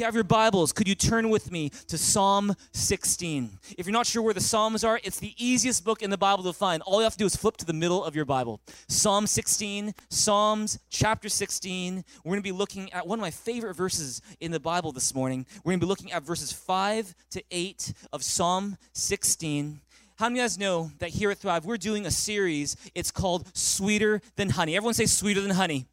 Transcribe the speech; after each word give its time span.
You 0.00 0.06
have 0.06 0.14
your 0.14 0.24
Bibles, 0.24 0.72
could 0.72 0.88
you 0.88 0.94
turn 0.94 1.28
with 1.28 1.52
me 1.52 1.68
to 1.88 1.98
Psalm 1.98 2.54
16? 2.72 3.50
If 3.76 3.84
you're 3.84 3.92
not 3.92 4.06
sure 4.06 4.22
where 4.22 4.32
the 4.32 4.40
Psalms 4.40 4.82
are, 4.82 4.98
it's 5.04 5.20
the 5.20 5.34
easiest 5.36 5.84
book 5.84 6.00
in 6.00 6.08
the 6.08 6.16
Bible 6.16 6.42
to 6.44 6.54
find. 6.54 6.82
All 6.84 7.00
you 7.00 7.02
have 7.02 7.12
to 7.12 7.18
do 7.18 7.26
is 7.26 7.36
flip 7.36 7.58
to 7.58 7.66
the 7.66 7.74
middle 7.74 8.02
of 8.02 8.16
your 8.16 8.24
Bible. 8.24 8.62
Psalm 8.88 9.26
16, 9.26 9.94
Psalms 10.08 10.78
chapter 10.88 11.28
16. 11.28 12.02
We're 12.24 12.30
going 12.30 12.38
to 12.38 12.42
be 12.42 12.50
looking 12.50 12.90
at 12.94 13.06
one 13.06 13.18
of 13.18 13.20
my 13.20 13.30
favorite 13.30 13.74
verses 13.74 14.22
in 14.40 14.52
the 14.52 14.58
Bible 14.58 14.90
this 14.90 15.14
morning. 15.14 15.44
We're 15.64 15.72
going 15.72 15.80
to 15.80 15.86
be 15.86 15.90
looking 15.90 16.12
at 16.12 16.22
verses 16.22 16.50
5 16.50 17.14
to 17.32 17.42
8 17.50 17.92
of 18.14 18.22
Psalm 18.22 18.78
16. 18.94 19.82
How 20.16 20.30
many 20.30 20.38
of 20.38 20.44
you 20.44 20.44
guys 20.44 20.58
know 20.58 20.90
that 21.00 21.10
here 21.10 21.30
at 21.30 21.36
Thrive, 21.36 21.66
we're 21.66 21.76
doing 21.76 22.06
a 22.06 22.10
series? 22.10 22.74
It's 22.94 23.10
called 23.10 23.54
Sweeter 23.54 24.22
Than 24.36 24.48
Honey. 24.48 24.76
Everyone 24.76 24.94
say 24.94 25.04
Sweeter 25.04 25.42
Than 25.42 25.50
Honey. 25.50 25.88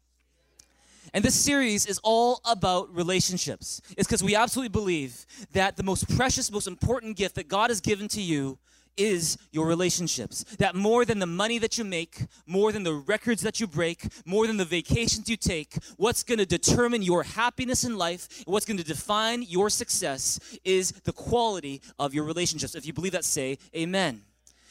And 1.14 1.24
this 1.24 1.34
series 1.34 1.86
is 1.86 2.00
all 2.02 2.40
about 2.44 2.94
relationships. 2.94 3.80
It's 3.96 4.06
because 4.06 4.22
we 4.22 4.34
absolutely 4.34 4.70
believe 4.70 5.26
that 5.52 5.76
the 5.76 5.82
most 5.82 6.08
precious, 6.16 6.50
most 6.50 6.66
important 6.66 7.16
gift 7.16 7.34
that 7.36 7.48
God 7.48 7.70
has 7.70 7.80
given 7.80 8.08
to 8.08 8.20
you 8.20 8.58
is 8.98 9.38
your 9.52 9.66
relationships. 9.66 10.44
That 10.58 10.74
more 10.74 11.04
than 11.04 11.20
the 11.20 11.26
money 11.26 11.58
that 11.58 11.78
you 11.78 11.84
make, 11.84 12.26
more 12.46 12.72
than 12.72 12.82
the 12.82 12.94
records 12.94 13.42
that 13.42 13.60
you 13.60 13.66
break, 13.66 14.06
more 14.26 14.46
than 14.46 14.56
the 14.56 14.64
vacations 14.64 15.28
you 15.28 15.36
take, 15.36 15.76
what's 15.96 16.22
going 16.22 16.38
to 16.38 16.46
determine 16.46 17.02
your 17.02 17.22
happiness 17.22 17.84
in 17.84 17.96
life, 17.96 18.42
what's 18.46 18.66
going 18.66 18.78
to 18.78 18.84
define 18.84 19.42
your 19.42 19.70
success 19.70 20.40
is 20.64 20.90
the 21.04 21.12
quality 21.12 21.80
of 21.98 22.12
your 22.12 22.24
relationships. 22.24 22.74
If 22.74 22.84
you 22.84 22.92
believe 22.92 23.12
that, 23.12 23.24
say 23.24 23.58
amen. 23.74 24.22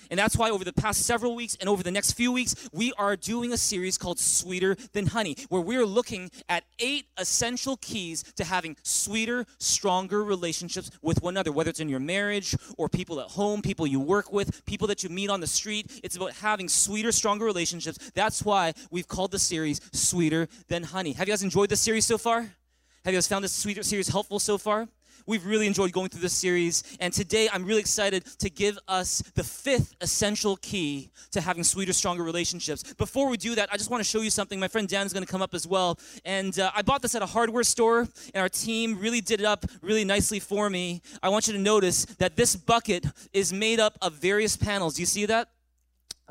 And 0.09 0.19
that's 0.19 0.37
why 0.37 0.49
over 0.49 0.63
the 0.63 0.73
past 0.73 1.03
several 1.03 1.35
weeks 1.35 1.57
and 1.59 1.69
over 1.69 1.83
the 1.83 1.91
next 1.91 2.13
few 2.13 2.31
weeks, 2.31 2.69
we 2.73 2.93
are 2.97 3.15
doing 3.15 3.53
a 3.53 3.57
series 3.57 3.97
called 3.97 4.19
Sweeter 4.19 4.75
Than 4.93 5.07
Honey, 5.07 5.35
where 5.49 5.61
we're 5.61 5.85
looking 5.85 6.29
at 6.49 6.63
eight 6.79 7.07
essential 7.17 7.77
keys 7.77 8.23
to 8.35 8.43
having 8.43 8.75
sweeter, 8.83 9.45
stronger 9.59 10.23
relationships 10.23 10.91
with 11.01 11.21
one 11.21 11.33
another, 11.33 11.51
whether 11.51 11.69
it's 11.69 11.79
in 11.79 11.89
your 11.89 11.99
marriage 11.99 12.55
or 12.77 12.89
people 12.89 13.19
at 13.19 13.27
home, 13.27 13.61
people 13.61 13.87
you 13.87 13.99
work 13.99 14.31
with, 14.31 14.65
people 14.65 14.87
that 14.87 15.03
you 15.03 15.09
meet 15.09 15.29
on 15.29 15.39
the 15.39 15.47
street. 15.47 15.99
It's 16.03 16.15
about 16.15 16.33
having 16.33 16.69
sweeter, 16.69 17.11
stronger 17.11 17.45
relationships. 17.45 18.11
That's 18.13 18.43
why 18.43 18.73
we've 18.91 19.07
called 19.07 19.31
the 19.31 19.39
series 19.39 19.81
Sweeter 19.91 20.47
Than 20.67 20.83
Honey. 20.83 21.13
Have 21.13 21.27
you 21.27 21.31
guys 21.31 21.43
enjoyed 21.43 21.69
this 21.69 21.81
series 21.81 22.05
so 22.05 22.17
far? 22.17 22.41
Have 22.41 23.13
you 23.13 23.17
guys 23.17 23.27
found 23.27 23.43
this 23.43 23.53
sweeter 23.53 23.83
series 23.83 24.09
helpful 24.09 24.39
so 24.39 24.57
far? 24.57 24.87
We've 25.27 25.45
really 25.45 25.67
enjoyed 25.67 25.91
going 25.91 26.07
through 26.07 26.21
this 26.21 26.33
series. 26.33 26.83
And 27.01 27.11
today 27.11 27.49
I'm 27.51 27.65
really 27.65 27.81
excited 27.81 28.23
to 28.39 28.49
give 28.49 28.79
us 28.87 29.21
the 29.35 29.43
fifth 29.43 29.93
essential 29.99 30.55
key 30.55 31.11
to 31.31 31.41
having 31.41 31.65
sweeter, 31.65 31.91
stronger 31.91 32.23
relationships. 32.23 32.93
Before 32.93 33.27
we 33.29 33.35
do 33.35 33.53
that, 33.55 33.67
I 33.69 33.75
just 33.75 33.91
want 33.91 34.01
to 34.01 34.09
show 34.09 34.21
you 34.21 34.29
something. 34.29 34.57
My 34.57 34.69
friend 34.69 34.87
Dan 34.87 35.05
is 35.05 35.11
going 35.11 35.25
to 35.25 35.31
come 35.31 35.41
up 35.41 35.53
as 35.53 35.67
well. 35.67 35.99
And 36.23 36.57
uh, 36.57 36.71
I 36.73 36.81
bought 36.81 37.01
this 37.01 37.13
at 37.13 37.21
a 37.21 37.25
hardware 37.25 37.65
store, 37.65 38.07
and 38.33 38.41
our 38.41 38.47
team 38.47 38.97
really 38.97 39.19
did 39.19 39.41
it 39.41 39.45
up 39.45 39.65
really 39.81 40.05
nicely 40.05 40.39
for 40.39 40.69
me. 40.69 41.01
I 41.21 41.27
want 41.27 41.47
you 41.47 41.53
to 41.53 41.59
notice 41.59 42.05
that 42.19 42.37
this 42.37 42.55
bucket 42.55 43.05
is 43.33 43.51
made 43.51 43.81
up 43.81 43.97
of 44.01 44.13
various 44.13 44.55
panels. 44.55 44.95
Do 44.95 45.01
you 45.01 45.07
see 45.07 45.25
that? 45.25 45.49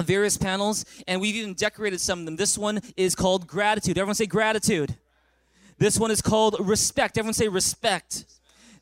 various 0.03 0.37
panels, 0.37 0.85
and 1.09 1.23
we've 1.23 1.37
even 1.37 1.55
decorated 1.55 1.99
some 1.99 2.19
of 2.19 2.27
them. 2.27 2.37
This 2.37 2.59
one 2.59 2.81
is 2.99 3.15
called 3.15 3.47
gratitude. 3.47 3.97
Everyone 3.97 4.15
say 4.15 4.27
gratitude. 4.27 4.95
This 5.79 5.99
one 5.99 6.11
is 6.11 6.21
called 6.21 6.57
respect. 6.61 7.17
Everyone 7.17 7.33
say 7.33 7.49
respect. 7.49 8.27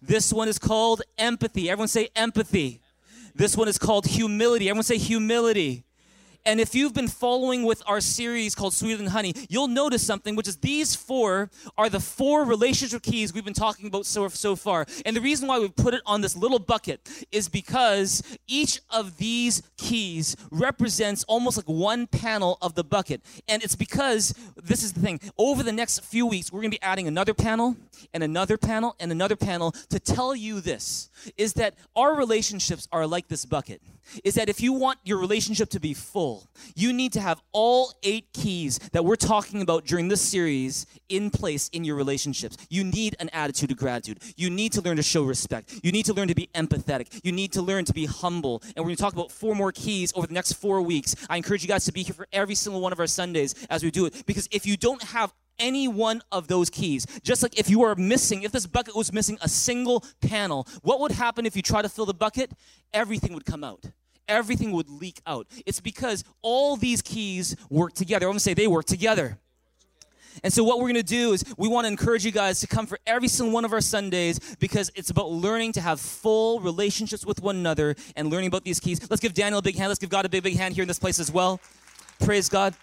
This 0.07 0.33
one 0.33 0.49
is 0.49 0.59
called 0.59 1.03
empathy. 1.17 1.71
Everyone 1.71 1.89
say 1.89 2.09
empathy. 2.15 2.81
This 3.35 3.57
one 3.57 3.69
is 3.69 3.79
called 3.79 4.07
humility. 4.07 4.69
Everyone 4.69 4.85
say 4.85 4.99
humility. 4.99 5.85
And 6.47 6.61
if 6.61 6.75
you've 6.75 6.93
been 6.93 7.09
following 7.09 7.63
with 7.63 7.83
our 7.87 8.03
series 8.03 8.55
called 8.55 8.75
Sweeter 8.75 8.99
Than 8.99 9.07
Honey, 9.07 9.33
you'll 9.49 9.67
notice 9.67 10.07
something, 10.07 10.37
which 10.37 10.47
is 10.47 10.59
these 10.59 10.95
four 10.95 11.51
are 11.79 11.89
the 11.89 12.01
four 12.01 12.45
relationship 12.45 13.03
keys 13.03 13.33
we've 13.33 13.47
been 13.47 13.55
talking 13.55 13.87
about 13.87 14.05
so, 14.05 14.29
so 14.29 14.55
far. 14.55 14.85
And 15.07 15.17
the 15.17 15.23
reason 15.23 15.49
why 15.49 15.59
we 15.59 15.71
put 15.71 15.95
it 15.95 16.03
on 16.05 16.21
this 16.21 16.37
little 16.37 16.59
bucket 16.59 17.01
is 17.33 17.49
because 17.49 18.23
each 18.47 18.81
of 18.91 19.17
these 19.17 19.63
keys 19.79 20.37
represents 20.51 21.25
almost 21.25 21.57
like 21.57 21.69
one 21.69 22.07
panel 22.07 22.59
of 22.61 22.75
the 22.75 22.85
bucket. 22.85 23.23
And 23.49 23.63
it's 23.63 23.77
because, 23.77 24.35
this 24.63 24.83
is 24.83 24.93
the 24.93 25.01
thing, 25.01 25.21
over 25.39 25.63
the 25.63 25.73
next 25.73 26.01
few 26.01 26.27
weeks, 26.27 26.53
we're 26.53 26.61
going 26.61 26.71
to 26.71 26.77
be 26.77 26.83
adding 26.83 27.09
another 27.09 27.33
panel 27.33 27.75
and 28.13 28.23
another 28.23 28.59
panel 28.59 28.97
and 29.01 29.11
another 29.11 29.37
panel 29.37 29.73
to 29.89 29.99
tell 29.99 30.37
you 30.37 30.61
this 30.61 31.09
is 31.39 31.55
that 31.55 31.75
our 31.97 32.15
relationships 32.15 32.87
are 32.93 33.07
like 33.07 33.29
this 33.29 33.47
bucket 33.47 33.81
is 34.23 34.35
that 34.35 34.49
if 34.49 34.61
you 34.61 34.73
want 34.73 34.99
your 35.05 35.19
relationship 35.19 35.71
to 35.71 35.81
be 35.81 35.95
full, 35.95 36.34
you 36.75 36.93
need 36.93 37.13
to 37.15 37.21
have 37.21 37.41
all 37.53 37.93
eight 38.03 38.33
keys 38.33 38.79
that 38.93 39.05
we're 39.05 39.17
talking 39.17 39.63
about 39.63 39.85
during 39.85 40.09
this 40.09 40.21
series 40.21 40.87
in 41.09 41.31
place 41.31 41.69
in 41.69 41.85
your 41.85 41.97
relationships. 41.97 42.57
You 42.71 42.85
need 42.85 43.17
an 43.21 43.29
attitude 43.31 43.71
of 43.71 43.77
gratitude. 43.77 44.21
You 44.37 44.51
need 44.51 44.73
to 44.73 44.81
learn 44.81 44.97
to 44.97 45.03
show 45.03 45.23
respect. 45.23 45.81
You 45.83 45.93
need 45.93 46.07
to 46.07 46.15
learn 46.15 46.29
to 46.29 46.35
be 46.35 46.49
empathetic. 46.55 47.21
You 47.25 47.33
need 47.33 47.53
to 47.53 47.63
learn 47.63 47.85
to 47.87 47.93
be 47.93 48.07
humble. 48.07 48.63
And 48.77 48.77
we're 48.79 48.91
going 48.91 48.97
to 48.97 49.03
talk 49.03 49.13
about 49.13 49.33
four 49.33 49.55
more 49.55 49.73
keys 49.73 50.13
over 50.15 50.27
the 50.27 50.35
next 50.35 50.55
four 50.55 50.83
weeks. 50.83 51.15
I 51.29 51.37
encourage 51.37 51.63
you 51.63 51.69
guys 51.69 51.85
to 51.85 51.93
be 51.93 52.03
here 52.03 52.15
for 52.15 52.27
every 52.33 52.55
single 52.55 52.81
one 52.81 52.93
of 52.93 53.01
our 53.01 53.07
Sundays 53.07 53.55
as 53.71 53.83
we 53.83 53.91
do 53.91 54.07
it 54.07 54.27
because 54.27 54.49
if 54.51 54.67
you 54.67 54.77
don't 54.77 55.03
have 55.03 55.33
any 55.59 55.89
one 55.89 56.21
of 56.33 56.49
those 56.49 56.71
keys. 56.71 57.07
Just 57.23 57.43
like 57.43 57.59
if 57.59 57.71
you 57.71 57.83
are 57.83 57.95
missing, 57.95 58.43
if 58.43 58.53
this 58.53 58.67
bucket 58.67 58.97
was 58.97 59.13
missing 59.13 59.39
a 59.41 59.49
single 59.49 60.05
panel, 60.21 60.67
what 60.83 61.01
would 61.01 61.13
happen 61.13 61.47
if 61.47 61.57
you 61.57 61.63
try 61.63 61.83
to 61.83 61.89
fill 61.89 62.07
the 62.07 62.15
bucket? 62.15 62.51
Everything 62.93 63.35
would 63.35 63.45
come 63.45 63.65
out. 63.65 63.85
Everything 64.29 64.73
would 64.73 64.89
leak 64.89 65.21
out. 65.27 65.47
It's 65.67 65.81
because 65.81 66.25
all 66.43 66.77
these 66.77 67.03
keys 67.03 67.57
work 67.71 67.93
together. 67.93 68.27
I'm 68.27 68.33
gonna 68.33 68.41
say 68.41 68.55
they 68.55 68.67
work 68.67 68.87
together. 68.87 69.39
And 70.43 70.53
so, 70.53 70.65
what 70.65 70.79
we're 70.79 70.87
going 70.87 70.95
to 70.97 71.03
do 71.03 71.33
is 71.33 71.45
we 71.57 71.69
want 71.69 71.85
to 71.85 71.89
encourage 71.89 72.25
you 72.25 72.33
guys 72.33 72.61
to 72.61 72.67
come 72.67 72.87
for 72.87 72.99
every 73.07 73.29
single 73.29 73.55
one 73.55 73.65
of 73.65 73.73
our 73.73 73.81
Sundays 73.81 74.57
because 74.57 74.91
it's 74.95 75.11
about 75.11 75.31
learning 75.31 75.73
to 75.73 75.81
have 75.81 76.01
full 76.01 76.61
relationships 76.61 77.25
with 77.25 77.41
one 77.41 77.57
another 77.57 77.95
and 78.17 78.31
learning 78.31 78.49
about 78.49 78.65
these 78.65 78.81
keys. 78.81 79.09
Let's 79.09 79.21
give 79.21 79.35
Daniel 79.35 79.61
a 79.61 79.63
big 79.63 79.77
hand. 79.77 79.89
Let's 79.89 80.01
give 80.01 80.11
God 80.11 80.25
a 80.25 80.29
big, 80.29 80.43
big 80.43 80.57
hand 80.57 80.75
here 80.75 80.83
in 80.83 80.89
this 80.89 80.99
place 80.99 81.21
as 81.21 81.31
well. 81.31 81.61
Praise 82.21 82.49
God. 82.49 82.75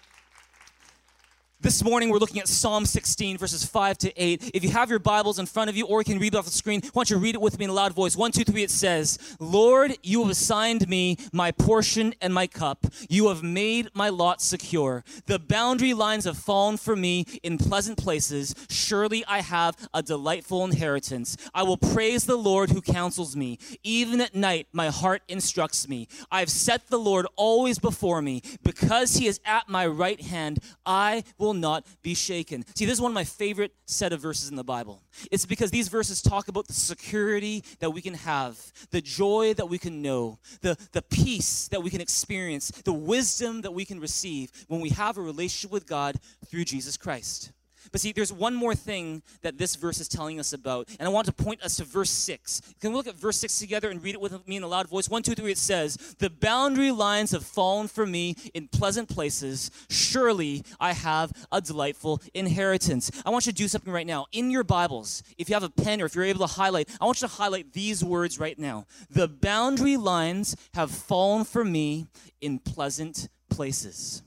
This 1.62 1.84
morning, 1.84 2.08
we're 2.08 2.18
looking 2.18 2.40
at 2.40 2.48
Psalm 2.48 2.84
16, 2.84 3.38
verses 3.38 3.64
5 3.64 3.96
to 3.98 4.12
8. 4.20 4.50
If 4.52 4.64
you 4.64 4.70
have 4.70 4.90
your 4.90 4.98
Bibles 4.98 5.38
in 5.38 5.46
front 5.46 5.70
of 5.70 5.76
you 5.76 5.86
or 5.86 6.00
you 6.00 6.04
can 6.04 6.18
read 6.18 6.34
it 6.34 6.36
off 6.36 6.44
the 6.44 6.50
screen, 6.50 6.80
why 6.92 7.04
don't 7.04 7.10
you 7.10 7.18
read 7.18 7.36
it 7.36 7.40
with 7.40 7.56
me 7.56 7.66
in 7.66 7.70
a 7.70 7.72
loud 7.72 7.92
voice? 7.92 8.16
One, 8.16 8.32
two, 8.32 8.42
three, 8.42 8.64
it 8.64 8.70
says, 8.72 9.36
Lord, 9.38 9.96
you 10.02 10.22
have 10.22 10.30
assigned 10.32 10.88
me 10.88 11.18
my 11.32 11.52
portion 11.52 12.16
and 12.20 12.34
my 12.34 12.48
cup. 12.48 12.86
You 13.08 13.28
have 13.28 13.44
made 13.44 13.90
my 13.94 14.08
lot 14.08 14.42
secure. 14.42 15.04
The 15.26 15.38
boundary 15.38 15.94
lines 15.94 16.24
have 16.24 16.36
fallen 16.36 16.78
for 16.78 16.96
me 16.96 17.26
in 17.44 17.58
pleasant 17.58 17.96
places. 17.96 18.56
Surely 18.68 19.24
I 19.26 19.40
have 19.40 19.76
a 19.94 20.02
delightful 20.02 20.64
inheritance. 20.64 21.36
I 21.54 21.62
will 21.62 21.76
praise 21.76 22.24
the 22.24 22.34
Lord 22.34 22.70
who 22.70 22.82
counsels 22.82 23.36
me. 23.36 23.60
Even 23.84 24.20
at 24.20 24.34
night, 24.34 24.66
my 24.72 24.88
heart 24.88 25.22
instructs 25.28 25.88
me. 25.88 26.08
I 26.28 26.40
have 26.40 26.50
set 26.50 26.88
the 26.88 26.98
Lord 26.98 27.28
always 27.36 27.78
before 27.78 28.20
me. 28.20 28.42
Because 28.64 29.14
he 29.14 29.28
is 29.28 29.38
at 29.44 29.68
my 29.68 29.86
right 29.86 30.20
hand, 30.20 30.58
I 30.84 31.22
will 31.38 31.51
will 31.52 31.60
not 31.60 31.86
be 32.02 32.14
shaken. 32.14 32.64
See, 32.74 32.86
this 32.86 32.94
is 32.94 33.00
one 33.00 33.10
of 33.10 33.14
my 33.14 33.24
favorite 33.24 33.74
set 33.86 34.12
of 34.12 34.20
verses 34.20 34.48
in 34.48 34.56
the 34.56 34.64
Bible. 34.64 35.02
It's 35.30 35.46
because 35.46 35.70
these 35.70 35.88
verses 35.88 36.22
talk 36.22 36.48
about 36.48 36.66
the 36.66 36.72
security 36.72 37.62
that 37.80 37.90
we 37.90 38.00
can 38.00 38.14
have, 38.14 38.58
the 38.90 39.02
joy 39.02 39.54
that 39.54 39.66
we 39.66 39.78
can 39.78 40.00
know, 40.00 40.38
the, 40.62 40.76
the 40.92 41.02
peace 41.02 41.68
that 41.68 41.82
we 41.82 41.90
can 41.90 42.00
experience, 42.00 42.70
the 42.84 42.92
wisdom 42.92 43.60
that 43.62 43.72
we 43.72 43.84
can 43.84 44.00
receive 44.00 44.50
when 44.68 44.80
we 44.80 44.90
have 44.90 45.18
a 45.18 45.22
relationship 45.22 45.70
with 45.70 45.86
God 45.86 46.16
through 46.46 46.64
Jesus 46.64 46.96
Christ. 46.96 47.52
But 47.90 48.00
see, 48.00 48.12
there's 48.12 48.32
one 48.32 48.54
more 48.54 48.74
thing 48.74 49.22
that 49.42 49.58
this 49.58 49.76
verse 49.76 50.00
is 50.00 50.08
telling 50.08 50.38
us 50.38 50.52
about, 50.52 50.88
and 50.98 51.08
I 51.08 51.10
want 51.10 51.26
to 51.26 51.32
point 51.32 51.62
us 51.62 51.76
to 51.76 51.84
verse 51.84 52.10
6. 52.10 52.60
Can 52.80 52.90
we 52.90 52.96
look 52.96 53.06
at 53.06 53.14
verse 53.14 53.36
6 53.38 53.58
together 53.58 53.90
and 53.90 54.02
read 54.02 54.14
it 54.14 54.20
with 54.20 54.46
me 54.46 54.56
in 54.56 54.62
a 54.62 54.68
loud 54.68 54.88
voice? 54.88 55.08
One, 55.08 55.22
two, 55.22 55.34
three, 55.34 55.52
it 55.52 55.58
says, 55.58 55.96
The 56.18 56.30
boundary 56.30 56.90
lines 56.90 57.32
have 57.32 57.44
fallen 57.44 57.88
for 57.88 58.06
me 58.06 58.36
in 58.54 58.68
pleasant 58.68 59.08
places. 59.08 59.70
Surely 59.88 60.64
I 60.78 60.92
have 60.92 61.32
a 61.50 61.60
delightful 61.60 62.20
inheritance. 62.34 63.10
I 63.24 63.30
want 63.30 63.46
you 63.46 63.52
to 63.52 63.58
do 63.58 63.68
something 63.68 63.92
right 63.92 64.06
now. 64.06 64.26
In 64.32 64.50
your 64.50 64.64
Bibles, 64.64 65.22
if 65.38 65.48
you 65.48 65.54
have 65.54 65.62
a 65.62 65.70
pen 65.70 66.00
or 66.00 66.06
if 66.06 66.14
you're 66.14 66.24
able 66.24 66.46
to 66.46 66.54
highlight, 66.54 66.88
I 67.00 67.04
want 67.04 67.20
you 67.20 67.28
to 67.28 67.34
highlight 67.34 67.72
these 67.72 68.04
words 68.04 68.38
right 68.38 68.58
now. 68.58 68.86
The 69.10 69.28
boundary 69.28 69.96
lines 69.96 70.56
have 70.74 70.90
fallen 70.90 71.44
for 71.44 71.64
me 71.64 72.06
in 72.40 72.58
pleasant 72.58 73.28
places. 73.48 74.22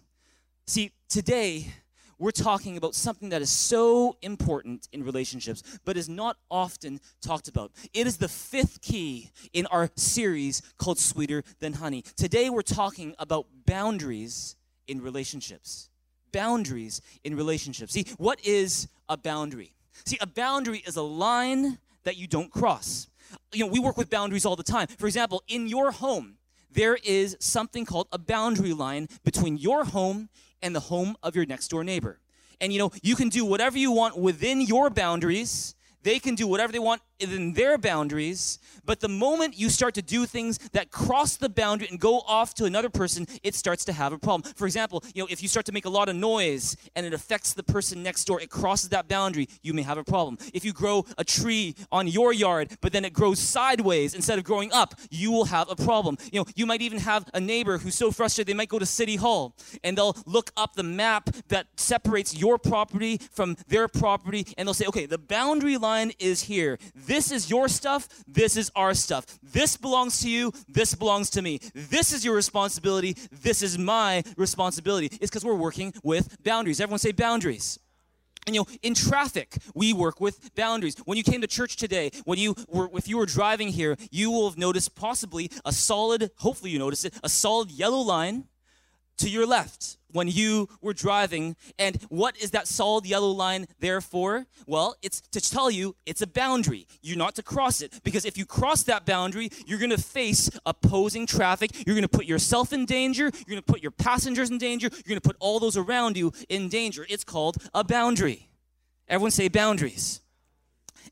See, 0.68 0.92
today, 1.10 1.74
we're 2.18 2.32
talking 2.32 2.78
about 2.78 2.96
something 2.96 3.30
that 3.30 3.42
is 3.42 3.50
so 3.50 4.18
important 4.22 4.88
in 4.92 5.04
relationships, 5.04 5.80
but 5.84 5.98
is 5.98 6.08
not 6.08 6.38
often 6.50 7.00
talked 7.22 7.48
about. 7.48 7.72
It 7.94 8.08
is 8.08 8.18
the 8.18 8.28
fifth 8.28 8.82
key 8.82 9.32
in 9.54 9.66
our 9.68 9.90
series 9.96 10.62
called 10.78 11.00
Sweeter 11.00 11.44
Than 11.60 11.74
Honey. 11.74 12.04
Today, 12.16 12.50
we're 12.50 12.62
talking 12.62 13.16
about 13.20 13.48
boundaries 13.66 14.56
in 14.88 15.02
relationships. 15.02 15.90
Boundaries 16.32 17.02
in 17.24 17.36
relationships. 17.36 17.94
See, 17.94 18.06
what 18.18 18.40
is 18.46 18.88
a 19.10 19.18
boundary? 19.18 19.74
See, 20.06 20.18
a 20.22 20.28
boundary 20.28 20.84
is 20.86 20.96
a 20.96 21.02
line 21.02 21.80
that 22.04 22.18
you 22.18 22.28
don't 22.28 22.52
cross. 22.52 23.08
You 23.52 23.66
know, 23.66 23.72
we 23.72 23.80
work 23.80 23.98
with 23.98 24.10
boundaries 24.10 24.46
all 24.46 24.56
the 24.56 24.64
time. 24.64 24.88
For 24.88 25.08
example, 25.08 25.44
in 25.48 25.68
your 25.68 25.92
home, 25.92 26.38
there 26.72 26.98
is 27.04 27.38
something 27.40 27.86
called 27.86 28.08
a 28.12 28.18
boundary 28.18 28.74
line 28.74 29.08
between 29.24 29.58
your 29.58 29.86
home 29.86 30.30
and 30.62 30.76
the 30.76 30.80
home 30.80 31.16
of 31.24 31.36
your 31.36 31.46
next 31.46 31.70
door 31.70 31.84
neighbor. 31.84 32.20
And 32.62 32.72
you 32.72 32.80
know, 32.80 32.92
you 33.02 33.16
can 33.16 33.30
do 33.30 33.46
whatever 33.46 33.78
you 33.78 33.92
want 33.92 34.18
within 34.18 34.62
your 34.62 34.90
boundaries. 34.90 35.76
They 36.04 36.20
can 36.20 36.36
do 36.36 36.48
whatever 36.48 36.72
they 36.72 36.80
want 36.80 37.02
within 37.20 37.54
their 37.54 37.78
boundaries, 37.78 38.60
but 38.86 39.00
the 39.00 39.10
moment 39.10 39.58
you 39.58 39.70
start 39.70 39.94
to 39.96 40.02
do 40.02 40.26
things 40.26 40.58
that 40.74 40.92
cross 40.92 41.38
the 41.38 41.50
boundary 41.50 41.88
and 41.90 42.00
go 42.00 42.20
off 42.28 42.54
to 42.56 42.66
another 42.66 42.90
person, 42.90 43.26
it 43.44 43.56
starts 43.56 43.86
to 43.86 43.94
have 43.94 44.14
a 44.14 44.18
problem. 44.18 44.52
For 44.56 44.66
example, 44.66 45.04
you 45.14 45.24
know, 45.24 45.28
if 45.30 45.42
you 45.42 45.48
start 45.48 45.66
to 45.68 45.72
make 45.72 45.86
a 45.86 45.90
lot 45.90 46.10
of 46.10 46.16
noise 46.16 46.76
and 46.96 47.06
it 47.06 47.14
affects 47.14 47.54
the 47.54 47.64
person 47.64 48.04
next 48.04 48.26
door, 48.26 48.42
it 48.42 48.50
crosses 48.50 48.90
that 48.90 49.08
boundary, 49.08 49.48
you 49.62 49.74
may 49.74 49.82
have 49.82 49.98
a 49.98 50.04
problem. 50.04 50.38
If 50.54 50.66
you 50.66 50.74
grow 50.74 51.06
a 51.18 51.24
tree 51.24 51.76
on 51.92 52.08
your 52.08 52.34
yard, 52.34 52.78
but 52.82 52.92
then 52.92 53.06
it 53.06 53.14
grows 53.14 53.40
sideways 53.40 54.14
instead 54.14 54.38
of 54.38 54.46
growing 54.46 54.72
up, 54.74 54.96
you 55.10 55.32
will 55.32 55.46
have 55.46 55.70
a 55.70 55.76
problem. 55.76 56.18
You 56.32 56.42
know, 56.42 56.46
you 56.56 56.66
might 56.66 56.82
even 56.82 57.00
have 57.00 57.26
a 57.34 57.40
neighbor 57.40 57.78
who's 57.78 57.96
so 57.96 58.12
frustrated 58.12 58.48
they 58.48 58.58
might 58.58 58.70
go 58.70 58.80
to 58.80 58.86
city 58.86 59.16
hall 59.16 59.56
and 59.84 59.98
they'll 59.98 60.18
look 60.26 60.52
up 60.58 60.76
the 60.76 60.84
map 60.84 61.30
that 61.48 61.68
separates 61.78 62.36
your 62.36 62.58
property 62.58 63.20
from 63.32 63.56
their 63.68 63.88
property 63.88 64.46
and 64.58 64.68
they'll 64.68 64.74
say, 64.74 64.86
"Okay, 64.86 65.06
the 65.06 65.18
boundary 65.18 65.78
line 65.78 66.12
is 66.20 66.44
here. 66.44 66.78
This 67.06 67.32
is 67.32 67.50
your 67.50 67.68
stuff, 67.68 68.08
this 68.28 68.58
is 68.58 68.72
our 68.76 68.94
stuff. 68.94 69.26
This 69.44 69.78
belongs 69.78 70.22
to 70.22 70.30
you, 70.30 70.52
this 70.68 70.96
belongs 70.96 71.30
to 71.32 71.42
me. 71.42 71.60
This 71.74 72.14
is 72.14 72.26
your 72.26 72.36
responsibility, 72.36 73.16
this 73.32 73.62
is 73.62 73.78
my 73.78 74.24
responsibility. 74.38 75.08
It's 75.08 75.30
because 75.30 75.46
we're 75.46 75.56
working 75.56 75.94
with 76.04 76.44
boundaries. 76.44 76.80
Everyone 76.82 77.00
say 77.00 77.12
boundaries. 77.12 77.80
And 78.46 78.56
you 78.56 78.62
know, 78.62 78.68
in 78.84 78.94
traffic, 78.94 79.58
we 79.74 79.92
work 79.92 80.22
with 80.22 80.54
boundaries. 80.56 80.96
When 81.06 81.18
you 81.18 81.24
came 81.24 81.42
to 81.42 81.48
church 81.48 81.78
today, 81.78 82.12
when 82.26 82.38
you 82.38 82.56
were, 82.68 82.90
if 82.94 83.08
you 83.08 83.18
were 83.18 83.26
driving 83.26 83.70
here, 83.70 83.98
you 84.12 84.30
will 84.30 84.48
have 84.48 84.58
noticed 84.58 84.96
possibly 84.96 85.50
a 85.66 85.72
solid, 85.72 86.30
hopefully 86.38 86.70
you 86.70 86.78
noticed 86.78 87.06
it, 87.06 87.14
a 87.24 87.30
solid 87.30 87.72
yellow 87.72 88.02
line 88.02 88.46
to 89.18 89.30
your 89.30 89.48
left 89.48 89.98
when 90.16 90.28
you 90.30 90.70
were 90.82 90.94
driving. 90.94 91.56
And 91.78 92.02
what 92.10 92.38
is 92.38 92.52
that 92.52 92.68
solid 92.68 93.06
yellow 93.06 93.32
line 93.32 93.68
there 93.80 94.02
for? 94.02 94.46
Well, 94.66 94.96
it's 95.02 95.22
to 95.32 95.42
tell 95.42 95.70
you 95.70 95.96
it's 96.06 96.22
a 96.22 96.28
boundary. 96.28 96.88
You're 97.02 97.18
not 97.18 97.36
to 97.36 97.44
cross 97.44 97.82
it. 97.82 98.00
Because 98.04 98.26
if 98.26 98.38
you 98.38 98.46
cross 98.46 98.84
that 98.84 99.06
boundary, 99.06 99.50
you're 99.66 99.80
going 99.80 99.90
to 99.92 99.98
face 100.02 100.50
opposing 100.66 101.28
traffic. 101.28 101.86
You're 101.86 101.96
going 101.96 102.04
to 102.04 102.18
put 102.18 102.26
yourself 102.26 102.72
in 102.72 102.86
danger. 102.86 103.24
You're 103.24 103.56
going 103.56 103.58
to 103.58 103.72
put 103.74 103.82
your 103.82 103.92
passengers 103.92 104.50
in 104.50 104.58
danger. 104.58 104.88
You're 104.92 105.10
going 105.10 105.22
to 105.22 105.28
put 105.28 105.38
all 105.40 105.60
those 105.60 105.78
around 105.78 106.16
you 106.16 106.32
in 106.48 106.70
danger. 106.70 107.06
It's 107.10 107.24
called 107.24 107.58
a 107.74 107.84
boundary. 107.84 108.50
Everyone 109.08 109.32
say 109.32 109.50
boundaries. 109.50 110.22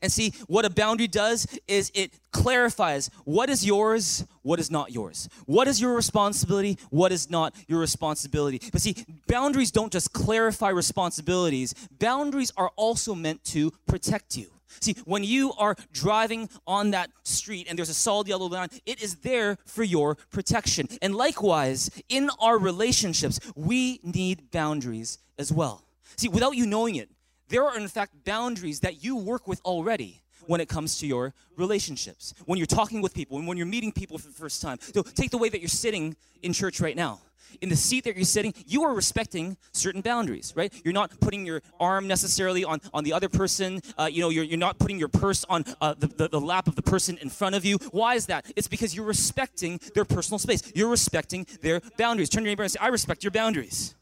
And 0.04 0.12
see, 0.12 0.34
what 0.48 0.66
a 0.66 0.70
boundary 0.70 1.08
does 1.08 1.46
is 1.66 1.90
it 1.94 2.12
clarifies 2.30 3.08
what 3.24 3.48
is 3.48 3.64
yours, 3.64 4.26
what 4.42 4.60
is 4.60 4.70
not 4.70 4.92
yours. 4.92 5.30
What 5.46 5.66
is 5.66 5.80
your 5.80 5.94
responsibility, 5.94 6.78
what 6.90 7.10
is 7.10 7.30
not 7.30 7.54
your 7.68 7.80
responsibility. 7.80 8.60
But 8.70 8.82
see, 8.82 8.96
boundaries 9.26 9.70
don't 9.70 9.90
just 9.90 10.12
clarify 10.12 10.68
responsibilities, 10.68 11.72
boundaries 11.98 12.52
are 12.54 12.70
also 12.76 13.14
meant 13.14 13.44
to 13.44 13.70
protect 13.86 14.36
you. 14.36 14.48
See, 14.80 14.94
when 15.06 15.24
you 15.24 15.54
are 15.54 15.74
driving 15.90 16.50
on 16.66 16.90
that 16.90 17.08
street 17.22 17.66
and 17.70 17.78
there's 17.78 17.88
a 17.88 17.94
solid 17.94 18.28
yellow 18.28 18.44
line, 18.44 18.68
it 18.84 19.02
is 19.02 19.14
there 19.16 19.56
for 19.64 19.84
your 19.84 20.16
protection. 20.30 20.86
And 21.00 21.14
likewise, 21.14 21.88
in 22.10 22.28
our 22.40 22.58
relationships, 22.58 23.40
we 23.56 24.00
need 24.02 24.50
boundaries 24.50 25.16
as 25.38 25.50
well. 25.50 25.82
See, 26.18 26.28
without 26.28 26.56
you 26.56 26.66
knowing 26.66 26.96
it, 26.96 27.08
there 27.48 27.64
are, 27.64 27.76
in 27.76 27.88
fact, 27.88 28.24
boundaries 28.24 28.80
that 28.80 29.04
you 29.04 29.16
work 29.16 29.46
with 29.46 29.60
already 29.64 30.22
when 30.46 30.60
it 30.60 30.68
comes 30.68 30.98
to 30.98 31.06
your 31.06 31.32
relationships. 31.56 32.34
When 32.46 32.58
you're 32.58 32.66
talking 32.66 33.00
with 33.00 33.14
people, 33.14 33.38
and 33.38 33.46
when 33.46 33.56
you're 33.56 33.66
meeting 33.66 33.92
people 33.92 34.18
for 34.18 34.26
the 34.28 34.34
first 34.34 34.60
time. 34.60 34.78
So 34.80 35.02
take 35.02 35.30
the 35.30 35.38
way 35.38 35.48
that 35.48 35.60
you're 35.60 35.68
sitting 35.68 36.16
in 36.42 36.52
church 36.52 36.80
right 36.80 36.96
now. 36.96 37.20
In 37.60 37.68
the 37.68 37.76
seat 37.76 38.04
that 38.04 38.16
you're 38.16 38.24
sitting, 38.24 38.52
you 38.66 38.82
are 38.82 38.92
respecting 38.92 39.56
certain 39.72 40.00
boundaries, 40.00 40.52
right? 40.56 40.72
You're 40.84 40.94
not 40.94 41.18
putting 41.20 41.46
your 41.46 41.62
arm 41.78 42.08
necessarily 42.08 42.64
on, 42.64 42.80
on 42.92 43.04
the 43.04 43.12
other 43.12 43.28
person. 43.28 43.80
Uh, 43.96 44.08
you 44.10 44.22
know, 44.22 44.30
you're, 44.30 44.44
you're 44.44 44.58
not 44.58 44.78
putting 44.78 44.98
your 44.98 45.08
purse 45.08 45.44
on 45.48 45.64
uh, 45.80 45.94
the, 45.96 46.08
the, 46.08 46.28
the 46.28 46.40
lap 46.40 46.66
of 46.66 46.74
the 46.74 46.82
person 46.82 47.16
in 47.18 47.30
front 47.30 47.54
of 47.54 47.64
you. 47.64 47.78
Why 47.92 48.16
is 48.16 48.26
that? 48.26 48.50
It's 48.56 48.66
because 48.66 48.94
you're 48.96 49.06
respecting 49.06 49.78
their 49.94 50.04
personal 50.04 50.38
space. 50.38 50.72
You're 50.74 50.90
respecting 50.90 51.46
their 51.62 51.80
boundaries. 51.96 52.28
Turn 52.28 52.42
to 52.42 52.48
your 52.48 52.52
neighbor 52.52 52.64
and 52.64 52.72
say, 52.72 52.80
I 52.80 52.88
respect 52.88 53.22
your 53.22 53.30
boundaries. 53.30 53.94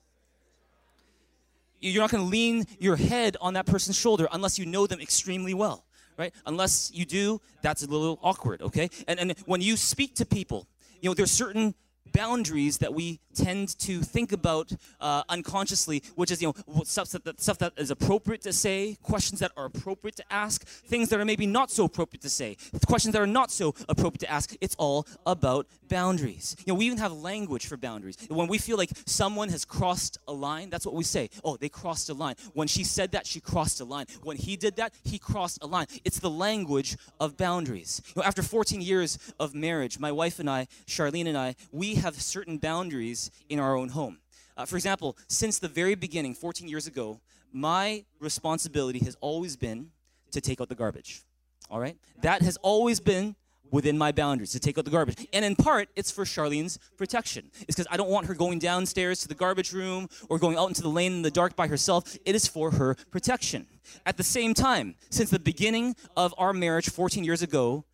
You're 1.83 2.03
not 2.03 2.11
going 2.11 2.23
to 2.23 2.31
lean 2.31 2.65
your 2.79 2.97
head 2.97 3.37
on 3.41 3.55
that 3.55 3.67
person's 3.67 3.99
shoulder 3.99 4.29
unless 4.33 4.59
you 4.59 4.67
know 4.67 4.87
them 4.87 5.01
extremely 5.01 5.53
well, 5.53 5.85
right? 6.17 6.33
Unless 6.47 6.93
you 6.95 7.05
do, 7.05 7.41
that's 7.61 7.83
a 7.83 7.87
little 7.87 8.19
awkward, 8.23 8.63
okay? 8.63 8.89
And, 9.09 9.19
and 9.19 9.35
when 9.47 9.61
you 9.61 9.77
speak 9.77 10.15
to 10.17 10.25
people, 10.25 10.69
you 11.01 11.11
know, 11.11 11.15
there's 11.15 11.33
certain 11.33 11.75
boundaries 12.13 12.79
that 12.79 12.95
we 12.95 13.21
tend 13.35 13.79
to 13.79 14.03
think 14.03 14.33
about 14.33 14.73
uh, 15.01 15.23
unconsciously, 15.29 16.03
which 16.15 16.31
is, 16.31 16.43
you 16.43 16.53
know, 16.67 16.83
stuff 16.85 17.11
that, 17.11 17.41
stuff 17.41 17.59
that 17.59 17.73
is 17.77 17.91
appropriate 17.91 18.43
to 18.43 18.53
say, 18.53 18.97
questions 19.03 19.41
that 19.41 19.53
are 19.57 19.67
appropriate 19.67 20.17
to 20.17 20.25
ask, 20.31 20.65
things 20.67 21.09
that 21.09 21.21
are 21.21 21.25
maybe 21.25 21.47
not 21.47 21.71
so 21.71 21.85
appropriate 21.85 22.23
to 22.23 22.31
say, 22.31 22.57
questions 22.87 23.13
that 23.13 23.23
are 23.23 23.27
not 23.27 23.51
so 23.51 23.75
appropriate 23.89 24.21
to 24.21 24.31
ask. 24.31 24.55
It's 24.61 24.75
all 24.77 25.07
about 25.27 25.67
boundaries. 25.89 26.57
You 26.65 26.73
know, 26.73 26.79
we 26.79 26.87
even 26.87 26.99
have 26.99 27.13
language 27.13 27.67
for 27.67 27.77
boundaries. 27.77 28.17
When 28.29 28.49
we 28.49 28.59
feel 28.59 28.77
like 28.77 28.91
someone 29.07 29.49
has 29.51 29.65
crossed 29.65 30.19
a 30.29 30.33
line, 30.33 30.71
that's 30.71 30.87
what 30.87 30.95
we 30.95 31.05
say. 31.05 31.31
Oh, 31.45 31.57
they 31.57 31.69
crossed 31.69 32.09
a 32.11 32.15
line. 32.15 32.35
When 32.55 32.69
she 32.69 32.85
said 32.85 33.13
that, 33.13 33.27
she 33.27 33.41
crossed 33.41 33.81
a 33.81 33.85
line. 33.85 34.07
When 34.23 34.37
he 34.37 34.57
did 34.57 34.77
that, 34.77 34.95
he 35.05 35.19
crossed 35.19 35.59
a 35.63 35.67
line. 35.67 35.87
It's 36.05 36.19
the 36.19 36.31
language 36.31 36.97
of 37.21 37.37
boundaries. 37.37 38.03
You 38.15 38.23
know, 38.23 38.27
after 38.27 38.43
14 38.43 38.81
years 38.81 39.19
of 39.39 39.55
marriage, 39.55 39.99
my 39.99 40.13
wife 40.13 40.39
and 40.39 40.49
I, 40.49 40.67
Charlene 40.87 41.27
and 41.27 41.37
I, 41.37 41.55
we 41.71 41.95
have 42.03 42.21
certain 42.21 42.59
boundaries 42.59 43.31
in 43.49 43.59
our 43.59 43.77
own 43.77 43.89
home. 43.89 44.19
Uh, 44.57 44.67
for 44.67 44.77
example, 44.77 45.17
since 45.29 45.59
the 45.59 45.69
very 45.69 45.95
beginning, 45.95 46.35
14 46.35 46.69
years 46.69 46.87
ago, 46.87 47.21
my 47.53 48.05
responsibility 48.21 48.99
has 49.01 49.17
always 49.21 49.57
been 49.57 49.91
to 50.33 50.41
take 50.41 50.61
out 50.61 50.69
the 50.69 50.75
garbage. 50.75 51.23
All 51.71 51.81
right? 51.81 51.97
That 52.23 52.43
has 52.43 52.57
always 52.59 53.01
been 53.01 53.37
within 53.71 53.97
my 53.97 54.13
boundaries 54.13 54.53
to 54.53 54.61
take 54.61 54.77
out 54.77 54.85
the 54.85 54.91
garbage. 54.91 55.27
And 55.33 55.45
in 55.45 55.57
part, 55.57 55.89
it's 55.97 56.11
for 56.11 56.25
Charlene's 56.25 56.79
protection. 56.99 57.51
It's 57.63 57.77
because 57.77 57.87
I 57.91 57.97
don't 57.97 58.11
want 58.11 58.27
her 58.27 58.35
going 58.35 58.59
downstairs 58.59 59.21
to 59.21 59.29
the 59.29 59.35
garbage 59.35 59.73
room 59.73 60.09
or 60.29 60.39
going 60.39 60.59
out 60.59 60.69
into 60.69 60.83
the 60.83 60.91
lane 60.91 61.13
in 61.15 61.23
the 61.23 61.31
dark 61.31 61.57
by 61.57 61.67
herself. 61.67 62.17
It 62.27 62.35
is 62.35 62.47
for 62.47 62.73
her 62.73 62.95
protection. 63.11 63.67
At 64.05 64.19
the 64.19 64.23
same 64.23 64.53
time, 64.53 64.95
since 65.09 65.31
the 65.31 65.39
beginning 65.39 65.97
of 66.17 66.35
our 66.37 66.53
marriage 66.53 66.91
14 66.91 67.25
years 67.25 67.41
ago, 67.41 67.85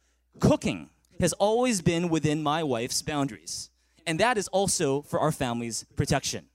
cooking 0.40 0.90
has 1.20 1.32
always 1.34 1.80
been 1.80 2.08
within 2.08 2.42
my 2.42 2.62
wife's 2.62 3.00
boundaries 3.00 3.70
and 4.08 4.18
that 4.20 4.38
is 4.38 4.48
also 4.48 5.02
for 5.02 5.20
our 5.20 5.30
family's 5.30 5.84
protection. 5.94 6.46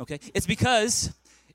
Okay? 0.00 0.18
It's 0.34 0.46
because 0.46 1.12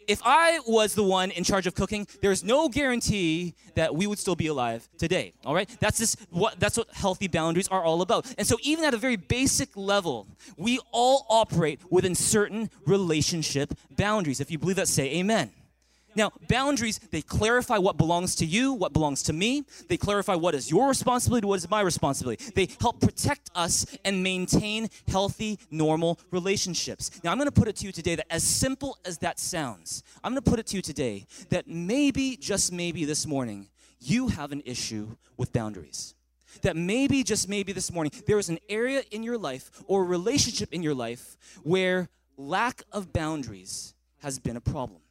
if 0.08 0.22
I 0.24 0.60
was 0.66 0.94
the 0.94 1.04
one 1.04 1.32
in 1.32 1.44
charge 1.44 1.68
of 1.68 1.76
cooking, 1.76 2.08
there's 2.22 2.44
no 2.44 2.70
guarantee 2.70 3.56
that 3.76 3.94
we 3.94 4.08
would 4.08 4.20
still 4.20 4.36
be 4.36 4.48
alive 4.48 4.88
today. 4.98 5.34
All 5.46 5.54
right? 5.54 5.70
That's 5.80 5.98
just 5.98 6.20
what 6.30 6.60
that's 6.60 6.78
what 6.78 6.88
healthy 6.94 7.28
boundaries 7.28 7.68
are 7.68 7.84
all 7.84 8.02
about. 8.02 8.34
And 8.38 8.48
so 8.48 8.58
even 8.62 8.86
at 8.86 8.94
a 8.94 8.98
very 8.98 9.18
basic 9.18 9.76
level, 9.76 10.28
we 10.58 10.80
all 10.92 11.26
operate 11.28 11.82
within 11.90 12.16
certain 12.16 12.70
relationship 12.86 13.74
boundaries. 13.98 14.40
If 14.40 14.52
you 14.52 14.60
believe 14.60 14.78
that, 14.78 14.88
say 14.88 15.18
amen. 15.18 15.52
Now, 16.18 16.32
boundaries, 16.48 16.98
they 17.12 17.22
clarify 17.22 17.78
what 17.78 17.96
belongs 17.96 18.36
to 18.38 18.46
you, 18.46 18.74
what 18.74 18.92
belongs 18.92 19.22
to 19.24 19.34
me. 19.34 19.64
They 19.88 19.98
clarify 19.98 20.34
what 20.34 20.56
is 20.56 20.72
your 20.72 20.90
responsibility, 20.90 21.46
what 21.46 21.60
is 21.60 21.70
my 21.70 21.82
responsibility. 21.82 22.44
They 22.56 22.70
help 22.82 23.00
protect 23.00 23.52
us 23.54 23.86
and 24.04 24.24
maintain 24.24 24.90
healthy, 25.08 25.60
normal 25.70 26.20
relationships. 26.32 27.12
Now, 27.24 27.32
I'm 27.32 27.38
going 27.38 27.48
to 27.48 27.52
put 27.52 27.68
it 27.68 27.76
to 27.78 27.86
you 27.86 27.92
today 27.92 28.16
that 28.16 28.26
as 28.32 28.44
simple 28.44 28.98
as 29.06 29.20
that 29.20 29.40
sounds, 29.40 30.02
I'm 30.24 30.32
going 30.32 30.42
to 30.42 30.50
put 30.50 30.58
it 30.60 30.66
to 30.68 30.76
you 30.76 30.82
today 30.82 31.28
that 31.50 31.68
maybe, 31.68 32.36
just 32.36 32.74
maybe 32.74 33.06
this 33.06 33.28
morning, 33.28 33.68
you 34.00 34.30
have 34.30 34.52
an 34.52 34.64
issue 34.66 35.16
with 35.38 35.54
boundaries 35.54 36.16
that 36.64 36.76
maybe, 36.76 37.24
just 37.24 37.48
maybe 37.48 37.72
this 37.74 37.92
morning, 37.92 38.12
there 38.26 38.40
is 38.40 38.50
an 38.50 38.58
area 38.68 39.04
in 39.12 39.22
your 39.22 39.38
life 39.38 39.70
or 39.86 40.04
relationship 40.04 40.74
in 40.74 40.82
your 40.82 40.96
life 40.96 41.38
where 41.62 42.10
lack 42.38 42.82
of 42.92 43.14
boundaries 43.14 43.94
has 44.24 44.40
been 44.40 44.58
a 44.58 44.62
problem. 44.62 45.02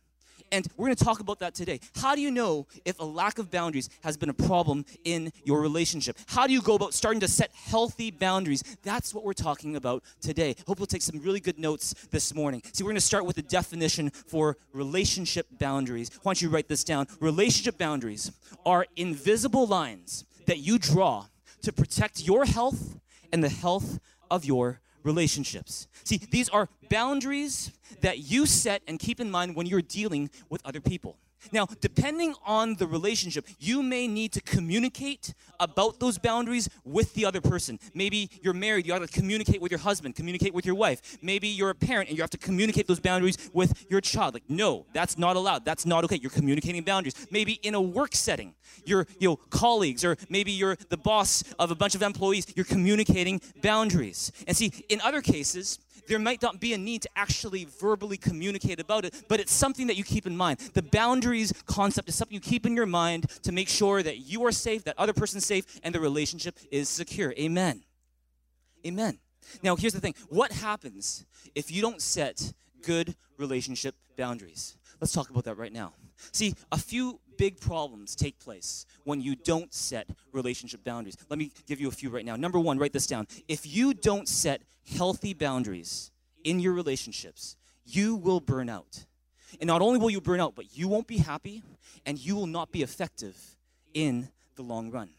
And 0.53 0.67
we're 0.77 0.87
going 0.87 0.97
to 0.97 1.05
talk 1.05 1.21
about 1.21 1.39
that 1.41 1.55
today. 1.55 1.81
How 1.97 2.15
do 2.15 2.21
you 2.21 2.31
know 2.31 2.67
if 2.85 2.99
a 3.01 3.05
lack 3.05 3.39
of 3.39 3.51
boundaries 3.51 3.89
has 4.03 4.17
been 4.17 4.29
a 4.31 4.35
problem 4.35 4.85
in 5.05 5.33
your 5.45 5.61
relationship? 5.61 6.17
How 6.27 6.47
do 6.47 6.53
you 6.53 6.63
go 6.63 6.75
about 6.75 6.95
starting 6.95 7.21
to 7.21 7.29
set 7.29 7.51
healthy 7.53 8.11
boundaries? 8.11 8.63
That's 8.83 9.13
what 9.13 9.25
we're 9.25 9.33
talking 9.33 9.77
about 9.77 10.03
today. 10.21 10.55
Hope 10.67 10.79
we'll 10.79 10.87
take 10.87 11.03
some 11.03 11.21
really 11.21 11.41
good 11.41 11.59
notes 11.59 11.95
this 12.11 12.35
morning. 12.35 12.63
See, 12.73 12.85
we're 12.85 12.91
going 12.91 12.97
to 12.97 13.01
start 13.01 13.27
with 13.27 13.37
the 13.37 13.43
definition 13.43 14.11
for 14.11 14.57
relationship 14.73 15.47
boundaries. 15.59 16.11
Why 16.23 16.31
don't 16.31 16.43
you 16.43 16.49
write 16.49 16.69
this 16.69 16.85
down? 16.85 17.07
Relationship 17.21 17.79
boundaries 17.79 18.33
are 18.65 18.87
invisible 18.97 19.67
lines 19.67 20.25
that 20.47 20.59
you 20.59 20.79
draw 20.79 21.27
to 21.63 21.73
protect 21.73 22.23
your 22.23 22.45
health 22.45 22.97
and 23.33 23.43
the 23.43 23.49
health 23.49 23.99
of 24.31 24.45
your 24.45 24.81
relationships. 25.07 25.87
See, 26.05 26.19
these 26.19 26.49
are 26.51 26.69
boundaries 26.91 27.71
that 28.01 28.19
you 28.19 28.45
set 28.45 28.83
and 28.87 28.99
keep 28.99 29.21
in 29.21 29.31
mind 29.31 29.57
when 29.57 29.67
you're 29.67 29.81
dealing 29.83 30.31
with 30.51 30.61
other 30.65 30.81
people. 30.81 31.17
Now, 31.53 31.67
depending 31.81 32.35
on 32.45 32.75
the 32.77 32.87
relationship, 32.87 33.47
you 33.59 33.83
may 33.83 34.09
need 34.09 34.33
to 34.33 34.41
communicate 34.41 35.35
about 35.61 36.01
those 36.01 36.19
boundaries 36.19 36.69
with 36.85 37.15
the 37.15 37.25
other 37.25 37.41
person. 37.41 37.79
Maybe 37.95 38.31
you're 38.43 38.55
married, 38.55 38.87
you 38.87 38.93
have 38.93 39.09
to 39.09 39.09
communicate 39.09 39.61
with 39.61 39.71
your 39.71 39.81
husband, 39.81 40.15
communicate 40.15 40.55
with 40.55 40.67
your 40.67 40.75
wife. 40.75 41.19
Maybe 41.23 41.49
you're 41.49 41.71
a 41.71 41.75
parent 41.75 42.09
and 42.09 42.19
you 42.19 42.23
have 42.23 42.31
to 42.31 42.39
communicate 42.39 42.87
those 42.87 43.01
boundaries 43.01 43.51
with 43.53 43.87
your 43.91 44.01
child. 44.01 44.35
Like, 44.35 44.49
no, 44.49 44.87
that's 44.93 45.19
not 45.19 45.37
allowed. 45.37 45.65
That's 45.65 45.87
not 45.87 46.05
okay. 46.05 46.17
You're 46.17 46.31
communicating 46.31 46.83
boundaries. 46.83 47.27
Maybe 47.31 47.55
in 47.63 47.75
a 47.75 47.81
work 47.81 48.15
setting, 48.15 48.55
your 48.85 49.07
you 49.19 49.29
know, 49.29 49.37
colleagues, 49.51 50.05
or 50.05 50.17
maybe 50.29 50.53
you're 50.53 50.77
the 50.89 50.97
boss 50.97 51.43
of 51.59 51.71
a 51.71 51.75
bunch 51.75 51.95
of 51.95 52.03
employees, 52.03 52.47
you're 52.57 52.65
communicating 52.65 53.41
boundaries. 53.63 54.33
And 54.47 54.57
see, 54.57 54.73
in 54.89 55.01
other 55.01 55.23
cases, 55.23 55.79
there 56.09 56.19
might 56.19 56.43
not 56.43 56.61
be 56.61 56.73
a 56.73 56.79
need 56.79 57.03
to 57.03 57.09
actually 57.17 57.65
verbally 57.65 58.17
communicate 58.17 58.81
about 58.81 59.05
it, 59.05 59.15
but 59.29 59.41
it's 59.41 59.53
something 59.53 59.87
that 59.87 59.97
you 59.97 60.05
keep 60.05 60.27
in 60.27 60.37
mind. 60.37 60.59
The 60.75 60.83
boundaries 60.83 61.53
concept 61.67 62.09
is 62.09 62.15
something 62.15 62.35
you 62.35 62.41
keep 62.41 62.67
in 62.67 62.75
your 62.77 62.87
mind 62.87 63.29
to 63.43 63.53
make 63.53 63.69
sure 63.69 64.03
that 64.03 64.19
you 64.19 64.45
are 64.45 64.53
safe, 64.53 64.85
that 64.85 64.99
other 64.99 65.13
person's 65.13 65.45
safe, 65.47 65.81
and 65.83 65.95
the 65.95 66.01
relationship 66.01 66.59
is 66.71 66.89
secure. 66.89 67.33
Amen. 67.39 67.83
Amen. 68.87 69.19
Now, 69.63 69.77
here's 69.77 69.93
the 69.93 70.01
thing 70.01 70.15
what 70.29 70.53
happens 70.53 71.25
if 71.55 71.71
you 71.71 71.83
don't 71.83 72.03
set 72.03 72.53
good 72.83 73.15
relationship 73.39 73.95
boundaries? 74.17 74.77
Let's 75.01 75.13
talk 75.13 75.31
about 75.31 75.45
that 75.45 75.57
right 75.57 75.73
now. 75.73 75.93
See, 76.33 76.55
a 76.73 76.79
few 76.79 77.21
big 77.37 77.61
problems 77.61 78.17
take 78.17 78.39
place 78.39 78.87
when 79.05 79.21
you 79.21 79.37
don't 79.37 79.73
set 79.73 80.09
relationship 80.33 80.83
boundaries. 80.85 81.17
Let 81.29 81.39
me 81.39 81.53
give 81.67 81.81
you 81.81 81.89
a 81.89 81.93
few 81.93 82.09
right 82.09 82.25
now. 82.25 82.37
Number 82.37 82.59
one, 82.59 82.79
write 82.79 82.93
this 82.93 83.07
down. 83.07 83.27
If 83.49 83.67
you 83.67 83.93
don't 83.93 84.29
set 84.29 84.63
healthy 84.97 85.35
boundaries 85.35 86.11
in 86.45 86.61
your 86.61 86.73
relationships, 86.73 87.57
you 87.85 88.17
will 88.17 88.41
burn 88.41 88.69
out. 88.69 89.05
And 89.61 89.69
not 89.69 89.83
only 89.83 89.99
will 89.99 90.11
you 90.11 90.21
burn 90.21 90.41
out, 90.41 90.55
but 90.55 90.77
you 90.77 90.89
won't 90.89 91.07
be 91.07 91.19
happy 91.19 91.63
and 92.05 92.19
you 92.19 92.35
will 92.35 92.47
not 92.47 92.73
be 92.73 92.83
effective 92.83 93.37
in 93.95 94.29
the 94.57 94.63
long 94.63 94.91
run. 94.91 95.11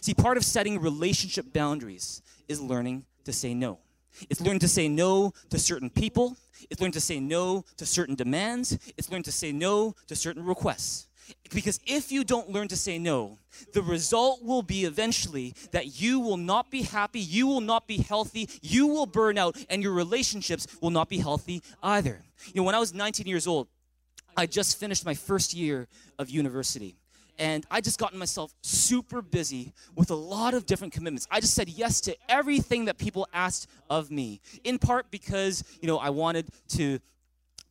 See, 0.00 0.14
part 0.14 0.36
of 0.36 0.44
setting 0.44 0.80
relationship 0.80 1.52
boundaries 1.52 2.22
is 2.48 2.60
learning 2.60 3.04
to 3.24 3.32
say 3.32 3.54
no. 3.54 3.78
It's 4.28 4.40
learning 4.40 4.60
to 4.60 4.68
say 4.68 4.88
no 4.88 5.32
to 5.50 5.58
certain 5.58 5.90
people. 5.90 6.36
It's 6.70 6.80
learning 6.80 6.92
to 6.92 7.00
say 7.00 7.20
no 7.20 7.64
to 7.76 7.86
certain 7.86 8.14
demands. 8.14 8.78
It's 8.96 9.10
learning 9.10 9.24
to 9.24 9.32
say 9.32 9.52
no 9.52 9.94
to 10.06 10.16
certain 10.16 10.44
requests. 10.44 11.08
Because 11.54 11.80
if 11.86 12.10
you 12.10 12.24
don't 12.24 12.50
learn 12.50 12.68
to 12.68 12.76
say 12.76 12.98
no, 12.98 13.38
the 13.72 13.82
result 13.82 14.42
will 14.42 14.62
be 14.62 14.84
eventually 14.84 15.54
that 15.70 16.00
you 16.00 16.20
will 16.20 16.36
not 16.36 16.70
be 16.70 16.82
happy, 16.82 17.20
you 17.20 17.46
will 17.46 17.60
not 17.60 17.86
be 17.86 17.98
healthy, 17.98 18.48
you 18.60 18.86
will 18.86 19.06
burn 19.06 19.38
out, 19.38 19.56
and 19.70 19.82
your 19.82 19.92
relationships 19.92 20.66
will 20.80 20.90
not 20.90 21.08
be 21.08 21.18
healthy 21.18 21.62
either. 21.82 22.22
You 22.46 22.60
know, 22.60 22.62
when 22.64 22.74
I 22.74 22.78
was 22.78 22.92
19 22.92 23.26
years 23.26 23.46
old, 23.46 23.68
I 24.36 24.46
just 24.46 24.78
finished 24.78 25.04
my 25.04 25.14
first 25.14 25.54
year 25.54 25.88
of 26.18 26.30
university. 26.30 26.96
And 27.38 27.66
I 27.70 27.80
just 27.80 27.98
gotten 27.98 28.18
myself 28.18 28.54
super 28.62 29.22
busy 29.22 29.72
with 29.96 30.10
a 30.10 30.14
lot 30.14 30.54
of 30.54 30.66
different 30.66 30.92
commitments. 30.92 31.26
I 31.30 31.40
just 31.40 31.54
said 31.54 31.68
yes 31.68 32.00
to 32.02 32.16
everything 32.28 32.84
that 32.86 32.98
people 32.98 33.26
asked 33.32 33.68
of 33.88 34.10
me, 34.10 34.40
in 34.64 34.78
part 34.78 35.10
because, 35.10 35.64
you 35.80 35.88
know, 35.88 35.98
I 35.98 36.10
wanted 36.10 36.48
to 36.70 36.98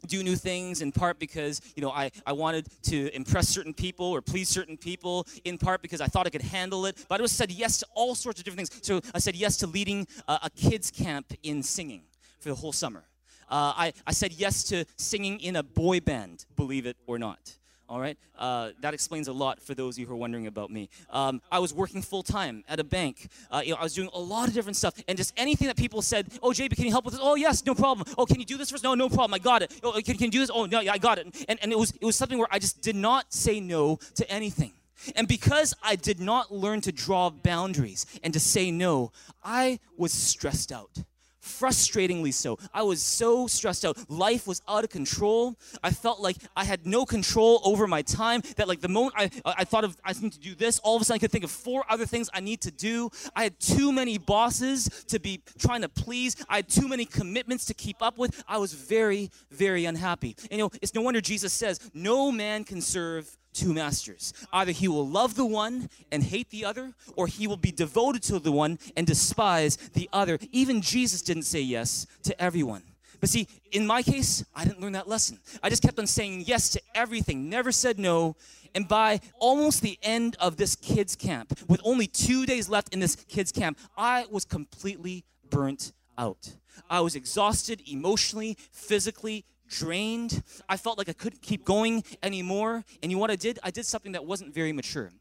do 0.07 0.23
new 0.23 0.35
things 0.35 0.81
in 0.81 0.91
part 0.91 1.19
because 1.19 1.61
you 1.75 1.81
know 1.83 1.91
I, 1.91 2.09
I 2.25 2.33
wanted 2.33 2.67
to 2.83 3.15
impress 3.15 3.47
certain 3.47 3.71
people 3.71 4.07
or 4.07 4.19
please 4.19 4.49
certain 4.49 4.75
people 4.75 5.27
in 5.45 5.59
part 5.59 5.83
because 5.83 6.01
i 6.01 6.07
thought 6.07 6.25
i 6.25 6.31
could 6.31 6.41
handle 6.41 6.87
it. 6.87 7.05
But 7.07 7.19
i 7.19 7.23
just 7.23 7.37
said 7.37 7.51
yes 7.51 7.77
to 7.79 7.87
all 7.93 8.15
sorts 8.15 8.39
of 8.39 8.45
different 8.45 8.67
things. 8.67 8.83
So 8.83 9.01
i 9.13 9.19
said 9.19 9.35
yes 9.35 9.57
to 9.57 9.67
leading 9.67 10.07
a, 10.27 10.39
a 10.43 10.49
kids 10.49 10.89
camp 10.89 11.33
in 11.43 11.61
singing 11.61 12.01
for 12.39 12.49
the 12.49 12.55
whole 12.55 12.73
summer. 12.73 13.03
Uh, 13.49 13.73
I, 13.75 13.93
I 14.07 14.13
said 14.13 14.33
yes 14.33 14.63
to 14.65 14.85
singing 14.97 15.39
in 15.39 15.57
a 15.57 15.63
boy 15.63 15.99
band 15.99 16.45
believe 16.55 16.85
it 16.85 16.97
or 17.05 17.19
not 17.19 17.57
all 17.91 17.99
right? 17.99 18.17
Uh, 18.39 18.69
that 18.79 18.93
explains 18.93 19.27
a 19.27 19.33
lot 19.33 19.61
for 19.61 19.75
those 19.75 19.95
of 19.95 19.99
you 19.99 20.05
who 20.07 20.13
are 20.13 20.17
wondering 20.17 20.47
about 20.47 20.71
me. 20.71 20.89
Um, 21.09 21.41
I 21.51 21.59
was 21.59 21.73
working 21.73 22.01
full 22.01 22.23
time 22.23 22.63
at 22.69 22.79
a 22.79 22.85
bank. 22.85 23.27
Uh, 23.51 23.61
you 23.65 23.71
know, 23.71 23.77
I 23.79 23.83
was 23.83 23.93
doing 23.93 24.09
a 24.13 24.19
lot 24.19 24.47
of 24.47 24.53
different 24.53 24.77
stuff, 24.77 24.93
and 25.09 25.17
just 25.17 25.33
anything 25.35 25.67
that 25.67 25.75
people 25.75 26.01
said, 26.01 26.31
"Oh, 26.41 26.51
JB, 26.51 26.77
can 26.77 26.85
you 26.85 26.91
help 26.91 27.03
with 27.03 27.15
this?" 27.15 27.21
"Oh, 27.21 27.35
yes, 27.35 27.65
no 27.65 27.75
problem." 27.75 28.07
"Oh, 28.17 28.25
can 28.25 28.39
you 28.39 28.45
do 28.45 28.57
this 28.57 28.69
for 28.69 28.75
us?" 28.75 28.83
"No, 28.83 28.95
no 28.95 29.09
problem. 29.09 29.33
I 29.33 29.39
got 29.39 29.61
it." 29.61 29.77
"Oh, 29.83 29.91
can, 29.91 30.15
can 30.15 30.25
you 30.27 30.31
do 30.31 30.39
this?" 30.39 30.49
"Oh, 30.53 30.65
no, 30.65 30.79
yeah, 30.79 30.93
I 30.93 30.97
got 30.97 31.17
it." 31.17 31.45
And, 31.49 31.59
and 31.61 31.71
it 31.73 31.77
was 31.77 31.91
it 31.91 32.05
was 32.05 32.15
something 32.15 32.37
where 32.37 32.47
I 32.49 32.59
just 32.59 32.81
did 32.81 32.95
not 32.95 33.33
say 33.33 33.59
no 33.59 33.97
to 34.15 34.31
anything. 34.31 34.71
And 35.15 35.27
because 35.27 35.73
I 35.83 35.97
did 35.97 36.21
not 36.21 36.53
learn 36.53 36.79
to 36.81 36.93
draw 36.93 37.29
boundaries 37.29 38.05
and 38.23 38.31
to 38.33 38.39
say 38.39 38.71
no, 38.71 39.11
I 39.43 39.79
was 39.97 40.13
stressed 40.13 40.71
out 40.71 41.03
frustratingly 41.41 42.33
so. 42.33 42.57
I 42.73 42.83
was 42.83 43.01
so 43.01 43.47
stressed 43.47 43.85
out. 43.85 43.97
Life 44.09 44.47
was 44.47 44.61
out 44.67 44.83
of 44.83 44.89
control. 44.89 45.55
I 45.83 45.91
felt 45.91 46.19
like 46.19 46.37
I 46.55 46.63
had 46.63 46.85
no 46.85 47.05
control 47.05 47.61
over 47.63 47.87
my 47.87 48.01
time. 48.01 48.41
That 48.57 48.67
like 48.67 48.81
the 48.81 48.87
moment 48.87 49.15
I, 49.17 49.29
I 49.45 49.63
thought 49.63 49.83
of 49.83 49.97
I 50.03 50.13
need 50.13 50.33
to 50.33 50.39
do 50.39 50.55
this, 50.55 50.79
all 50.79 50.95
of 50.95 51.01
a 51.01 51.05
sudden 51.05 51.17
I 51.17 51.19
could 51.19 51.31
think 51.31 51.43
of 51.43 51.51
four 51.51 51.83
other 51.89 52.05
things 52.05 52.29
I 52.33 52.39
need 52.39 52.61
to 52.61 52.71
do. 52.71 53.09
I 53.35 53.43
had 53.43 53.59
too 53.59 53.91
many 53.91 54.17
bosses 54.17 55.05
to 55.07 55.19
be 55.19 55.41
trying 55.57 55.81
to 55.81 55.89
please. 55.89 56.35
I 56.49 56.57
had 56.57 56.69
too 56.69 56.87
many 56.87 57.05
commitments 57.05 57.65
to 57.65 57.73
keep 57.73 58.01
up 58.01 58.17
with. 58.17 58.43
I 58.47 58.57
was 58.57 58.73
very, 58.73 59.31
very 59.49 59.85
unhappy. 59.85 60.35
And 60.43 60.53
you 60.53 60.57
know, 60.65 60.69
it's 60.81 60.93
no 60.93 61.01
wonder 61.01 61.21
Jesus 61.21 61.53
says, 61.53 61.79
"No 61.93 62.31
man 62.31 62.63
can 62.63 62.81
serve 62.81 63.37
two 63.53 63.73
masters. 63.73 64.33
Either 64.51 64.71
he 64.71 64.87
will 64.87 65.07
love 65.07 65.35
the 65.35 65.45
one 65.45 65.89
and 66.11 66.23
hate 66.23 66.49
the 66.49 66.65
other, 66.65 66.93
or 67.15 67.27
he 67.27 67.47
will 67.47 67.57
be 67.57 67.71
devoted 67.71 68.23
to 68.23 68.39
the 68.39 68.51
one 68.51 68.79
and 68.95 69.05
despise 69.05 69.77
the 69.93 70.09
other. 70.13 70.39
Even 70.51 70.81
Jesus 70.81 71.21
didn't 71.21 71.43
say 71.43 71.61
yes 71.61 72.07
to 72.23 72.39
everyone. 72.41 72.83
But 73.19 73.29
see, 73.29 73.47
in 73.71 73.85
my 73.85 74.01
case, 74.01 74.43
I 74.55 74.65
didn't 74.65 74.81
learn 74.81 74.93
that 74.93 75.07
lesson. 75.07 75.39
I 75.61 75.69
just 75.69 75.83
kept 75.83 75.99
on 75.99 76.07
saying 76.07 76.45
yes 76.47 76.69
to 76.71 76.81
everything, 76.95 77.49
never 77.49 77.71
said 77.71 77.99
no. 77.99 78.35
And 78.73 78.87
by 78.87 79.19
almost 79.37 79.81
the 79.81 79.99
end 80.01 80.35
of 80.39 80.57
this 80.57 80.75
kids' 80.75 81.15
camp, 81.15 81.53
with 81.67 81.81
only 81.83 82.07
two 82.07 82.45
days 82.45 82.67
left 82.67 82.93
in 82.93 82.99
this 82.99 83.15
kids' 83.15 83.51
camp, 83.51 83.77
I 83.95 84.25
was 84.31 84.43
completely 84.43 85.23
burnt 85.49 85.91
out. 86.17 86.55
I 86.89 87.01
was 87.01 87.15
exhausted 87.15 87.81
emotionally, 87.87 88.57
physically, 88.71 89.45
drained. 89.71 90.43
I 90.69 90.77
felt 90.77 90.97
like 90.97 91.09
I 91.09 91.13
couldn't 91.13 91.41
keep 91.41 91.65
going 91.65 92.03
anymore. 92.21 92.83
And 93.01 93.11
you 93.11 93.17
know 93.17 93.21
what 93.21 93.31
I 93.31 93.35
did? 93.35 93.57
I 93.63 93.71
did 93.71 93.85
something 93.85 94.11
that 94.11 94.25
wasn't 94.25 94.53
very 94.53 94.73
mature. 94.73 95.11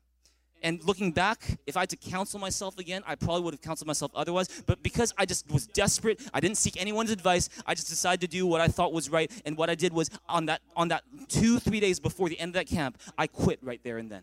And 0.63 0.85
looking 0.85 1.13
back, 1.13 1.59
if 1.67 1.77
I 1.77 1.81
had 1.81 1.91
to 1.91 1.97
counsel 1.97 2.39
myself 2.39 2.79
again, 2.79 3.03
I 3.07 3.15
probably 3.15 3.43
would 3.43 3.55
have 3.55 3.63
counseled 3.63 3.87
myself 3.87 4.13
otherwise. 4.15 4.63
But 4.67 4.83
because 4.83 5.15
I 5.17 5.25
just 5.25 5.51
was 5.51 5.67
desperate, 5.67 6.21
I 6.35 6.41
didn't 6.41 6.59
seek 6.59 6.79
anyone's 6.79 7.11
advice. 7.11 7.49
I 7.65 7.75
just 7.75 7.89
decided 7.89 8.21
to 8.21 8.27
do 8.27 8.47
what 8.47 8.61
I 8.61 8.69
thought 8.69 8.93
was 8.93 9.09
right. 9.09 9.31
And 9.47 9.57
what 9.57 9.71
I 9.71 9.75
did 9.75 9.93
was 9.93 10.11
on 10.29 10.47
that 10.47 10.61
on 10.77 10.89
that 10.89 11.03
two 11.29 11.59
three 11.59 11.81
days 11.81 11.99
before 11.99 12.29
the 12.29 12.39
end 12.39 12.51
of 12.51 12.55
that 12.55 12.67
camp, 12.67 12.99
I 13.17 13.27
quit 13.27 13.59
right 13.63 13.81
there 13.83 13.97
and 13.97 14.11
then. 14.11 14.23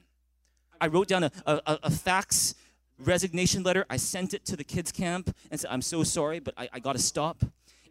I 0.80 0.88
wrote 0.88 1.08
down 1.08 1.24
a, 1.24 1.32
a, 1.48 1.80
a 1.84 1.90
fax 1.90 2.54
resignation 3.00 3.64
letter. 3.64 3.86
I 3.90 3.98
sent 3.98 4.36
it 4.36 4.46
to 4.46 4.56
the 4.56 4.64
kids 4.64 4.92
camp 4.92 5.36
and 5.50 5.60
said, 5.60 5.72
"I'm 5.72 5.82
so 5.82 6.04
sorry, 6.04 6.40
but 6.40 6.54
I, 6.56 6.70
I 6.74 6.80
got 6.80 6.94
to 6.94 7.02
stop." 7.02 7.44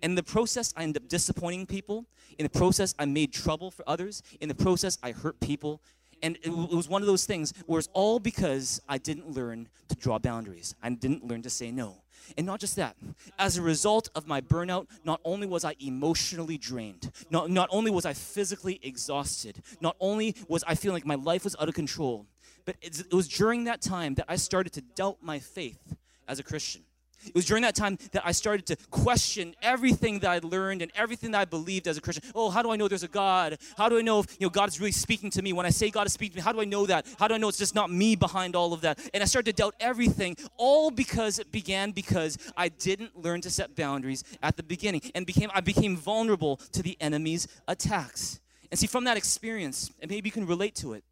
In 0.03 0.15
the 0.15 0.23
process, 0.23 0.73
I 0.77 0.83
ended 0.83 1.03
up 1.03 1.09
disappointing 1.09 1.67
people. 1.67 2.07
In 2.39 2.45
the 2.45 2.51
process, 2.51 2.95
I 2.99 3.05
made 3.05 3.33
trouble 3.33 3.71
for 3.71 3.89
others. 3.89 4.23
In 4.41 4.49
the 4.49 4.55
process, 4.55 4.99
I 5.03 5.13
hurt 5.13 5.41
people. 5.41 5.81
And 6.23 6.39
it, 6.43 6.51
was 6.51 6.89
one 6.89 7.03
of 7.03 7.07
those 7.07 7.27
things 7.27 7.53
where 7.67 7.79
it's 7.79 7.89
all 7.93 8.19
because 8.19 8.81
I 8.89 8.99
didn't 8.99 9.31
learn 9.31 9.69
to 9.89 9.95
draw 9.97 10.19
boundaries. 10.19 10.75
I 10.83 10.89
didn't 10.91 11.27
learn 11.27 11.43
to 11.43 11.51
say 11.51 11.71
no. 11.71 12.03
And 12.37 12.47
not 12.47 12.59
just 12.59 12.77
that, 12.77 12.97
as 13.39 13.57
a 13.57 13.63
result 13.63 14.09
of 14.15 14.27
my 14.27 14.41
burnout, 14.41 14.87
not 15.05 15.21
only 15.25 15.47
was 15.47 15.65
I 15.65 15.77
emotionally 15.79 16.59
drained, 16.59 17.13
not, 17.31 17.51
not 17.51 17.69
only 17.71 17.91
was 17.91 18.05
I 18.05 18.15
physically 18.15 18.81
exhausted, 18.83 19.63
not 19.81 19.97
only 20.01 20.35
was 20.49 20.65
I 20.67 20.75
feeling 20.75 20.95
like 20.95 21.07
my 21.07 21.15
life 21.15 21.45
was 21.45 21.55
out 21.61 21.69
of 21.69 21.75
control, 21.75 22.27
but 22.65 22.77
it 22.83 23.13
was 23.13 23.29
during 23.29 23.65
that 23.65 23.81
time 23.81 24.15
that 24.15 24.25
I 24.29 24.37
started 24.37 24.73
to 24.73 24.81
doubt 24.81 25.19
my 25.23 25.39
faith 25.39 25.95
as 26.27 26.39
a 26.41 26.43
Christian. 26.43 26.83
It 27.25 27.35
was 27.35 27.47
during 27.47 27.63
that 27.63 27.75
time 27.75 27.99
that 28.13 28.23
I 28.25 28.33
started 28.33 28.67
to 28.67 28.77
question 28.91 29.55
everything 29.63 30.21
that 30.21 30.31
I'd 30.31 30.45
learned 30.45 30.83
and 30.83 30.93
everything 30.95 31.33
that 31.33 31.41
I 31.41 31.45
believed 31.45 31.89
as 31.89 31.97
a 31.97 32.01
Christian. 32.01 32.25
Oh, 32.35 32.51
how 32.51 32.63
do 32.63 32.71
I 32.71 32.77
know 32.77 32.89
there's 32.89 33.03
a 33.03 33.09
God? 33.09 33.59
How 33.77 33.89
do 33.89 33.99
I 33.99 34.03
know 34.03 34.21
if 34.21 34.37
you 34.39 34.47
know 34.47 34.51
God 34.51 34.69
is 34.69 34.79
really 34.81 34.93
speaking 34.93 35.31
to 35.31 35.43
me? 35.43 35.53
When 35.53 35.67
I 35.67 35.71
say 35.71 35.91
God 35.91 36.07
is 36.07 36.13
speaking 36.13 36.35
to 36.35 36.37
me, 36.39 36.43
how 36.43 36.53
do 36.53 36.61
I 36.61 36.65
know 36.65 36.87
that? 36.87 37.07
How 37.19 37.29
do 37.29 37.35
I 37.35 37.39
know 37.39 37.49
it's 37.49 37.59
just 37.59 37.75
not 37.75 37.91
me 37.91 38.17
behind 38.17 38.55
all 38.55 38.73
of 38.73 38.83
that? 38.83 38.99
And 39.13 39.23
I 39.23 39.27
started 39.27 39.57
to 39.57 39.63
doubt 39.63 39.75
everything, 39.81 40.37
all 40.57 40.91
because 40.91 41.39
it 41.39 41.51
began 41.51 41.91
because 41.91 42.39
I 42.57 42.69
didn't 42.69 43.17
learn 43.17 43.41
to 43.43 43.51
set 43.51 43.75
boundaries 43.75 44.23
at 44.43 44.57
the 44.57 44.63
beginning 44.63 45.01
and 45.15 45.27
became 45.27 45.51
I 45.55 45.61
became 45.61 45.97
vulnerable 45.97 46.57
to 46.73 46.83
the 46.83 46.97
enemy's 47.01 47.49
attacks. 47.67 48.41
And 48.71 48.79
see, 48.79 48.87
from 48.87 49.05
that 49.05 49.17
experience, 49.17 49.91
and 50.01 50.11
maybe 50.11 50.29
you 50.29 50.33
can 50.33 50.47
relate 50.47 50.75
to 50.77 50.93
it, 50.95 51.05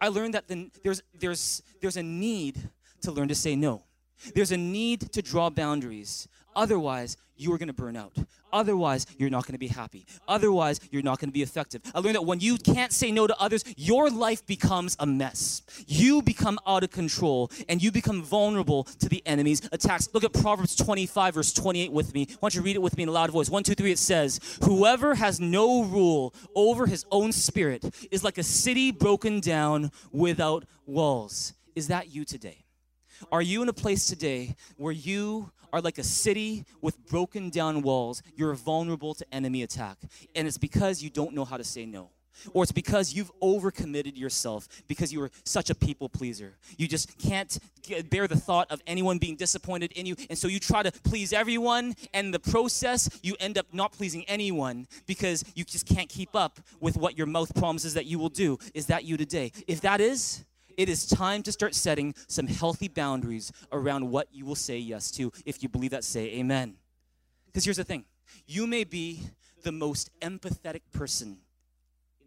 I 0.00 0.08
learned 0.08 0.34
that 0.34 0.48
then 0.48 0.70
there's 0.82 1.02
there's 1.18 1.62
there's 1.80 1.96
a 1.96 2.02
need 2.02 2.70
to 3.02 3.12
learn 3.12 3.28
to 3.28 3.34
say 3.34 3.56
no. 3.56 3.82
There's 4.34 4.52
a 4.52 4.56
need 4.56 5.12
to 5.12 5.22
draw 5.22 5.50
boundaries. 5.50 6.28
Otherwise, 6.54 7.16
you 7.38 7.52
are 7.52 7.58
going 7.58 7.68
to 7.68 7.72
burn 7.72 7.96
out. 7.96 8.16
Otherwise, 8.52 9.06
you're 9.18 9.30
not 9.30 9.46
going 9.46 9.52
to 9.52 9.58
be 9.58 9.68
happy. 9.68 10.06
Otherwise, 10.26 10.80
you're 10.90 11.02
not 11.02 11.20
going 11.20 11.28
to 11.28 11.32
be 11.32 11.42
effective. 11.42 11.82
I 11.94 12.00
learned 12.00 12.16
that 12.16 12.24
when 12.24 12.40
you 12.40 12.56
can't 12.56 12.92
say 12.92 13.12
no 13.12 13.26
to 13.26 13.36
others, 13.38 13.62
your 13.76 14.10
life 14.10 14.44
becomes 14.46 14.96
a 14.98 15.06
mess. 15.06 15.62
You 15.86 16.22
become 16.22 16.58
out 16.66 16.82
of 16.82 16.90
control 16.90 17.50
and 17.68 17.82
you 17.82 17.92
become 17.92 18.22
vulnerable 18.22 18.84
to 18.84 19.08
the 19.08 19.22
enemy's 19.26 19.66
attacks. 19.70 20.08
Look 20.12 20.24
at 20.24 20.32
Proverbs 20.32 20.74
25, 20.76 21.34
verse 21.34 21.52
28 21.52 21.92
with 21.92 22.14
me. 22.14 22.26
Why 22.40 22.48
don't 22.48 22.54
you 22.54 22.62
read 22.62 22.76
it 22.76 22.82
with 22.82 22.96
me 22.96 23.04
in 23.04 23.08
a 23.08 23.12
loud 23.12 23.30
voice? 23.30 23.48
One, 23.48 23.62
two, 23.62 23.74
three. 23.74 23.92
It 23.92 23.98
says, 23.98 24.40
Whoever 24.64 25.14
has 25.14 25.40
no 25.40 25.84
rule 25.84 26.34
over 26.54 26.86
his 26.86 27.04
own 27.12 27.32
spirit 27.32 27.84
is 28.10 28.24
like 28.24 28.38
a 28.38 28.42
city 28.42 28.90
broken 28.90 29.40
down 29.40 29.92
without 30.10 30.64
walls. 30.86 31.52
Is 31.76 31.88
that 31.88 32.12
you 32.12 32.24
today? 32.24 32.64
Are 33.30 33.42
you 33.42 33.62
in 33.62 33.68
a 33.68 33.72
place 33.72 34.06
today 34.06 34.54
where 34.76 34.92
you 34.92 35.50
are 35.72 35.80
like 35.80 35.98
a 35.98 36.04
city 36.04 36.64
with 36.80 37.06
broken 37.08 37.50
down 37.50 37.82
walls? 37.82 38.22
You're 38.36 38.54
vulnerable 38.54 39.14
to 39.14 39.34
enemy 39.34 39.62
attack. 39.62 39.98
And 40.34 40.46
it's 40.46 40.58
because 40.58 41.02
you 41.02 41.10
don't 41.10 41.34
know 41.34 41.44
how 41.44 41.56
to 41.56 41.64
say 41.64 41.86
no. 41.86 42.10
Or 42.52 42.62
it's 42.62 42.72
because 42.72 43.12
you've 43.12 43.32
overcommitted 43.40 44.16
yourself 44.16 44.68
because 44.86 45.12
you 45.12 45.22
are 45.22 45.30
such 45.44 45.70
a 45.70 45.74
people 45.74 46.08
pleaser. 46.08 46.56
You 46.76 46.86
just 46.88 47.18
can't 47.18 47.58
get, 47.82 48.10
bear 48.10 48.28
the 48.28 48.36
thought 48.36 48.70
of 48.70 48.80
anyone 48.86 49.18
being 49.18 49.36
disappointed 49.36 49.92
in 49.92 50.06
you. 50.06 50.16
And 50.30 50.38
so 50.38 50.48
you 50.48 50.60
try 50.60 50.82
to 50.82 50.92
please 50.92 51.32
everyone. 51.32 51.94
And 52.14 52.32
the 52.32 52.38
process, 52.38 53.08
you 53.22 53.34
end 53.40 53.58
up 53.58 53.66
not 53.72 53.92
pleasing 53.92 54.24
anyone 54.28 54.86
because 55.06 55.44
you 55.54 55.64
just 55.64 55.86
can't 55.86 56.08
keep 56.08 56.34
up 56.34 56.60
with 56.80 56.96
what 56.96 57.18
your 57.18 57.26
mouth 57.26 57.54
promises 57.54 57.94
that 57.94 58.06
you 58.06 58.18
will 58.18 58.28
do. 58.28 58.58
Is 58.74 58.86
that 58.86 59.04
you 59.04 59.16
today? 59.16 59.52
If 59.66 59.80
that 59.82 60.00
is, 60.00 60.44
it 60.78 60.88
is 60.88 61.04
time 61.04 61.42
to 61.42 61.52
start 61.52 61.74
setting 61.74 62.14
some 62.28 62.46
healthy 62.46 62.88
boundaries 62.88 63.52
around 63.72 64.08
what 64.08 64.28
you 64.32 64.46
will 64.46 64.54
say 64.54 64.78
yes 64.78 65.10
to. 65.10 65.32
If 65.44 65.62
you 65.62 65.68
believe 65.68 65.90
that, 65.90 66.04
say 66.04 66.36
amen. 66.36 66.76
Because 67.46 67.64
here's 67.64 67.76
the 67.76 67.84
thing 67.84 68.04
you 68.46 68.66
may 68.66 68.84
be 68.84 69.20
the 69.64 69.72
most 69.72 70.08
empathetic 70.20 70.82
person 70.92 71.38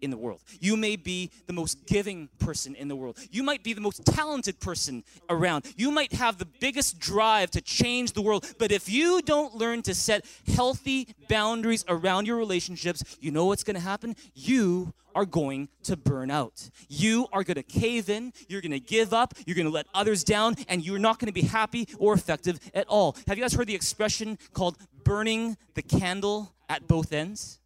in 0.01 0.09
the 0.09 0.17
world. 0.17 0.41
You 0.59 0.75
may 0.75 0.95
be 0.95 1.31
the 1.47 1.53
most 1.53 1.85
giving 1.85 2.29
person 2.39 2.75
in 2.75 2.87
the 2.87 2.95
world. 2.95 3.17
You 3.31 3.43
might 3.43 3.63
be 3.63 3.73
the 3.73 3.81
most 3.81 4.05
talented 4.05 4.59
person 4.59 5.03
around. 5.29 5.65
You 5.77 5.91
might 5.91 6.13
have 6.13 6.37
the 6.37 6.47
biggest 6.59 6.99
drive 6.99 7.51
to 7.51 7.61
change 7.61 8.13
the 8.13 8.21
world. 8.21 8.45
But 8.57 8.71
if 8.71 8.89
you 8.89 9.21
don't 9.21 9.55
learn 9.55 9.81
to 9.83 9.93
set 9.93 10.25
healthy 10.47 11.07
boundaries 11.29 11.85
around 11.87 12.25
your 12.27 12.37
relationships, 12.37 13.17
you 13.19 13.31
know 13.31 13.45
what's 13.45 13.63
going 13.63 13.75
to 13.75 13.81
happen? 13.81 14.15
You 14.33 14.93
are 15.13 15.25
going 15.25 15.69
to 15.83 15.97
burn 15.97 16.31
out. 16.31 16.69
You 16.87 17.27
are 17.33 17.43
going 17.43 17.55
to 17.55 17.63
cave 17.63 18.09
in. 18.09 18.33
You're 18.47 18.61
going 18.61 18.71
to 18.71 18.79
give 18.79 19.13
up. 19.13 19.33
You're 19.45 19.55
going 19.55 19.67
to 19.67 19.71
let 19.71 19.87
others 19.93 20.23
down, 20.23 20.55
and 20.67 20.85
you're 20.85 20.99
not 20.99 21.19
going 21.19 21.27
to 21.27 21.33
be 21.33 21.41
happy 21.41 21.87
or 21.97 22.13
effective 22.13 22.59
at 22.73 22.87
all. 22.87 23.15
Have 23.27 23.37
you 23.37 23.43
guys 23.43 23.53
heard 23.53 23.67
the 23.67 23.75
expression 23.75 24.37
called 24.53 24.77
burning 25.03 25.57
the 25.73 25.81
candle 25.81 26.53
at 26.69 26.87
both 26.87 27.11
ends? 27.11 27.60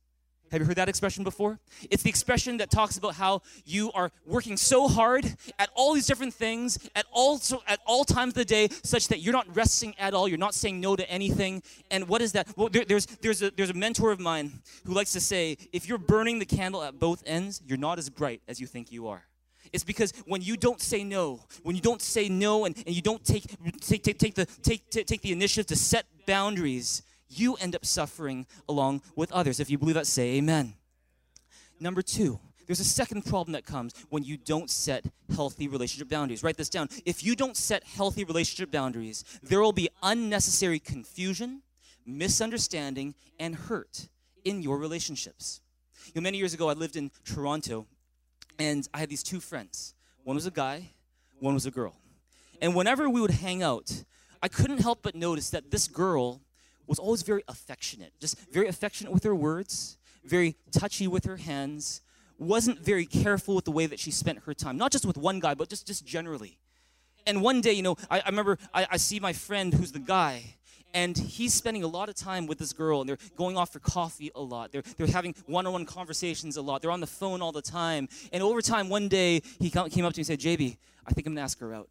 Have 0.51 0.61
you 0.61 0.67
heard 0.67 0.77
that 0.77 0.89
expression 0.89 1.23
before? 1.23 1.59
It's 1.89 2.03
the 2.03 2.09
expression 2.09 2.57
that 2.57 2.69
talks 2.69 2.97
about 2.97 3.15
how 3.15 3.41
you 3.65 3.91
are 3.93 4.11
working 4.25 4.57
so 4.57 4.87
hard 4.87 5.35
at 5.59 5.69
all 5.75 5.93
these 5.93 6.05
different 6.05 6.33
things 6.33 6.77
at 6.95 7.05
all 7.11 7.41
at 7.67 7.79
all 7.85 8.05
times 8.05 8.31
of 8.31 8.35
the 8.35 8.45
day, 8.45 8.69
such 8.83 9.07
that 9.09 9.21
you're 9.21 9.33
not 9.33 9.53
resting 9.55 9.95
at 9.97 10.13
all. 10.13 10.27
You're 10.27 10.37
not 10.37 10.53
saying 10.53 10.79
no 10.79 10.95
to 10.95 11.09
anything. 11.09 11.63
And 11.89 12.07
what 12.07 12.21
is 12.21 12.31
that? 12.33 12.47
Well, 12.55 12.69
there, 12.69 12.85
there's 12.85 13.05
there's 13.05 13.41
a 13.41 13.51
there's 13.51 13.69
a 13.69 13.73
mentor 13.73 14.11
of 14.11 14.19
mine 14.19 14.51
who 14.85 14.93
likes 14.93 15.13
to 15.13 15.21
say, 15.21 15.57
if 15.73 15.87
you're 15.87 15.97
burning 15.97 16.39
the 16.39 16.45
candle 16.45 16.83
at 16.83 16.99
both 16.99 17.23
ends, 17.25 17.61
you're 17.65 17.77
not 17.77 17.97
as 17.97 18.09
bright 18.09 18.41
as 18.47 18.59
you 18.59 18.67
think 18.67 18.91
you 18.91 19.07
are. 19.07 19.23
It's 19.73 19.83
because 19.83 20.13
when 20.25 20.41
you 20.41 20.57
don't 20.57 20.79
say 20.79 21.03
no, 21.03 21.41
when 21.63 21.75
you 21.75 21.81
don't 21.81 22.01
say 22.01 22.29
no 22.29 22.65
and, 22.65 22.77
and 22.85 22.95
you 22.95 23.01
don't 23.01 23.23
take, 23.25 23.43
take, 23.81 24.03
take, 24.03 24.19
take, 24.19 24.35
the, 24.35 24.45
take, 24.45 24.89
take 24.89 25.21
the 25.21 25.31
initiative 25.31 25.65
to 25.67 25.75
set 25.75 26.05
boundaries, 26.25 27.01
you 27.29 27.55
end 27.55 27.75
up 27.75 27.85
suffering 27.85 28.45
along 28.67 29.01
with 29.15 29.31
others. 29.31 29.59
If 29.59 29.69
you 29.69 29.77
believe 29.77 29.95
that, 29.95 30.07
say 30.07 30.35
amen. 30.35 30.75
Number 31.79 32.01
two, 32.01 32.39
there's 32.67 32.79
a 32.79 32.85
second 32.85 33.25
problem 33.25 33.53
that 33.53 33.65
comes 33.65 33.93
when 34.09 34.23
you 34.23 34.37
don't 34.37 34.69
set 34.69 35.05
healthy 35.35 35.67
relationship 35.67 36.09
boundaries. 36.09 36.43
Write 36.43 36.57
this 36.57 36.69
down. 36.69 36.89
If 37.05 37.23
you 37.23 37.35
don't 37.35 37.57
set 37.57 37.83
healthy 37.83 38.23
relationship 38.23 38.71
boundaries, 38.71 39.23
there 39.43 39.61
will 39.61 39.73
be 39.73 39.89
unnecessary 40.01 40.79
confusion, 40.79 41.61
misunderstanding, 42.05 43.13
and 43.39 43.55
hurt 43.55 44.07
in 44.43 44.61
your 44.61 44.77
relationships. 44.77 45.61
You 46.07 46.21
know, 46.21 46.23
many 46.23 46.37
years 46.37 46.53
ago, 46.53 46.69
I 46.69 46.73
lived 46.73 46.95
in 46.95 47.11
Toronto, 47.23 47.87
and 48.57 48.87
I 48.93 48.99
had 48.99 49.09
these 49.09 49.23
two 49.23 49.39
friends. 49.39 49.93
One 50.23 50.35
was 50.35 50.45
a 50.45 50.51
guy, 50.51 50.91
one 51.39 51.53
was 51.53 51.65
a 51.65 51.71
girl. 51.71 51.95
And 52.61 52.73
whenever 52.73 53.09
we 53.09 53.21
would 53.21 53.31
hang 53.31 53.61
out, 53.61 54.03
I 54.41 54.47
couldn't 54.47 54.79
help 54.79 54.99
but 55.01 55.15
notice 55.15 55.49
that 55.49 55.71
this 55.71 55.87
girl 55.87 56.41
was 56.87 56.99
always 56.99 57.21
very 57.21 57.43
affectionate, 57.47 58.13
just 58.19 58.37
very 58.51 58.67
affectionate 58.67 59.11
with 59.11 59.23
her 59.23 59.35
words, 59.35 59.97
very 60.23 60.55
touchy 60.71 61.07
with 61.07 61.25
her 61.25 61.37
hands, 61.37 62.01
wasn't 62.37 62.79
very 62.79 63.05
careful 63.05 63.55
with 63.55 63.65
the 63.65 63.71
way 63.71 63.85
that 63.85 63.99
she 63.99 64.11
spent 64.11 64.39
her 64.45 64.53
time, 64.53 64.77
not 64.77 64.91
just 64.91 65.05
with 65.05 65.17
one 65.17 65.39
guy, 65.39 65.53
but 65.53 65.69
just, 65.69 65.87
just 65.87 66.05
generally. 66.05 66.57
And 67.25 67.41
one 67.41 67.61
day, 67.61 67.73
you 67.73 67.81
know, 67.81 67.95
I, 68.09 68.19
I 68.19 68.29
remember 68.29 68.57
I, 68.73 68.87
I 68.91 68.97
see 68.97 69.19
my 69.19 69.33
friend 69.33 69.73
who's 69.73 69.91
the 69.91 69.99
guy, 69.99 70.55
and 70.93 71.17
he's 71.17 71.53
spending 71.53 71.83
a 71.83 71.87
lot 71.87 72.07
of 72.07 72.15
time 72.15 72.47
with 72.47 72.57
this 72.57 72.71
girl 72.71 73.01
and 73.01 73.09
they're 73.09 73.17
going 73.35 73.57
off 73.57 73.73
for 73.73 73.79
coffee 73.79 74.31
a 74.33 74.41
lot. 74.41 74.71
They're, 74.71 74.83
they're 74.95 75.07
having 75.07 75.35
one-on-one 75.45 75.85
conversations 75.85 76.55
a 76.55 76.61
lot. 76.61 76.81
They're 76.81 76.89
on 76.89 77.01
the 77.01 77.07
phone 77.07 77.41
all 77.41 77.51
the 77.51 77.61
time. 77.61 78.07
And 78.31 78.41
over 78.41 78.61
time 78.61 78.87
one 78.87 79.09
day 79.09 79.41
he 79.59 79.69
came 79.69 79.83
up 79.83 79.91
to 79.91 79.99
me 79.99 80.07
and 80.07 80.25
said 80.25 80.39
jb 80.39 80.77
i 81.05 81.11
think 81.11 81.27
i'm 81.27 81.33
gonna 81.33 81.43
ask 81.43 81.59
her 81.59 81.73
out. 81.73 81.89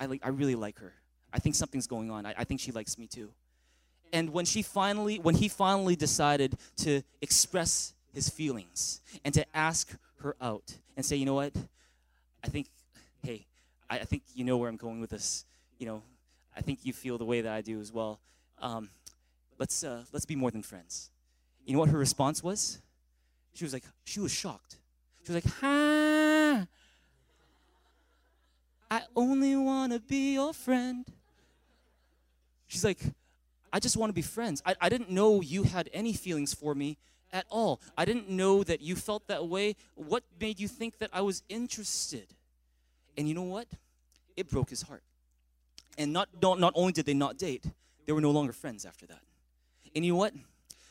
I, 0.00 0.06
like, 0.06 0.24
I 0.24 0.30
really 0.30 0.54
like 0.54 0.78
her. 0.78 0.94
I 1.30 1.40
think 1.40 1.56
something's 1.56 1.86
going 1.86 2.10
on. 2.10 2.24
I, 2.24 2.34
I 2.38 2.44
think 2.44 2.60
she 2.60 2.72
likes 2.72 2.96
me 2.96 3.06
too 3.06 3.30
and 4.12 4.30
when 4.30 4.44
she 4.44 4.62
finally 4.62 5.18
when 5.18 5.34
he 5.34 5.48
finally 5.48 5.96
decided 5.96 6.56
to 6.76 7.02
express 7.20 7.94
his 8.12 8.28
feelings 8.28 9.00
and 9.24 9.34
to 9.34 9.44
ask 9.56 9.96
her 10.22 10.34
out 10.40 10.76
and 10.96 11.04
say 11.04 11.16
you 11.16 11.26
know 11.26 11.34
what? 11.34 11.52
I 12.42 12.48
think 12.48 12.68
hey 13.22 13.46
i, 13.90 14.00
I 14.00 14.04
think 14.04 14.22
you 14.34 14.44
know 14.44 14.56
where 14.56 14.68
i'm 14.68 14.76
going 14.76 15.00
with 15.00 15.10
this. 15.10 15.44
You 15.78 15.86
know 15.86 16.02
i 16.56 16.60
think 16.60 16.80
you 16.82 16.92
feel 16.92 17.18
the 17.18 17.24
way 17.24 17.40
that 17.40 17.52
i 17.52 17.60
do 17.60 17.80
as 17.80 17.92
well. 17.92 18.20
Um, 18.60 18.90
let's 19.58 19.84
uh, 19.84 20.04
let's 20.12 20.26
be 20.26 20.36
more 20.36 20.50
than 20.50 20.62
friends. 20.62 21.10
You 21.66 21.74
know 21.74 21.80
what 21.80 21.90
her 21.90 21.98
response 21.98 22.42
was? 22.42 22.78
She 23.54 23.64
was 23.64 23.72
like 23.72 23.84
she 24.04 24.20
was 24.20 24.32
shocked. 24.32 24.76
She 25.24 25.32
was 25.32 25.44
like 25.44 25.54
ha! 25.60 26.66
I 28.90 29.02
only 29.14 29.54
want 29.54 29.92
to 29.92 30.00
be 30.00 30.34
your 30.34 30.54
friend. 30.54 31.04
She's 32.66 32.84
like 32.84 33.00
I 33.72 33.80
just 33.80 33.96
want 33.96 34.10
to 34.10 34.14
be 34.14 34.22
friends. 34.22 34.62
I, 34.64 34.74
I 34.80 34.88
didn't 34.88 35.10
know 35.10 35.40
you 35.40 35.64
had 35.64 35.90
any 35.92 36.12
feelings 36.12 36.54
for 36.54 36.74
me 36.74 36.98
at 37.32 37.46
all. 37.50 37.80
I 37.96 38.04
didn't 38.04 38.28
know 38.28 38.64
that 38.64 38.80
you 38.80 38.96
felt 38.96 39.26
that 39.28 39.46
way. 39.46 39.76
What 39.94 40.24
made 40.40 40.58
you 40.58 40.68
think 40.68 40.98
that 40.98 41.10
I 41.12 41.20
was 41.20 41.42
interested? 41.48 42.26
And 43.16 43.28
you 43.28 43.34
know 43.34 43.42
what? 43.42 43.66
It 44.36 44.48
broke 44.48 44.70
his 44.70 44.82
heart. 44.82 45.02
And 45.96 46.12
not, 46.12 46.28
not, 46.40 46.60
not 46.60 46.72
only 46.76 46.92
did 46.92 47.06
they 47.06 47.14
not 47.14 47.36
date, 47.36 47.64
they 48.06 48.12
were 48.12 48.20
no 48.20 48.30
longer 48.30 48.52
friends 48.52 48.84
after 48.86 49.06
that. 49.06 49.20
And 49.94 50.04
you 50.04 50.12
know 50.12 50.18
what? 50.18 50.32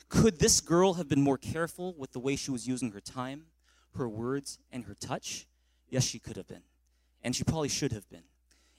Could 0.09 0.39
this 0.39 0.61
girl 0.61 0.95
have 0.95 1.09
been 1.09 1.21
more 1.21 1.37
careful 1.37 1.93
with 1.97 2.11
the 2.11 2.19
way 2.19 2.35
she 2.35 2.51
was 2.51 2.67
using 2.67 2.91
her 2.91 2.99
time, 2.99 3.45
her 3.95 4.07
words, 4.07 4.59
and 4.71 4.85
her 4.85 4.93
touch? 4.93 5.47
Yes, 5.89 6.03
she 6.03 6.19
could 6.19 6.37
have 6.37 6.47
been. 6.47 6.63
And 7.23 7.35
she 7.35 7.43
probably 7.43 7.69
should 7.69 7.91
have 7.91 8.09
been. 8.09 8.23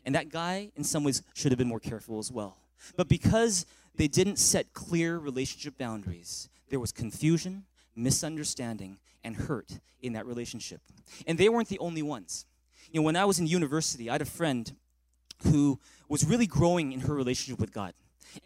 And 0.04 0.14
that 0.14 0.28
guy, 0.28 0.70
in 0.76 0.84
some 0.84 1.04
ways, 1.04 1.22
should 1.34 1.52
have 1.52 1.58
been 1.58 1.68
more 1.68 1.80
careful 1.80 2.18
as 2.18 2.30
well. 2.30 2.56
But 2.96 3.08
because 3.08 3.66
they 3.98 4.08
didn't 4.08 4.38
set 4.38 4.72
clear 4.72 5.18
relationship 5.18 5.76
boundaries. 5.76 6.48
There 6.70 6.80
was 6.80 6.92
confusion, 6.92 7.64
misunderstanding, 7.94 8.98
and 9.24 9.36
hurt 9.36 9.80
in 10.00 10.12
that 10.12 10.24
relationship. 10.24 10.80
And 11.26 11.36
they 11.36 11.48
weren't 11.48 11.68
the 11.68 11.80
only 11.80 12.02
ones. 12.02 12.46
You 12.92 13.00
know, 13.00 13.04
when 13.04 13.16
I 13.16 13.24
was 13.24 13.38
in 13.38 13.46
university, 13.46 14.08
I 14.08 14.12
had 14.12 14.22
a 14.22 14.26
friend 14.26 14.72
who 15.42 15.80
was 16.08 16.24
really 16.24 16.46
growing 16.46 16.92
in 16.92 17.00
her 17.00 17.14
relationship 17.14 17.60
with 17.60 17.72
God. 17.72 17.92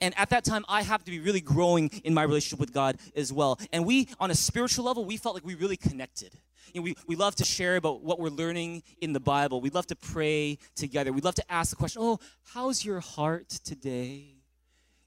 And 0.01 0.17
at 0.19 0.31
that 0.31 0.45
time, 0.45 0.65
I 0.69 0.83
happened 0.83 1.07
to 1.07 1.13
be 1.13 1.21
really 1.21 1.41
growing 1.41 1.89
in 2.05 2.15
my 2.15 2.23
relationship 2.23 2.61
with 2.61 2.73
God 2.73 2.99
as 3.17 3.33
well. 3.33 3.59
And 3.73 3.87
we, 3.87 4.09
on 4.21 4.31
a 4.31 4.35
spiritual 4.35 4.85
level, 4.85 5.05
we 5.05 5.17
felt 5.17 5.35
like 5.35 5.45
we 5.45 5.55
really 5.55 5.77
connected. 5.77 6.33
You 6.73 6.81
know, 6.81 6.85
we, 6.85 6.97
we 7.07 7.17
love 7.17 7.35
to 7.37 7.45
share 7.45 7.77
about 7.77 8.03
what 8.03 8.19
we're 8.19 8.31
learning 8.31 8.83
in 9.01 9.13
the 9.13 9.21
Bible. 9.21 9.61
We 9.61 9.71
love 9.71 9.87
to 9.89 9.97
pray 9.97 10.59
together. 10.75 11.13
We 11.13 11.21
love 11.21 11.35
to 11.35 11.53
ask 11.53 11.71
the 11.71 11.77
question, 11.77 12.03
Oh, 12.03 12.19
how's 12.55 12.85
your 12.85 13.01
heart 13.01 13.49
today? 13.49 14.37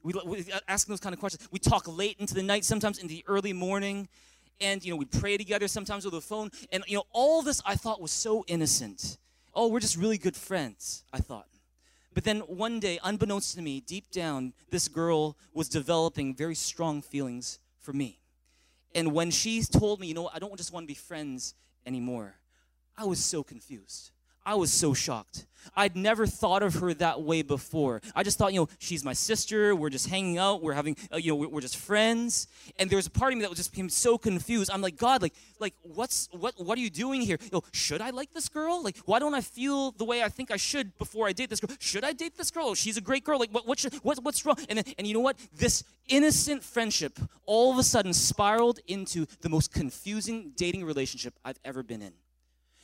We, 0.04 0.14
we 0.26 0.40
uh, 0.54 0.60
asking 0.68 0.92
those 0.92 1.00
kind 1.00 1.14
of 1.14 1.20
questions. 1.20 1.48
We 1.52 1.58
talk 1.58 1.88
late 1.88 2.18
into 2.20 2.36
the 2.36 2.44
night, 2.44 2.64
sometimes 2.64 3.00
in 3.00 3.08
the 3.08 3.24
early 3.28 3.54
morning, 3.54 4.08
and 4.62 4.86
you 4.86 4.92
know 4.92 4.98
we 4.98 5.06
pray 5.06 5.36
together 5.36 5.68
sometimes 5.68 6.06
with 6.06 6.14
the 6.14 6.22
phone. 6.22 6.52
And 6.72 6.84
you 6.88 6.98
know 6.98 7.04
all 7.12 7.42
this 7.42 7.60
I 7.66 7.76
thought 7.76 8.00
was 8.00 8.12
so 8.12 8.46
innocent. 8.48 9.18
Oh, 9.54 9.68
we're 9.68 9.80
just 9.80 9.98
really 9.98 10.20
good 10.20 10.36
friends. 10.36 11.04
I 11.12 11.18
thought. 11.18 11.48
But 12.16 12.24
then 12.24 12.40
one 12.40 12.80
day, 12.80 12.98
unbeknownst 13.04 13.56
to 13.56 13.62
me, 13.62 13.82
deep 13.82 14.10
down, 14.10 14.54
this 14.72 14.88
girl 14.88 15.38
was 15.54 15.68
developing 15.68 16.34
very 16.34 16.56
strong 16.56 17.02
feelings 17.02 17.60
for 17.78 17.92
me. 17.92 18.20
And 18.96 19.14
when 19.14 19.30
she 19.30 19.62
told 19.62 20.00
me, 20.00 20.08
you 20.08 20.14
know, 20.14 20.30
I 20.34 20.40
don't 20.40 20.56
just 20.56 20.72
want 20.72 20.86
to 20.86 20.88
be 20.88 20.96
friends 20.96 21.54
anymore, 21.86 22.36
I 22.98 23.04
was 23.04 23.20
so 23.20 23.44
confused. 23.44 24.12
I 24.46 24.56
was 24.56 24.72
so 24.72 24.94
shocked. 24.94 25.46
I'd 25.76 25.96
never 25.96 26.28
thought 26.28 26.64
of 26.64 26.76
her 26.76 26.94
that 26.96 27.22
way 27.22 27.42
before. 27.42 28.02
I 28.16 28.24
just 28.24 28.38
thought, 28.38 28.54
you 28.54 28.60
know, 28.62 28.70
she's 28.80 29.04
my 29.04 29.14
sister. 29.14 29.76
We're 29.76 29.90
just 29.90 30.08
hanging 30.08 30.38
out. 30.38 30.62
We're 30.62 30.74
having, 30.74 30.96
uh, 31.12 31.18
you 31.18 31.32
know, 31.32 31.36
we're, 31.36 31.48
we're, 31.48 31.62
just 31.62 31.78
friends. 31.78 32.48
And 32.78 32.90
there 32.90 32.98
was 32.98 33.08
a 33.08 33.12
part 33.12 33.34
of 33.34 33.38
me 33.38 33.42
that 33.42 33.50
was 33.50 33.58
just 33.58 33.72
became 33.72 33.90
so 33.90 34.18
confused. 34.18 34.70
I'm 34.72 34.82
like, 34.82 34.98
God, 34.98 35.22
like, 35.22 35.34
like, 35.60 35.74
what's 35.82 36.30
what? 36.32 36.54
What 36.58 36.78
are 36.78 36.82
you 36.82 36.90
doing 36.90 37.22
here? 37.22 37.38
You 37.42 37.50
know, 37.54 37.64
should 37.72 38.02
I 38.02 38.12
like 38.12 38.34
this 38.34 38.50
girl? 38.50 38.84
Like, 38.84 38.98
why 39.06 39.20
don't 39.20 39.34
I 39.34 39.42
feel 39.42 39.92
the 39.92 40.06
way 40.06 40.24
I 40.24 40.30
think 40.30 40.52
I 40.52 40.58
should 40.58 40.98
before 40.98 41.28
I 41.28 41.34
date 41.34 41.50
this 41.50 41.60
girl? 41.60 41.76
Should 41.80 42.04
I 42.04 42.14
date 42.14 42.38
this 42.38 42.52
girl? 42.52 42.68
Oh, 42.68 42.74
she's 42.76 42.98
a 42.98 43.02
great 43.02 43.24
girl. 43.24 43.40
Like, 43.40 43.52
what? 43.52 43.68
What? 43.68 43.80
Should, 43.80 43.96
what 43.96 44.20
what's 44.22 44.46
wrong? 44.46 44.58
And 44.70 44.78
then, 44.78 44.86
and 44.98 45.08
you 45.08 45.14
know 45.14 45.22
what? 45.22 45.38
This 45.58 45.84
innocent 46.08 46.64
friendship 46.64 47.18
all 47.46 47.72
of 47.72 47.80
a 47.80 47.84
sudden 47.84 48.14
spiraled 48.14 48.80
into 48.88 49.26
the 49.42 49.50
most 49.50 49.74
confusing 49.74 50.52
dating 50.56 50.86
relationship 50.86 51.34
I've 51.44 51.60
ever 51.66 51.82
been 51.82 52.02
in 52.02 52.14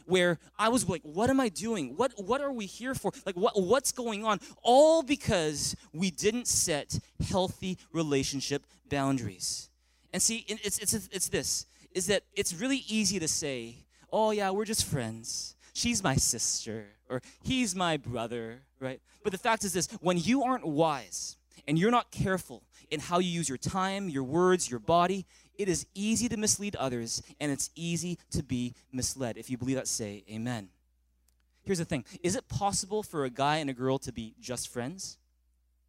where 0.05 0.39
I 0.57 0.69
was 0.69 0.87
like, 0.87 1.01
what 1.03 1.29
am 1.29 1.39
I 1.39 1.49
doing? 1.49 1.95
What 1.95 2.13
what 2.17 2.41
are 2.41 2.51
we 2.51 2.65
here 2.65 2.95
for? 2.95 3.11
Like 3.25 3.35
what 3.35 3.61
what's 3.61 3.91
going 3.91 4.25
on? 4.25 4.39
All 4.63 5.03
because 5.03 5.75
we 5.93 6.11
didn't 6.11 6.47
set 6.47 6.99
healthy 7.29 7.77
relationship 7.91 8.65
boundaries. 8.89 9.69
And 10.13 10.21
see, 10.21 10.45
it's 10.47 10.77
it's 10.79 10.93
it's 10.93 11.29
this 11.29 11.65
is 11.93 12.07
that 12.07 12.23
it's 12.33 12.53
really 12.53 12.83
easy 12.87 13.19
to 13.19 13.27
say, 13.27 13.85
"Oh 14.11 14.31
yeah, 14.31 14.49
we're 14.51 14.65
just 14.65 14.85
friends. 14.85 15.55
She's 15.73 16.03
my 16.03 16.15
sister 16.15 16.87
or 17.09 17.21
he's 17.43 17.75
my 17.75 17.97
brother," 17.97 18.61
right? 18.79 19.01
But 19.23 19.31
the 19.31 19.37
fact 19.37 19.63
is 19.63 19.73
this, 19.73 19.87
when 20.01 20.17
you 20.17 20.43
aren't 20.43 20.65
wise 20.65 21.37
and 21.67 21.77
you're 21.77 21.91
not 21.91 22.11
careful 22.11 22.63
in 22.89 22.99
how 22.99 23.19
you 23.19 23.29
use 23.29 23.47
your 23.47 23.57
time, 23.57 24.09
your 24.09 24.23
words, 24.23 24.69
your 24.69 24.79
body, 24.79 25.25
it 25.57 25.67
is 25.67 25.85
easy 25.93 26.27
to 26.29 26.37
mislead 26.37 26.75
others, 26.75 27.21
and 27.39 27.51
it's 27.51 27.69
easy 27.75 28.17
to 28.31 28.43
be 28.43 28.73
misled. 28.91 29.37
If 29.37 29.49
you 29.49 29.57
believe 29.57 29.75
that, 29.75 29.87
say 29.87 30.23
amen. 30.29 30.69
Here's 31.63 31.77
the 31.77 31.85
thing 31.85 32.05
Is 32.23 32.35
it 32.35 32.47
possible 32.47 33.03
for 33.03 33.25
a 33.25 33.29
guy 33.29 33.57
and 33.57 33.69
a 33.69 33.73
girl 33.73 33.97
to 33.99 34.11
be 34.11 34.33
just 34.39 34.69
friends? 34.69 35.17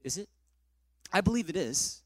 Is 0.03 0.19
it? 0.19 0.29
I 1.13 1.21
believe 1.21 1.49
it 1.49 1.57
is, 1.57 2.03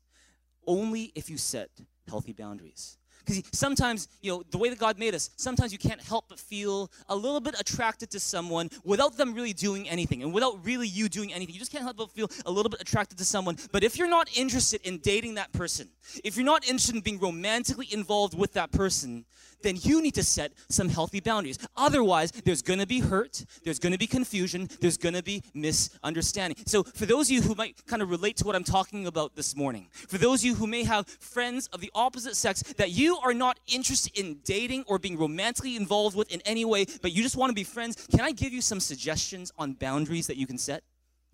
only 0.66 1.12
if 1.14 1.30
you 1.30 1.38
set 1.38 1.70
healthy 2.08 2.32
boundaries. 2.32 2.98
Because 3.26 3.42
sometimes, 3.52 4.08
you 4.22 4.30
know, 4.30 4.42
the 4.50 4.58
way 4.58 4.68
that 4.68 4.78
God 4.78 4.98
made 4.98 5.14
us, 5.14 5.30
sometimes 5.36 5.72
you 5.72 5.78
can't 5.78 6.00
help 6.00 6.26
but 6.28 6.38
feel 6.38 6.90
a 7.08 7.16
little 7.16 7.40
bit 7.40 7.56
attracted 7.58 8.10
to 8.10 8.20
someone 8.20 8.70
without 8.84 9.16
them 9.16 9.34
really 9.34 9.52
doing 9.52 9.88
anything 9.88 10.22
and 10.22 10.32
without 10.32 10.64
really 10.64 10.86
you 10.86 11.08
doing 11.08 11.32
anything. 11.32 11.54
You 11.54 11.58
just 11.58 11.72
can't 11.72 11.82
help 11.82 11.96
but 11.96 12.10
feel 12.12 12.30
a 12.44 12.50
little 12.50 12.70
bit 12.70 12.80
attracted 12.80 13.18
to 13.18 13.24
someone. 13.24 13.56
But 13.72 13.82
if 13.82 13.98
you're 13.98 14.08
not 14.08 14.28
interested 14.36 14.80
in 14.86 14.98
dating 14.98 15.34
that 15.34 15.52
person, 15.52 15.88
if 16.22 16.36
you're 16.36 16.46
not 16.46 16.64
interested 16.64 16.94
in 16.94 17.00
being 17.00 17.18
romantically 17.18 17.88
involved 17.90 18.38
with 18.38 18.52
that 18.52 18.70
person, 18.70 19.24
then 19.62 19.76
you 19.80 20.02
need 20.02 20.14
to 20.14 20.22
set 20.22 20.52
some 20.68 20.88
healthy 20.88 21.20
boundaries. 21.20 21.58
Otherwise, 21.76 22.30
there's 22.30 22.62
going 22.62 22.78
to 22.78 22.86
be 22.86 23.00
hurt, 23.00 23.44
there's 23.64 23.78
going 23.78 23.92
to 23.92 23.98
be 23.98 24.06
confusion, 24.06 24.68
there's 24.80 24.96
going 24.96 25.14
to 25.14 25.22
be 25.22 25.42
misunderstanding. 25.54 26.56
So, 26.66 26.82
for 26.82 27.06
those 27.06 27.28
of 27.28 27.32
you 27.32 27.42
who 27.42 27.54
might 27.54 27.84
kind 27.86 28.02
of 28.02 28.10
relate 28.10 28.36
to 28.38 28.44
what 28.44 28.56
I'm 28.56 28.64
talking 28.64 29.06
about 29.06 29.34
this 29.34 29.56
morning, 29.56 29.88
for 29.92 30.18
those 30.18 30.40
of 30.40 30.46
you 30.46 30.54
who 30.54 30.66
may 30.66 30.84
have 30.84 31.06
friends 31.06 31.68
of 31.68 31.80
the 31.80 31.90
opposite 31.94 32.36
sex 32.36 32.62
that 32.76 32.90
you 32.90 33.18
are 33.18 33.34
not 33.34 33.58
interested 33.66 34.18
in 34.18 34.38
dating 34.44 34.84
or 34.86 34.98
being 34.98 35.18
romantically 35.18 35.76
involved 35.76 36.16
with 36.16 36.30
in 36.32 36.40
any 36.44 36.64
way, 36.64 36.86
but 37.02 37.12
you 37.12 37.22
just 37.22 37.36
want 37.36 37.50
to 37.50 37.54
be 37.54 37.64
friends, 37.64 38.06
can 38.10 38.20
I 38.20 38.32
give 38.32 38.52
you 38.52 38.60
some 38.60 38.80
suggestions 38.80 39.52
on 39.58 39.72
boundaries 39.72 40.26
that 40.26 40.36
you 40.36 40.46
can 40.46 40.58
set? 40.58 40.82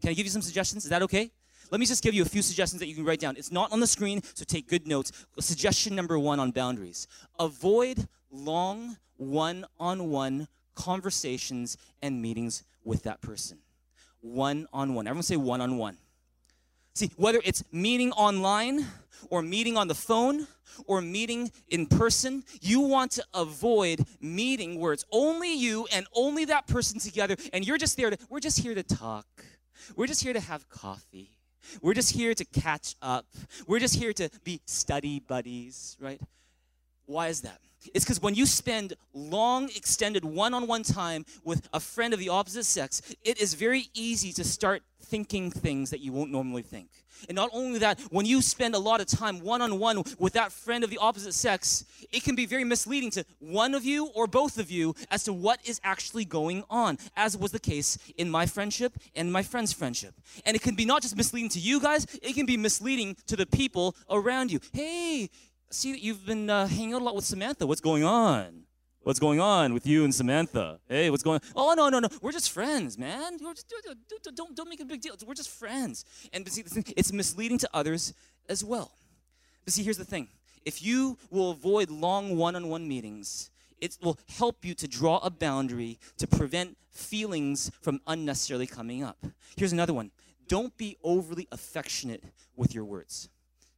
Can 0.01 0.11
I 0.11 0.15
give 0.15 0.27
you 0.27 0.31
some 0.31 0.43
suggestions? 0.43 0.85
Is 0.85 0.91
that 0.91 1.03
okay? 1.03 1.31
Let 1.73 1.81
me 1.81 1.87
just 1.87 2.05
give 2.05 2.13
you 2.13 2.21
a 2.21 2.27
few 2.27 2.43
suggestions 2.43 2.81
that 2.81 2.87
you 2.87 2.95
can 2.95 3.03
write 3.03 3.19
down. 3.19 3.35
It's 3.39 3.51
not 3.51 3.73
on 3.73 3.81
the 3.81 3.87
screen, 3.87 4.21
so 4.35 4.45
take 4.45 4.69
good 4.69 4.87
notes. 4.87 5.11
Suggestion 5.41 5.97
number 5.97 6.19
one 6.19 6.39
on 6.39 6.51
boundaries 6.51 7.09
avoid 7.41 8.07
long 8.31 8.99
one 9.17 9.65
on 9.81 10.11
one 10.11 10.49
conversations 10.75 11.79
and 12.03 12.21
meetings 12.21 12.63
with 12.85 13.05
that 13.05 13.23
person. 13.23 13.57
One 14.21 14.67
on 14.71 14.93
one. 14.93 15.07
Everyone 15.07 15.23
say 15.23 15.37
one 15.37 15.63
on 15.63 15.79
one. 15.79 15.97
See, 16.95 17.11
whether 17.17 17.41
it's 17.43 17.65
meeting 17.73 18.13
online 18.13 18.87
or 19.31 19.41
meeting 19.41 19.79
on 19.79 19.89
the 19.89 19.95
phone 19.95 20.47
or 20.87 21.01
meeting 21.01 21.51
in 21.71 21.87
person, 21.87 22.45
you 22.61 22.81
want 22.81 23.13
to 23.13 23.25
avoid 23.33 24.05
meeting 24.21 24.79
where 24.79 24.93
it's 24.93 25.07
only 25.11 25.55
you 25.57 25.87
and 25.91 26.07
only 26.13 26.45
that 26.45 26.67
person 26.67 27.01
together 27.01 27.35
and 27.55 27.67
you're 27.67 27.79
just 27.79 27.97
there 27.97 28.11
to, 28.11 28.19
we're 28.29 28.41
just 28.41 28.59
here 28.59 28.75
to 28.75 28.83
talk. 28.83 29.27
We're 29.97 30.07
just 30.07 30.23
here 30.23 30.35
to 30.35 30.41
have 30.41 30.69
coffee. 30.69 31.31
We're 31.81 31.94
just 31.94 32.12
here 32.12 32.35
to 32.35 32.44
catch 32.44 32.96
up. 33.03 33.27
We're 33.66 33.79
just 33.79 33.96
here 33.96 34.12
to 34.14 34.29
be 34.44 34.61
study 34.66 35.20
buddies, 35.20 35.96
right? 36.01 36.20
Why 37.07 37.29
is 37.29 37.42
that? 37.42 37.61
It's 37.95 38.05
because 38.05 38.23
when 38.23 38.35
you 38.35 38.47
spend 38.47 38.95
long, 39.12 39.64
extended 39.77 40.25
one 40.25 40.55
on 40.55 40.66
one 40.66 40.83
time 40.83 41.25
with 41.45 41.68
a 41.73 41.81
friend 41.81 42.14
of 42.14 42.21
the 42.21 42.29
opposite 42.29 42.64
sex, 42.64 43.03
it 43.25 43.40
is 43.40 43.55
very 43.55 43.88
easy 43.95 44.33
to 44.35 44.45
start 44.45 44.83
thinking 45.01 45.51
things 45.51 45.90
that 45.90 46.01
you 46.01 46.12
won't 46.12 46.31
normally 46.31 46.62
think. 46.62 46.88
And 47.29 47.37
not 47.37 47.51
only 47.53 47.79
that, 47.81 48.01
when 48.11 48.27
you 48.27 48.42
spend 48.42 48.75
a 48.75 48.79
lot 48.79 49.01
of 49.01 49.07
time 49.07 49.40
one 49.40 49.62
on 49.62 49.79
one 49.79 50.03
with 50.18 50.33
that 50.33 50.53
friend 50.53 50.83
of 50.83 50.90
the 50.90 50.99
opposite 50.99 51.35
sex, 51.35 51.85
it 52.12 52.25
can 52.25 52.35
be 52.35 52.47
very 52.47 52.64
misleading 52.64 53.11
to 53.12 53.25
one 53.38 53.75
of 53.75 53.85
you 53.85 54.07
or 54.14 54.27
both 54.27 54.59
of 54.59 54.71
you 54.71 54.95
as 55.11 55.25
to 55.25 55.33
what 55.33 55.61
is 55.64 55.81
actually 55.85 56.25
going 56.25 56.64
on, 56.71 56.99
as 57.16 57.37
was 57.37 57.53
the 57.53 57.61
case 57.61 57.99
in 58.16 58.31
my 58.31 58.47
friendship 58.47 58.95
and 59.14 59.33
my 59.33 59.42
friend's 59.42 59.73
friendship. 59.73 60.14
And 60.45 60.57
it 60.57 60.62
can 60.62 60.75
be 60.75 60.85
not 60.85 61.03
just 61.03 61.16
misleading 61.16 61.51
to 61.51 61.61
you 61.61 61.81
guys, 61.81 62.07
it 62.23 62.35
can 62.35 62.47
be 62.47 62.57
misleading 62.57 63.16
to 63.27 63.37
the 63.37 63.47
people 63.47 63.95
around 64.11 64.51
you. 64.51 64.61
Hey, 64.73 65.31
see 65.73 65.93
that 65.93 66.03
you've 66.03 66.25
been 66.27 66.49
uh, 66.51 66.67
hanging 66.67 66.95
out 66.95 67.03
a 67.03 67.05
lot 67.05 67.15
with 67.15 67.25
Samantha. 67.25 67.67
What's 67.67 67.81
going 67.81 68.05
on? 68.05 68.65
What's 69.03 69.19
going 69.19 69.41
on 69.41 69.75
with 69.75 69.87
you 69.87 70.05
and 70.05 70.15
Samantha? 70.15 70.79
Hey, 70.89 71.11
what's 71.11 71.25
going 71.25 71.37
on? 71.37 71.41
Oh, 71.57 71.75
no, 71.75 71.89
no, 71.89 71.99
no. 71.99 72.09
We're 72.21 72.33
just 72.33 72.53
friends, 72.53 72.97
man. 72.97 73.39
Just, 73.39 73.73
don't, 74.09 74.37
don't, 74.37 74.57
don't 74.57 74.69
make 74.69 74.81
a 74.81 74.85
big 74.85 75.01
deal. 75.01 75.15
We're 75.27 75.35
just 75.35 75.51
friends. 75.51 76.05
And 76.33 76.49
see, 76.49 76.63
it's 76.97 77.13
misleading 77.13 77.59
to 77.59 77.69
others 77.75 78.15
as 78.49 78.65
well. 78.65 78.93
But 79.65 79.75
see, 79.75 79.83
here's 79.83 79.99
the 79.99 80.05
thing 80.05 80.29
if 80.65 80.83
you 80.83 81.19
will 81.31 81.51
avoid 81.51 81.91
long 81.91 82.37
one 82.37 82.55
on 82.55 82.69
one 82.69 82.87
meetings, 82.87 83.51
it 83.81 83.99
will 84.01 84.19
help 84.29 84.65
you 84.65 84.75
to 84.75 84.87
draw 84.87 85.19
a 85.19 85.31
boundary 85.31 85.99
to 86.19 86.27
prevent 86.29 86.77
feelings 86.93 87.71
from 87.81 88.01
unnecessarily 88.07 88.67
coming 88.67 89.03
up. 89.03 89.19
Here's 89.57 89.73
another 89.73 89.93
one 89.93 90.13
don't 90.49 90.77
be 90.77 90.97
overly 91.03 91.49
affectionate 91.51 92.23
with 92.57 92.75
your 92.75 92.85
words. 92.85 93.29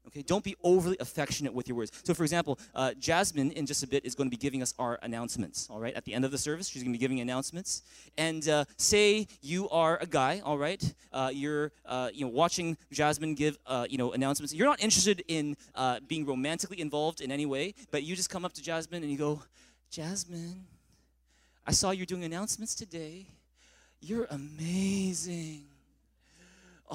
Okay, 0.06 0.22
don't 0.22 0.44
be 0.44 0.54
overly 0.62 0.96
affectionate 1.00 1.54
with 1.54 1.66
your 1.66 1.76
words. 1.76 1.90
So, 2.04 2.12
for 2.12 2.24
example, 2.24 2.58
uh, 2.74 2.92
Jasmine 2.98 3.50
in 3.52 3.64
just 3.64 3.82
a 3.82 3.86
bit 3.86 4.04
is 4.04 4.14
going 4.14 4.28
to 4.28 4.30
be 4.30 4.36
giving 4.36 4.60
us 4.60 4.74
our 4.78 4.98
announcements. 5.02 5.68
All 5.70 5.80
right, 5.80 5.94
at 5.94 6.04
the 6.04 6.12
end 6.12 6.24
of 6.24 6.30
the 6.30 6.38
service, 6.38 6.68
she's 6.68 6.82
going 6.82 6.92
to 6.92 6.98
be 6.98 7.00
giving 7.00 7.20
announcements. 7.20 7.82
And 8.18 8.46
uh, 8.48 8.64
say 8.76 9.26
you 9.40 9.68
are 9.70 9.98
a 10.00 10.06
guy. 10.06 10.42
All 10.44 10.58
right, 10.58 10.94
uh, 11.12 11.30
you're 11.32 11.72
uh, 11.86 12.10
you 12.12 12.26
know 12.26 12.30
watching 12.30 12.76
Jasmine 12.92 13.34
give 13.34 13.58
uh, 13.66 13.86
you 13.88 13.96
know 13.96 14.12
announcements. 14.12 14.52
You're 14.52 14.68
not 14.68 14.82
interested 14.82 15.24
in 15.28 15.56
uh, 15.74 16.00
being 16.06 16.26
romantically 16.26 16.80
involved 16.80 17.20
in 17.20 17.32
any 17.32 17.46
way, 17.46 17.74
but 17.90 18.02
you 18.02 18.14
just 18.14 18.30
come 18.30 18.44
up 18.44 18.52
to 18.54 18.62
Jasmine 18.62 19.02
and 19.02 19.10
you 19.10 19.18
go, 19.18 19.42
Jasmine, 19.90 20.66
I 21.66 21.72
saw 21.72 21.92
you 21.92 22.04
doing 22.04 22.24
announcements 22.24 22.74
today. 22.74 23.26
You're 24.00 24.26
amazing. 24.30 25.64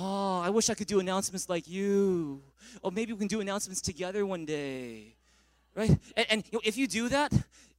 Oh, 0.02 0.40
I 0.40 0.50
wish 0.50 0.70
I 0.70 0.76
could 0.76 0.88
do 0.88 1.02
announcements 1.02 1.50
like 1.50 1.68
you. 1.68 2.42
Or 2.82 2.90
maybe 2.90 3.12
we 3.12 3.20
can 3.20 3.28
do 3.28 3.42
announcements 3.42 3.82
together 3.82 4.26
one 4.26 4.46
day. 4.46 5.16
Right? 5.76 5.90
And, 6.16 6.26
and 6.30 6.44
you 6.46 6.52
know, 6.54 6.62
if 6.64 6.78
you 6.78 6.88
do 6.88 7.10
that, 7.10 7.34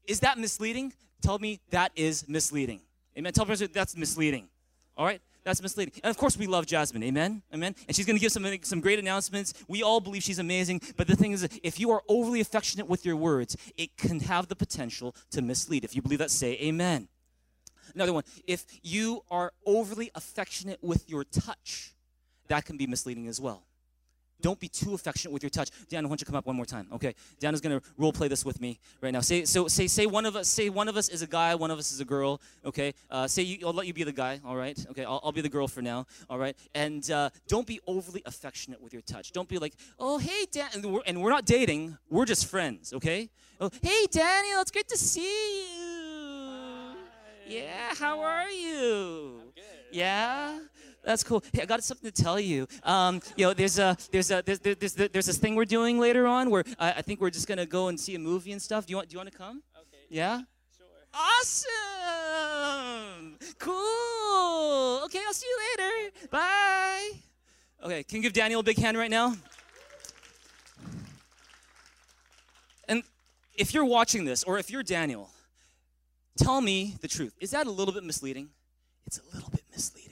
is 0.06 0.20
that 0.20 0.36
misleading? 0.36 0.92
Tell 1.22 1.38
me 1.38 1.60
that 1.70 1.92
is 1.96 2.28
misleading. 2.28 2.82
Amen. 3.16 3.32
Tell 3.32 3.46
me 3.46 3.54
that's 3.54 3.96
misleading. 3.96 4.48
All 4.98 5.06
right? 5.06 5.22
That's 5.44 5.62
misleading. 5.62 5.94
And 6.04 6.10
of 6.10 6.18
course, 6.18 6.36
we 6.36 6.46
love 6.46 6.66
Jasmine. 6.66 7.02
Amen? 7.04 7.40
Amen? 7.54 7.74
And 7.88 7.96
she's 7.96 8.04
going 8.04 8.16
to 8.16 8.20
give 8.20 8.32
some, 8.32 8.46
some 8.62 8.80
great 8.80 8.98
announcements. 8.98 9.54
We 9.66 9.82
all 9.82 10.00
believe 10.00 10.22
she's 10.22 10.38
amazing. 10.38 10.82
But 10.98 11.06
the 11.06 11.16
thing 11.16 11.32
is, 11.32 11.48
if 11.62 11.80
you 11.80 11.90
are 11.90 12.02
overly 12.06 12.42
affectionate 12.42 12.86
with 12.86 13.06
your 13.06 13.16
words, 13.16 13.56
it 13.78 13.96
can 13.96 14.20
have 14.20 14.48
the 14.48 14.56
potential 14.56 15.14
to 15.30 15.40
mislead. 15.40 15.84
If 15.84 15.96
you 15.96 16.02
believe 16.02 16.18
that, 16.18 16.30
say 16.30 16.58
amen. 16.60 17.08
Another 17.94 18.12
one, 18.12 18.24
if 18.46 18.66
you 18.82 19.24
are 19.30 19.52
overly 19.64 20.10
affectionate 20.14 20.78
with 20.82 21.08
your 21.08 21.24
touch, 21.24 21.94
that 22.50 22.64
can 22.64 22.76
be 22.76 22.86
misleading 22.86 23.28
as 23.28 23.40
well. 23.40 23.62
Don't 24.40 24.58
be 24.58 24.68
too 24.68 24.94
affectionate 24.94 25.32
with 25.32 25.42
your 25.42 25.50
touch. 25.50 25.68
Dan, 25.88 26.04
why 26.04 26.08
don't 26.08 26.20
you 26.20 26.24
come 26.24 26.34
up 26.34 26.46
one 26.46 26.56
more 26.56 26.64
time? 26.64 26.88
Okay. 26.94 27.14
Dan 27.38 27.54
is 27.54 27.60
gonna 27.60 27.80
role 27.98 28.12
play 28.12 28.26
this 28.26 28.44
with 28.44 28.60
me 28.60 28.78
right 29.00 29.12
now. 29.12 29.20
Say 29.20 29.44
so. 29.44 29.68
Say 29.68 29.86
say 29.86 30.06
one 30.06 30.24
of 30.26 30.34
us. 30.34 30.48
Say 30.48 30.68
one 30.70 30.88
of 30.88 30.96
us 30.96 31.08
is 31.10 31.22
a 31.22 31.26
guy. 31.26 31.54
One 31.54 31.70
of 31.70 31.78
us 31.78 31.92
is 31.92 32.00
a 32.00 32.04
girl. 32.04 32.40
Okay. 32.64 32.94
Uh, 33.10 33.26
say 33.28 33.42
you. 33.42 33.66
I'll 33.66 33.74
let 33.74 33.86
you 33.86 33.92
be 33.92 34.02
the 34.02 34.12
guy. 34.12 34.40
All 34.44 34.56
right. 34.56 34.78
Okay. 34.90 35.04
I'll, 35.04 35.20
I'll 35.22 35.32
be 35.32 35.42
the 35.42 35.48
girl 35.48 35.68
for 35.68 35.82
now. 35.82 36.06
All 36.28 36.38
right. 36.38 36.56
And 36.74 37.08
uh, 37.10 37.30
don't 37.48 37.66
be 37.66 37.80
overly 37.86 38.22
affectionate 38.26 38.80
with 38.80 38.92
your 38.92 39.02
touch. 39.02 39.32
Don't 39.32 39.48
be 39.48 39.58
like, 39.58 39.74
oh 39.98 40.18
hey 40.18 40.46
Dan, 40.50 40.70
and 40.74 40.86
we're, 40.86 41.02
and 41.06 41.22
we're 41.22 41.30
not 41.30 41.44
dating. 41.44 41.98
We're 42.08 42.24
just 42.24 42.46
friends. 42.46 42.94
Okay. 42.94 43.28
Oh 43.60 43.70
hey 43.82 44.06
Daniel, 44.10 44.62
it's 44.62 44.70
great 44.70 44.88
to 44.88 44.96
see 44.96 45.20
you. 45.20 45.76
Hi. 46.48 46.96
Yeah. 47.46 47.94
How 47.94 48.20
are 48.20 48.50
you? 48.50 49.42
Yeah 49.92 50.60
that's 51.04 51.24
cool. 51.24 51.42
Hey, 51.52 51.62
I 51.62 51.66
got 51.66 51.82
something 51.82 52.10
to 52.10 52.22
tell 52.22 52.38
you. 52.38 52.66
Um, 52.82 53.20
you 53.36 53.46
know, 53.46 53.54
there's 53.54 53.78
a 53.78 53.96
there's 54.10 54.30
a 54.30 54.42
there's 54.44 54.58
there's 54.58 54.94
there's 54.94 55.26
this 55.26 55.38
thing 55.38 55.54
we're 55.54 55.64
doing 55.64 55.98
later 55.98 56.26
on 56.26 56.50
where 56.50 56.64
I, 56.78 56.92
I 56.92 57.02
think 57.02 57.20
we're 57.20 57.30
just 57.30 57.48
gonna 57.48 57.66
go 57.66 57.88
and 57.88 57.98
see 57.98 58.14
a 58.14 58.18
movie 58.18 58.52
and 58.52 58.60
stuff. 58.60 58.86
Do 58.86 58.90
you 58.92 58.96
want 58.96 59.08
do 59.08 59.14
you 59.14 59.18
want 59.18 59.32
to 59.32 59.36
come? 59.38 59.62
Okay. 59.76 60.04
Yeah. 60.10 60.42
Sure. 60.76 60.86
Awesome. 61.14 61.68
Cool. 63.58 65.00
Okay, 65.04 65.20
I'll 65.26 65.32
see 65.32 65.46
you 65.46 65.58
later. 65.70 66.10
Bye. 66.30 67.10
Okay, 67.82 68.02
can 68.02 68.16
you 68.16 68.22
give 68.22 68.34
Daniel 68.34 68.60
a 68.60 68.62
big 68.62 68.76
hand 68.76 68.98
right 68.98 69.10
now? 69.10 69.34
And 72.88 73.02
if 73.54 73.72
you're 73.72 73.84
watching 73.86 74.24
this, 74.24 74.44
or 74.44 74.58
if 74.58 74.70
you're 74.70 74.82
Daniel, 74.82 75.30
tell 76.36 76.60
me 76.60 76.96
the 77.00 77.08
truth. 77.08 77.34
Is 77.40 77.52
that 77.52 77.66
a 77.66 77.70
little 77.70 77.94
bit 77.94 78.04
misleading? 78.04 78.50
It's 79.06 79.18
a 79.18 79.34
little 79.34 79.50
bit 79.50 79.62
misleading. 79.72 80.09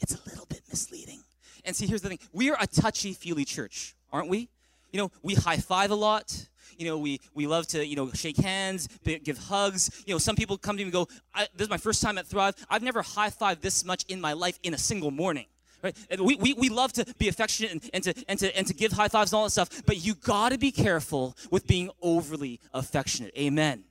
It's 0.00 0.14
a 0.14 0.28
little 0.28 0.46
bit 0.46 0.62
misleading. 0.68 1.20
And 1.64 1.76
see, 1.76 1.86
here's 1.86 2.02
the 2.02 2.08
thing 2.08 2.18
we 2.32 2.50
are 2.50 2.56
a 2.60 2.66
touchy 2.66 3.12
feely 3.12 3.44
church, 3.44 3.94
aren't 4.12 4.28
we? 4.28 4.48
You 4.92 4.98
know, 4.98 5.10
we 5.22 5.34
high 5.34 5.58
five 5.58 5.90
a 5.90 5.94
lot. 5.94 6.46
You 6.76 6.86
know, 6.86 6.98
we, 6.98 7.20
we 7.34 7.46
love 7.46 7.66
to, 7.68 7.86
you 7.86 7.94
know, 7.94 8.10
shake 8.12 8.38
hands, 8.38 8.88
give 9.04 9.36
hugs. 9.36 10.02
You 10.06 10.14
know, 10.14 10.18
some 10.18 10.34
people 10.34 10.56
come 10.56 10.76
to 10.78 10.82
me 10.82 10.84
and 10.84 10.92
go, 10.92 11.08
This 11.54 11.66
is 11.66 11.68
my 11.68 11.76
first 11.76 12.00
time 12.00 12.16
at 12.16 12.26
Thrive. 12.26 12.54
I've 12.70 12.82
never 12.82 13.02
high 13.02 13.28
fived 13.28 13.60
this 13.60 13.84
much 13.84 14.04
in 14.08 14.20
my 14.20 14.32
life 14.32 14.58
in 14.62 14.72
a 14.72 14.78
single 14.78 15.10
morning. 15.10 15.44
Right? 15.82 15.96
We, 16.18 16.36
we, 16.36 16.54
we 16.54 16.68
love 16.68 16.92
to 16.94 17.06
be 17.18 17.28
affectionate 17.28 17.72
and, 17.72 17.90
and, 17.94 18.04
to, 18.04 18.24
and, 18.28 18.38
to, 18.38 18.56
and 18.56 18.66
to 18.66 18.74
give 18.74 18.92
high 18.92 19.08
fives 19.08 19.32
and 19.32 19.38
all 19.38 19.44
that 19.44 19.50
stuff, 19.50 19.82
but 19.86 20.04
you 20.04 20.14
got 20.14 20.52
to 20.52 20.58
be 20.58 20.70
careful 20.70 21.36
with 21.50 21.66
being 21.66 21.90
overly 22.02 22.60
affectionate. 22.72 23.32
Amen. 23.36 23.84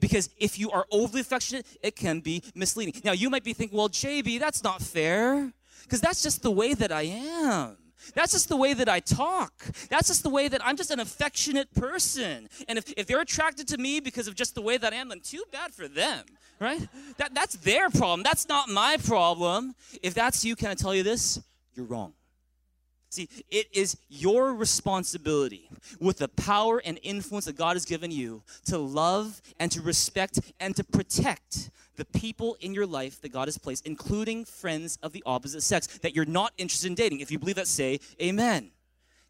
Because 0.00 0.30
if 0.38 0.58
you 0.58 0.70
are 0.70 0.86
overly 0.90 1.20
affectionate, 1.20 1.66
it 1.82 1.96
can 1.96 2.20
be 2.20 2.42
misleading. 2.54 3.00
Now, 3.04 3.12
you 3.12 3.30
might 3.30 3.44
be 3.44 3.52
thinking, 3.52 3.76
well, 3.76 3.88
JB, 3.88 4.38
that's 4.38 4.62
not 4.62 4.80
fair, 4.80 5.52
because 5.82 6.00
that's 6.00 6.22
just 6.22 6.42
the 6.42 6.50
way 6.50 6.74
that 6.74 6.92
I 6.92 7.02
am. 7.02 7.76
That's 8.14 8.32
just 8.32 8.48
the 8.48 8.56
way 8.56 8.74
that 8.74 8.88
I 8.88 9.00
talk. 9.00 9.52
That's 9.90 10.08
just 10.08 10.22
the 10.22 10.30
way 10.30 10.48
that 10.48 10.64
I'm 10.64 10.76
just 10.76 10.90
an 10.90 11.00
affectionate 11.00 11.74
person. 11.74 12.48
And 12.68 12.78
if, 12.78 12.92
if 12.96 13.06
they're 13.06 13.20
attracted 13.20 13.68
to 13.68 13.78
me 13.78 14.00
because 14.00 14.28
of 14.28 14.34
just 14.34 14.54
the 14.54 14.62
way 14.62 14.78
that 14.78 14.92
I 14.92 14.96
am, 14.96 15.08
then 15.08 15.20
too 15.20 15.42
bad 15.52 15.74
for 15.74 15.88
them 15.88 16.24
right? 16.60 16.80
That, 17.18 17.34
that's 17.34 17.56
their 17.56 17.90
problem. 17.90 18.22
That's 18.22 18.48
not 18.48 18.68
my 18.68 18.96
problem. 19.04 19.74
If 20.02 20.14
that's 20.14 20.44
you, 20.44 20.56
can 20.56 20.68
I 20.68 20.74
tell 20.74 20.94
you 20.94 21.02
this? 21.02 21.40
You're 21.74 21.86
wrong. 21.86 22.12
See, 23.10 23.28
it 23.50 23.68
is 23.72 23.96
your 24.08 24.54
responsibility 24.54 25.70
with 25.98 26.18
the 26.18 26.28
power 26.28 26.82
and 26.84 26.98
influence 27.02 27.46
that 27.46 27.56
God 27.56 27.74
has 27.74 27.86
given 27.86 28.10
you 28.10 28.42
to 28.66 28.76
love 28.78 29.40
and 29.58 29.72
to 29.72 29.80
respect 29.80 30.40
and 30.60 30.76
to 30.76 30.84
protect 30.84 31.70
the 31.96 32.04
people 32.04 32.56
in 32.60 32.74
your 32.74 32.86
life 32.86 33.20
that 33.22 33.30
God 33.32 33.48
has 33.48 33.58
placed, 33.58 33.86
including 33.86 34.44
friends 34.44 34.98
of 35.02 35.12
the 35.12 35.22
opposite 35.24 35.62
sex 35.62 35.86
that 35.98 36.14
you're 36.14 36.26
not 36.26 36.52
interested 36.58 36.88
in 36.88 36.94
dating. 36.94 37.20
If 37.20 37.30
you 37.30 37.38
believe 37.38 37.56
that, 37.56 37.66
say 37.66 37.98
amen 38.20 38.70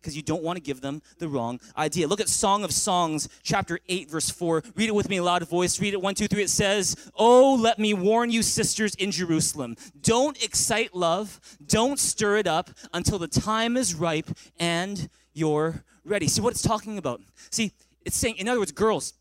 because 0.00 0.16
you 0.16 0.22
don't 0.22 0.42
want 0.42 0.56
to 0.56 0.62
give 0.62 0.80
them 0.80 1.02
the 1.18 1.28
wrong 1.28 1.61
idea. 1.76 2.06
Look 2.06 2.20
at 2.20 2.28
Song 2.28 2.64
of 2.64 2.72
Songs, 2.72 3.28
chapter 3.42 3.78
8, 3.88 4.11
verse 4.11 4.30
4. 4.30 4.62
Read 4.74 4.88
it 4.88 4.94
with 4.94 5.08
me 5.08 5.16
in 5.18 5.24
loud 5.24 5.46
voice. 5.48 5.80
Read 5.80 5.94
it 5.94 6.00
one, 6.00 6.14
two, 6.14 6.28
three. 6.28 6.42
It 6.42 6.50
says, 6.50 7.11
Oh, 7.16 7.54
let 7.54 7.78
me 7.78 7.94
warn 7.94 8.30
you, 8.30 8.42
sisters 8.42 8.94
in 8.94 9.11
Jerusalem. 9.11 9.76
Don't 10.00 10.42
excite 10.42 10.94
love, 10.94 11.40
don't 11.66 11.98
stir 11.98 12.38
it 12.38 12.46
up 12.46 12.70
until 12.92 13.18
the 13.18 13.28
time 13.28 13.76
is 13.76 13.94
ripe 13.94 14.30
and 14.58 15.08
you're 15.32 15.84
ready. 16.04 16.28
See 16.28 16.40
what 16.40 16.52
it's 16.52 16.62
talking 16.62 16.98
about? 16.98 17.20
See, 17.50 17.72
it's 18.04 18.16
saying, 18.16 18.37
in 18.37 18.48
other 18.48 18.58
words, 18.58 18.72
girls, 18.72 19.14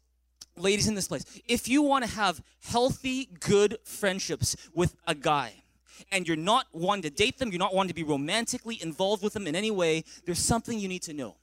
ladies 0.56 0.88
in 0.88 0.96
this 0.96 1.08
place, 1.08 1.26
if 1.48 1.68
you 1.68 1.82
want 1.82 2.06
to 2.06 2.12
have 2.12 2.42
healthy, 2.64 3.30
good 3.40 3.78
friendships 3.84 4.56
with 4.74 4.96
a 5.06 5.16
guy, 5.16 5.54
and 6.12 6.28
you're 6.28 6.38
not 6.38 6.68
wanting 6.72 7.04
to 7.04 7.10
date 7.10 7.38
them, 7.38 7.50
you're 7.50 7.60
not 7.60 7.74
wanting 7.74 7.90
to 7.90 7.96
be 7.96 8.04
romantically 8.04 8.82
involved 8.82 9.24
with 9.24 9.34
them 9.34 9.48
in 9.48 9.56
any 9.56 9.72
way, 9.72 10.04
there's 10.26 10.40
something 10.40 10.80
you 10.80 10.88
need 10.88 11.04
to 11.04 11.14
know. 11.14 11.36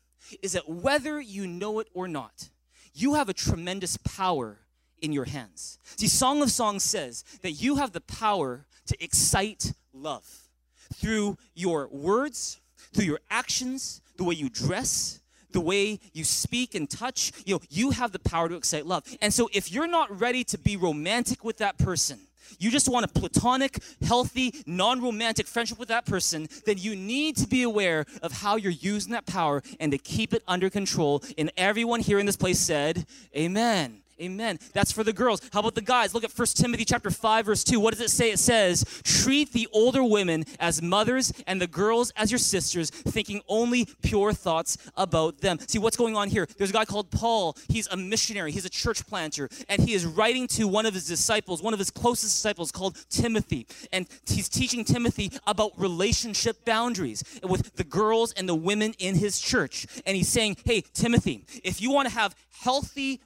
Is 0.43 0.53
that 0.53 0.69
whether 0.69 1.21
you 1.21 1.47
know 1.47 1.81
it 1.81 1.88
or 1.95 2.09
not, 2.09 2.49
you 2.95 3.14
have 3.14 3.29
a 3.29 3.35
tremendous 3.35 3.97
power 3.99 4.59
in 5.03 5.12
your 5.12 5.25
hands. 5.25 5.79
See, 5.97 6.09
Song 6.09 6.43
of 6.43 6.51
Songs 6.51 6.83
says 6.83 7.25
that 7.43 7.53
you 7.53 7.77
have 7.77 7.93
the 7.93 8.01
power 8.01 8.67
to 8.87 9.05
excite 9.05 9.73
love 9.93 10.49
through 10.95 11.37
your 11.55 11.88
words, 11.88 12.61
through 12.93 13.05
your 13.05 13.21
actions, 13.31 14.01
the 14.17 14.25
way 14.25 14.35
you 14.35 14.49
dress, 14.49 15.21
the 15.51 15.61
way 15.61 16.01
you 16.12 16.25
speak 16.25 16.75
and 16.75 16.88
touch. 16.90 17.33
You 17.45 17.55
know, 17.55 17.61
you 17.71 17.90
have 17.90 18.12
the 18.12 18.19
power 18.19 18.49
to 18.49 18.57
excite 18.57 18.87
love. 18.87 19.05
And 19.21 19.33
so 19.33 19.49
if 19.53 19.73
you're 19.73 19.87
not 19.87 20.21
ready 20.21 20.45
to 20.45 20.59
be 20.59 20.77
romantic 20.77 21.45
with 21.45 21.59
that 21.59 21.79
person, 21.79 22.19
you 22.59 22.70
just 22.70 22.88
want 22.88 23.04
a 23.04 23.09
platonic, 23.09 23.78
healthy, 24.02 24.54
non 24.66 25.02
romantic 25.02 25.46
friendship 25.46 25.78
with 25.78 25.88
that 25.88 26.07
person, 26.07 26.48
then 26.66 26.78
you 26.78 26.94
need 26.96 27.37
to 27.37 27.46
be 27.46 27.62
aware 27.62 28.07
of 28.22 28.33
how 28.33 28.57
you're 28.57 28.72
using 28.72 29.12
that 29.12 29.26
power 29.26 29.62
and 29.80 29.92
to 29.92 29.98
keep 29.98 30.33
it 30.35 30.42
under 30.46 30.70
control. 30.70 31.22
And 31.38 31.50
everyone 31.57 32.00
here 32.00 32.18
in 32.18 32.26
this 32.26 32.37
place 32.37 32.59
said, 32.59 33.07
Amen. 33.37 34.04
Amen. 34.20 34.61
That's 34.72 34.92
for 34.92 35.03
the 35.03 35.12
girls. 35.12 35.40
How 35.53 35.61
about 35.61 35.74
the 35.74 35.81
guys? 35.81 36.14
Look 36.14 36.22
at 36.22 36.31
1 36.31 36.46
Timothy 36.55 36.85
chapter 36.85 37.11
5 37.11 37.46
verse 37.46 37.64
2. 37.64 37.81
What 37.81 37.92
does 37.92 38.00
it 38.00 38.11
say? 38.11 38.31
It 38.31 38.38
says, 38.38 38.85
"Treat 39.03 39.53
the 39.53 39.66
older 39.72 40.05
women 40.05 40.44
as 40.61 40.81
mothers 40.81 41.33
and 41.46 41.61
the 41.61 41.66
girls 41.66 42.12
as 42.16 42.31
your 42.31 42.38
sisters, 42.38 42.90
thinking 42.90 43.40
only 43.48 43.87
pure 44.03 44.33
thoughts 44.33 44.77
about 44.96 45.38
them." 45.38 45.59
See 45.66 45.79
what's 45.79 45.96
going 45.96 46.16
on 46.16 46.29
here? 46.29 46.46
There's 46.57 46.70
a 46.70 46.74
guy 46.74 46.85
called 46.85 47.11
Paul. 47.11 47.57
He's 47.68 47.88
a 47.88 47.96
missionary. 47.96 48.53
He's 48.53 48.64
a 48.64 48.70
church 48.70 49.05
planter, 49.07 49.48
and 49.68 49.83
he 49.83 49.94
is 49.94 50.07
writing 50.07 50.46
to 50.48 50.68
one 50.68 50.87
of 50.87 50.94
his 50.94 51.07
disciples, 51.07 51.61
one 51.61 51.72
of 51.72 51.81
his 51.81 51.90
closest 51.90 52.37
disciples 52.37 52.70
called 52.70 52.96
Timothy. 53.11 53.66
And 53.92 54.07
he's 54.29 54.48
teaching 54.48 54.85
Timothy 54.85 55.33
about 55.46 55.72
relationship 55.77 56.64
boundaries 56.64 57.24
with 57.42 57.74
the 57.74 57.85
girls 57.85 58.33
and 58.33 58.48
the 58.48 58.55
women 58.55 58.94
in 59.00 59.16
his 59.16 59.40
church. 59.40 59.87
And 60.07 60.16
he's 60.16 60.29
saying, 60.29 60.59
"Hey, 60.64 60.85
Timothy, 60.94 61.44
if 61.64 61.81
you 61.81 61.90
want 61.90 62.09
to 62.09 62.14
have 62.14 62.37
healthy 62.61 63.20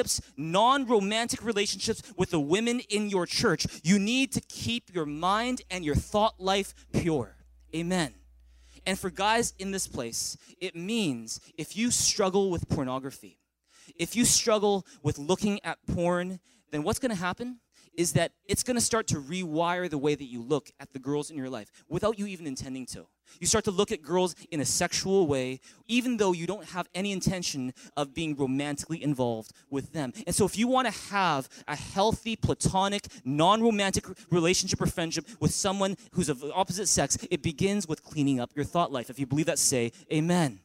relationships, 0.00 0.32
non 0.36 0.86
romantic 0.86 1.44
relationships 1.44 2.02
with 2.16 2.30
the 2.30 2.40
women 2.40 2.80
in 2.88 3.10
your 3.10 3.26
church, 3.26 3.66
you 3.82 3.98
need 3.98 4.32
to 4.32 4.40
keep 4.40 4.94
your 4.94 5.06
mind 5.06 5.62
and 5.70 5.84
your 5.84 5.94
thought 5.94 6.40
life 6.40 6.74
pure. 6.92 7.36
Amen. 7.74 8.14
And 8.86 8.98
for 8.98 9.10
guys 9.10 9.52
in 9.58 9.70
this 9.70 9.86
place, 9.86 10.36
it 10.60 10.74
means 10.74 11.40
if 11.58 11.76
you 11.76 11.90
struggle 11.90 12.50
with 12.50 12.68
pornography, 12.68 13.38
if 13.96 14.16
you 14.16 14.24
struggle 14.24 14.86
with 15.02 15.18
looking 15.18 15.60
at 15.64 15.78
porn, 15.86 16.40
then 16.70 16.82
what's 16.82 16.98
going 16.98 17.10
to 17.10 17.16
happen? 17.16 17.60
is 17.92 18.12
that 18.12 18.30
it's 18.46 18.62
going 18.62 18.76
to 18.76 18.80
start 18.80 19.08
to 19.08 19.16
rewire 19.16 19.90
the 19.90 19.98
way 19.98 20.14
that 20.14 20.24
you 20.24 20.40
look 20.40 20.70
at 20.78 20.92
the 20.92 20.98
girls 21.00 21.28
in 21.28 21.36
your 21.36 21.50
life 21.50 21.70
without 21.88 22.20
you 22.20 22.26
even 22.26 22.46
intending 22.46 22.86
to. 22.86 23.04
You 23.38 23.46
start 23.46 23.64
to 23.64 23.70
look 23.70 23.92
at 23.92 24.02
girls 24.02 24.34
in 24.50 24.60
a 24.60 24.64
sexual 24.64 25.26
way, 25.26 25.60
even 25.88 26.16
though 26.16 26.32
you 26.32 26.46
don't 26.46 26.64
have 26.66 26.88
any 26.94 27.12
intention 27.12 27.72
of 27.96 28.14
being 28.14 28.36
romantically 28.36 29.02
involved 29.02 29.52
with 29.70 29.92
them. 29.92 30.12
And 30.26 30.34
so, 30.34 30.44
if 30.44 30.58
you 30.58 30.66
want 30.68 30.92
to 30.92 31.10
have 31.10 31.48
a 31.68 31.76
healthy, 31.76 32.36
platonic, 32.36 33.06
non 33.24 33.62
romantic 33.62 34.06
relationship 34.30 34.80
or 34.80 34.86
friendship 34.86 35.26
with 35.40 35.52
someone 35.52 35.96
who's 36.12 36.28
of 36.28 36.40
the 36.40 36.52
opposite 36.52 36.88
sex, 36.88 37.18
it 37.30 37.42
begins 37.42 37.86
with 37.86 38.02
cleaning 38.02 38.40
up 38.40 38.50
your 38.54 38.64
thought 38.64 38.92
life. 38.92 39.10
If 39.10 39.18
you 39.18 39.26
believe 39.26 39.46
that, 39.46 39.58
say 39.58 39.92
amen. 40.12 40.60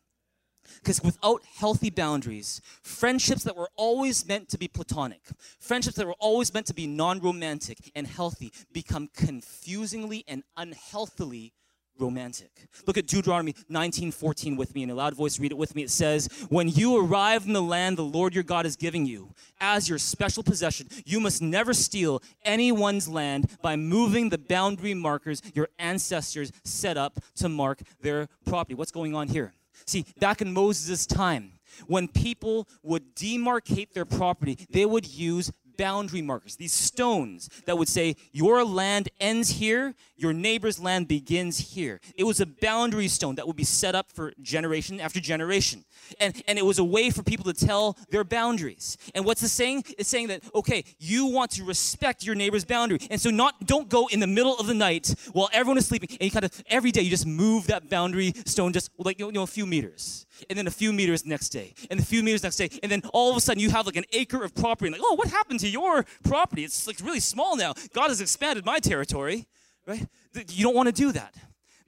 Because 0.76 1.02
without 1.04 1.44
healthy 1.58 1.90
boundaries, 1.90 2.62
friendships 2.82 3.44
that 3.44 3.56
were 3.56 3.70
always 3.76 4.28
meant 4.28 4.50
to 4.50 4.58
be 4.58 4.68
platonic, 4.68 5.22
friendships 5.60 5.96
that 5.98 6.08
were 6.08 6.16
always 6.20 6.54
meant 6.54 6.66
to 6.68 6.74
be 6.74 6.88
non 6.88 7.20
romantic 7.20 7.78
and 7.96 8.08
healthy, 8.08 8.52
become 8.74 9.10
confusingly 9.16 10.24
and 10.28 10.44
unhealthily 10.58 11.54
romantic. 11.98 12.68
Look 12.86 12.98
at 12.98 13.08
Deuteronomy 13.08 13.56
19:14 13.70 14.58
with 14.58 14.76
me 14.76 14.84
in 14.84 14.90
a 14.90 14.96
loud 14.96 15.16
voice 15.16 15.40
read 15.40 15.52
it 15.52 15.58
with 15.58 15.76
me. 15.76 15.84
It 15.84 15.90
says, 15.90 16.28
"When 16.50 16.68
you 16.68 16.98
arrive 16.98 17.46
in 17.46 17.54
the 17.54 17.62
land 17.62 17.98
the 17.98 18.04
Lord 18.04 18.34
your 18.34 18.44
God 18.44 18.66
is 18.66 18.76
giving 18.76 19.06
you 19.06 19.34
as 19.60 19.88
your 19.88 19.98
special 19.98 20.44
possession, 20.44 20.88
you 21.06 21.20
must 21.20 21.42
never 21.42 21.74
steal 21.74 22.22
anyone's 22.44 23.08
land 23.08 23.58
by 23.62 23.76
moving 23.76 24.30
the 24.30 24.38
boundary 24.38 24.94
markers 24.94 25.42
your 25.54 25.70
ancestors 25.80 26.52
set 26.64 26.98
up 26.98 27.20
to 27.36 27.50
mark 27.50 27.82
their 28.02 28.28
property." 28.46 28.76
What's 28.76 28.92
going 28.92 29.16
on 29.16 29.30
here? 29.30 29.54
See, 29.86 30.06
back 30.20 30.42
in 30.42 30.54
Moses' 30.54 31.06
time, 31.06 31.60
when 31.88 32.08
people 32.08 32.68
would 32.84 33.16
demarcate 33.16 33.94
their 33.94 34.06
property, 34.06 34.58
they 34.70 34.86
would 34.86 35.06
use 35.06 35.52
boundary 35.78 36.22
markers, 36.22 36.56
these 36.56 36.74
stones 36.74 37.50
that 37.66 37.78
would 37.78 37.88
say, 37.88 38.16
Your 38.32 38.64
land 38.64 39.10
ends 39.20 39.50
here, 39.50 39.96
your 40.18 40.34
neighbor's 40.34 40.80
land 40.80 41.08
begins 41.08 41.58
here. 41.58 42.00
It 42.16 42.24
was 42.24 42.40
a 42.40 42.46
boundary 42.46 43.08
stone 43.08 43.36
that 43.36 43.48
would 43.48 43.56
be 43.56 43.64
set 43.64 43.96
up 43.96 44.12
for 44.12 44.34
generation 44.42 45.00
after 45.00 45.20
generation. 45.20 45.84
And, 46.20 46.42
and 46.48 46.58
it 46.58 46.66
was 46.66 46.80
a 46.80 46.84
way 46.84 47.10
for 47.10 47.24
people 47.24 47.52
to 47.52 47.66
tell 47.66 47.98
their 48.10 48.24
boundaries. 48.24 48.98
And 49.14 49.26
what's 49.26 49.42
the 49.42 49.48
saying? 49.48 49.84
It's 49.98 50.10
saying 50.10 50.28
that, 50.28 50.42
okay, 50.54 50.84
you 51.00 51.26
want 51.28 51.52
to 51.52 51.64
respect 51.64 52.26
your 52.26 52.36
neighbor's 52.36 52.66
boundary. 52.66 53.00
And 53.10 53.20
so 53.20 53.30
not 53.30 53.66
don't 53.66 53.90
go 53.90 54.08
in 54.08 54.20
the 54.20 54.28
middle 54.28 54.58
of 54.58 54.68
the 54.68 54.74
night 54.74 55.14
while 55.34 55.50
everyone 55.52 55.78
is 55.78 55.88
sleeping 55.88 56.10
and 56.12 56.22
you 56.22 56.32
kind 56.32 56.46
of 56.46 56.64
every 56.68 56.92
day 56.92 57.02
you 57.02 57.10
just 57.10 57.26
move 57.26 57.68
that 57.68 57.90
boundary 57.90 58.34
stone 58.46 58.74
just 58.74 58.92
like 58.98 59.20
you 59.20 59.32
know, 59.32 59.44
a 59.44 59.48
few 59.48 59.66
meters. 59.66 60.26
And 60.50 60.58
then 60.60 60.68
a 60.68 60.72
few 60.72 60.92
meters 60.92 61.26
next 61.26 61.50
day. 61.50 61.74
And 61.90 62.00
a 62.00 62.04
few 62.04 62.22
meters 62.22 62.44
next 62.44 62.58
day. 62.58 62.70
And 62.84 62.92
then 62.92 63.02
all 63.14 63.32
of 63.32 63.38
a 63.38 63.42
sudden 63.42 63.62
you 63.62 63.70
have 63.70 63.86
like 63.86 63.96
an 63.96 64.06
acre 64.12 64.44
of 64.44 64.54
property. 64.54 64.88
And 64.88 64.94
like, 64.94 65.02
oh, 65.04 65.16
what 65.16 65.30
happened 65.30 65.60
your 65.70 66.06
property? 66.24 66.64
It's 66.64 66.88
like 66.88 67.00
really 67.02 67.20
small 67.20 67.56
now. 67.56 67.74
God 67.94 68.10
has 68.10 68.22
expanded 68.22 68.66
my 68.66 68.80
territory 68.80 69.48
right? 69.86 70.06
You 70.50 70.64
don't 70.64 70.76
want 70.76 70.88
to 70.88 70.94
do 70.94 71.12
that 71.12 71.36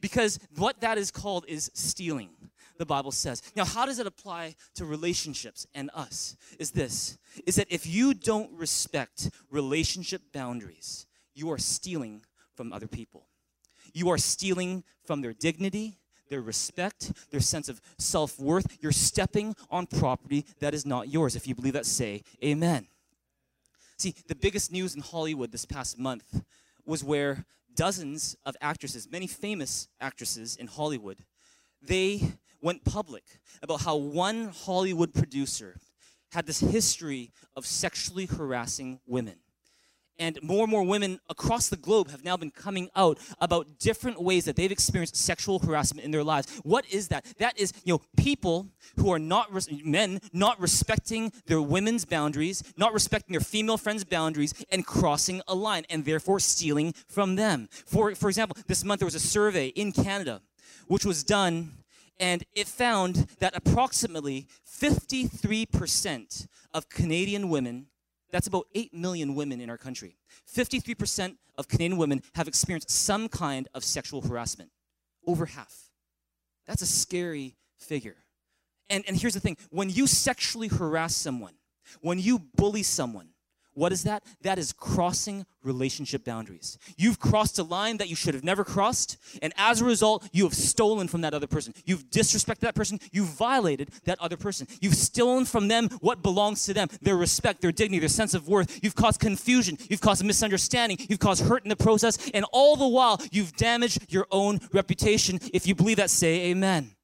because 0.02 0.40
what 0.56 0.82
that 0.82 0.98
is 0.98 1.12
called 1.12 1.46
is 1.48 1.72
stealing, 1.74 2.30
the 2.78 2.86
Bible 2.86 3.12
says. 3.12 3.42
Now, 3.56 3.66
how 3.66 3.86
does 3.86 4.00
it 4.00 4.08
apply 4.08 4.56
to 4.76 4.86
relationships 4.86 5.66
and 5.74 5.90
us? 5.94 6.36
Is 6.60 6.72
this 6.72 7.18
is 7.46 7.56
that 7.56 7.68
if 7.70 7.86
you 7.86 8.14
don't 8.14 8.52
respect 8.54 9.30
relationship 9.50 10.22
boundaries, 10.34 11.06
you 11.34 11.52
are 11.52 11.58
stealing 11.58 12.24
from 12.56 12.74
other 12.74 12.88
people. 12.88 13.28
You 13.94 14.10
are 14.10 14.18
stealing 14.18 14.84
from 15.06 15.22
their 15.22 15.34
dignity, 15.34 16.00
their 16.30 16.42
respect, 16.42 17.12
their 17.32 17.40
sense 17.40 17.70
of 17.70 17.82
self 17.98 18.40
worth. 18.40 18.78
You're 18.82 18.92
stepping 18.92 19.56
on 19.70 19.88
property 19.88 20.46
that 20.60 20.74
is 20.74 20.86
not 20.86 21.10
yours. 21.10 21.36
If 21.36 21.48
you 21.48 21.56
believe 21.56 21.74
that, 21.74 21.86
say 21.86 22.24
amen. 22.44 22.88
See, 23.98 24.14
the 24.28 24.36
biggest 24.36 24.72
news 24.72 24.96
in 24.96 25.02
Hollywood 25.02 25.52
this 25.52 25.66
past 25.66 25.98
month 25.98 26.44
was 26.86 27.04
where 27.04 27.46
dozens 27.74 28.36
of 28.46 28.56
actresses, 28.62 29.10
many 29.10 29.26
famous 29.28 29.88
actresses 30.00 30.56
in 30.56 30.68
Hollywood, 30.68 31.18
they 31.82 32.22
went 32.62 32.84
public 32.84 33.24
about 33.62 33.82
how 33.82 33.96
one 33.96 34.50
Hollywood 34.50 35.14
producer 35.14 35.78
had 36.32 36.46
this 36.46 36.60
history 36.60 37.32
of 37.56 37.66
sexually 37.66 38.26
harassing 38.26 39.00
women. 39.08 39.38
And 40.20 40.40
more 40.42 40.64
and 40.64 40.72
more 40.72 40.84
women 40.84 41.20
across 41.30 41.70
the 41.70 41.78
globe 41.78 42.10
have 42.10 42.24
now 42.24 42.38
been 42.38 42.52
coming 42.52 42.90
out 42.96 43.20
about 43.40 43.80
different 43.80 44.22
ways 44.22 44.46
that 44.46 44.56
they've 44.56 44.72
experienced 44.72 45.16
sexual 45.16 45.60
harassment 45.60 46.06
in 46.06 46.12
their 46.12 46.24
lives. 46.24 46.60
What 46.64 46.86
is 46.92 47.10
that? 47.10 47.26
That 47.38 47.58
is, 47.60 47.74
you 47.84 47.94
know, 47.94 48.02
people 48.16 48.68
who 48.98 49.12
are 49.12 49.20
not 49.20 49.54
res- 49.54 49.70
men 49.84 50.20
not 50.34 50.60
respecting 50.60 51.32
their 51.46 51.62
women's 51.62 52.06
boundaries, 52.06 52.64
not 52.78 52.94
respecting 52.94 53.34
their 53.34 53.42
female 53.42 53.78
friends' 53.78 54.04
boundaries, 54.04 54.54
and 54.72 54.86
crossing 54.86 55.42
a 55.48 55.56
line, 55.56 55.86
and 55.90 56.06
therefore 56.06 56.40
stealing 56.40 56.94
from 57.08 57.36
them. 57.36 57.70
For 57.86 58.16
for 58.16 58.30
example, 58.30 58.58
this 58.68 58.84
month 58.84 59.00
there 59.00 59.06
was 59.08 59.16
a 59.16 59.20
survey 59.20 59.68
in 59.68 59.92
Canada, 59.92 60.42
which 60.88 61.06
was 61.06 61.24
done 61.24 61.74
and 62.20 62.44
it 62.56 62.68
found 62.68 63.28
that 63.40 63.56
approximately 63.56 64.48
53% 64.68 66.48
of 66.74 66.90
Canadian 66.90 67.50
women, 67.50 67.88
that's 68.32 68.48
about 68.48 68.68
8 68.76 68.94
million 68.94 69.36
women 69.36 69.62
in 69.62 69.70
our 69.70 69.78
country, 69.78 70.18
53% 70.54 71.38
of 71.58 71.68
Canadian 71.68 71.98
women 71.98 72.22
have 72.36 72.48
experienced 72.48 72.90
some 72.90 73.30
kind 73.30 73.68
of 73.74 73.84
sexual 73.84 74.22
harassment. 74.22 74.70
Over 75.26 75.46
half. 75.46 75.90
That's 76.66 76.82
a 76.82 76.88
scary 76.88 77.56
figure. 77.78 78.16
And, 78.90 79.04
and 79.08 79.18
here's 79.18 79.34
the 79.34 79.40
thing 79.40 79.58
when 79.70 79.90
you 79.90 80.08
sexually 80.08 80.68
harass 80.68 81.16
someone, 81.16 81.54
when 82.02 82.20
you 82.20 82.40
bully 82.56 82.84
someone, 82.84 83.30
what 83.78 83.92
is 83.92 84.04
that? 84.04 84.24
That 84.42 84.58
is 84.58 84.74
crossing 84.74 85.46
relationship 85.62 86.26
boundaries. 86.26 86.80
You've 86.98 87.20
crossed 87.20 87.60
a 87.60 87.64
line 87.64 87.98
that 87.98 88.10
you 88.10 88.16
should 88.16 88.34
have 88.34 88.44
never 88.44 88.64
crossed, 88.64 89.18
and 89.40 89.54
as 89.56 89.82
a 89.82 89.86
result, 89.86 90.28
you 90.34 90.46
have 90.46 90.56
stolen 90.56 91.08
from 91.08 91.22
that 91.22 91.36
other 91.36 91.46
person. 91.46 91.76
You've 91.86 92.10
disrespected 92.10 92.62
that 92.62 92.74
person. 92.74 93.00
You've 93.12 93.28
violated 93.28 93.92
that 94.06 94.20
other 94.20 94.36
person. 94.36 94.66
You've 94.82 94.96
stolen 94.96 95.46
from 95.46 95.68
them 95.68 95.90
what 96.02 96.24
belongs 96.24 96.66
to 96.66 96.74
them 96.74 96.88
their 97.04 97.18
respect, 97.18 97.62
their 97.62 97.72
dignity, 97.72 98.00
their 98.00 98.10
sense 98.10 98.34
of 98.34 98.48
worth. 98.48 98.80
You've 98.82 98.96
caused 98.96 99.20
confusion. 99.20 99.78
You've 99.92 100.02
caused 100.02 100.26
misunderstanding. 100.26 100.98
You've 101.08 101.20
caused 101.20 101.46
hurt 101.46 101.64
in 101.64 101.70
the 101.70 101.76
process, 101.76 102.32
and 102.34 102.46
all 102.52 102.78
the 102.78 102.88
while, 102.88 103.22
you've 103.32 103.56
damaged 103.58 104.12
your 104.12 104.26
own 104.32 104.60
reputation. 104.74 105.40
If 105.54 105.68
you 105.68 105.76
believe 105.76 105.98
that, 105.98 106.10
say 106.10 106.48
amen. 106.50 106.97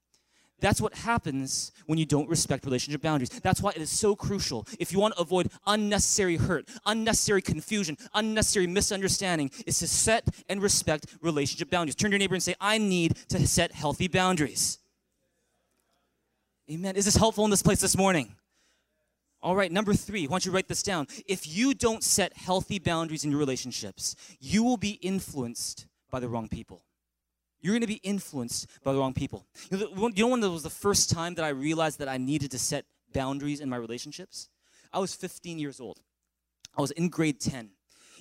That's 0.63 0.79
what 0.79 0.95
happens 0.95 1.73
when 1.87 1.99
you 1.99 2.05
don't 2.05 2.29
respect 2.29 2.63
relationship 2.63 3.01
boundaries. 3.01 3.27
That's 3.27 3.61
why 3.61 3.71
it 3.71 3.81
is 3.81 3.89
so 3.89 4.15
crucial. 4.15 4.65
If 4.79 4.93
you 4.93 4.99
want 4.99 5.13
to 5.15 5.19
avoid 5.19 5.51
unnecessary 5.67 6.37
hurt, 6.37 6.69
unnecessary 6.85 7.41
confusion, 7.41 7.97
unnecessary 8.13 8.67
misunderstanding, 8.67 9.51
is 9.67 9.79
to 9.79 9.89
set 9.89 10.25
and 10.47 10.61
respect 10.61 11.07
relationship 11.19 11.69
boundaries. 11.69 11.95
Turn 11.95 12.11
to 12.11 12.13
your 12.13 12.19
neighbor 12.19 12.35
and 12.35 12.41
say, 12.41 12.55
I 12.61 12.77
need 12.77 13.17
to 13.27 13.45
set 13.45 13.73
healthy 13.73 14.07
boundaries. 14.07 14.79
Amen. 16.71 16.95
Is 16.95 17.03
this 17.03 17.17
helpful 17.17 17.43
in 17.43 17.51
this 17.51 17.61
place 17.61 17.81
this 17.81 17.97
morning? 17.97 18.33
All 19.41 19.57
right, 19.57 19.69
number 19.69 19.93
three, 19.93 20.27
why 20.27 20.35
don't 20.35 20.45
you 20.45 20.53
write 20.53 20.69
this 20.69 20.81
down? 20.81 21.07
If 21.27 21.45
you 21.45 21.73
don't 21.73 22.05
set 22.05 22.37
healthy 22.37 22.79
boundaries 22.79 23.25
in 23.25 23.31
your 23.31 23.39
relationships, 23.41 24.15
you 24.39 24.63
will 24.63 24.77
be 24.77 24.91
influenced 25.01 25.87
by 26.09 26.21
the 26.21 26.29
wrong 26.29 26.47
people 26.47 26.85
you're 27.63 27.73
going 27.73 27.81
to 27.81 27.87
be 27.87 28.01
influenced 28.03 28.67
by 28.83 28.91
the 28.91 28.99
wrong 28.99 29.13
people. 29.13 29.47
You 29.71 29.77
know, 29.77 30.09
you 30.13 30.23
know 30.23 30.27
when 30.27 30.43
it 30.43 30.49
was 30.49 30.63
the 30.63 30.69
first 30.69 31.09
time 31.09 31.35
that 31.35 31.45
I 31.45 31.49
realized 31.49 31.97
that 31.99 32.09
I 32.09 32.17
needed 32.17 32.51
to 32.51 32.59
set 32.59 32.85
boundaries 33.13 33.61
in 33.61 33.69
my 33.69 33.77
relationships? 33.77 34.49
I 34.91 34.99
was 34.99 35.15
15 35.15 35.57
years 35.57 35.79
old. 35.79 36.01
I 36.77 36.81
was 36.81 36.91
in 36.91 37.09
grade 37.09 37.39
10. 37.39 37.69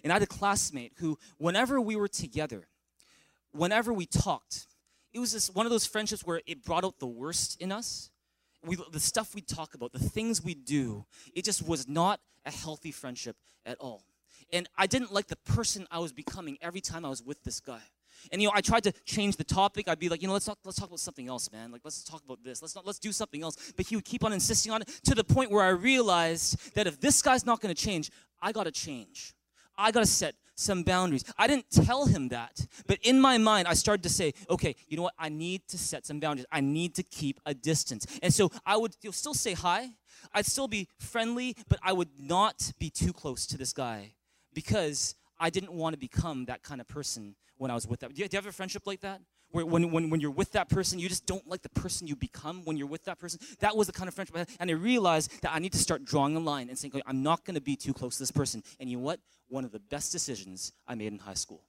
And 0.05 0.13
I 0.13 0.15
had 0.15 0.23
a 0.23 0.27
classmate 0.27 0.93
who, 0.97 1.19
whenever 1.39 1.81
we 1.81 1.97
were 1.97 2.09
together, 2.09 2.69
whenever 3.51 3.93
we 3.93 4.07
talked, 4.07 4.67
it 5.13 5.19
was 5.19 5.33
just 5.33 5.55
one 5.55 5.67
of 5.67 5.71
those 5.71 5.87
friendships 5.87 6.25
where 6.25 6.41
it 6.47 6.65
brought 6.65 6.85
out 6.85 6.99
the 6.99 7.07
worst 7.07 7.61
in 7.61 7.71
us. 7.73 8.11
We, 8.65 8.77
the 8.93 9.01
stuff 9.01 9.35
we 9.35 9.41
talk 9.41 9.75
about, 9.75 9.93
the 9.93 9.99
things 9.99 10.43
we 10.43 10.55
do, 10.55 11.05
it 11.35 11.45
just 11.45 11.67
was 11.67 11.89
not 11.89 12.21
a 12.47 12.51
healthy 12.53 12.93
friendship 12.93 13.37
at 13.67 13.77
all. 13.79 14.05
And 14.53 14.69
I 14.77 14.87
didn't 14.87 15.13
like 15.13 15.27
the 15.27 15.37
person 15.37 15.87
I 15.91 15.99
was 15.99 16.13
becoming 16.13 16.59
every 16.63 16.81
time 16.81 17.05
I 17.05 17.09
was 17.09 17.23
with 17.23 17.43
this 17.43 17.61
guy. 17.61 17.83
And 18.31 18.41
you 18.41 18.49
know, 18.49 18.53
I 18.55 18.61
tried 18.61 18.85
to 18.85 18.93
change 19.05 19.37
the 19.37 19.45
topic. 19.45 19.89
I'd 19.89 19.99
be 19.99 20.09
like, 20.09 20.23
you 20.23 20.29
know, 20.29 20.35
let's 20.35 20.47
talk, 20.47 20.59
let's 20.65 20.79
talk 20.79 20.89
about 20.89 21.01
something 21.01 21.29
else, 21.29 21.51
man. 21.51 21.73
Like, 21.73 21.83
let's 21.85 22.05
talk 22.05 22.23
about 22.25 22.43
this. 22.45 22.63
Let's 22.63 22.75
not, 22.75 22.87
let's 22.87 22.99
do 22.99 23.13
something 23.13 23.43
else. 23.43 23.73
But 23.77 23.87
he 23.87 23.97
would 23.97 24.05
keep 24.05 24.25
on 24.25 24.33
insisting 24.33 24.73
on 24.73 24.83
it 24.83 24.89
to 25.05 25.15
the 25.15 25.25
point 25.25 25.51
where 25.51 25.65
I 25.65 25.71
realized 25.71 26.75
that 26.75 26.87
if 26.87 27.01
this 27.01 27.23
guy's 27.23 27.45
not 27.45 27.61
going 27.61 27.75
to 27.75 27.81
change, 27.81 28.11
I 28.41 28.53
got 28.53 28.65
to 28.65 28.73
change. 28.73 29.35
I 29.77 29.91
got 29.91 30.01
to 30.01 30.07
set 30.07 30.35
some 30.55 30.83
boundaries. 30.83 31.25
I 31.39 31.47
didn't 31.47 31.71
tell 31.71 32.07
him 32.07 32.29
that, 32.29 32.67
but 32.87 32.99
in 33.03 33.21
my 33.21 33.39
mind, 33.39 33.67
I 33.67 33.75
started 33.75 34.03
to 34.03 34.09
say, 34.09 34.35
okay, 34.51 34.77
you 34.87 34.97
know 34.97 35.05
what? 35.05 35.15
I 35.19 35.29
need 35.29 35.67
to 35.69 35.79
set 35.79 36.07
some 36.07 36.21
boundaries. 36.21 36.47
I 36.53 36.61
need 36.61 36.95
to 36.97 37.03
keep 37.03 37.41
a 37.47 37.55
distance. 37.55 38.07
And 38.23 38.33
so 38.33 38.51
I 38.67 38.77
would 38.77 38.95
you 39.01 39.09
know, 39.09 39.13
still 39.13 39.35
say 39.35 39.55
hi. 39.55 39.91
I'd 40.33 40.47
still 40.47 40.69
be 40.69 40.89
friendly, 40.99 41.57
but 41.69 41.79
I 41.83 41.93
would 41.93 42.11
not 42.19 42.73
be 42.79 42.91
too 42.91 43.13
close 43.13 43.47
to 43.47 43.59
this 43.59 43.73
guy 43.73 44.13
because 44.55 45.15
I 45.43 45.51
didn't 45.51 45.73
want 45.73 45.93
to 45.95 45.99
become 45.99 46.45
that 46.45 46.63
kind 46.63 46.81
of 46.81 46.87
person 46.87 47.35
when 47.59 47.69
I 47.69 47.75
was 47.75 47.87
with 47.87 47.99
that. 48.01 48.15
Do 48.15 48.23
you, 48.23 48.29
have 48.33 48.47
a 48.47 48.53
friendship 48.53 48.87
like 48.87 49.01
that? 49.01 49.21
Where 49.51 49.67
when, 49.67 49.91
when, 49.91 50.09
when 50.09 50.21
you're 50.21 50.31
with 50.31 50.53
that 50.53 50.69
person, 50.69 51.01
you 51.01 51.09
just 51.09 51.27
don't 51.27 51.47
like 51.49 51.63
the 51.63 51.69
person 51.69 52.07
you 52.07 52.15
become 52.15 52.65
when 52.65 52.77
you're 52.77 52.87
with 52.87 53.05
that 53.07 53.19
person. 53.19 53.41
That 53.59 53.77
was 53.77 53.89
the 53.89 53.93
kind 53.93 54.07
of 54.07 54.15
friendship 54.15 54.37
I 54.37 54.39
had. 54.41 54.49
And 54.61 54.71
I 54.71 54.75
realized 54.75 55.43
that 55.43 55.53
I 55.53 55.59
need 55.59 55.73
to 55.73 55.79
start 55.79 56.05
drawing 56.05 56.37
a 56.37 56.39
line 56.39 56.69
and 56.69 56.79
saying, 56.79 57.03
I'm 57.07 57.25
not 57.25 57.45
going 57.45 57.57
to 57.57 57.61
be 57.61 57.75
too 57.75 57.93
close 57.93 58.17
to 58.17 58.23
this 58.23 58.31
person. 58.31 58.63
And 58.79 58.89
you 58.89 58.99
know 58.99 59.03
what? 59.03 59.19
One 59.49 59.65
of 59.65 59.73
the 59.73 59.81
best 59.81 60.13
decisions 60.13 60.73
I 60.87 60.95
made 60.95 61.13
in 61.13 61.19
high 61.19 61.35
school. 61.35 61.65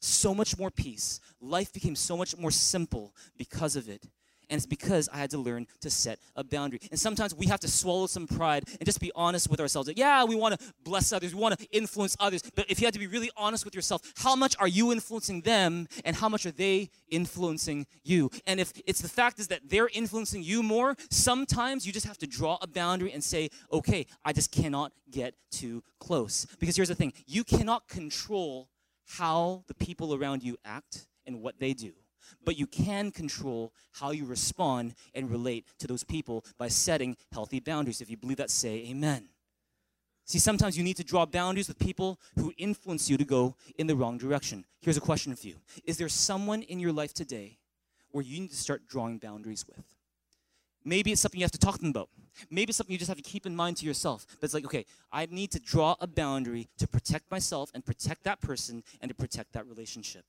So 0.00 0.34
much 0.34 0.58
more 0.58 0.72
peace. 0.72 1.20
Life 1.40 1.72
became 1.72 1.94
so 1.94 2.16
much 2.16 2.36
more 2.36 2.50
simple 2.50 3.14
because 3.38 3.76
of 3.76 3.88
it. 3.88 4.04
And 4.50 4.58
it's 4.58 4.66
because 4.66 5.08
I 5.12 5.18
had 5.18 5.30
to 5.30 5.38
learn 5.38 5.66
to 5.80 5.90
set 5.90 6.18
a 6.36 6.44
boundary. 6.44 6.80
And 6.90 6.98
sometimes 6.98 7.34
we 7.34 7.46
have 7.46 7.60
to 7.60 7.68
swallow 7.68 8.06
some 8.06 8.26
pride 8.26 8.64
and 8.68 8.84
just 8.84 9.00
be 9.00 9.12
honest 9.14 9.50
with 9.50 9.60
ourselves. 9.60 9.90
yeah, 9.96 10.24
we 10.24 10.34
want 10.34 10.58
to 10.58 10.66
bless 10.82 11.12
others, 11.12 11.34
we 11.34 11.40
want 11.40 11.58
to 11.58 11.66
influence 11.70 12.16
others. 12.20 12.42
But 12.54 12.70
if 12.70 12.80
you 12.80 12.86
had 12.86 12.94
to 12.94 13.00
be 13.00 13.06
really 13.06 13.30
honest 13.36 13.64
with 13.64 13.74
yourself, 13.74 14.02
how 14.16 14.36
much 14.36 14.56
are 14.58 14.68
you 14.68 14.92
influencing 14.92 15.42
them 15.42 15.88
and 16.04 16.16
how 16.16 16.28
much 16.28 16.46
are 16.46 16.50
they 16.52 16.90
influencing 17.08 17.86
you? 18.02 18.30
And 18.46 18.60
if 18.60 18.72
it's 18.86 19.00
the 19.00 19.08
fact 19.08 19.38
is 19.38 19.48
that 19.48 19.60
they're 19.68 19.90
influencing 19.92 20.42
you 20.42 20.62
more, 20.62 20.96
sometimes 21.10 21.86
you 21.86 21.92
just 21.92 22.06
have 22.06 22.18
to 22.18 22.26
draw 22.26 22.58
a 22.60 22.66
boundary 22.66 23.12
and 23.12 23.22
say, 23.22 23.50
okay, 23.72 24.06
I 24.24 24.32
just 24.32 24.50
cannot 24.50 24.92
get 25.10 25.34
too 25.50 25.82
close. 26.00 26.46
Because 26.58 26.76
here's 26.76 26.88
the 26.88 26.94
thing 26.94 27.12
you 27.26 27.44
cannot 27.44 27.88
control 27.88 28.68
how 29.06 29.64
the 29.66 29.74
people 29.74 30.14
around 30.14 30.42
you 30.42 30.56
act 30.64 31.06
and 31.26 31.40
what 31.40 31.58
they 31.58 31.72
do 31.72 31.92
but 32.44 32.58
you 32.58 32.66
can 32.66 33.10
control 33.10 33.72
how 33.92 34.10
you 34.10 34.24
respond 34.24 34.94
and 35.14 35.30
relate 35.30 35.66
to 35.78 35.86
those 35.86 36.04
people 36.04 36.44
by 36.58 36.68
setting 36.68 37.16
healthy 37.32 37.60
boundaries. 37.60 38.00
If 38.00 38.10
you 38.10 38.16
believe 38.16 38.38
that, 38.38 38.50
say 38.50 38.86
amen. 38.90 39.28
See, 40.26 40.38
sometimes 40.38 40.78
you 40.78 40.84
need 40.84 40.96
to 40.96 41.04
draw 41.04 41.26
boundaries 41.26 41.68
with 41.68 41.78
people 41.78 42.18
who 42.36 42.52
influence 42.56 43.10
you 43.10 43.18
to 43.18 43.24
go 43.24 43.56
in 43.76 43.86
the 43.86 43.96
wrong 43.96 44.16
direction. 44.16 44.64
Here's 44.80 44.96
a 44.96 45.00
question 45.00 45.34
for 45.36 45.46
you 45.46 45.56
Is 45.84 45.98
there 45.98 46.08
someone 46.08 46.62
in 46.62 46.78
your 46.78 46.92
life 46.92 47.12
today 47.12 47.58
where 48.10 48.24
you 48.24 48.40
need 48.40 48.50
to 48.50 48.56
start 48.56 48.86
drawing 48.88 49.18
boundaries 49.18 49.66
with? 49.66 49.84
Maybe 50.84 51.12
it's 51.12 51.20
something 51.20 51.40
you 51.40 51.44
have 51.44 51.50
to 51.52 51.58
talk 51.58 51.76
to 51.76 51.80
them 51.80 51.90
about. 51.90 52.10
Maybe 52.50 52.70
it's 52.70 52.76
something 52.76 52.92
you 52.92 52.98
just 52.98 53.08
have 53.08 53.16
to 53.16 53.22
keep 53.22 53.46
in 53.46 53.56
mind 53.56 53.78
to 53.78 53.86
yourself. 53.86 54.26
But 54.40 54.44
it's 54.44 54.54
like, 54.54 54.66
okay, 54.66 54.84
I 55.10 55.26
need 55.30 55.50
to 55.52 55.60
draw 55.60 55.96
a 56.00 56.06
boundary 56.06 56.68
to 56.78 56.86
protect 56.86 57.30
myself 57.30 57.70
and 57.74 57.84
protect 57.84 58.24
that 58.24 58.40
person 58.40 58.82
and 59.00 59.08
to 59.08 59.14
protect 59.14 59.52
that 59.54 59.66
relationship. 59.66 60.26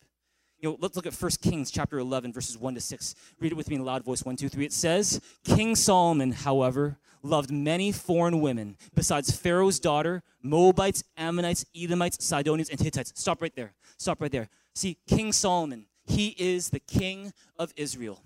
You 0.66 0.72
know, 0.72 0.78
let's 0.82 0.96
look 0.96 1.06
at 1.06 1.14
1 1.14 1.32
Kings 1.44 1.70
chapter 1.70 2.00
11, 2.00 2.34
verses 2.34 2.58
1 2.58 2.74
to 2.74 2.82
6. 2.82 3.16
Read 3.40 3.52
it 3.52 3.56
with 3.56 3.70
me 3.70 3.76
in 3.76 3.82
a 3.82 3.84
loud 3.84 4.04
voice. 4.04 4.26
1, 4.26 4.36
2, 4.36 4.50
3. 4.50 4.66
It 4.66 4.74
says, 4.74 5.22
King 5.44 5.76
Solomon, 5.76 6.32
however, 6.32 6.98
loved 7.22 7.52
many 7.52 7.92
foreign 7.92 8.42
women, 8.42 8.76
besides 8.96 9.30
Pharaoh's 9.30 9.80
daughter, 9.80 10.24
Moabites, 10.42 11.04
Ammonites, 11.18 11.68
Edomites, 11.76 12.26
Sidonians, 12.26 12.72
and 12.72 12.80
Hittites. 12.80 13.14
Stop 13.16 13.44
right 13.44 13.56
there. 13.56 13.76
Stop 13.98 14.20
right 14.20 14.32
there. 14.32 14.50
See, 14.74 14.98
King 15.08 15.34
Solomon, 15.34 15.86
he 16.08 16.30
is 16.30 16.72
the 16.72 16.80
king 16.80 17.32
of 17.60 17.72
Israel. 17.78 18.24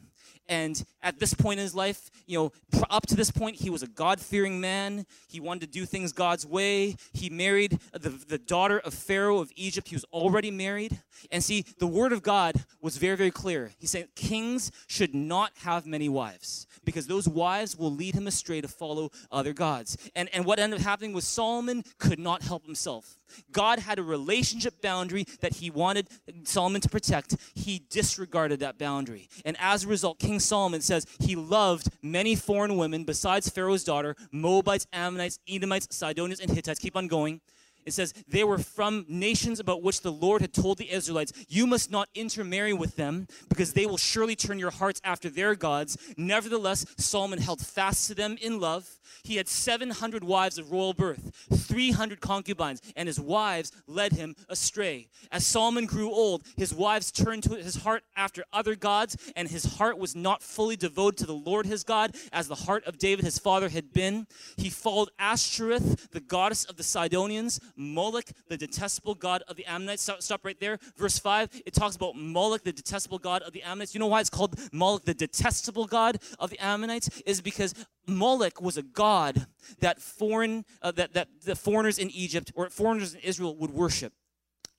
And 0.49 0.83
at 1.01 1.19
this 1.19 1.33
point 1.33 1.59
in 1.59 1.63
his 1.63 1.75
life, 1.75 2.09
you 2.25 2.37
know, 2.37 2.81
up 2.89 3.05
to 3.07 3.15
this 3.15 3.31
point, 3.31 3.55
he 3.57 3.69
was 3.69 3.83
a 3.83 3.87
God 3.87 4.19
fearing 4.19 4.59
man. 4.59 5.05
He 5.27 5.39
wanted 5.39 5.61
to 5.61 5.67
do 5.67 5.85
things 5.85 6.11
God's 6.11 6.45
way. 6.45 6.95
He 7.13 7.29
married 7.29 7.79
the, 7.93 8.09
the 8.09 8.39
daughter 8.39 8.79
of 8.79 8.93
Pharaoh 8.93 9.37
of 9.37 9.51
Egypt. 9.55 9.87
He 9.87 9.95
was 9.95 10.05
already 10.11 10.51
married. 10.51 10.99
And 11.31 11.43
see, 11.43 11.65
the 11.77 11.87
word 11.87 12.11
of 12.11 12.23
God 12.23 12.55
was 12.81 12.97
very, 12.97 13.15
very 13.15 13.31
clear. 13.31 13.71
He 13.77 13.87
said 13.87 14.09
kings 14.15 14.71
should 14.87 15.13
not 15.13 15.51
have 15.59 15.85
many 15.85 16.09
wives 16.09 16.67
because 16.83 17.07
those 17.07 17.27
wives 17.27 17.77
will 17.77 17.91
lead 17.91 18.15
him 18.15 18.27
astray 18.27 18.61
to 18.61 18.67
follow 18.67 19.11
other 19.31 19.53
gods. 19.53 19.97
And, 20.15 20.29
and 20.33 20.45
what 20.45 20.59
ended 20.59 20.79
up 20.79 20.85
happening 20.85 21.13
was 21.13 21.25
Solomon 21.25 21.83
could 21.99 22.19
not 22.19 22.41
help 22.41 22.65
himself. 22.65 23.19
God 23.51 23.79
had 23.79 23.99
a 23.99 24.03
relationship 24.03 24.81
boundary 24.81 25.25
that 25.41 25.55
he 25.55 25.69
wanted 25.69 26.07
Solomon 26.43 26.81
to 26.81 26.89
protect. 26.89 27.35
He 27.53 27.83
disregarded 27.89 28.59
that 28.61 28.77
boundary. 28.77 29.29
And 29.45 29.55
as 29.59 29.83
a 29.83 29.87
result, 29.87 30.19
King 30.19 30.38
Solomon 30.39 30.81
says 30.81 31.05
he 31.19 31.35
loved 31.35 31.89
many 32.01 32.35
foreign 32.35 32.77
women 32.77 33.03
besides 33.03 33.49
Pharaoh's 33.49 33.83
daughter, 33.83 34.15
Moabites, 34.31 34.87
Ammonites, 34.93 35.39
Edomites, 35.47 35.87
Sidonians, 35.95 36.39
and 36.39 36.51
Hittites. 36.51 36.79
Keep 36.79 36.95
on 36.95 37.07
going. 37.07 37.41
It 37.89 37.93
says, 37.93 38.13
They 38.27 38.43
were 38.43 38.59
from 38.59 39.05
nations 39.07 39.59
about 39.59 39.81
which 39.81 40.01
the 40.01 40.11
Lord 40.11 40.41
had 40.41 40.53
told 40.53 40.77
the 40.77 40.91
Israelites, 40.91 41.33
You 41.47 41.65
must 41.65 41.89
not 41.89 42.07
intermarry 42.13 42.71
with 42.71 42.95
them, 42.95 43.27
because 43.49 43.73
they 43.73 43.85
will 43.85 43.97
surely 43.97 44.35
turn 44.35 44.59
your 44.59 44.71
hearts 44.71 45.01
after 45.03 45.29
their 45.29 45.55
gods. 45.55 45.97
Nevertheless, 46.15 46.85
Solomon 46.97 47.39
held 47.39 47.61
fast 47.61 48.07
to 48.07 48.15
them 48.15 48.37
in 48.41 48.59
love. 48.59 48.99
He 49.23 49.35
had 49.37 49.47
700 49.47 50.23
wives 50.23 50.57
of 50.57 50.71
royal 50.71 50.93
birth, 50.93 51.31
300 51.53 52.21
concubines, 52.21 52.81
and 52.95 53.07
his 53.07 53.19
wives 53.19 53.71
led 53.87 54.13
him 54.13 54.35
astray. 54.47 55.09
As 55.31 55.45
Solomon 55.45 55.85
grew 55.85 56.11
old, 56.11 56.43
his 56.55 56.73
wives 56.73 57.11
turned 57.11 57.43
to 57.43 57.55
his 57.55 57.77
heart 57.77 58.03
after 58.15 58.43
other 58.53 58.75
gods, 58.75 59.17
and 59.35 59.49
his 59.49 59.77
heart 59.77 59.97
was 59.97 60.15
not 60.15 60.43
fully 60.43 60.75
devoted 60.75 61.17
to 61.17 61.25
the 61.25 61.33
Lord 61.33 61.65
his 61.65 61.83
God, 61.83 62.15
as 62.31 62.47
the 62.47 62.55
heart 62.55 62.83
of 62.85 62.97
David 62.97 63.25
his 63.25 63.39
father 63.39 63.69
had 63.69 63.91
been. 63.91 64.27
He 64.57 64.69
followed 64.69 65.09
Ashtoreth, 65.17 66.11
the 66.11 66.19
goddess 66.19 66.65
of 66.65 66.77
the 66.77 66.83
Sidonians, 66.83 67.59
Moloch, 67.79 68.25
the 68.47 68.57
detestable 68.57 69.15
god 69.15 69.41
of 69.47 69.55
the 69.55 69.65
Ammonites. 69.65 70.03
Stop, 70.03 70.21
stop 70.21 70.45
right 70.45 70.59
there. 70.59 70.77
Verse 70.97 71.17
5, 71.17 71.61
it 71.65 71.73
talks 71.73 71.95
about 71.95 72.15
Moloch, 72.15 72.63
the 72.63 72.73
detestable 72.73 73.17
god 73.17 73.41
of 73.41 73.53
the 73.53 73.63
Ammonites. 73.63 73.95
You 73.95 73.99
know 73.99 74.07
why 74.07 74.19
it's 74.19 74.29
called 74.29 74.59
Moloch, 74.71 75.05
the 75.05 75.13
detestable 75.13 75.85
god 75.85 76.17
of 76.37 76.49
the 76.49 76.59
Ammonites? 76.59 77.09
Is 77.25 77.41
because 77.41 77.73
Moloch 78.05 78.61
was 78.61 78.77
a 78.77 78.83
god 78.83 79.47
that 79.79 80.01
foreign 80.01 80.65
uh, 80.81 80.91
that, 80.91 81.13
that 81.13 81.29
the 81.43 81.55
foreigners 81.55 81.97
in 81.97 82.09
Egypt 82.11 82.51
or 82.55 82.69
foreigners 82.69 83.13
in 83.13 83.21
Israel 83.21 83.55
would 83.55 83.71
worship. 83.71 84.13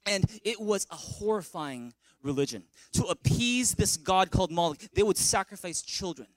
And 0.07 0.24
it 0.44 0.61
was 0.61 0.86
a 0.90 0.96
horrifying 0.96 1.94
religion. 2.22 2.64
To 2.92 3.05
appease 3.05 3.74
this 3.74 3.96
god 3.96 4.30
called 4.30 4.51
Moloch, 4.51 4.78
they 4.94 5.03
would 5.03 5.16
sacrifice 5.16 5.82
children 5.82 6.28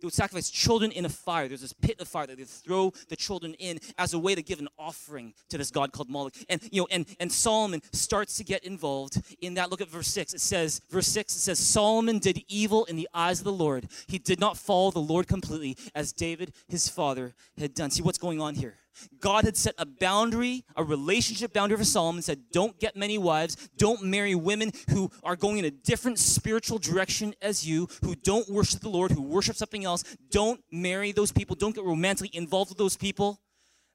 they 0.00 0.06
would 0.06 0.14
sacrifice 0.14 0.50
children 0.50 0.92
in 0.92 1.04
a 1.04 1.08
fire. 1.08 1.48
There's 1.48 1.62
this 1.62 1.72
pit 1.72 2.00
of 2.00 2.08
fire 2.08 2.26
that 2.26 2.36
they 2.36 2.44
throw 2.44 2.92
the 3.08 3.16
children 3.16 3.54
in 3.54 3.78
as 3.98 4.14
a 4.14 4.18
way 4.18 4.34
to 4.34 4.42
give 4.42 4.58
an 4.58 4.68
offering 4.78 5.34
to 5.48 5.58
this 5.58 5.70
god 5.70 5.92
called 5.92 6.08
Moloch. 6.08 6.34
And 6.48 6.60
you 6.70 6.82
know, 6.82 6.88
and 6.90 7.06
and 7.18 7.32
Solomon 7.32 7.82
starts 7.92 8.36
to 8.36 8.44
get 8.44 8.64
involved 8.64 9.22
in 9.40 9.54
that. 9.54 9.70
Look 9.70 9.80
at 9.80 9.88
verse 9.88 10.08
six. 10.08 10.34
It 10.34 10.40
says, 10.40 10.80
verse 10.90 11.06
six. 11.06 11.34
It 11.34 11.40
says, 11.40 11.58
Solomon 11.58 12.18
did 12.18 12.44
evil 12.48 12.84
in 12.84 12.96
the 12.96 13.08
eyes 13.14 13.40
of 13.40 13.44
the 13.44 13.52
Lord. 13.52 13.88
He 14.06 14.18
did 14.18 14.40
not 14.40 14.56
follow 14.56 14.90
the 14.90 14.98
Lord 15.00 15.26
completely, 15.26 15.76
as 15.94 16.12
David 16.12 16.52
his 16.68 16.88
father 16.88 17.34
had 17.58 17.74
done. 17.74 17.90
See 17.90 18.02
what's 18.02 18.18
going 18.18 18.40
on 18.40 18.54
here. 18.54 18.74
God 19.20 19.44
had 19.44 19.56
set 19.56 19.74
a 19.78 19.86
boundary, 19.86 20.64
a 20.76 20.84
relationship 20.84 21.52
boundary 21.52 21.78
for 21.78 21.84
Solomon, 21.84 22.22
said, 22.22 22.40
Don't 22.52 22.78
get 22.78 22.96
many 22.96 23.18
wives, 23.18 23.56
don't 23.76 24.02
marry 24.02 24.34
women 24.34 24.72
who 24.90 25.10
are 25.22 25.36
going 25.36 25.58
in 25.58 25.64
a 25.64 25.70
different 25.70 26.18
spiritual 26.18 26.78
direction 26.78 27.34
as 27.42 27.66
you, 27.66 27.88
who 28.02 28.14
don't 28.14 28.48
worship 28.48 28.80
the 28.80 28.88
Lord, 28.88 29.10
who 29.10 29.22
worship 29.22 29.56
something 29.56 29.84
else. 29.84 30.04
Don't 30.30 30.60
marry 30.70 31.12
those 31.12 31.32
people, 31.32 31.56
don't 31.56 31.74
get 31.74 31.84
romantically 31.84 32.30
involved 32.36 32.70
with 32.70 32.78
those 32.78 32.96
people. 32.96 33.40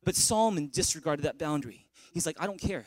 But 0.04 0.16
Solomon 0.16 0.70
disregarded 0.74 1.26
that 1.26 1.38
boundary. 1.38 1.86
He's 2.14 2.26
like, 2.26 2.38
I 2.40 2.48
don't 2.48 2.60
care. 2.60 2.86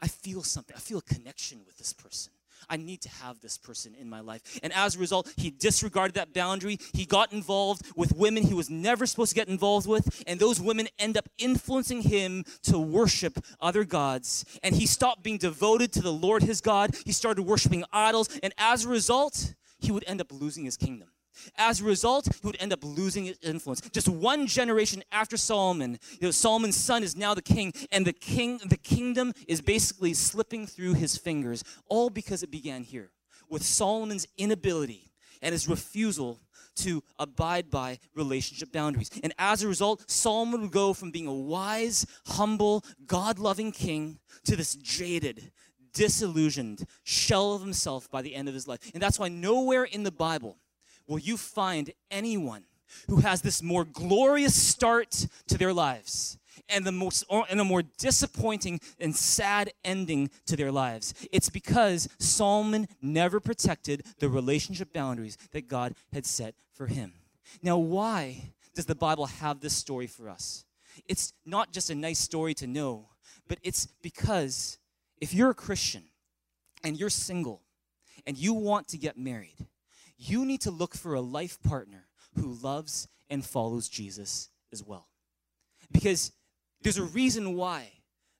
I 0.00 0.08
feel 0.08 0.42
something, 0.42 0.74
I 0.76 0.80
feel 0.80 0.98
a 0.98 1.02
connection 1.02 1.60
with 1.66 1.78
this 1.78 1.92
person. 1.92 2.32
I 2.68 2.76
need 2.76 3.00
to 3.02 3.08
have 3.08 3.40
this 3.40 3.58
person 3.58 3.94
in 3.94 4.08
my 4.08 4.20
life. 4.20 4.58
And 4.62 4.72
as 4.72 4.96
a 4.96 4.98
result, 4.98 5.32
he 5.36 5.50
disregarded 5.50 6.14
that 6.14 6.32
boundary. 6.32 6.78
He 6.92 7.04
got 7.04 7.32
involved 7.32 7.82
with 7.96 8.16
women 8.16 8.44
he 8.44 8.54
was 8.54 8.70
never 8.70 9.06
supposed 9.06 9.30
to 9.30 9.34
get 9.34 9.48
involved 9.48 9.86
with. 9.86 10.22
And 10.26 10.38
those 10.38 10.60
women 10.60 10.88
end 10.98 11.16
up 11.16 11.28
influencing 11.38 12.02
him 12.02 12.44
to 12.64 12.78
worship 12.78 13.44
other 13.60 13.84
gods. 13.84 14.44
And 14.62 14.74
he 14.74 14.86
stopped 14.86 15.22
being 15.22 15.38
devoted 15.38 15.92
to 15.92 16.02
the 16.02 16.12
Lord 16.12 16.42
his 16.42 16.60
God. 16.60 16.94
He 17.04 17.12
started 17.12 17.42
worshiping 17.42 17.84
idols. 17.92 18.28
And 18.42 18.52
as 18.58 18.84
a 18.84 18.88
result, 18.88 19.54
he 19.78 19.92
would 19.92 20.04
end 20.06 20.20
up 20.20 20.32
losing 20.32 20.64
his 20.64 20.76
kingdom. 20.76 21.08
As 21.56 21.80
a 21.80 21.84
result, 21.84 22.26
he 22.26 22.46
would 22.46 22.56
end 22.60 22.72
up 22.72 22.82
losing 22.82 23.24
his 23.24 23.38
influence. 23.42 23.80
Just 23.90 24.08
one 24.08 24.46
generation 24.46 25.02
after 25.12 25.36
Solomon, 25.36 25.98
you 26.12 26.28
know, 26.28 26.30
Solomon's 26.30 26.76
son 26.76 27.02
is 27.02 27.16
now 27.16 27.34
the 27.34 27.42
king, 27.42 27.72
and 27.90 28.06
the 28.06 28.12
king, 28.12 28.60
the 28.64 28.76
kingdom 28.76 29.32
is 29.48 29.60
basically 29.60 30.14
slipping 30.14 30.66
through 30.66 30.94
his 30.94 31.16
fingers, 31.16 31.64
all 31.88 32.10
because 32.10 32.42
it 32.42 32.50
began 32.50 32.82
here 32.82 33.10
with 33.48 33.62
Solomon's 33.62 34.26
inability 34.36 35.10
and 35.42 35.52
his 35.52 35.68
refusal 35.68 36.40
to 36.76 37.02
abide 37.18 37.70
by 37.70 37.98
relationship 38.14 38.72
boundaries. 38.72 39.10
And 39.22 39.32
as 39.38 39.62
a 39.62 39.68
result, 39.68 40.10
Solomon 40.10 40.62
would 40.62 40.72
go 40.72 40.92
from 40.92 41.10
being 41.10 41.26
a 41.26 41.34
wise, 41.34 42.06
humble, 42.26 42.84
God 43.06 43.38
loving 43.38 43.70
king 43.70 44.18
to 44.44 44.56
this 44.56 44.74
jaded, 44.74 45.52
disillusioned 45.92 46.84
shell 47.04 47.54
of 47.54 47.62
himself 47.62 48.10
by 48.10 48.22
the 48.22 48.34
end 48.34 48.48
of 48.48 48.54
his 48.54 48.66
life. 48.66 48.80
And 48.92 49.02
that's 49.02 49.18
why 49.18 49.28
nowhere 49.28 49.84
in 49.84 50.02
the 50.02 50.10
Bible 50.10 50.58
will 51.06 51.18
you 51.18 51.36
find 51.36 51.92
anyone 52.10 52.64
who 53.08 53.16
has 53.16 53.42
this 53.42 53.62
more 53.62 53.84
glorious 53.84 54.54
start 54.54 55.26
to 55.48 55.58
their 55.58 55.72
lives 55.72 56.38
and 56.68 56.84
the 56.84 56.92
most 56.92 57.24
and 57.50 57.60
a 57.60 57.64
more 57.64 57.82
disappointing 57.82 58.80
and 59.00 59.14
sad 59.14 59.72
ending 59.84 60.30
to 60.46 60.56
their 60.56 60.72
lives? 60.72 61.14
It's 61.32 61.50
because 61.50 62.08
solomon 62.18 62.86
never 63.02 63.40
protected 63.40 64.04
the 64.18 64.28
relationship 64.28 64.92
boundaries 64.92 65.36
that 65.52 65.68
god 65.68 65.94
had 66.12 66.26
set 66.26 66.54
for 66.72 66.86
him. 66.86 67.12
Now 67.62 67.78
why 67.78 68.52
does 68.74 68.86
the 68.86 68.94
bible 68.94 69.26
have 69.26 69.60
this 69.60 69.76
story 69.76 70.06
for 70.06 70.28
us? 70.28 70.64
It's 71.06 71.32
not 71.44 71.72
just 71.72 71.90
a 71.90 71.94
nice 71.94 72.18
story 72.18 72.54
to 72.54 72.66
know 72.66 73.08
but 73.48 73.58
it's 73.62 73.86
because 74.02 74.78
if 75.20 75.34
you're 75.34 75.50
a 75.50 75.54
christian 75.54 76.04
and 76.82 76.98
you're 76.98 77.10
single 77.10 77.62
and 78.26 78.38
you 78.38 78.54
want 78.54 78.88
to 78.88 78.98
get 78.98 79.18
married 79.18 79.66
you 80.16 80.44
need 80.44 80.60
to 80.62 80.70
look 80.70 80.94
for 80.94 81.14
a 81.14 81.20
life 81.20 81.62
partner 81.62 82.06
who 82.34 82.54
loves 82.54 83.08
and 83.30 83.44
follows 83.44 83.88
Jesus 83.88 84.50
as 84.72 84.82
well. 84.82 85.08
Because 85.92 86.32
there's 86.82 86.98
a 86.98 87.04
reason 87.04 87.54
why 87.54 87.92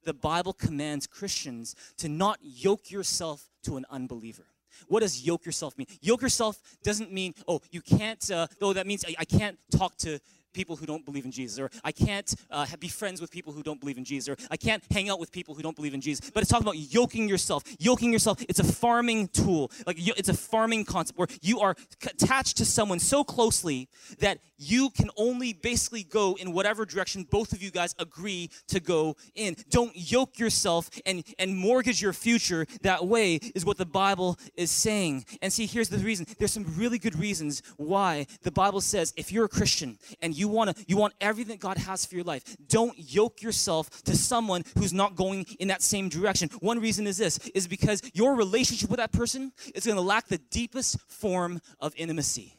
the 0.04 0.14
Bible 0.14 0.52
commands 0.52 1.06
Christians 1.06 1.74
to 1.98 2.08
not 2.08 2.38
yoke 2.42 2.90
yourself 2.90 3.48
to 3.64 3.76
an 3.76 3.86
unbeliever. 3.90 4.46
What 4.88 5.00
does 5.00 5.24
yoke 5.24 5.46
yourself 5.46 5.78
mean? 5.78 5.86
Yoke 6.00 6.22
yourself 6.22 6.60
doesn't 6.82 7.12
mean, 7.12 7.34
oh, 7.46 7.60
you 7.70 7.80
can't, 7.80 8.30
uh, 8.30 8.46
oh, 8.60 8.72
that 8.72 8.86
means 8.86 9.04
I, 9.06 9.14
I 9.20 9.24
can't 9.24 9.58
talk 9.70 9.96
to 9.98 10.18
people 10.54 10.76
who 10.76 10.86
don't 10.86 11.04
believe 11.04 11.24
in 11.24 11.30
Jesus, 11.30 11.58
or 11.58 11.70
I 11.82 11.92
can't 11.92 12.32
uh, 12.50 12.66
be 12.78 12.88
friends 12.88 13.20
with 13.20 13.30
people 13.30 13.52
who 13.52 13.62
don't 13.62 13.80
believe 13.80 13.98
in 13.98 14.04
Jesus, 14.04 14.28
or 14.28 14.36
I 14.50 14.56
can't 14.56 14.82
hang 14.90 15.10
out 15.10 15.20
with 15.20 15.30
people 15.32 15.54
who 15.54 15.62
don't 15.62 15.76
believe 15.76 15.94
in 15.94 16.00
Jesus. 16.00 16.30
But 16.30 16.42
it's 16.42 16.50
talking 16.50 16.64
about 16.64 16.78
yoking 16.78 17.28
yourself. 17.28 17.64
Yoking 17.78 18.12
yourself, 18.12 18.42
it's 18.48 18.60
a 18.60 18.64
farming 18.64 19.28
tool. 19.28 19.70
Like 19.86 19.96
it's 19.98 20.28
a 20.28 20.34
farming 20.34 20.84
concept 20.84 21.18
where 21.18 21.28
you 21.42 21.60
are 21.60 21.76
attached 22.06 22.56
to 22.58 22.64
someone 22.64 22.98
so 22.98 23.24
closely 23.24 23.88
that 24.20 24.38
you 24.56 24.90
can 24.90 25.10
only 25.16 25.52
basically 25.52 26.04
go 26.04 26.36
in 26.40 26.52
whatever 26.52 26.84
direction 26.84 27.26
both 27.28 27.52
of 27.52 27.62
you 27.62 27.70
guys 27.70 27.94
agree 27.98 28.50
to 28.68 28.80
go 28.80 29.16
in. 29.34 29.56
Don't 29.68 29.92
yoke 29.94 30.38
yourself 30.38 30.90
and, 31.04 31.24
and 31.38 31.56
mortgage 31.56 32.00
your 32.00 32.12
future 32.12 32.66
that 32.82 33.06
way, 33.06 33.36
is 33.54 33.64
what 33.64 33.78
the 33.78 33.86
Bible 33.86 34.38
is 34.56 34.70
saying. 34.70 35.24
And 35.42 35.52
see, 35.52 35.66
here's 35.66 35.88
the 35.88 35.98
reason. 35.98 36.26
There's 36.38 36.52
some 36.52 36.66
really 36.76 36.98
good 36.98 37.18
reasons 37.18 37.62
why 37.76 38.26
the 38.42 38.52
Bible 38.52 38.80
says 38.80 39.12
if 39.16 39.32
you're 39.32 39.46
a 39.46 39.48
Christian 39.48 39.98
and 40.22 40.36
you 40.36 40.43
want 40.48 40.76
to 40.76 40.84
you 40.86 40.96
want 40.96 41.14
everything 41.20 41.58
God 41.58 41.78
has 41.78 42.04
for 42.04 42.14
your 42.14 42.24
life, 42.24 42.56
don't 42.68 42.94
yoke 42.96 43.42
yourself 43.42 44.02
to 44.04 44.16
someone 44.16 44.64
who's 44.78 44.92
not 44.92 45.16
going 45.16 45.46
in 45.58 45.68
that 45.68 45.82
same 45.82 46.08
direction. 46.08 46.50
One 46.60 46.80
reason 46.80 47.06
is 47.06 47.16
this 47.16 47.38
is 47.54 47.66
because 47.68 48.02
your 48.14 48.34
relationship 48.34 48.90
with 48.90 48.98
that 48.98 49.12
person 49.12 49.52
is 49.74 49.84
going 49.84 49.96
to 49.96 50.02
lack 50.02 50.28
the 50.28 50.38
deepest 50.50 51.00
form 51.08 51.60
of 51.80 51.94
intimacy. 51.96 52.56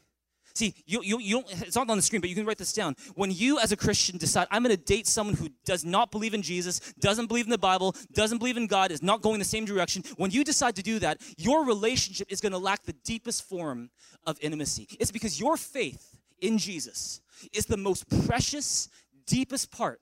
See, 0.55 0.73
you, 0.85 1.01
you, 1.03 1.19
you 1.19 1.35
don't, 1.35 1.51
it's 1.67 1.75
not 1.75 1.89
on 1.89 1.97
the 1.97 2.01
screen, 2.01 2.21
but 2.21 2.29
you 2.29 2.35
can 2.35 2.45
write 2.45 2.57
this 2.57 2.71
down. 2.71 2.95
When 3.15 3.29
you, 3.29 3.59
as 3.59 3.73
a 3.73 3.75
Christian, 3.75 4.17
decide, 4.17 4.47
I'm 4.49 4.63
going 4.63 4.73
to 4.73 4.81
date 4.81 5.05
someone 5.05 5.35
who 5.35 5.49
does 5.65 5.83
not 5.83 6.11
believe 6.11 6.33
in 6.33 6.41
Jesus, 6.41 6.79
doesn't 6.97 7.27
believe 7.27 7.43
in 7.43 7.51
the 7.51 7.57
Bible, 7.57 7.93
doesn't 8.13 8.37
believe 8.37 8.55
in 8.55 8.65
God, 8.65 8.91
is 8.91 9.03
not 9.03 9.21
going 9.21 9.39
the 9.39 9.45
same 9.45 9.65
direction, 9.65 10.01
when 10.15 10.31
you 10.31 10.45
decide 10.45 10.77
to 10.77 10.81
do 10.81 10.97
that, 10.99 11.21
your 11.35 11.65
relationship 11.65 12.31
is 12.31 12.39
going 12.39 12.53
to 12.53 12.57
lack 12.57 12.83
the 12.83 12.95
deepest 13.03 13.43
form 13.49 13.89
of 14.25 14.37
intimacy. 14.39 14.87
It's 14.97 15.11
because 15.11 15.37
your 15.37 15.57
faith 15.57 16.14
in 16.39 16.57
Jesus 16.57 17.21
is 17.53 17.65
the 17.65 17.77
most 17.77 18.09
precious, 18.25 18.89
deepest 19.25 19.71
part 19.71 20.01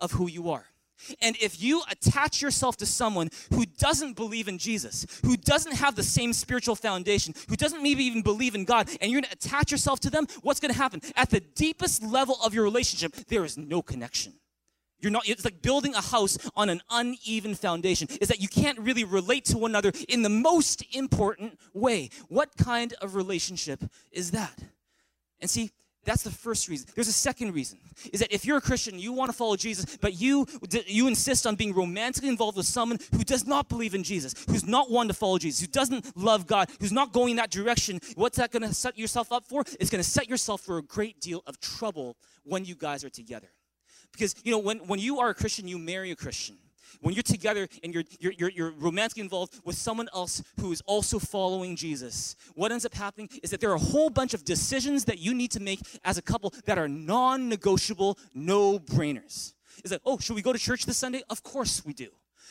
of 0.00 0.12
who 0.12 0.28
you 0.28 0.50
are. 0.50 0.66
And 1.20 1.36
if 1.40 1.60
you 1.60 1.82
attach 1.90 2.40
yourself 2.40 2.76
to 2.78 2.86
someone 2.86 3.28
who 3.52 3.66
doesn't 3.66 4.14
believe 4.14 4.48
in 4.48 4.58
Jesus, 4.58 5.06
who 5.24 5.36
doesn't 5.36 5.74
have 5.74 5.96
the 5.96 6.02
same 6.02 6.32
spiritual 6.32 6.76
foundation, 6.76 7.34
who 7.48 7.56
doesn't 7.56 7.82
maybe 7.82 8.04
even 8.04 8.22
believe 8.22 8.54
in 8.54 8.64
God, 8.64 8.88
and 9.00 9.10
you're 9.10 9.20
going 9.20 9.30
to 9.30 9.32
attach 9.32 9.72
yourself 9.72 10.00
to 10.00 10.10
them, 10.10 10.26
what's 10.42 10.60
going 10.60 10.72
to 10.72 10.78
happen? 10.78 11.00
At 11.16 11.30
the 11.30 11.40
deepest 11.40 12.02
level 12.02 12.36
of 12.44 12.54
your 12.54 12.64
relationship, 12.64 13.14
there 13.28 13.44
is 13.44 13.58
no 13.58 13.82
connection. 13.82 14.34
You're 15.00 15.10
not, 15.10 15.28
it's 15.28 15.44
like 15.44 15.62
building 15.62 15.94
a 15.96 16.00
house 16.00 16.38
on 16.54 16.68
an 16.68 16.80
uneven 16.88 17.56
foundation, 17.56 18.06
is 18.20 18.28
that 18.28 18.40
you 18.40 18.46
can't 18.46 18.78
really 18.78 19.02
relate 19.02 19.44
to 19.46 19.58
one 19.58 19.72
another 19.72 19.90
in 20.08 20.22
the 20.22 20.28
most 20.28 20.84
important 20.94 21.58
way. 21.74 22.10
What 22.28 22.56
kind 22.56 22.94
of 23.00 23.16
relationship 23.16 23.82
is 24.12 24.30
that? 24.30 24.56
And 25.42 25.50
see, 25.50 25.72
that's 26.04 26.22
the 26.22 26.30
first 26.30 26.68
reason. 26.68 26.88
There's 26.94 27.08
a 27.08 27.12
second 27.12 27.52
reason. 27.52 27.78
Is 28.12 28.20
that 28.20 28.32
if 28.34 28.44
you're 28.44 28.56
a 28.56 28.62
Christian, 28.62 28.98
you 28.98 29.12
want 29.12 29.30
to 29.30 29.36
follow 29.36 29.54
Jesus, 29.54 29.98
but 30.00 30.20
you 30.20 30.46
you 30.86 31.06
insist 31.06 31.46
on 31.46 31.54
being 31.54 31.72
romantically 31.72 32.28
involved 32.28 32.56
with 32.56 32.66
someone 32.66 32.98
who 33.12 33.22
does 33.22 33.46
not 33.46 33.68
believe 33.68 33.94
in 33.94 34.02
Jesus, 34.02 34.34
who's 34.48 34.66
not 34.66 34.90
one 34.90 35.06
to 35.08 35.14
follow 35.14 35.38
Jesus, 35.38 35.60
who 35.60 35.68
doesn't 35.68 36.16
love 36.16 36.46
God, 36.46 36.70
who's 36.80 36.90
not 36.90 37.12
going 37.12 37.36
that 37.36 37.50
direction, 37.50 38.00
what's 38.16 38.38
that 38.38 38.50
going 38.50 38.62
to 38.62 38.74
set 38.74 38.98
yourself 38.98 39.30
up 39.30 39.44
for? 39.44 39.60
It's 39.78 39.90
going 39.90 40.02
to 40.02 40.08
set 40.08 40.28
yourself 40.28 40.62
for 40.62 40.78
a 40.78 40.82
great 40.82 41.20
deal 41.20 41.42
of 41.46 41.60
trouble 41.60 42.16
when 42.42 42.64
you 42.64 42.74
guys 42.74 43.04
are 43.04 43.10
together. 43.10 43.48
Because 44.12 44.34
you 44.42 44.50
know, 44.50 44.58
when, 44.58 44.78
when 44.78 44.98
you 44.98 45.20
are 45.20 45.28
a 45.28 45.34
Christian, 45.34 45.68
you 45.68 45.78
marry 45.78 46.10
a 46.10 46.16
Christian 46.16 46.56
when 47.02 47.14
you're 47.14 47.22
together 47.22 47.68
and 47.82 47.92
you're, 47.92 48.04
you're, 48.18 48.32
you're, 48.32 48.50
you're, 48.50 48.70
romantically 48.78 49.22
involved 49.22 49.60
with 49.64 49.76
someone 49.76 50.08
else 50.14 50.42
who 50.60 50.72
is 50.72 50.80
also 50.86 51.18
following 51.18 51.76
Jesus, 51.76 52.36
what 52.54 52.72
ends 52.72 52.86
up 52.86 52.94
happening 52.94 53.28
is 53.42 53.50
that 53.50 53.60
there 53.60 53.70
are 53.70 53.76
a 53.76 53.78
whole 53.78 54.08
bunch 54.08 54.34
of 54.34 54.44
decisions 54.44 55.04
that 55.04 55.18
you 55.18 55.34
need 55.34 55.50
to 55.50 55.60
make 55.60 55.80
as 56.04 56.16
a 56.16 56.22
couple 56.22 56.54
that 56.64 56.78
are 56.78 56.88
non 56.88 57.48
negotiable, 57.48 58.18
no 58.34 58.78
brainers. 58.78 59.52
Is 59.84 59.90
that, 59.90 60.00
oh, 60.04 60.18
should 60.18 60.36
we 60.36 60.42
go 60.42 60.52
to 60.52 60.58
church 60.58 60.86
this 60.86 60.96
Sunday? 60.96 61.22
Of 61.28 61.42
course 61.42 61.84
we 61.84 61.92
do. 61.92 62.08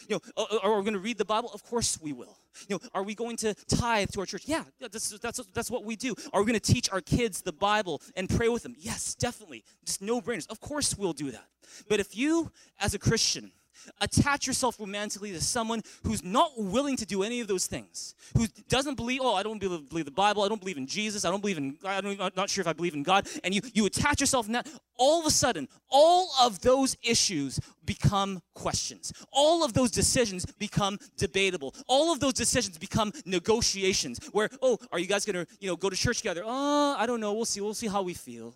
You 0.08 0.16
know, 0.16 0.20
uh, 0.36 0.56
uh, 0.56 0.60
are 0.64 0.78
we 0.78 0.84
going 0.84 0.94
to 0.94 1.00
read 1.00 1.18
the 1.18 1.26
Bible? 1.26 1.50
Of 1.54 1.64
course 1.64 2.00
we 2.02 2.12
will. 2.12 2.38
You 2.68 2.76
know, 2.76 2.90
are 2.94 3.04
we 3.04 3.16
going 3.16 3.38
to 3.38 3.54
tithe 3.68 4.10
to 4.12 4.20
our 4.20 4.26
church? 4.26 4.44
Yeah, 4.46 4.64
that's, 4.80 5.18
that's, 5.20 5.40
that's 5.54 5.72
what 5.72 5.86
we 5.86 5.96
do. 5.96 6.16
Are 6.34 6.42
we 6.42 6.48
going 6.48 6.60
to 6.60 6.74
teach 6.74 6.92
our 6.92 7.02
kids 7.02 7.42
the 7.42 7.54
Bible 7.54 8.02
and 8.16 8.30
pray 8.30 8.50
with 8.50 8.64
them? 8.64 8.76
Yes, 8.78 9.16
definitely. 9.16 9.64
Just 9.86 10.02
no 10.02 10.20
brainers. 10.20 10.50
Of 10.50 10.60
course 10.60 10.98
we'll 10.98 11.14
do 11.14 11.32
that. 11.32 11.46
But 11.88 12.00
if 12.00 12.18
you, 12.18 12.52
as 12.80 12.94
a 12.94 13.00
Christian, 13.00 13.52
attach 14.00 14.48
yourself 14.48 14.80
romantically 14.80 15.32
to 15.32 15.42
someone 15.42 15.82
who's 16.04 16.24
not 16.24 16.52
willing 16.58 16.98
to 16.98 17.06
do 17.06 17.24
any 17.24 17.40
of 17.40 17.48
those 17.48 17.68
things, 17.68 18.16
who 18.38 18.48
doesn't 18.70 18.96
believe, 18.96 19.22
oh, 19.24 19.36
I 19.36 19.44
don't 19.44 19.60
believe, 19.60 20.06
the 20.06 20.12
Bible, 20.12 20.44
I 20.44 20.48
don't 20.48 20.60
believe 20.60 20.78
in 20.78 20.88
Jesus, 20.88 21.26
I 21.26 21.32
don't 21.32 21.42
believe 21.42 21.58
in, 21.58 21.78
I 21.86 22.02
don't, 22.02 22.20
I'm 22.20 22.32
not 22.36 22.50
sure 22.50 22.62
if 22.62 22.68
I 22.68 22.74
believe 22.74 22.94
in 22.94 23.04
God, 23.04 23.28
and 23.44 23.54
you, 23.54 23.62
you 23.74 23.86
attach 23.86 24.20
yourself 24.20 24.48
in 24.48 24.54
that, 24.54 24.68
all 24.98 25.20
of 25.20 25.26
a 25.26 25.32
sudden, 25.32 25.68
all 25.90 26.30
of 26.42 26.60
those 26.62 26.96
issues 27.04 27.60
become 27.86 28.42
questions. 28.54 29.12
All 29.32 29.64
of 29.64 29.74
those 29.74 29.92
decisions 29.92 30.46
become 30.46 31.00
debatable. 31.18 31.74
All 31.88 32.14
of 32.14 32.20
those 32.20 32.34
decisions 32.34 32.78
become 32.78 33.12
negotiations 33.26 34.20
where, 34.32 34.50
oh, 34.62 34.78
are 34.92 35.00
you 35.00 35.08
guys 35.08 35.26
going 35.26 35.44
to, 35.44 35.52
you 35.60 35.68
know, 35.68 35.76
go 35.76 35.90
to 35.90 35.96
church 35.96 36.18
together? 36.18 36.44
Oh, 36.46 36.96
I 36.98 37.06
don't 37.06 37.20
know. 37.20 37.34
We'll 37.34 37.46
see. 37.46 37.62
We'll 37.62 37.74
see 37.74 37.88
how 37.88 38.04
we 38.04 38.14
feel. 38.14 38.56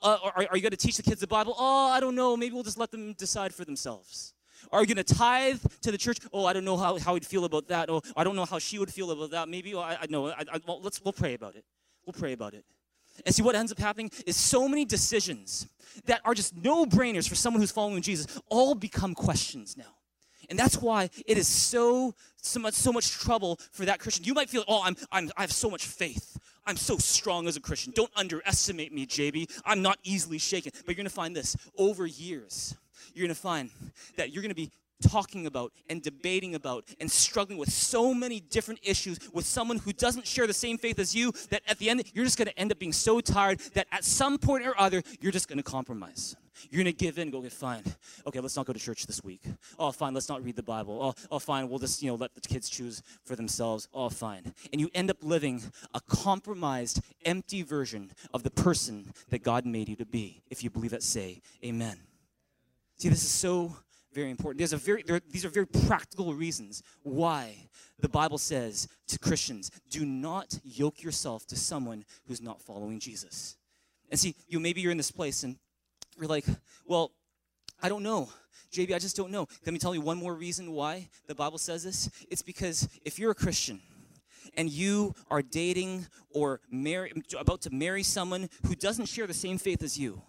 Uh, 0.00 0.18
are, 0.22 0.46
are 0.50 0.56
you 0.56 0.62
going 0.62 0.70
to 0.70 0.76
teach 0.76 0.96
the 0.96 1.02
kids 1.02 1.20
the 1.20 1.26
Bible? 1.26 1.54
Oh, 1.58 1.90
I 1.90 2.00
don't 2.00 2.14
know. 2.14 2.36
Maybe 2.36 2.54
we'll 2.54 2.62
just 2.62 2.78
let 2.78 2.90
them 2.90 3.14
decide 3.14 3.52
for 3.52 3.64
themselves. 3.64 4.34
Are 4.72 4.80
you 4.80 4.86
going 4.86 5.04
to 5.04 5.14
tithe 5.14 5.60
to 5.82 5.92
the 5.92 5.98
church? 5.98 6.18
Oh, 6.32 6.44
I 6.44 6.52
don't 6.52 6.64
know 6.64 6.76
how, 6.76 6.98
how 6.98 7.14
he'd 7.14 7.26
feel 7.26 7.44
about 7.44 7.68
that. 7.68 7.88
Oh, 7.88 8.02
I 8.16 8.24
don't 8.24 8.36
know 8.36 8.44
how 8.44 8.58
she 8.58 8.78
would 8.78 8.92
feel 8.92 9.10
about 9.10 9.30
that. 9.30 9.48
Maybe, 9.48 9.74
oh, 9.74 9.80
I, 9.80 9.98
I 10.02 10.06
know. 10.08 10.28
I, 10.28 10.44
I, 10.52 10.60
well, 10.66 10.80
let's, 10.82 11.02
we'll 11.02 11.12
pray 11.12 11.34
about 11.34 11.54
it. 11.56 11.64
We'll 12.04 12.14
pray 12.14 12.32
about 12.32 12.54
it. 12.54 12.64
And 13.26 13.34
see 13.34 13.42
what 13.42 13.54
ends 13.54 13.72
up 13.72 13.78
happening 13.78 14.10
is 14.26 14.36
so 14.36 14.68
many 14.68 14.84
decisions 14.84 15.66
that 16.06 16.20
are 16.24 16.34
just 16.34 16.56
no 16.56 16.86
brainers 16.86 17.28
for 17.28 17.34
someone 17.34 17.60
who's 17.60 17.72
following 17.72 18.00
Jesus 18.00 18.40
all 18.48 18.74
become 18.74 19.14
questions 19.14 19.76
now. 19.76 19.94
And 20.48 20.58
that's 20.58 20.78
why 20.78 21.10
it 21.26 21.36
is 21.36 21.46
so 21.46 22.14
so 22.40 22.60
much 22.60 22.74
so 22.74 22.92
much 22.92 23.10
trouble 23.10 23.58
for 23.72 23.84
that 23.84 23.98
Christian. 23.98 24.24
You 24.24 24.34
might 24.34 24.48
feel, 24.48 24.64
oh, 24.68 24.82
I'm, 24.84 24.96
I'm 25.10 25.30
I 25.36 25.42
have 25.42 25.52
so 25.52 25.68
much 25.68 25.84
faith. 25.84 26.38
I'm 26.68 26.76
so 26.76 26.98
strong 26.98 27.48
as 27.48 27.56
a 27.56 27.60
Christian. 27.60 27.94
Don't 27.96 28.10
underestimate 28.14 28.92
me, 28.92 29.06
JB. 29.06 29.50
I'm 29.64 29.80
not 29.80 29.98
easily 30.04 30.36
shaken. 30.36 30.70
But 30.74 30.88
you're 30.88 30.96
going 30.96 31.06
to 31.06 31.10
find 31.10 31.34
this 31.34 31.56
over 31.78 32.04
years. 32.04 32.76
You're 33.14 33.26
going 33.26 33.34
to 33.34 33.40
find 33.40 33.70
that 34.16 34.32
you're 34.32 34.42
going 34.42 34.50
to 34.50 34.54
be 34.54 34.70
talking 35.00 35.46
about 35.46 35.72
and 35.88 36.02
debating 36.02 36.54
about 36.54 36.84
and 37.00 37.10
struggling 37.10 37.56
with 37.58 37.72
so 37.72 38.12
many 38.12 38.40
different 38.40 38.80
issues 38.82 39.18
with 39.32 39.46
someone 39.46 39.78
who 39.78 39.94
doesn't 39.94 40.26
share 40.26 40.46
the 40.46 40.52
same 40.52 40.76
faith 40.76 40.98
as 40.98 41.14
you 41.14 41.32
that 41.50 41.62
at 41.68 41.78
the 41.78 41.88
end 41.88 42.02
you're 42.14 42.24
just 42.24 42.36
going 42.36 42.48
to 42.48 42.58
end 42.58 42.72
up 42.72 42.80
being 42.80 42.92
so 42.92 43.20
tired 43.20 43.60
that 43.74 43.86
at 43.92 44.04
some 44.04 44.38
point 44.38 44.66
or 44.66 44.78
other 44.78 45.00
you're 45.20 45.30
just 45.30 45.46
going 45.46 45.56
to 45.56 45.62
compromise 45.62 46.34
you're 46.70 46.82
going 46.82 46.92
to 46.92 46.98
give 47.04 47.18
in 47.18 47.30
go 47.30 47.40
get 47.40 47.52
fine 47.52 47.82
okay 48.26 48.40
let's 48.40 48.56
not 48.56 48.66
go 48.66 48.72
to 48.72 48.78
church 48.78 49.06
this 49.06 49.22
week. 49.22 49.42
Oh 49.78 49.92
fine 49.92 50.14
let's 50.14 50.28
not 50.28 50.44
read 50.44 50.56
the 50.56 50.62
bible. 50.62 50.98
Oh, 51.02 51.14
oh 51.30 51.38
fine 51.38 51.68
we'll 51.68 51.78
just 51.78 52.02
you 52.02 52.10
know 52.10 52.16
let 52.16 52.34
the 52.34 52.40
kids 52.40 52.68
choose 52.68 53.02
for 53.24 53.36
themselves. 53.36 53.88
Oh 53.92 54.08
fine. 54.08 54.54
And 54.72 54.80
you 54.80 54.90
end 54.94 55.10
up 55.10 55.18
living 55.22 55.62
a 55.94 56.00
compromised 56.00 57.00
empty 57.24 57.62
version 57.62 58.10
of 58.32 58.42
the 58.42 58.50
person 58.50 59.12
that 59.30 59.42
god 59.42 59.66
made 59.66 59.88
you 59.88 59.96
to 59.96 60.06
be 60.06 60.42
if 60.50 60.62
you 60.62 60.70
believe 60.70 60.90
that 60.90 61.02
say 61.02 61.40
amen. 61.64 61.98
See 62.96 63.08
this 63.08 63.22
is 63.22 63.30
so 63.30 63.76
very 64.12 64.30
important. 64.30 64.58
There's 64.58 64.72
a 64.72 64.76
very, 64.76 65.02
there, 65.02 65.20
these 65.30 65.44
are 65.44 65.48
very 65.48 65.66
practical 65.66 66.34
reasons 66.34 66.82
why 67.02 67.54
the 68.00 68.08
Bible 68.08 68.38
says 68.38 68.88
to 69.08 69.18
Christians, 69.18 69.70
do 69.90 70.04
not 70.04 70.58
yoke 70.64 71.02
yourself 71.02 71.46
to 71.46 71.56
someone 71.56 72.04
who's 72.26 72.40
not 72.40 72.62
following 72.62 72.98
Jesus. 72.98 73.56
And 74.10 74.18
see, 74.18 74.34
you 74.48 74.60
maybe 74.60 74.80
you're 74.80 74.92
in 74.92 74.96
this 74.96 75.10
place 75.10 75.42
and 75.42 75.56
you're 76.18 76.28
like, 76.28 76.44
well, 76.86 77.12
I 77.82 77.88
don't 77.88 78.02
know. 78.02 78.28
JB, 78.72 78.94
I 78.94 78.98
just 78.98 79.16
don't 79.16 79.30
know. 79.30 79.46
Let 79.64 79.72
me 79.72 79.78
tell 79.78 79.94
you 79.94 80.00
one 80.00 80.18
more 80.18 80.34
reason 80.34 80.72
why 80.72 81.08
the 81.26 81.34
Bible 81.34 81.58
says 81.58 81.84
this. 81.84 82.10
It's 82.30 82.42
because 82.42 82.88
if 83.04 83.18
you're 83.18 83.30
a 83.30 83.34
Christian 83.34 83.80
and 84.56 84.68
you 84.68 85.14
are 85.30 85.42
dating 85.42 86.06
or 86.30 86.60
marry, 86.70 87.12
about 87.38 87.62
to 87.62 87.70
marry 87.70 88.02
someone 88.02 88.48
who 88.66 88.74
doesn't 88.74 89.06
share 89.06 89.26
the 89.26 89.34
same 89.34 89.58
faith 89.58 89.82
as 89.82 89.98
you, 89.98 90.20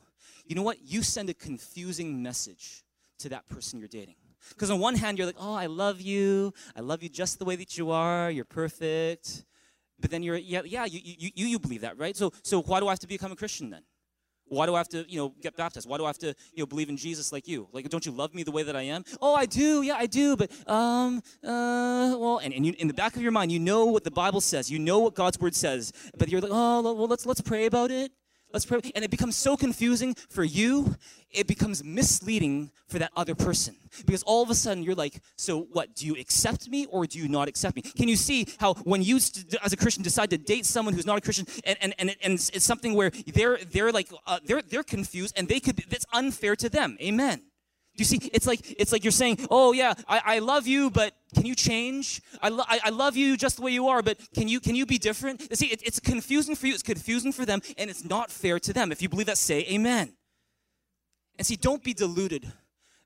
you 0.46 0.56
know 0.56 0.64
what? 0.64 0.78
You 0.84 1.04
send 1.04 1.30
a 1.30 1.34
confusing 1.34 2.24
message 2.24 2.84
to 3.20 3.30
that 3.30 3.48
person 3.50 3.80
you're 3.80 3.88
dating. 3.88 4.16
Because 4.50 4.72
on 4.72 4.80
one 4.80 4.96
hand, 4.96 5.18
you're 5.18 5.28
like, 5.28 5.36
oh, 5.40 5.54
I 5.54 5.66
love 5.66 6.02
you. 6.02 6.54
I 6.76 6.80
love 6.80 7.04
you 7.04 7.10
just 7.10 7.40
the 7.40 7.46
way 7.46 7.56
that 7.58 7.78
you 7.78 7.92
are. 7.92 8.32
You're 8.32 8.46
perfect. 8.46 9.44
But 10.00 10.12
then 10.12 10.24
you're, 10.24 10.38
yeah, 10.38 10.62
yeah 10.66 10.86
you, 10.86 11.00
you, 11.04 11.48
you, 11.48 11.60
believe 11.60 11.82
that, 11.82 11.98
right? 11.98 12.16
So, 12.16 12.32
so 12.42 12.62
why 12.62 12.80
do 12.80 12.88
I 12.88 12.92
have 12.92 13.00
to 13.00 13.08
become 13.08 13.32
a 13.32 13.36
Christian 13.36 13.70
then? 13.70 13.84
Why 14.50 14.66
do 14.66 14.76
I 14.76 14.80
have 14.80 14.90
to, 14.90 15.06
you 15.10 15.20
know, 15.20 15.34
get 15.42 15.56
baptized? 15.56 15.88
Why 15.88 15.98
do 15.98 16.06
I 16.06 16.08
have 16.08 16.18
to, 16.20 16.28
you 16.28 16.64
know, 16.64 16.66
believe 16.66 16.90
in 16.90 16.98
Jesus 16.98 17.32
like 17.32 17.48
you? 17.48 17.68
Like, 17.72 17.88
don't 17.90 18.06
you 18.06 18.12
love 18.12 18.34
me 18.34 18.44
the 18.44 18.52
way 18.52 18.64
that 18.64 18.76
I 18.76 18.84
am? 18.84 19.04
Oh, 19.22 19.36
I 19.36 19.46
do. 19.46 19.82
Yeah, 19.82 19.96
I 19.96 20.06
do. 20.06 20.36
But, 20.36 20.52
um, 20.68 21.22
uh, 21.44 22.16
well, 22.18 22.40
and, 22.44 22.54
and 22.54 22.66
you, 22.66 22.74
in 22.78 22.88
the 22.88 22.94
back 22.94 23.16
of 23.16 23.22
your 23.22 23.32
mind, 23.32 23.52
you 23.52 23.60
know 23.60 23.86
what 23.86 24.04
the 24.04 24.12
Bible 24.12 24.42
says. 24.42 24.70
You 24.70 24.80
know 24.80 25.00
what 25.00 25.16
God's 25.16 25.40
word 25.40 25.56
says. 25.56 25.94
But 26.18 26.30
you're 26.30 26.42
like, 26.42 26.52
oh, 26.54 26.82
well, 26.82 27.08
let's 27.08 27.26
let's 27.26 27.42
pray 27.42 27.66
about 27.66 27.92
it. 27.92 28.12
Let's 28.52 28.66
pray. 28.66 28.80
And 28.96 29.06
it 29.06 29.12
becomes 29.12 29.36
so 29.36 29.56
confusing 29.56 30.16
for 30.30 30.44
you, 30.44 30.96
it 31.32 31.46
becomes 31.46 31.84
misleading 31.84 32.72
for 32.88 32.98
that 32.98 33.12
other 33.16 33.36
person. 33.36 33.76
Because 34.06 34.24
all 34.24 34.42
of 34.42 34.50
a 34.50 34.56
sudden 34.56 34.84
you're 34.84 34.96
like, 34.96 35.22
so 35.36 35.68
what? 35.72 35.96
Do 35.96 36.08
you 36.08 36.16
accept 36.16 36.68
me 36.68 36.88
or 36.88 37.06
do 37.06 37.20
you 37.20 37.28
not 37.28 37.48
accept 37.48 37.76
me? 37.76 37.84
Can 37.84 38.08
you 38.08 38.16
see 38.16 38.48
how 38.60 38.74
when 38.74 39.04
you, 39.04 39.18
as 39.18 39.74
a 39.74 39.78
Christian, 39.78 40.02
decide 40.02 40.32
to 40.32 40.38
date 40.38 40.66
someone 40.66 40.96
who's 40.96 41.06
not 41.06 41.18
a 41.18 41.22
Christian 41.22 41.46
and, 41.64 41.78
and, 41.82 41.94
and, 42.00 42.16
and 42.24 42.34
it's 42.34 42.64
something 42.64 42.96
where 42.96 43.12
they're, 43.28 43.58
they're 43.58 43.92
like, 43.92 44.10
uh, 44.26 44.40
they're, 44.44 44.64
they're 44.64 44.84
confused 44.84 45.38
and 45.38 45.48
they 45.48 45.60
could, 45.60 45.78
that's 45.90 46.06
unfair 46.12 46.56
to 46.56 46.70
them. 46.70 46.98
Amen 47.02 47.49
you 48.00 48.06
see? 48.06 48.30
It's 48.34 48.48
like 48.48 48.76
it's 48.80 48.92
like 48.92 49.04
you're 49.04 49.12
saying, 49.12 49.48
"Oh 49.50 49.74
yeah, 49.74 49.94
I, 50.08 50.22
I 50.26 50.40
love 50.40 50.68
you, 50.68 50.90
but 50.90 51.14
can 51.34 51.46
you 51.46 51.56
change? 51.56 52.22
I, 52.42 52.50
lo- 52.50 52.64
I, 52.68 52.80
I, 52.86 52.90
love 52.90 53.16
you 53.16 53.38
just 53.38 53.58
the 53.58 53.62
way 53.62 53.72
you 53.72 53.88
are, 53.88 54.02
but 54.02 54.18
can 54.34 54.48
you 54.48 54.60
can 54.60 54.76
you 54.76 54.86
be 54.86 54.98
different?" 54.98 55.48
You 55.50 55.56
see, 55.56 55.68
it, 55.68 55.82
it's 55.84 56.00
confusing 56.00 56.56
for 56.56 56.68
you. 56.68 56.74
It's 56.74 56.84
confusing 56.84 57.32
for 57.32 57.46
them, 57.46 57.62
and 57.78 57.90
it's 57.90 58.04
not 58.04 58.32
fair 58.32 58.60
to 58.60 58.74
them. 58.74 58.92
If 58.92 59.02
you 59.02 59.10
believe 59.10 59.28
that, 59.28 59.38
say 59.38 59.66
Amen. 59.72 60.14
And 61.38 61.46
see, 61.46 61.56
don't 61.56 61.84
be 61.84 61.94
deluded 61.94 62.52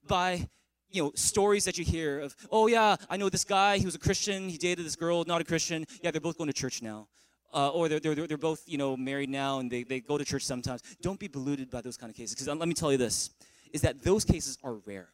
by 0.07 0.49
you 0.89 1.03
know 1.03 1.11
stories 1.15 1.65
that 1.65 1.77
you 1.77 1.85
hear 1.85 2.19
of, 2.19 2.35
"Oh 2.51 2.67
yeah, 2.67 2.95
I 3.09 3.17
know 3.17 3.29
this 3.29 3.45
guy. 3.45 3.77
He 3.77 3.85
was 3.85 3.95
a 3.95 3.99
Christian. 3.99 4.49
He 4.49 4.57
dated 4.57 4.85
this 4.85 4.95
girl, 4.95 5.23
not 5.25 5.41
a 5.41 5.43
Christian. 5.43 5.85
Yeah, 6.01 6.11
they're 6.11 6.21
both 6.21 6.37
going 6.37 6.49
to 6.49 6.53
church 6.53 6.81
now." 6.81 7.07
Uh, 7.53 7.69
or 7.69 7.87
they're, 7.87 7.99
they're, 7.99 8.25
they're 8.25 8.35
both 8.35 8.63
you 8.65 8.79
know 8.79 8.97
married 8.97 9.29
now 9.29 9.59
and 9.59 9.69
they, 9.69 9.83
they 9.83 9.99
go 9.99 10.17
to 10.17 10.25
church 10.25 10.43
sometimes 10.43 10.81
don't 11.03 11.19
be 11.19 11.27
deluded 11.27 11.69
by 11.69 11.81
those 11.81 11.95
kind 11.95 12.09
of 12.09 12.17
cases 12.17 12.33
because 12.33 12.47
let 12.47 12.67
me 12.67 12.73
tell 12.73 12.91
you 12.91 12.97
this 12.97 13.29
is 13.74 13.82
that 13.82 14.03
those 14.03 14.24
cases 14.24 14.57
are 14.63 14.76
rare. 14.76 15.09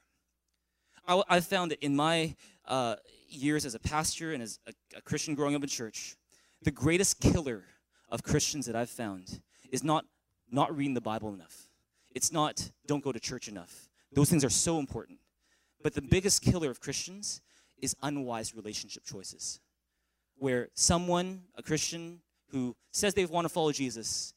I, 1.07 1.36
have 1.36 1.47
found 1.47 1.72
that 1.72 1.84
in 1.84 1.95
my 1.95 2.36
uh, 2.68 2.97
years 3.28 3.66
as 3.66 3.74
a 3.74 3.80
pastor 3.80 4.34
and 4.34 4.43
as 4.43 4.60
a, 4.68 4.74
a 4.97 5.01
Christian 5.01 5.34
growing 5.34 5.55
up 5.55 5.64
in 5.64 5.70
church, 5.70 6.16
the 6.62 6.70
greatest 6.70 7.20
killer 7.20 7.64
of 8.10 8.22
Christians 8.22 8.68
that 8.68 8.76
I've 8.76 8.89
found 8.89 9.41
is 9.72 9.84
not 9.84 10.05
not 10.51 10.76
reading 10.76 10.93
the 10.93 11.01
Bible 11.01 11.34
enough. 11.34 11.70
It's 12.14 12.32
not 12.32 12.70
don't 12.86 13.03
go 13.03 13.12
to 13.12 13.20
church 13.20 13.47
enough. 13.47 13.89
Those 14.12 14.30
things 14.30 14.43
are 14.43 14.49
so 14.49 14.78
important. 14.78 15.20
But 15.82 15.93
the 15.93 16.01
biggest 16.01 16.41
killer 16.41 16.70
of 16.70 16.80
Christians 16.80 17.41
is 17.82 17.95
unwise 18.03 18.53
relationship 18.53 19.03
choices. 19.05 19.60
Where 20.38 20.70
someone, 20.74 21.43
a 21.55 21.64
Christian 21.64 22.20
who 22.49 22.76
says 22.91 23.14
they 23.14 23.26
want 23.26 23.45
to 23.45 23.49
follow 23.49 23.72
Jesus, 23.72 24.34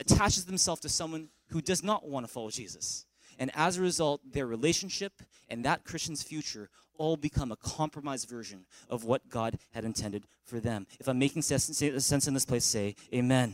attaches 0.00 0.46
themselves 0.46 0.80
to 0.82 0.88
someone 0.88 1.28
who 1.48 1.60
does 1.60 1.82
not 1.82 2.08
want 2.08 2.26
to 2.26 2.32
follow 2.32 2.50
Jesus 2.50 3.04
And 3.38 3.50
as 3.54 3.76
a 3.76 3.82
result, 3.82 4.20
their 4.32 4.46
relationship 4.46 5.12
and 5.48 5.64
that 5.64 5.84
Christian's 5.84 6.22
future 6.22 6.70
all 6.98 7.16
become 7.16 7.52
a 7.52 7.56
compromised 7.56 8.28
version 8.28 8.64
of 8.88 9.04
what 9.04 9.28
God 9.28 9.58
had 9.72 9.84
intended 9.84 10.24
for 10.44 10.60
them. 10.60 10.86
If 10.98 11.08
I'm 11.08 11.18
making 11.18 11.42
sense 11.42 11.82
in 11.82 12.34
this 12.34 12.44
place, 12.44 12.64
say 12.64 12.96
amen. 13.12 13.52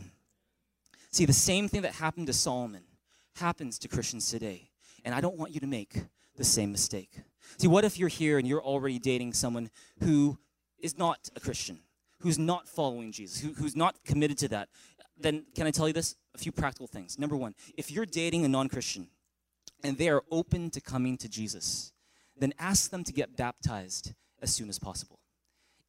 See, 1.11 1.27
the 1.27 1.33
same 1.33 1.69
thing 1.69 1.83
that 1.83 1.95
happened 1.95 2.29
to 2.29 2.33
Solomon 2.33 2.83
happens 3.37 3.79
to 3.81 3.89
Christians 3.89 4.31
today. 4.31 4.71
And 5.05 5.15
I 5.15 5.21
don't 5.21 5.37
want 5.37 5.53
you 5.53 5.61
to 5.61 5.67
make 5.67 6.03
the 6.37 6.45
same 6.45 6.73
mistake. 6.73 7.21
See, 7.59 7.69
what 7.69 7.85
if 7.85 7.99
you're 7.99 8.09
here 8.09 8.39
and 8.39 8.47
you're 8.47 8.63
already 8.63 8.99
dating 8.99 9.33
someone 9.35 9.71
who 10.01 10.39
is 10.79 10.97
not 10.97 11.29
a 11.37 11.41
Christian, 11.41 11.81
who's 12.21 12.39
not 12.39 12.69
following 12.69 13.13
Jesus, 13.13 13.41
who, 13.41 13.53
who's 13.53 13.77
not 13.77 13.97
committed 14.05 14.39
to 14.39 14.49
that? 14.49 14.69
Then, 15.19 15.45
can 15.55 15.67
I 15.67 15.71
tell 15.71 15.87
you 15.87 15.93
this? 15.93 16.17
A 16.35 16.39
few 16.39 16.53
practical 16.53 16.87
things. 16.87 17.19
Number 17.19 17.37
one, 17.37 17.55
if 17.77 17.91
you're 17.91 18.07
dating 18.07 18.45
a 18.45 18.49
non 18.49 18.69
Christian 18.69 19.09
and 19.83 19.99
they 19.99 20.09
are 20.09 20.23
open 20.31 20.71
to 20.71 20.81
coming 20.81 21.17
to 21.19 21.29
Jesus, 21.29 21.93
then 22.37 22.53
ask 22.59 22.91
them 22.91 23.05
to 23.05 23.13
get 23.13 23.37
baptized 23.37 24.13
as 24.41 24.55
soon 24.55 24.69
as 24.69 24.79
possible. 24.79 25.19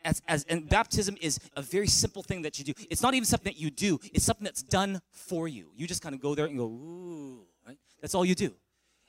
As, 0.05 0.21
as, 0.27 0.43
and 0.49 0.67
baptism 0.67 1.15
is 1.21 1.39
a 1.55 1.61
very 1.61 1.87
simple 1.87 2.23
thing 2.23 2.41
that 2.41 2.59
you 2.59 2.65
do. 2.65 2.73
It's 2.89 3.01
not 3.01 3.13
even 3.13 3.25
something 3.25 3.51
that 3.51 3.59
you 3.59 3.71
do, 3.71 3.99
it's 4.13 4.25
something 4.25 4.43
that's 4.43 4.63
done 4.63 5.01
for 5.11 5.47
you. 5.47 5.71
You 5.75 5.87
just 5.87 6.01
kind 6.01 6.13
of 6.13 6.21
go 6.21 6.35
there 6.35 6.45
and 6.45 6.57
go, 6.57 6.65
ooh, 6.65 7.45
right? 7.65 7.77
That's 8.01 8.13
all 8.13 8.25
you 8.25 8.35
do 8.35 8.53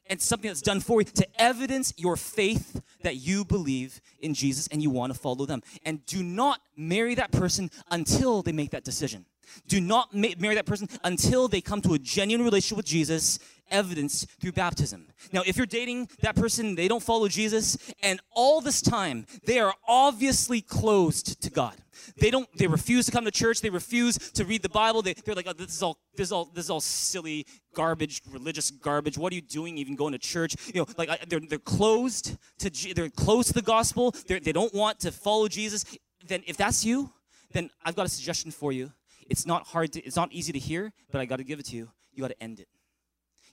and 0.07 0.20
something 0.20 0.49
that's 0.49 0.62
done 0.62 0.80
for 0.80 1.01
you 1.01 1.07
to 1.07 1.26
evidence 1.41 1.95
your 1.97 2.16
faith 2.16 2.80
that 3.03 3.16
you 3.16 3.45
believe 3.45 4.01
in 4.20 4.35
Jesus 4.35 4.66
and 4.68 4.82
you 4.82 4.91
want 4.91 5.12
to 5.12 5.18
follow 5.18 5.47
them. 5.47 5.62
And 5.85 6.05
do 6.07 6.22
not 6.22 6.61
marry 6.76 7.14
that 7.14 7.32
person 7.32 7.70
until 7.91 8.43
they 8.43 8.53
make 8.53 8.70
that 8.70 8.85
decision. 8.85 9.26
Do 9.68 9.80
not 9.80 10.14
ma- 10.14 10.28
marry 10.39 10.55
that 10.57 10.66
person 10.66 10.89
until 11.05 11.49
they 11.49 11.61
come 11.61 11.80
to 11.82 11.95
a 11.95 11.99
genuine 11.99 12.45
relationship 12.45 12.78
with 12.78 12.87
Jesus, 12.87 13.39
evidence 13.70 14.24
through 14.40 14.52
baptism. 14.52 15.06
Now, 15.32 15.42
if 15.46 15.56
you're 15.56 15.66
dating 15.66 16.08
that 16.20 16.36
person, 16.36 16.74
they 16.74 16.88
don't 16.88 17.02
follow 17.02 17.28
Jesus, 17.28 17.78
and 18.02 18.20
all 18.32 18.60
this 18.60 18.80
time 18.80 19.26
they 19.44 19.58
are 19.58 19.74
obviously 19.86 20.60
closed 20.60 21.40
to 21.42 21.50
God. 21.50 21.74
They 22.16 22.30
don't. 22.30 22.48
They 22.56 22.66
refuse 22.66 23.06
to 23.06 23.12
come 23.12 23.24
to 23.24 23.30
church. 23.30 23.60
They 23.60 23.70
refuse 23.70 24.18
to 24.32 24.44
read 24.44 24.62
the 24.62 24.68
Bible. 24.68 25.02
They, 25.02 25.14
they're 25.14 25.34
like, 25.34 25.46
oh, 25.48 25.52
this 25.52 25.74
is 25.74 25.82
all. 25.82 25.98
This 26.16 26.28
is 26.28 26.32
all. 26.32 26.46
This 26.46 26.64
is 26.64 26.70
all 26.70 26.80
silly 26.80 27.46
garbage, 27.74 28.20
religious 28.30 28.70
garbage. 28.70 29.16
What 29.16 29.32
are 29.32 29.36
you 29.36 29.42
doing? 29.42 29.78
Even 29.78 29.96
going 29.96 30.12
to 30.12 30.18
church? 30.18 30.56
You 30.74 30.80
know, 30.80 30.86
like 30.98 31.28
they're 31.28 31.40
they're 31.40 31.58
closed 31.58 32.36
to. 32.58 32.94
They're 32.94 33.10
closed 33.10 33.48
to 33.48 33.54
the 33.54 33.62
gospel. 33.62 34.14
They're, 34.26 34.40
they 34.40 34.52
don't 34.52 34.74
want 34.74 35.00
to 35.00 35.12
follow 35.12 35.48
Jesus. 35.48 35.84
Then, 36.26 36.42
if 36.46 36.56
that's 36.56 36.84
you, 36.84 37.10
then 37.52 37.70
I've 37.84 37.96
got 37.96 38.06
a 38.06 38.08
suggestion 38.08 38.50
for 38.50 38.72
you. 38.72 38.92
It's 39.28 39.46
not 39.46 39.66
hard 39.66 39.92
to. 39.92 40.02
It's 40.02 40.16
not 40.16 40.32
easy 40.32 40.52
to 40.52 40.58
hear, 40.58 40.92
but 41.10 41.20
I 41.20 41.24
got 41.26 41.36
to 41.36 41.44
give 41.44 41.58
it 41.58 41.66
to 41.66 41.76
you. 41.76 41.90
You 42.12 42.22
got 42.22 42.28
to 42.28 42.42
end 42.42 42.60
it. 42.60 42.68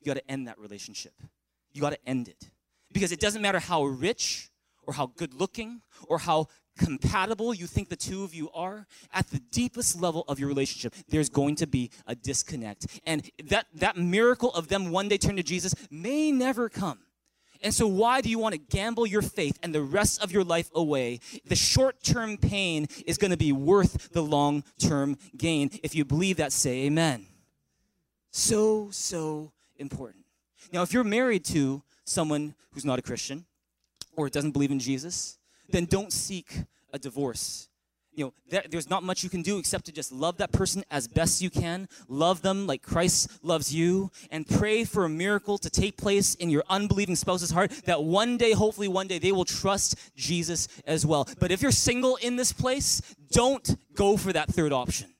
You 0.01 0.07
got 0.07 0.15
to 0.15 0.31
end 0.31 0.47
that 0.47 0.59
relationship. 0.59 1.13
You 1.73 1.81
got 1.81 1.91
to 1.91 2.07
end 2.07 2.27
it 2.27 2.49
because 2.91 3.11
it 3.11 3.19
doesn't 3.19 3.41
matter 3.41 3.59
how 3.59 3.83
rich 3.83 4.49
or 4.83 4.93
how 4.93 5.07
good 5.15 5.33
looking 5.33 5.81
or 6.07 6.17
how 6.19 6.47
compatible 6.77 7.53
you 7.53 7.67
think 7.67 7.89
the 7.89 7.95
two 7.95 8.23
of 8.23 8.33
you 8.33 8.49
are, 8.53 8.87
at 9.13 9.27
the 9.27 9.39
deepest 9.51 10.01
level 10.01 10.23
of 10.27 10.39
your 10.39 10.49
relationship, 10.49 10.93
there's 11.09 11.29
going 11.29 11.55
to 11.55 11.67
be 11.67 11.91
a 12.07 12.15
disconnect. 12.15 12.87
And 13.05 13.29
that, 13.45 13.67
that 13.75 13.97
miracle 13.97 14.51
of 14.53 14.67
them 14.67 14.91
one 14.91 15.07
day 15.07 15.17
turning 15.17 15.37
to 15.37 15.43
Jesus 15.43 15.75
may 15.89 16.31
never 16.31 16.69
come. 16.69 16.99
And 17.63 17.73
so, 17.73 17.85
why 17.85 18.21
do 18.21 18.29
you 18.29 18.39
want 18.39 18.53
to 18.53 18.59
gamble 18.59 19.05
your 19.05 19.21
faith 19.21 19.59
and 19.61 19.75
the 19.75 19.83
rest 19.83 20.23
of 20.23 20.31
your 20.31 20.43
life 20.43 20.71
away? 20.73 21.19
The 21.45 21.55
short 21.55 22.01
term 22.01 22.37
pain 22.37 22.87
is 23.05 23.19
going 23.19 23.29
to 23.29 23.37
be 23.37 23.51
worth 23.51 24.11
the 24.13 24.23
long 24.23 24.63
term 24.79 25.17
gain. 25.37 25.69
If 25.83 25.93
you 25.93 26.03
believe 26.03 26.37
that, 26.37 26.53
say 26.53 26.85
amen. 26.85 27.27
So, 28.31 28.89
so 28.89 29.51
important. 29.81 30.23
Now, 30.71 30.83
if 30.83 30.93
you're 30.93 31.03
married 31.03 31.43
to 31.45 31.83
someone 32.05 32.55
who's 32.71 32.85
not 32.85 32.99
a 32.99 33.01
Christian 33.01 33.45
or 34.15 34.29
doesn't 34.29 34.51
believe 34.51 34.71
in 34.71 34.79
Jesus, 34.79 35.37
then 35.69 35.85
don't 35.85 36.13
seek 36.13 36.63
a 36.93 36.99
divorce. 36.99 37.67
You 38.13 38.25
know, 38.25 38.33
there, 38.49 38.63
there's 38.69 38.89
not 38.89 39.03
much 39.03 39.23
you 39.23 39.29
can 39.29 39.41
do 39.41 39.57
except 39.57 39.85
to 39.85 39.91
just 39.91 40.11
love 40.11 40.37
that 40.37 40.51
person 40.51 40.83
as 40.91 41.07
best 41.07 41.41
you 41.41 41.49
can, 41.49 41.87
love 42.09 42.41
them 42.41 42.67
like 42.67 42.81
Christ 42.81 43.31
loves 43.41 43.73
you, 43.73 44.11
and 44.29 44.45
pray 44.45 44.83
for 44.83 45.05
a 45.05 45.09
miracle 45.09 45.57
to 45.57 45.69
take 45.69 45.95
place 45.95 46.35
in 46.35 46.49
your 46.49 46.63
unbelieving 46.69 47.15
spouse's 47.15 47.51
heart 47.51 47.71
that 47.85 48.03
one 48.03 48.37
day, 48.37 48.51
hopefully 48.51 48.89
one 48.89 49.07
day, 49.07 49.17
they 49.17 49.31
will 49.31 49.45
trust 49.45 49.97
Jesus 50.15 50.67
as 50.85 51.05
well. 51.05 51.27
But 51.39 51.51
if 51.51 51.61
you're 51.61 51.71
single 51.71 52.17
in 52.17 52.35
this 52.35 52.51
place, 52.51 53.01
don't 53.31 53.77
go 53.95 54.17
for 54.17 54.33
that 54.33 54.49
third 54.49 54.73
option. 54.73 55.13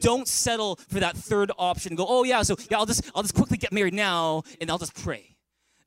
Don't 0.00 0.26
settle 0.26 0.76
for 0.88 1.00
that 1.00 1.16
third 1.16 1.50
option. 1.58 1.94
Go, 1.94 2.06
oh 2.08 2.24
yeah, 2.24 2.42
so 2.42 2.56
yeah, 2.70 2.78
I'll 2.78 2.86
just 2.86 3.10
I'll 3.14 3.22
just 3.22 3.34
quickly 3.34 3.56
get 3.56 3.72
married 3.72 3.94
now 3.94 4.42
and 4.60 4.70
I'll 4.70 4.78
just 4.78 4.94
pray. 4.94 5.36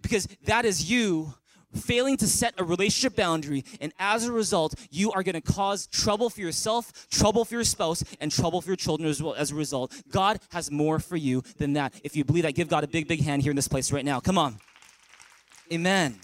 Because 0.01 0.27
that 0.45 0.65
is 0.65 0.89
you 0.89 1.33
failing 1.73 2.17
to 2.17 2.27
set 2.27 2.53
a 2.57 2.63
relationship 2.63 3.15
boundary, 3.15 3.63
and 3.81 3.91
as 3.99 4.25
a 4.25 4.31
result, 4.31 4.75
you 4.91 5.11
are 5.11 5.23
going 5.23 5.33
to 5.33 5.41
cause 5.41 5.87
trouble 5.87 6.29
for 6.29 6.41
yourself, 6.41 7.07
trouble 7.09 7.45
for 7.45 7.55
your 7.55 7.63
spouse, 7.63 8.03
and 8.19 8.31
trouble 8.31 8.61
for 8.61 8.69
your 8.69 8.75
children 8.75 9.09
as 9.09 9.21
well 9.21 9.33
as 9.33 9.51
a 9.51 9.55
result. 9.55 9.91
God 10.11 10.39
has 10.51 10.71
more 10.71 10.99
for 10.99 11.17
you 11.17 11.41
than 11.57 11.73
that. 11.73 11.99
If 12.03 12.15
you 12.15 12.23
believe 12.23 12.43
that, 12.43 12.53
give 12.53 12.67
God 12.67 12.83
a 12.83 12.87
big, 12.87 13.07
big 13.07 13.21
hand 13.21 13.41
here 13.41 13.51
in 13.51 13.55
this 13.55 13.67
place 13.67 13.91
right 13.91 14.05
now. 14.05 14.19
Come 14.19 14.37
on. 14.37 14.59
Amen. 15.71 16.19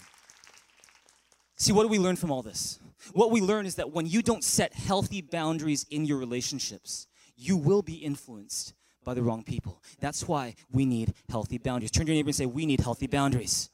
See, 1.56 1.72
what 1.72 1.82
do 1.82 1.88
we 1.88 1.98
learn 1.98 2.16
from 2.16 2.30
all 2.30 2.42
this? 2.42 2.78
What 3.12 3.30
we 3.30 3.40
learn 3.40 3.66
is 3.66 3.74
that 3.76 3.90
when 3.90 4.06
you 4.06 4.22
don't 4.22 4.44
set 4.44 4.72
healthy 4.72 5.20
boundaries 5.20 5.86
in 5.90 6.04
your 6.04 6.18
relationships, 6.18 7.06
you 7.40 7.56
will 7.56 7.82
be 7.82 7.94
influenced 7.94 8.74
by 9.04 9.14
the 9.14 9.22
wrong 9.22 9.42
people. 9.42 9.82
That's 9.98 10.28
why 10.28 10.54
we 10.70 10.84
need 10.84 11.14
healthy 11.28 11.58
boundaries. 11.58 11.90
Turn 11.90 12.06
to 12.06 12.12
your 12.12 12.18
neighbor 12.18 12.28
and 12.28 12.36
say, 12.36 12.46
We 12.46 12.66
need 12.66 12.80
healthy 12.80 13.06
boundaries. 13.06 13.70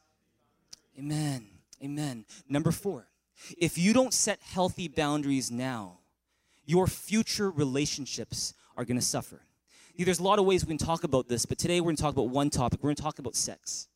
Amen. 0.98 1.46
Amen. 1.82 2.24
Number 2.48 2.70
four, 2.70 3.08
if 3.58 3.76
you 3.76 3.92
don't 3.92 4.14
set 4.14 4.40
healthy 4.40 4.88
boundaries 4.88 5.50
now, 5.50 5.98
your 6.64 6.86
future 6.86 7.50
relationships 7.50 8.54
are 8.76 8.84
going 8.84 8.98
to 8.98 9.04
suffer. 9.04 9.42
There's 9.98 10.18
a 10.18 10.22
lot 10.22 10.38
of 10.38 10.44
ways 10.44 10.64
we 10.64 10.68
can 10.68 10.78
talk 10.78 11.04
about 11.04 11.28
this, 11.28 11.46
but 11.46 11.58
today 11.58 11.80
we're 11.80 11.86
going 11.86 11.96
to 11.96 12.02
talk 12.02 12.12
about 12.12 12.28
one 12.28 12.50
topic. 12.50 12.80
We're 12.82 12.88
going 12.88 12.96
to 12.96 13.02
talk 13.02 13.18
about 13.18 13.34
sex. 13.34 13.88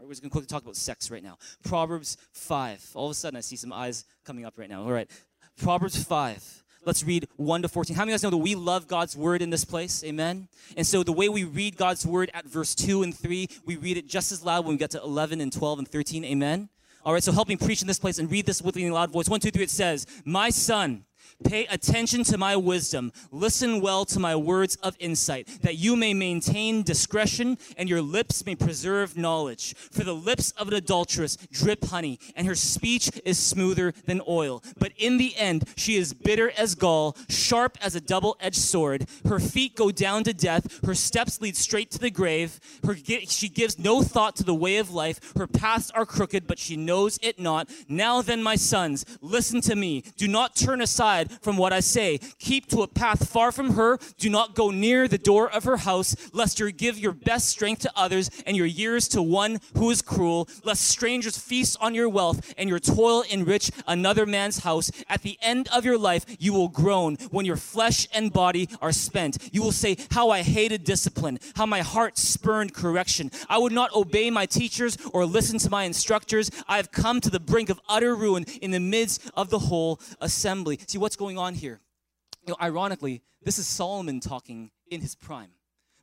We're 0.00 0.10
just 0.10 0.22
going 0.22 0.30
to 0.30 0.32
quickly 0.32 0.46
talk 0.46 0.62
about 0.62 0.76
sex 0.76 1.10
right 1.10 1.22
now. 1.22 1.38
Proverbs 1.64 2.16
5. 2.32 2.90
All 2.94 3.06
of 3.06 3.12
a 3.12 3.14
sudden, 3.14 3.36
I 3.36 3.40
see 3.40 3.56
some 3.56 3.72
eyes 3.72 4.04
coming 4.24 4.44
up 4.44 4.58
right 4.58 4.68
now. 4.68 4.82
All 4.82 4.92
right. 4.92 5.10
Proverbs 5.56 6.02
5. 6.02 6.64
Let's 6.86 7.02
read 7.02 7.26
1 7.34 7.62
to 7.62 7.68
14. 7.68 7.96
How 7.96 8.02
many 8.02 8.12
of 8.12 8.12
you 8.12 8.14
guys 8.14 8.22
know 8.22 8.30
that 8.30 8.36
we 8.36 8.54
love 8.54 8.86
God's 8.86 9.16
word 9.16 9.42
in 9.42 9.50
this 9.50 9.64
place? 9.64 10.04
Amen. 10.04 10.46
And 10.76 10.86
so 10.86 11.02
the 11.02 11.10
way 11.10 11.28
we 11.28 11.42
read 11.42 11.76
God's 11.76 12.06
word 12.06 12.30
at 12.32 12.46
verse 12.46 12.76
2 12.76 13.02
and 13.02 13.12
3, 13.12 13.48
we 13.66 13.74
read 13.74 13.96
it 13.96 14.06
just 14.06 14.30
as 14.30 14.44
loud 14.44 14.64
when 14.64 14.74
we 14.74 14.78
get 14.78 14.92
to 14.92 15.02
11 15.02 15.40
and 15.40 15.52
12 15.52 15.80
and 15.80 15.88
13. 15.88 16.24
Amen. 16.24 16.68
All 17.04 17.12
right, 17.12 17.22
so 17.22 17.32
help 17.32 17.48
me 17.48 17.56
preach 17.56 17.82
in 17.82 17.88
this 17.88 17.98
place 17.98 18.20
and 18.20 18.30
read 18.30 18.46
this 18.46 18.62
with 18.62 18.76
me 18.76 18.84
in 18.84 18.92
a 18.92 18.94
loud 18.94 19.10
voice. 19.10 19.28
One, 19.28 19.40
two, 19.40 19.50
three, 19.50 19.64
it 19.64 19.70
says, 19.70 20.06
My 20.24 20.50
son, 20.50 21.04
Pay 21.44 21.66
attention 21.66 22.24
to 22.24 22.38
my 22.38 22.56
wisdom. 22.56 23.12
Listen 23.30 23.80
well 23.80 24.04
to 24.06 24.18
my 24.18 24.34
words 24.34 24.76
of 24.76 24.96
insight, 24.98 25.46
that 25.62 25.76
you 25.76 25.94
may 25.94 26.14
maintain 26.14 26.82
discretion 26.82 27.58
and 27.76 27.88
your 27.88 28.00
lips 28.00 28.46
may 28.46 28.54
preserve 28.54 29.16
knowledge. 29.16 29.74
For 29.90 30.02
the 30.02 30.14
lips 30.14 30.52
of 30.52 30.68
an 30.68 30.74
adulteress 30.74 31.36
drip 31.52 31.84
honey, 31.84 32.18
and 32.34 32.46
her 32.46 32.54
speech 32.54 33.10
is 33.24 33.38
smoother 33.38 33.92
than 34.06 34.22
oil. 34.26 34.62
But 34.78 34.92
in 34.96 35.18
the 35.18 35.36
end, 35.36 35.64
she 35.76 35.96
is 35.96 36.14
bitter 36.14 36.52
as 36.56 36.74
gall, 36.74 37.16
sharp 37.28 37.76
as 37.82 37.94
a 37.94 38.00
double 38.00 38.36
edged 38.40 38.56
sword. 38.56 39.06
Her 39.28 39.38
feet 39.38 39.76
go 39.76 39.90
down 39.90 40.24
to 40.24 40.32
death, 40.32 40.84
her 40.84 40.94
steps 40.94 41.40
lead 41.40 41.56
straight 41.56 41.90
to 41.92 41.98
the 41.98 42.10
grave. 42.10 42.60
Her, 42.84 42.96
she 42.96 43.48
gives 43.48 43.78
no 43.78 44.02
thought 44.02 44.36
to 44.36 44.44
the 44.44 44.54
way 44.54 44.78
of 44.78 44.90
life. 44.90 45.32
Her 45.36 45.46
paths 45.46 45.90
are 45.90 46.06
crooked, 46.06 46.46
but 46.46 46.58
she 46.58 46.76
knows 46.76 47.18
it 47.22 47.38
not. 47.38 47.68
Now 47.88 48.22
then, 48.22 48.42
my 48.42 48.56
sons, 48.56 49.04
listen 49.20 49.60
to 49.62 49.76
me. 49.76 50.02
Do 50.16 50.28
not 50.28 50.56
turn 50.56 50.80
aside 50.80 51.25
aside 51.26 51.42
from 51.42 51.56
what 51.56 51.72
I 51.72 51.80
say. 51.80 52.18
Keep 52.38 52.68
to 52.68 52.82
a 52.82 52.88
path 52.88 53.28
far 53.28 53.52
from 53.52 53.74
her. 53.74 53.98
Do 54.18 54.30
not 54.30 54.54
go 54.54 54.70
near 54.70 55.08
the 55.08 55.18
door 55.18 55.50
of 55.50 55.64
her 55.64 55.78
house, 55.78 56.16
lest 56.32 56.58
you 56.58 56.70
give 56.72 56.98
your 56.98 57.12
best 57.12 57.48
strength 57.48 57.82
to 57.82 57.92
others 57.96 58.30
and 58.46 58.56
your 58.56 58.66
years 58.66 59.08
to 59.08 59.22
one 59.22 59.60
who 59.74 59.90
is 59.90 60.02
cruel, 60.02 60.48
lest 60.64 60.84
strangers 60.84 61.38
feast 61.38 61.76
on 61.80 61.94
your 61.94 62.08
wealth 62.08 62.54
and 62.58 62.68
your 62.68 62.78
toil 62.78 63.22
enrich 63.30 63.70
another 63.86 64.26
man's 64.26 64.60
house. 64.60 64.90
At 65.08 65.22
the 65.22 65.38
end 65.40 65.68
of 65.72 65.84
your 65.84 65.98
life, 65.98 66.24
you 66.38 66.52
will 66.52 66.68
groan 66.68 67.16
when 67.30 67.46
your 67.46 67.56
flesh 67.56 68.08
and 68.12 68.32
body 68.32 68.68
are 68.80 68.92
spent. 68.92 69.38
You 69.52 69.62
will 69.62 69.72
say, 69.72 69.96
How 70.10 70.30
I 70.30 70.42
hated 70.42 70.84
discipline, 70.84 71.38
how 71.54 71.66
my 71.66 71.82
heart 71.82 72.18
spurned 72.18 72.74
correction. 72.74 73.30
I 73.48 73.58
would 73.58 73.72
not 73.72 73.94
obey 73.94 74.30
my 74.30 74.46
teachers 74.46 74.98
or 75.12 75.24
listen 75.24 75.58
to 75.60 75.70
my 75.70 75.84
instructors. 75.84 76.50
I 76.68 76.76
have 76.76 76.90
come 76.90 77.20
to 77.20 77.30
the 77.30 77.40
brink 77.40 77.70
of 77.70 77.80
utter 77.88 78.14
ruin 78.14 78.44
in 78.62 78.70
the 78.70 78.80
midst 78.80 79.30
of 79.34 79.50
the 79.50 79.58
whole 79.58 80.00
assembly. 80.20 80.78
See, 80.86 80.98
what's 80.98 81.15
going 81.16 81.38
on 81.38 81.54
here? 81.54 81.80
You 82.46 82.52
know, 82.52 82.56
ironically, 82.60 83.22
this 83.42 83.58
is 83.58 83.66
Solomon 83.66 84.20
talking 84.20 84.70
in 84.90 85.00
his 85.00 85.14
prime 85.14 85.50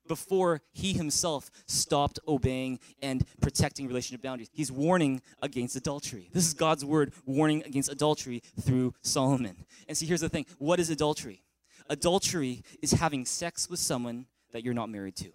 before 0.07 0.61
he 0.71 0.93
himself 0.93 1.49
stopped 1.65 2.19
obeying 2.27 2.79
and 3.01 3.25
protecting 3.41 3.87
relationship 3.87 4.21
boundaries. 4.21 4.49
He's 4.51 4.71
warning 4.71 5.21
against 5.41 5.75
adultery. 5.75 6.29
This 6.33 6.45
is 6.45 6.53
God's 6.53 6.83
word 6.83 7.13
warning 7.25 7.63
against 7.63 7.89
adultery 7.89 8.41
through 8.59 8.93
Solomon. 9.01 9.65
And 9.87 9.97
see, 9.97 10.05
here's 10.05 10.21
the 10.21 10.29
thing 10.29 10.45
what 10.57 10.79
is 10.79 10.89
adultery? 10.89 11.43
Adultery 11.89 12.63
is 12.81 12.91
having 12.91 13.25
sex 13.25 13.69
with 13.69 13.79
someone 13.79 14.25
that 14.51 14.63
you're 14.63 14.73
not 14.73 14.89
married 14.89 15.15
to. 15.17 15.31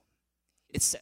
It's 0.70 0.94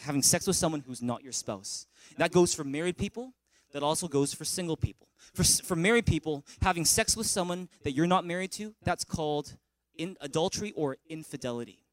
having 0.00 0.22
sex 0.22 0.46
with 0.46 0.56
someone 0.56 0.80
who's 0.80 1.02
not 1.02 1.22
your 1.22 1.32
spouse. 1.32 1.86
That 2.18 2.30
goes 2.30 2.54
for 2.54 2.64
married 2.64 2.96
people. 2.96 3.32
That 3.72 3.82
also 3.82 4.08
goes 4.08 4.32
for 4.32 4.44
single 4.44 4.76
people. 4.76 5.08
For, 5.34 5.44
for 5.44 5.76
married 5.76 6.06
people, 6.06 6.44
having 6.62 6.84
sex 6.84 7.16
with 7.16 7.26
someone 7.26 7.68
that 7.84 7.92
you're 7.92 8.06
not 8.06 8.24
married 8.24 8.52
to, 8.52 8.74
that's 8.82 9.04
called 9.04 9.56
in 9.96 10.16
adultery 10.20 10.72
or 10.74 10.96
infidelity. 11.08 11.84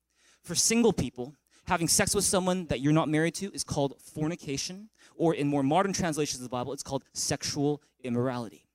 For 0.42 0.56
single 0.56 0.94
people, 0.94 1.34
having 1.68 1.88
sex 1.88 2.16
with 2.16 2.24
someone 2.24 2.68
that 2.68 2.80
you're 2.80 2.94
not 2.94 3.10
married 3.10 3.36
to 3.36 3.52
is 3.52 3.64
called 3.64 4.00
fornication, 4.00 4.90
or 5.18 5.34
in 5.34 5.48
more 5.48 5.64
modern 5.64 5.92
translations 5.92 6.40
of 6.40 6.44
the 6.44 6.50
Bible, 6.50 6.72
it's 6.72 6.84
called 6.84 7.04
sexual 7.14 7.82
immorality. 8.04 8.66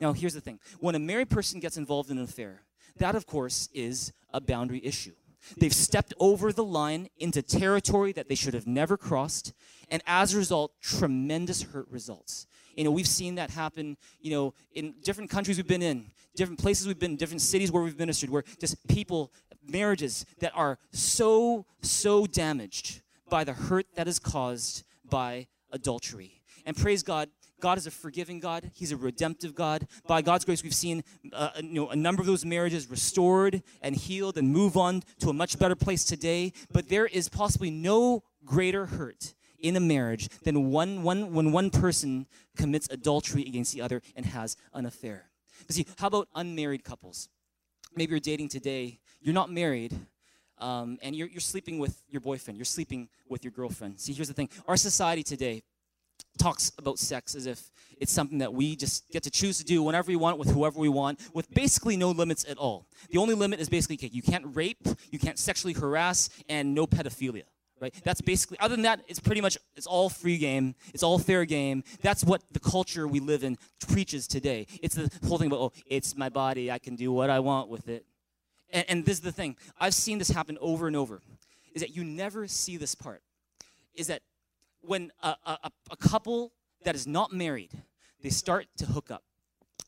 Now, 0.00 0.12
here's 0.12 0.34
the 0.34 0.40
thing 0.40 0.58
when 0.80 0.94
a 0.94 0.98
married 0.98 1.30
person 1.30 1.60
gets 1.60 1.76
involved 1.76 2.10
in 2.10 2.18
an 2.18 2.24
affair, 2.24 2.62
that, 2.96 3.14
of 3.14 3.26
course, 3.26 3.68
is 3.72 4.12
a 4.32 4.40
boundary 4.40 4.80
issue. 4.84 5.14
They've 5.56 5.72
stepped 5.72 6.14
over 6.18 6.52
the 6.52 6.64
line 6.64 7.08
into 7.18 7.42
territory 7.42 8.12
that 8.12 8.28
they 8.28 8.34
should 8.34 8.54
have 8.54 8.66
never 8.66 8.96
crossed, 8.96 9.52
and 9.90 10.02
as 10.06 10.34
a 10.34 10.38
result, 10.38 10.72
tremendous 10.80 11.62
hurt 11.62 11.88
results. 11.90 12.46
You 12.76 12.84
know, 12.84 12.90
we've 12.90 13.08
seen 13.08 13.34
that 13.36 13.50
happen, 13.50 13.96
you 14.20 14.30
know, 14.30 14.54
in 14.72 14.94
different 15.02 15.30
countries 15.30 15.56
we've 15.56 15.66
been 15.66 15.82
in, 15.82 16.06
different 16.36 16.60
places 16.60 16.86
we've 16.86 16.98
been, 16.98 17.16
different 17.16 17.42
cities 17.42 17.72
where 17.72 17.82
we've 17.82 17.98
ministered, 17.98 18.30
where 18.30 18.44
just 18.60 18.86
people, 18.88 19.32
marriages 19.66 20.24
that 20.38 20.52
are 20.54 20.78
so, 20.92 21.66
so 21.82 22.26
damaged 22.26 23.02
by 23.28 23.44
the 23.44 23.52
hurt 23.52 23.86
that 23.96 24.08
is 24.08 24.18
caused 24.18 24.84
by 25.08 25.46
adultery. 25.72 26.40
And 26.64 26.76
praise 26.76 27.02
God, 27.02 27.28
God 27.60 27.78
is 27.78 27.86
a 27.86 27.90
forgiving 27.90 28.40
God. 28.40 28.70
He's 28.74 28.92
a 28.92 28.96
redemptive 28.96 29.54
God. 29.54 29.86
By 30.06 30.22
God's 30.22 30.44
grace, 30.44 30.62
we've 30.62 30.74
seen 30.74 31.02
uh, 31.32 31.50
you 31.60 31.74
know, 31.74 31.88
a 31.88 31.96
number 31.96 32.20
of 32.20 32.26
those 32.26 32.44
marriages 32.44 32.90
restored 32.90 33.62
and 33.82 33.94
healed 33.94 34.38
and 34.38 34.52
move 34.52 34.76
on 34.76 35.02
to 35.20 35.30
a 35.30 35.32
much 35.32 35.58
better 35.58 35.74
place 35.74 36.04
today. 36.04 36.52
But 36.72 36.88
there 36.88 37.06
is 37.06 37.28
possibly 37.28 37.70
no 37.70 38.22
greater 38.44 38.86
hurt 38.86 39.34
in 39.58 39.76
a 39.76 39.80
marriage 39.80 40.28
than 40.44 40.70
one, 40.70 41.02
one, 41.02 41.32
when 41.32 41.52
one 41.52 41.70
person 41.70 42.26
commits 42.56 42.88
adultery 42.90 43.42
against 43.42 43.74
the 43.74 43.82
other 43.82 44.02
and 44.14 44.24
has 44.26 44.56
an 44.72 44.86
affair. 44.86 45.30
But 45.66 45.74
see, 45.74 45.86
how 45.98 46.06
about 46.06 46.28
unmarried 46.34 46.84
couples? 46.84 47.28
Maybe 47.96 48.10
you're 48.10 48.20
dating 48.20 48.48
today, 48.48 49.00
you're 49.20 49.34
not 49.34 49.50
married, 49.50 49.96
um, 50.58 50.98
and 51.02 51.16
you're, 51.16 51.28
you're 51.28 51.40
sleeping 51.40 51.78
with 51.78 52.02
your 52.08 52.20
boyfriend, 52.20 52.56
you're 52.56 52.64
sleeping 52.64 53.08
with 53.28 53.44
your 53.44 53.50
girlfriend. 53.50 53.98
See, 53.98 54.12
here's 54.12 54.28
the 54.28 54.34
thing 54.34 54.48
our 54.66 54.76
society 54.76 55.22
today 55.22 55.62
talks 56.38 56.72
about 56.78 56.98
sex 56.98 57.34
as 57.34 57.46
if 57.46 57.70
it's 58.00 58.12
something 58.12 58.38
that 58.38 58.52
we 58.52 58.76
just 58.76 59.08
get 59.10 59.22
to 59.24 59.30
choose 59.30 59.58
to 59.58 59.64
do 59.64 59.82
whenever 59.82 60.08
we 60.08 60.16
want 60.16 60.38
with 60.38 60.50
whoever 60.50 60.78
we 60.78 60.88
want 60.88 61.20
with 61.34 61.52
basically 61.52 61.96
no 61.96 62.10
limits 62.10 62.44
at 62.48 62.56
all. 62.56 62.86
The 63.10 63.18
only 63.18 63.34
limit 63.34 63.60
is 63.60 63.68
basically 63.68 63.96
okay, 63.96 64.10
you 64.12 64.22
can't 64.22 64.44
rape 64.54 64.86
you 65.10 65.18
can't 65.18 65.38
sexually 65.38 65.74
harass 65.74 66.30
and 66.48 66.74
no 66.74 66.86
pedophilia 66.86 67.44
right? 67.80 67.94
That's 68.02 68.20
basically 68.20 68.58
other 68.58 68.74
than 68.74 68.82
that 68.82 69.00
it's 69.06 69.20
pretty 69.20 69.40
much 69.40 69.56
it's 69.76 69.86
all 69.86 70.08
free 70.08 70.38
game 70.38 70.74
it's 70.94 71.02
all 71.02 71.18
fair 71.18 71.44
game. 71.44 71.84
That's 72.02 72.24
what 72.24 72.42
the 72.52 72.60
culture 72.60 73.06
we 73.06 73.20
live 73.20 73.44
in 73.44 73.58
preaches 73.88 74.26
today. 74.26 74.66
It's 74.82 74.94
the 74.94 75.10
whole 75.26 75.38
thing 75.38 75.48
about 75.48 75.60
oh 75.60 75.72
it's 75.86 76.16
my 76.16 76.28
body 76.28 76.70
i 76.70 76.78
can 76.78 76.96
do 76.96 77.12
what 77.12 77.30
i 77.30 77.40
want 77.40 77.68
with 77.68 77.88
it. 77.88 78.04
And, 78.70 78.84
and 78.88 79.04
this 79.04 79.16
is 79.18 79.22
the 79.22 79.32
thing 79.32 79.56
i've 79.80 79.94
seen 79.94 80.18
this 80.18 80.30
happen 80.30 80.58
over 80.60 80.86
and 80.86 80.96
over 80.96 81.20
is 81.74 81.82
that 81.82 81.94
you 81.94 82.04
never 82.04 82.46
see 82.46 82.76
this 82.76 82.94
part 82.94 83.22
is 83.94 84.06
that 84.06 84.22
when 84.82 85.10
a, 85.22 85.34
a, 85.44 85.70
a 85.90 85.96
couple 85.96 86.52
that 86.84 86.94
is 86.94 87.06
not 87.06 87.32
married, 87.32 87.70
they 88.22 88.30
start 88.30 88.66
to 88.78 88.86
hook 88.86 89.10
up. 89.10 89.22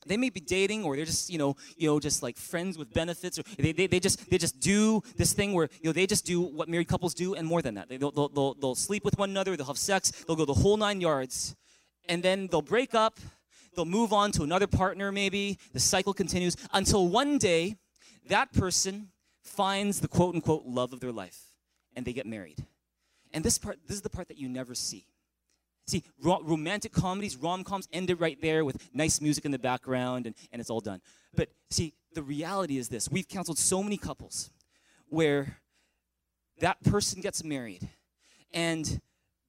They 0.06 0.16
may 0.16 0.30
be 0.30 0.40
dating 0.40 0.84
or 0.84 0.96
they're 0.96 1.04
just 1.04 1.28
you 1.28 1.36
know 1.36 1.56
you 1.76 1.88
know 1.88 2.00
just 2.00 2.22
like 2.22 2.36
friends 2.38 2.78
with 2.78 2.92
benefits 2.92 3.38
or 3.38 3.42
they, 3.58 3.72
they, 3.72 3.86
they 3.86 4.00
just 4.00 4.30
they 4.30 4.38
just 4.38 4.58
do 4.58 5.02
this 5.16 5.34
thing 5.34 5.52
where 5.52 5.68
you 5.82 5.88
know 5.88 5.92
they 5.92 6.06
just 6.06 6.24
do 6.24 6.40
what 6.40 6.68
married 6.68 6.88
couples 6.88 7.12
do 7.12 7.34
and 7.34 7.46
more 7.46 7.60
than 7.60 7.74
that. 7.74 7.88
They, 7.88 7.98
will 7.98 8.10
they'll, 8.10 8.28
they'll, 8.28 8.54
they'll 8.54 8.74
sleep 8.74 9.04
with 9.04 9.18
one 9.18 9.28
another 9.30 9.56
they'll 9.56 9.66
have 9.66 9.78
sex 9.78 10.10
they'll 10.26 10.36
go 10.36 10.46
the 10.46 10.54
whole 10.54 10.78
nine 10.78 11.02
yards 11.02 11.54
and 12.08 12.22
then 12.22 12.48
they'll 12.50 12.62
break 12.62 12.94
up 12.94 13.20
they'll 13.76 13.84
move 13.84 14.12
on 14.12 14.32
to 14.32 14.42
another 14.42 14.66
partner 14.66 15.12
maybe 15.12 15.58
the 15.74 15.80
cycle 15.80 16.14
continues 16.14 16.56
until 16.72 17.06
one 17.06 17.36
day 17.36 17.76
that 18.26 18.52
person 18.54 19.08
finds 19.42 20.00
the 20.00 20.08
quote 20.08 20.34
unquote 20.34 20.64
love 20.64 20.94
of 20.94 21.00
their 21.00 21.12
life 21.12 21.40
and 21.94 22.06
they 22.06 22.14
get 22.14 22.26
married 22.26 22.64
and 23.32 23.44
this 23.44 23.58
part, 23.58 23.78
this 23.86 23.96
is 23.96 24.02
the 24.02 24.10
part 24.10 24.28
that 24.28 24.38
you 24.38 24.48
never 24.48 24.74
see. 24.74 25.06
See, 25.86 26.04
ro- 26.22 26.42
romantic 26.42 26.92
comedies, 26.92 27.36
rom 27.36 27.64
coms 27.64 27.88
end 27.92 28.10
it 28.10 28.20
right 28.20 28.40
there 28.40 28.64
with 28.64 28.88
nice 28.94 29.20
music 29.20 29.44
in 29.44 29.50
the 29.50 29.58
background 29.58 30.26
and, 30.26 30.34
and 30.52 30.60
it's 30.60 30.70
all 30.70 30.80
done. 30.80 31.00
But 31.34 31.48
see, 31.70 31.94
the 32.14 32.22
reality 32.22 32.78
is 32.78 32.88
this 32.88 33.08
we've 33.08 33.28
counseled 33.28 33.58
so 33.58 33.82
many 33.82 33.96
couples 33.96 34.50
where 35.08 35.56
that 36.60 36.82
person 36.84 37.20
gets 37.20 37.42
married, 37.42 37.88
and 38.52 39.00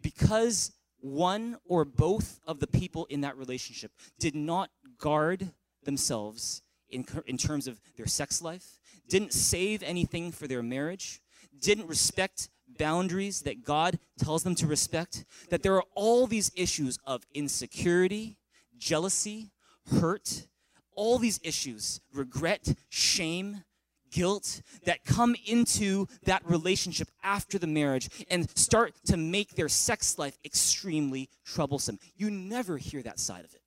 because 0.01 0.71
one 1.01 1.57
or 1.65 1.83
both 1.83 2.39
of 2.47 2.59
the 2.59 2.67
people 2.67 3.05
in 3.05 3.21
that 3.21 3.37
relationship 3.37 3.91
did 4.19 4.35
not 4.35 4.69
guard 4.97 5.51
themselves 5.83 6.61
in, 6.89 7.05
in 7.25 7.37
terms 7.37 7.67
of 7.67 7.79
their 7.97 8.05
sex 8.05 8.41
life, 8.41 8.79
didn't 9.07 9.33
save 9.33 9.83
anything 9.83 10.31
for 10.31 10.47
their 10.47 10.63
marriage, 10.63 11.21
didn't 11.59 11.87
respect 11.87 12.49
boundaries 12.81 13.43
that 13.43 13.63
God 13.63 13.99
tells 14.17 14.41
them 14.41 14.55
to 14.55 14.65
respect, 14.65 15.23
that 15.51 15.61
there 15.61 15.75
are 15.75 15.85
all 15.93 16.25
these 16.25 16.51
issues 16.55 16.97
of 17.05 17.23
insecurity, 17.31 18.37
jealousy, 18.79 19.51
hurt, 19.99 20.47
all 20.95 21.19
these 21.19 21.39
issues, 21.43 22.01
regret, 22.11 22.73
shame, 22.89 23.63
guilt 24.09 24.63
that 24.83 25.05
come 25.05 25.35
into 25.45 26.07
that 26.23 26.41
relationship 26.43 27.07
after 27.23 27.59
the 27.59 27.67
marriage 27.67 28.09
and 28.31 28.49
start 28.57 28.93
to 29.05 29.15
make 29.15 29.53
their 29.53 29.69
sex 29.69 30.17
life 30.17 30.39
extremely 30.43 31.29
troublesome. 31.45 31.99
You 32.15 32.31
never 32.31 32.77
hear 32.77 33.03
that 33.03 33.19
side 33.19 33.45
of 33.45 33.53
it 33.53 33.61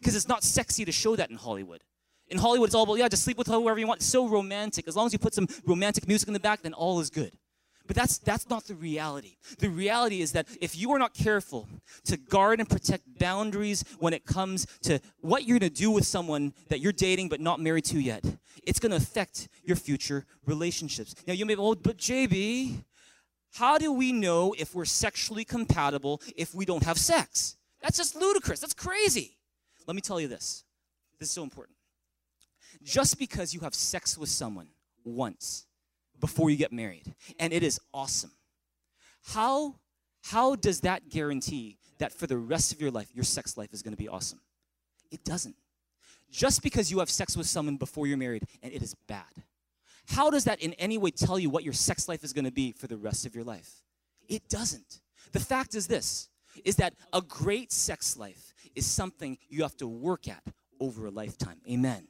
because 0.00 0.16
it's 0.16 0.28
not 0.28 0.42
sexy 0.42 0.84
to 0.84 0.92
show 0.92 1.14
that 1.14 1.30
in 1.30 1.36
Hollywood. 1.36 1.82
In 2.26 2.38
Hollywood, 2.38 2.66
it's 2.68 2.74
all 2.74 2.82
about, 2.82 2.98
yeah, 2.98 3.08
just 3.08 3.22
sleep 3.22 3.38
with 3.38 3.46
whoever 3.46 3.78
you 3.78 3.86
want. 3.86 4.00
It's 4.00 4.06
so 4.06 4.28
romantic. 4.28 4.88
As 4.88 4.96
long 4.96 5.06
as 5.06 5.12
you 5.12 5.18
put 5.20 5.32
some 5.32 5.46
romantic 5.64 6.08
music 6.08 6.26
in 6.26 6.34
the 6.34 6.40
back, 6.40 6.60
then 6.62 6.74
all 6.74 6.98
is 7.00 7.08
good. 7.08 7.32
But 7.88 7.96
that's, 7.96 8.18
that's 8.18 8.50
not 8.50 8.66
the 8.66 8.74
reality. 8.74 9.36
The 9.58 9.70
reality 9.70 10.20
is 10.20 10.32
that 10.32 10.46
if 10.60 10.76
you 10.76 10.92
are 10.92 10.98
not 10.98 11.14
careful 11.14 11.66
to 12.04 12.18
guard 12.18 12.60
and 12.60 12.68
protect 12.68 13.18
boundaries 13.18 13.82
when 13.98 14.12
it 14.12 14.26
comes 14.26 14.66
to 14.82 15.00
what 15.22 15.44
you're 15.44 15.58
going 15.58 15.72
to 15.72 15.74
do 15.74 15.90
with 15.90 16.04
someone 16.04 16.52
that 16.68 16.80
you're 16.80 16.92
dating 16.92 17.30
but 17.30 17.40
not 17.40 17.60
married 17.60 17.86
to 17.86 17.98
yet, 17.98 18.22
it's 18.62 18.78
going 18.78 18.90
to 18.90 18.98
affect 18.98 19.48
your 19.64 19.74
future 19.74 20.26
relationships. 20.44 21.14
Now, 21.26 21.32
you 21.32 21.46
may 21.46 21.54
be, 21.54 21.60
oh, 21.60 21.74
but 21.76 21.96
JB, 21.96 22.84
how 23.54 23.78
do 23.78 23.90
we 23.90 24.12
know 24.12 24.54
if 24.58 24.74
we're 24.74 24.84
sexually 24.84 25.46
compatible 25.46 26.20
if 26.36 26.54
we 26.54 26.66
don't 26.66 26.84
have 26.84 26.98
sex? 26.98 27.56
That's 27.80 27.96
just 27.96 28.14
ludicrous. 28.14 28.60
That's 28.60 28.74
crazy. 28.74 29.38
Let 29.86 29.94
me 29.94 30.02
tell 30.02 30.20
you 30.20 30.28
this. 30.28 30.64
This 31.18 31.30
is 31.30 31.34
so 31.34 31.42
important. 31.42 31.76
Just 32.82 33.18
because 33.18 33.54
you 33.54 33.60
have 33.60 33.74
sex 33.74 34.18
with 34.18 34.28
someone 34.28 34.68
once 35.04 35.64
before 36.20 36.50
you 36.50 36.56
get 36.56 36.72
married. 36.72 37.14
And 37.38 37.52
it 37.52 37.62
is 37.62 37.80
awesome. 37.92 38.32
How, 39.24 39.76
how 40.24 40.56
does 40.56 40.80
that 40.80 41.08
guarantee 41.08 41.78
that 41.98 42.12
for 42.12 42.26
the 42.26 42.38
rest 42.38 42.72
of 42.72 42.80
your 42.80 42.90
life, 42.90 43.08
your 43.14 43.24
sex 43.24 43.56
life 43.56 43.72
is 43.72 43.82
going 43.82 43.92
to 43.92 43.98
be 43.98 44.08
awesome? 44.08 44.40
It 45.10 45.24
doesn't. 45.24 45.56
Just 46.30 46.62
because 46.62 46.90
you 46.90 46.98
have 46.98 47.10
sex 47.10 47.36
with 47.36 47.46
someone 47.46 47.76
before 47.76 48.06
you're 48.06 48.18
married 48.18 48.44
and 48.62 48.72
it 48.72 48.82
is 48.82 48.94
bad, 49.06 49.24
how 50.08 50.30
does 50.30 50.44
that 50.44 50.60
in 50.60 50.72
any 50.74 50.98
way 50.98 51.10
tell 51.10 51.38
you 51.38 51.50
what 51.50 51.64
your 51.64 51.72
sex 51.72 52.08
life 52.08 52.24
is 52.24 52.32
going 52.32 52.44
to 52.44 52.50
be 52.50 52.72
for 52.72 52.86
the 52.86 52.96
rest 52.96 53.26
of 53.26 53.34
your 53.34 53.44
life? 53.44 53.82
It 54.28 54.48
doesn't. 54.48 55.00
The 55.32 55.40
fact 55.40 55.74
is 55.74 55.86
this 55.86 56.28
is 56.64 56.76
that 56.76 56.94
a 57.12 57.20
great 57.20 57.70
sex 57.70 58.16
life 58.16 58.52
is 58.74 58.86
something 58.86 59.38
you 59.48 59.62
have 59.62 59.76
to 59.76 59.86
work 59.86 60.26
at 60.28 60.42
over 60.80 61.06
a 61.06 61.10
lifetime. 61.10 61.60
Amen. 61.70 62.08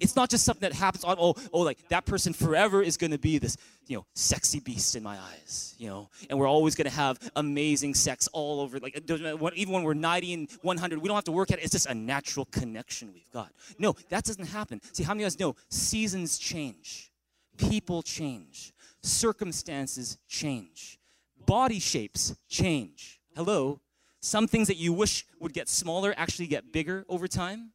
It's 0.00 0.16
not 0.16 0.30
just 0.30 0.44
something 0.44 0.68
that 0.68 0.76
happens 0.76 1.04
on, 1.04 1.16
oh, 1.18 1.34
oh, 1.52 1.60
like 1.60 1.88
that 1.88 2.06
person 2.06 2.32
forever 2.32 2.82
is 2.82 2.96
going 2.96 3.10
to 3.10 3.18
be 3.18 3.38
this, 3.38 3.56
you 3.86 3.96
know, 3.96 4.06
sexy 4.14 4.60
beast 4.60 4.96
in 4.96 5.02
my 5.02 5.18
eyes, 5.18 5.74
you 5.78 5.88
know, 5.88 6.08
and 6.28 6.38
we're 6.38 6.46
always 6.46 6.74
going 6.74 6.88
to 6.88 6.96
have 6.96 7.18
amazing 7.36 7.94
sex 7.94 8.28
all 8.32 8.60
over. 8.60 8.78
Like, 8.78 9.00
even 9.54 9.72
when 9.72 9.82
we're 9.82 9.94
90 9.94 10.34
and 10.34 10.50
100, 10.62 10.98
we 10.98 11.08
don't 11.08 11.14
have 11.14 11.24
to 11.24 11.32
work 11.32 11.50
at 11.50 11.58
it. 11.58 11.62
It's 11.62 11.72
just 11.72 11.86
a 11.86 11.94
natural 11.94 12.46
connection 12.46 13.12
we've 13.12 13.30
got. 13.32 13.52
No, 13.78 13.94
that 14.10 14.24
doesn't 14.24 14.46
happen. 14.46 14.80
See, 14.92 15.02
how 15.02 15.14
many 15.14 15.24
of 15.24 15.28
us 15.28 15.38
know 15.38 15.56
seasons 15.68 16.38
change, 16.38 17.10
people 17.56 18.02
change, 18.02 18.72
circumstances 19.02 20.18
change, 20.28 20.98
body 21.46 21.78
shapes 21.78 22.34
change. 22.48 23.20
Hello? 23.34 23.80
Some 24.20 24.48
things 24.48 24.66
that 24.66 24.76
you 24.76 24.92
wish 24.92 25.24
would 25.38 25.52
get 25.52 25.68
smaller 25.68 26.12
actually 26.16 26.48
get 26.48 26.72
bigger 26.72 27.04
over 27.08 27.28
time. 27.28 27.70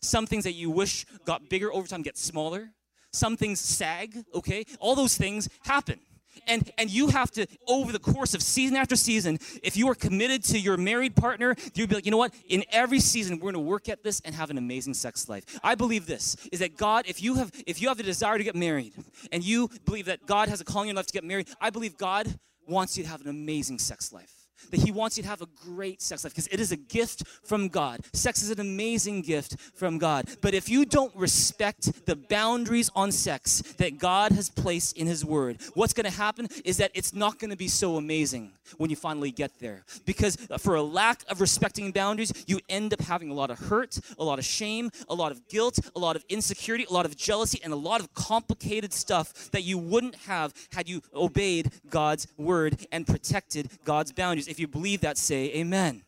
Some 0.00 0.26
things 0.26 0.44
that 0.44 0.52
you 0.52 0.70
wish 0.70 1.06
got 1.24 1.48
bigger 1.48 1.72
over 1.72 1.86
time 1.86 2.02
get 2.02 2.16
smaller. 2.16 2.70
Some 3.12 3.36
things 3.36 3.60
sag, 3.60 4.16
okay? 4.34 4.64
All 4.80 4.94
those 4.94 5.16
things 5.16 5.48
happen. 5.64 6.00
And, 6.46 6.70
and 6.78 6.90
you 6.90 7.08
have 7.08 7.30
to, 7.32 7.46
over 7.66 7.90
the 7.90 7.98
course 7.98 8.34
of 8.34 8.42
season 8.42 8.76
after 8.76 8.94
season, 8.96 9.38
if 9.62 9.76
you 9.76 9.88
are 9.90 9.94
committed 9.94 10.44
to 10.44 10.58
your 10.58 10.76
married 10.76 11.16
partner, 11.16 11.56
you'll 11.74 11.88
be 11.88 11.96
like, 11.96 12.04
you 12.04 12.12
know 12.12 12.18
what? 12.18 12.32
In 12.48 12.64
every 12.70 13.00
season, 13.00 13.40
we're 13.40 13.52
gonna 13.52 13.64
work 13.64 13.88
at 13.88 14.02
this 14.02 14.20
and 14.24 14.34
have 14.34 14.50
an 14.50 14.58
amazing 14.58 14.94
sex 14.94 15.28
life. 15.28 15.58
I 15.64 15.74
believe 15.74 16.06
this 16.06 16.36
is 16.52 16.60
that 16.60 16.76
God, 16.76 17.06
if 17.08 17.22
you 17.22 17.34
have 17.34 17.50
if 17.66 17.82
you 17.82 17.88
have 17.88 17.96
the 17.96 18.02
desire 18.02 18.38
to 18.38 18.44
get 18.44 18.54
married 18.54 18.92
and 19.32 19.42
you 19.42 19.68
believe 19.84 20.06
that 20.06 20.26
God 20.26 20.48
has 20.48 20.60
a 20.60 20.64
calling 20.64 20.88
in 20.88 20.94
your 20.94 21.00
life 21.00 21.06
to 21.06 21.12
get 21.12 21.24
married, 21.24 21.48
I 21.60 21.70
believe 21.70 21.96
God 21.96 22.38
wants 22.68 22.96
you 22.96 23.04
to 23.04 23.10
have 23.10 23.20
an 23.20 23.28
amazing 23.28 23.78
sex 23.78 24.12
life 24.12 24.37
that 24.70 24.80
he 24.80 24.90
wants 24.90 25.16
you 25.16 25.22
to 25.22 25.28
have 25.28 25.42
a 25.42 25.48
great 25.64 26.00
sex 26.02 26.24
life 26.24 26.32
because 26.32 26.48
it 26.48 26.60
is 26.60 26.72
a 26.72 26.76
gift 26.76 27.24
from 27.44 27.68
God. 27.68 28.00
Sex 28.12 28.42
is 28.42 28.50
an 28.50 28.60
amazing 28.60 29.22
gift 29.22 29.56
from 29.74 29.98
God. 29.98 30.28
But 30.40 30.54
if 30.54 30.68
you 30.68 30.84
don't 30.84 31.14
respect 31.14 32.06
the 32.06 32.16
boundaries 32.16 32.90
on 32.94 33.12
sex 33.12 33.62
that 33.78 33.98
God 33.98 34.32
has 34.32 34.48
placed 34.48 34.96
in 34.96 35.06
his 35.06 35.24
word, 35.24 35.58
what's 35.74 35.92
going 35.92 36.10
to 36.10 36.16
happen 36.16 36.48
is 36.64 36.76
that 36.78 36.90
it's 36.94 37.14
not 37.14 37.38
going 37.38 37.50
to 37.50 37.56
be 37.56 37.68
so 37.68 37.96
amazing 37.96 38.52
when 38.76 38.90
you 38.90 38.96
finally 38.96 39.30
get 39.30 39.58
there. 39.58 39.84
Because 40.04 40.36
uh, 40.50 40.58
for 40.58 40.74
a 40.74 40.82
lack 40.82 41.22
of 41.30 41.40
respecting 41.40 41.92
boundaries, 41.92 42.32
you 42.46 42.60
end 42.68 42.92
up 42.92 43.00
having 43.00 43.30
a 43.30 43.34
lot 43.34 43.50
of 43.50 43.58
hurt, 43.58 43.98
a 44.18 44.24
lot 44.24 44.38
of 44.38 44.44
shame, 44.44 44.90
a 45.08 45.14
lot 45.14 45.32
of 45.32 45.48
guilt, 45.48 45.78
a 45.96 45.98
lot 45.98 46.16
of 46.16 46.24
insecurity, 46.28 46.84
a 46.88 46.92
lot 46.92 47.06
of 47.06 47.16
jealousy, 47.16 47.60
and 47.62 47.72
a 47.72 47.76
lot 47.76 48.00
of 48.00 48.12
complicated 48.14 48.92
stuff 48.92 49.50
that 49.52 49.62
you 49.62 49.78
wouldn't 49.78 50.14
have 50.16 50.52
had 50.72 50.88
you 50.88 51.02
obeyed 51.14 51.70
God's 51.88 52.26
word 52.36 52.86
and 52.92 53.06
protected 53.06 53.70
God's 53.84 54.12
boundaries. 54.12 54.47
If 54.48 54.58
you 54.58 54.66
believe 54.66 55.02
that, 55.02 55.18
say 55.18 55.52
amen. 55.54 56.02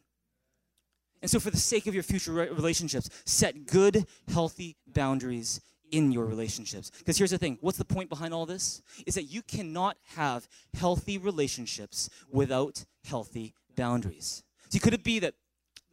And 1.23 1.31
so, 1.31 1.39
for 1.39 1.51
the 1.51 1.59
sake 1.59 1.87
of 1.87 1.95
your 1.95 2.03
future 2.03 2.33
relationships, 2.33 3.11
set 3.27 3.67
good, 3.67 4.07
healthy 4.33 4.77
boundaries 4.87 5.61
in 5.91 6.13
your 6.13 6.25
relationships. 6.25 6.91
Because 6.99 7.19
here's 7.19 7.31
the 7.31 7.39
thing 7.39 7.59
what's 7.61 7.79
the 7.79 7.85
point 7.85 8.09
behind 8.09 8.33
all 8.33 8.47
this? 8.47 8.83
Is 9.07 9.15
that 9.15 9.25
you 9.25 9.43
cannot 9.43 9.97
have 10.17 10.49
healthy 10.75 11.19
relationships 11.19 12.09
without 12.31 12.85
healthy 13.05 13.55
boundaries. 13.77 14.43
See, 14.71 14.79
could 14.79 14.95
it 14.95 15.05
be 15.05 15.19
that 15.19 15.35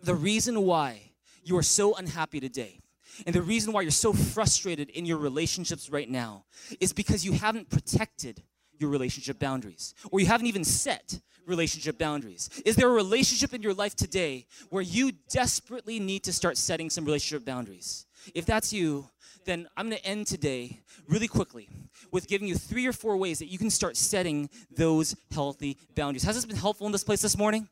the 0.01 0.15
reason 0.15 0.61
why 0.61 1.11
you 1.43 1.57
are 1.57 1.63
so 1.63 1.95
unhappy 1.95 2.39
today 2.39 2.79
and 3.25 3.33
the 3.33 3.41
reason 3.41 3.73
why 3.73 3.81
you're 3.81 3.91
so 3.91 4.13
frustrated 4.13 4.89
in 4.91 5.05
your 5.05 5.17
relationships 5.17 5.89
right 5.89 6.09
now 6.09 6.45
is 6.79 6.93
because 6.93 7.25
you 7.25 7.33
haven't 7.33 7.69
protected 7.69 8.43
your 8.79 8.89
relationship 8.89 9.39
boundaries 9.39 9.93
or 10.11 10.19
you 10.19 10.25
haven't 10.25 10.47
even 10.47 10.63
set 10.63 11.19
relationship 11.45 11.97
boundaries? 11.97 12.49
Is 12.65 12.75
there 12.75 12.89
a 12.89 12.93
relationship 12.93 13.53
in 13.53 13.61
your 13.61 13.73
life 13.73 13.95
today 13.95 14.45
where 14.69 14.83
you 14.83 15.11
desperately 15.29 15.99
need 15.99 16.23
to 16.23 16.33
start 16.33 16.57
setting 16.57 16.89
some 16.89 17.05
relationship 17.05 17.45
boundaries? 17.45 18.05
If 18.35 18.45
that's 18.45 18.73
you, 18.73 19.09
then 19.45 19.67
I'm 19.77 19.89
going 19.89 20.01
to 20.01 20.05
end 20.05 20.27
today 20.27 20.81
really 21.07 21.27
quickly 21.27 21.69
with 22.11 22.27
giving 22.27 22.47
you 22.47 22.55
three 22.55 22.85
or 22.85 22.93
four 22.93 23.17
ways 23.17 23.39
that 23.39 23.47
you 23.47 23.57
can 23.57 23.69
start 23.69 23.95
setting 23.95 24.49
those 24.69 25.15
healthy 25.31 25.77
boundaries. 25.95 26.23
Has 26.23 26.35
this 26.35 26.45
been 26.45 26.57
helpful 26.57 26.85
in 26.85 26.91
this 26.91 27.03
place 27.03 27.21
this 27.21 27.37
morning? 27.37 27.69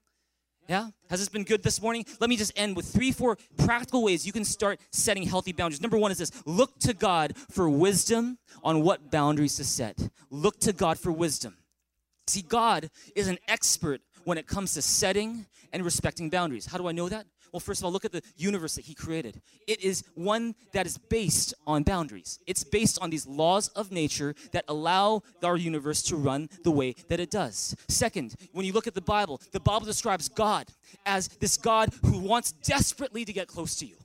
Yeah? 0.68 0.90
Has 1.10 1.20
this 1.20 1.30
been 1.30 1.44
good 1.44 1.62
this 1.62 1.82
morning? 1.82 2.06
Let 2.20 2.30
me 2.30 2.38
just 2.38 2.52
end 2.56 2.76
with 2.76 2.88
three, 2.88 3.12
four 3.12 3.38
practical 3.58 4.04
ways 4.04 4.26
you 4.26 4.32
can 4.32 4.44
start 4.44 4.80
setting 4.92 5.24
healthy 5.24 5.52
boundaries. 5.52 5.82
Number 5.82 5.98
one 5.98 6.12
is 6.12 6.18
this 6.18 6.32
look 6.46 6.80
to 6.80 6.94
God 6.94 7.38
for 7.52 7.70
wisdom 7.70 8.40
on 8.64 8.82
what 8.82 9.12
boundaries 9.12 9.56
to 9.58 9.64
set. 9.64 10.10
Look 10.32 10.60
to 10.62 10.74
God 10.74 10.98
for 10.98 11.12
wisdom. 11.12 11.56
See, 12.28 12.42
God 12.42 12.90
is 13.16 13.28
an 13.28 13.38
expert 13.48 14.02
when 14.24 14.40
it 14.40 14.48
comes 14.48 14.74
to 14.74 14.82
setting 14.82 15.46
and 15.72 15.86
respecting 15.86 16.32
boundaries. 16.32 16.66
How 16.66 16.80
do 16.80 16.88
I 16.88 16.92
know 16.92 17.10
that? 17.10 17.28
Well, 17.56 17.62
first 17.62 17.80
of 17.80 17.86
all, 17.86 17.94
look 17.94 18.04
at 18.04 18.12
the 18.12 18.22
universe 18.36 18.76
that 18.76 18.84
He 18.84 18.94
created. 18.94 19.42
It 19.66 19.82
is 19.82 20.04
one 20.14 20.56
that 20.74 20.86
is 20.86 20.98
based 20.98 21.54
on 21.66 21.84
boundaries. 21.84 22.38
It's 22.46 22.66
based 22.66 23.00
on 23.02 23.10
these 23.10 23.26
laws 23.26 23.70
of 23.70 23.94
nature 23.94 24.36
that 24.52 24.66
allow 24.68 25.24
our 25.42 25.56
universe 25.56 26.02
to 26.10 26.18
run 26.18 26.50
the 26.66 26.72
way 26.72 26.96
that 27.08 27.22
it 27.22 27.32
does. 27.32 27.74
Second, 27.88 28.36
when 28.52 28.66
you 28.66 28.74
look 28.74 28.88
at 28.88 28.94
the 28.94 29.00
Bible, 29.00 29.40
the 29.54 29.62
Bible 29.62 29.86
describes 29.86 30.28
God 30.28 30.68
as 31.06 31.30
this 31.30 31.56
God 31.56 31.94
who 32.04 32.20
wants 32.20 32.52
desperately 32.52 33.24
to 33.24 33.32
get 33.32 33.48
close 33.48 33.78
to 33.78 33.86
you. 33.86 33.96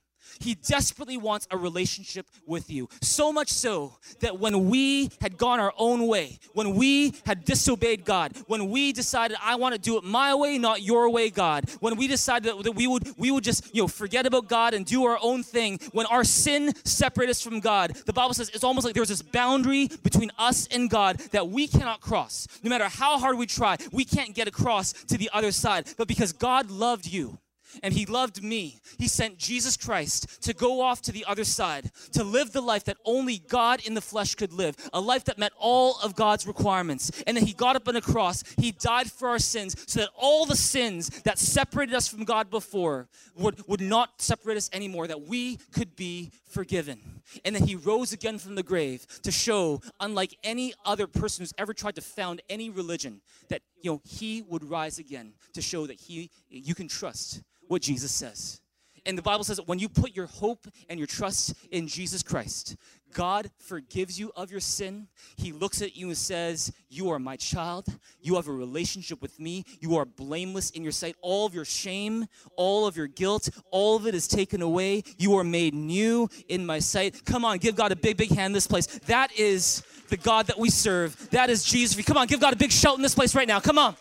He 0.41 0.55
desperately 0.55 1.17
wants 1.17 1.47
a 1.51 1.57
relationship 1.57 2.27
with 2.47 2.71
you. 2.71 2.89
So 3.03 3.33
much 3.33 3.51
so 3.51 3.99
that 4.21 4.39
when 4.39 4.69
we 4.69 5.11
had 5.21 5.37
gone 5.37 5.61
our 5.61 5.73
own 5.77 6.07
way, 6.07 6.39
when 6.53 6.75
we 6.75 7.15
had 7.27 7.45
disobeyed 7.45 8.05
God, 8.05 8.37
when 8.47 8.71
we 8.71 8.93
decided, 8.93 9.37
I 9.43 9.57
want 9.57 9.75
to 9.75 9.81
do 9.81 9.99
it 9.99 10.05
my 10.05 10.35
way, 10.35 10.59
not 10.59 10.83
your 10.83 11.11
way, 11.11 11.31
God, 11.31 11.69
when 11.81 11.97
we 11.97 12.07
decided 12.07 12.65
that, 12.65 12.71
we 12.75 12.87
would 12.87 13.19
we 13.19 13.31
would 13.31 13.45
just 13.45 13.75
you 13.75 13.83
know 13.83 13.89
forget 13.89 14.27
about 14.27 14.49
God 14.49 14.75
and 14.75 14.87
do 14.87 15.05
our 15.05 15.19
own 15.21 15.43
thing, 15.43 15.79
when 15.93 16.07
our 16.07 16.25
sin 16.25 16.73
separated 16.85 17.31
us 17.31 17.43
from 17.43 17.61
God, 17.61 17.95
the 18.07 18.13
Bible 18.13 18.35
says 18.35 18.51
it's 18.55 18.65
almost 18.65 18.87
like 18.87 18.95
there's 18.95 19.09
this 19.09 19.23
boundary 19.23 19.89
between 20.03 20.31
us 20.39 20.67
and 20.69 20.89
God 20.89 21.19
that 21.33 21.49
we 21.49 21.67
cannot 21.67 22.01
cross. 22.01 22.47
No 22.63 22.71
matter 22.71 22.89
how 22.89 23.19
hard 23.19 23.37
we 23.37 23.47
try, 23.47 23.77
we 23.93 24.05
can't 24.05 24.35
get 24.35 24.49
across 24.49 24.93
to 24.93 25.19
the 25.19 25.31
other 25.33 25.53
side. 25.53 25.89
But 25.97 26.09
because 26.09 26.33
God 26.33 26.71
loved 26.71 27.07
you, 27.07 27.39
and 27.83 27.95
he 27.95 28.07
loved 28.07 28.43
me. 28.43 28.81
He 28.99 29.09
sent 29.09 29.39
Jesus 29.39 29.77
Christ 29.77 30.43
to 30.43 30.55
go 30.55 30.81
off 30.81 31.03
to 31.03 31.13
the 31.13 31.25
other 31.27 31.45
side, 31.45 31.91
to 32.13 32.25
live 32.25 32.53
the 32.53 32.61
life 32.61 32.85
that 32.85 32.97
only 33.05 33.39
God 33.39 33.81
in 33.87 33.95
the 33.95 34.01
flesh 34.01 34.35
could 34.35 34.53
live, 34.53 34.77
a 34.93 35.01
life 35.01 35.25
that 35.25 35.39
met 35.39 35.53
all 35.59 35.99
of 36.03 36.15
God's 36.15 36.47
requirements. 36.47 37.11
And 37.27 37.37
then 37.37 37.47
he 37.47 37.53
got 37.53 37.77
up 37.77 37.89
on 37.89 37.97
a 37.97 38.01
cross, 38.01 38.43
he 38.59 38.73
died 38.73 39.11
for 39.11 39.29
our 39.29 39.39
sins, 39.39 39.77
so 39.87 40.01
that 40.01 40.11
all 40.17 40.47
the 40.47 40.57
sins 40.57 41.09
that 41.23 41.39
separated 41.39 41.95
us 41.95 42.09
from 42.09 42.25
God 42.25 42.51
before 42.51 43.09
would, 43.37 43.67
would 43.69 43.81
not 43.81 44.21
separate 44.21 44.57
us 44.57 44.71
anymore, 44.73 45.07
that 45.07 45.23
we 45.23 45.57
could 45.73 45.97
be 45.97 46.31
forgiven. 46.49 47.01
And 47.45 47.55
then 47.55 47.67
he 47.67 47.77
rose 47.77 48.13
again 48.13 48.39
from 48.39 48.55
the 48.55 48.63
grave 48.63 49.07
to 49.23 49.31
show, 49.31 49.81
unlike 50.01 50.37
any 50.43 50.75
other 50.85 51.07
person 51.07 51.43
who's 51.43 51.55
ever 51.59 51.73
tried 51.73 51.95
to 51.95 52.01
found 52.01 52.43
any 52.49 52.71
religion, 52.71 53.21
that 53.49 53.63
you 53.83 53.91
know 53.91 54.01
he 54.05 54.43
would 54.43 54.65
rise 54.65 54.99
again 54.99 55.33
to 55.55 55.63
show 55.63 55.87
that 55.87 56.01
he 56.01 56.31
you 56.49 56.75
can 56.75 56.89
trust 56.89 57.43
what 57.69 57.83
Jesus 57.83 58.13
says. 58.13 58.61
And 59.07 59.17
the 59.17 59.23
Bible 59.23 59.45
says 59.45 59.57
that 59.57 59.69
when 59.69 59.79
you 59.79 59.89
put 59.89 60.15
your 60.15 60.27
hope 60.27 60.67
and 60.89 60.99
your 60.99 61.07
trust 61.07 61.55
in 61.71 61.89
Jesus 61.89 62.23
Christ, 62.23 62.77
God 63.13 63.51
forgives 63.59 64.21
you 64.21 64.31
of 64.37 64.51
your 64.51 64.61
sin. 64.61 65.09
He 65.37 65.53
looks 65.53 65.83
at 65.83 65.97
you 65.97 66.09
and 66.09 66.17
says, 66.17 66.73
You 66.89 67.11
are 67.11 67.19
my 67.19 67.37
child. 67.37 67.87
You 68.21 68.37
have 68.37 68.47
a 68.47 68.53
relationship 68.53 69.21
with 69.21 69.41
me. 69.41 69.65
You 69.81 69.97
are 69.97 70.05
blameless 70.05 70.71
in 70.71 70.83
your 70.83 70.93
sight. 70.93 71.17
All 71.21 71.47
of 71.47 71.55
your 71.55 71.65
shame, 71.65 72.27
all 72.57 72.87
of 72.87 72.97
your 72.97 73.09
guilt, 73.09 73.49
all 73.71 73.97
of 73.97 74.07
it 74.07 74.15
is 74.15 74.29
taken 74.29 74.63
away. 74.63 75.03
You 75.19 75.37
are 75.37 75.45
made 75.45 75.75
new 75.75 76.29
in 76.49 76.65
my 76.67 76.79
sight. 76.79 77.25
Come 77.25 77.45
on, 77.45 77.59
give 77.59 77.75
God 77.75 77.93
a 77.93 77.97
big, 77.97 78.17
big 78.17 78.31
hand 78.31 78.55
this 78.55 78.67
place. 78.67 78.87
That 79.07 79.33
is 79.37 79.83
the 80.11 80.17
God 80.17 80.47
that 80.49 80.59
we 80.59 80.71
serve. 80.71 81.31
That 81.31 81.51
is 81.51 81.65
Jesus. 81.65 82.05
Come 82.05 82.17
on, 82.17 82.27
give 82.27 82.41
God 82.41 82.53
a 82.53 82.57
big 82.57 82.73
shout 82.73 82.97
in 82.97 83.03
this 83.03 83.15
place 83.15 83.35
right 83.35 83.49
now. 83.49 83.61
Come 83.61 83.79
on. 83.79 83.97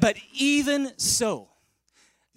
But 0.00 0.16
even 0.34 0.92
so, 0.98 1.48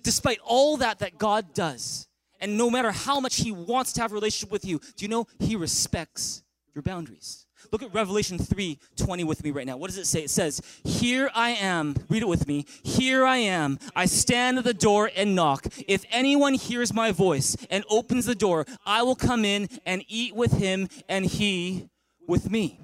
despite 0.04 0.40
all 0.46 0.78
that 0.78 1.00
that 1.00 1.18
God 1.18 1.54
does, 1.54 2.08
and 2.40 2.58
no 2.58 2.70
matter 2.70 2.92
how 2.92 3.20
much 3.20 3.38
He 3.38 3.52
wants 3.52 3.94
to 3.94 4.02
have 4.02 4.12
a 4.12 4.16
relationship 4.16 4.52
with 4.52 4.64
you, 4.64 4.80
do 4.96 5.06
you 5.06 5.10
know 5.10 5.26
He 5.40 5.56
respects 5.56 6.44
your 6.76 6.84
boundaries? 6.84 7.47
Look 7.72 7.84
at 7.84 7.94
Revelation 7.94 8.38
3 8.38 8.80
20 8.96 9.24
with 9.24 9.44
me 9.44 9.52
right 9.52 9.66
now. 9.66 9.78
What 9.78 9.88
does 9.88 9.98
it 9.98 10.08
say? 10.08 10.24
It 10.24 10.30
says, 10.30 10.62
Here 10.84 11.30
I 11.34 11.52
am. 11.52 11.96
Read 12.10 12.24
it 12.24 12.28
with 12.28 12.48
me. 12.48 12.66
Here 12.84 13.26
I 13.26 13.38
am. 13.38 13.80
I 13.96 14.06
stand 14.06 14.58
at 14.58 14.64
the 14.64 14.74
door 14.74 15.12
and 15.16 15.36
knock. 15.36 15.68
If 15.88 16.06
anyone 16.12 16.54
hears 16.54 16.94
my 16.94 17.12
voice 17.12 17.56
and 17.70 17.84
opens 17.90 18.26
the 18.26 18.36
door, 18.36 18.66
I 18.86 19.04
will 19.04 19.16
come 19.16 19.46
in 19.46 19.70
and 19.86 20.04
eat 20.08 20.36
with 20.36 20.54
him 20.54 20.88
and 21.10 21.26
he 21.26 21.90
with 22.28 22.50
me. 22.50 22.80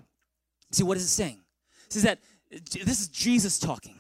See, 0.72 0.84
what 0.84 0.98
is 0.98 1.04
it 1.04 1.10
saying? 1.10 1.40
It 1.88 1.94
says 1.94 2.04
that 2.04 2.20
this 2.50 3.02
is 3.02 3.08
Jesus 3.08 3.60
talking. 3.60 3.96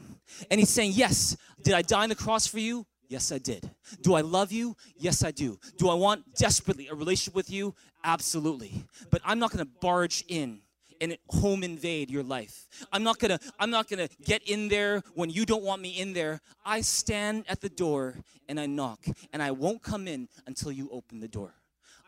And 0.49 0.59
he's 0.59 0.69
saying, 0.69 0.93
Yes, 0.95 1.37
did 1.63 1.73
I 1.73 1.81
die 1.81 2.03
on 2.03 2.09
the 2.09 2.15
cross 2.15 2.47
for 2.47 2.59
you? 2.59 2.85
Yes, 3.13 3.31
I 3.31 3.37
did. 3.37 3.69
Do 4.01 4.15
I 4.15 4.21
love 4.21 4.51
you? 4.51 4.75
Yes, 4.97 5.23
I 5.23 5.29
do. 5.29 5.59
Do 5.77 5.89
I 5.89 5.93
want 5.93 6.35
desperately 6.35 6.87
a 6.87 6.95
relationship 6.95 7.35
with 7.35 7.51
you? 7.51 7.75
Absolutely. 8.03 8.85
But 9.11 9.21
I'm 9.23 9.37
not 9.37 9.51
going 9.51 9.63
to 9.63 9.71
barge 9.81 10.23
in 10.27 10.61
and 11.03 11.17
home 11.29 11.63
invade 11.63 12.09
your 12.09 12.23
life. 12.23 12.67
I'm 12.91 13.03
not 13.03 13.19
to 13.19 13.39
I'm 13.59 13.69
not 13.69 13.87
to 13.89 14.09
get 14.23 14.41
in 14.43 14.69
there 14.69 15.03
when 15.13 15.29
you 15.29 15.45
don't 15.45 15.63
want 15.63 15.81
me 15.81 15.89
in 15.99 16.13
there. 16.13 16.39
I 16.65 16.81
stand 16.81 17.45
at 17.47 17.61
the 17.61 17.69
door 17.69 18.15
and 18.47 18.59
I 18.59 18.65
knock, 18.65 19.05
and 19.31 19.43
I 19.43 19.51
won't 19.51 19.83
come 19.83 20.07
in 20.07 20.27
until 20.47 20.71
you 20.71 20.89
open 20.91 21.19
the 21.19 21.27
door. 21.27 21.53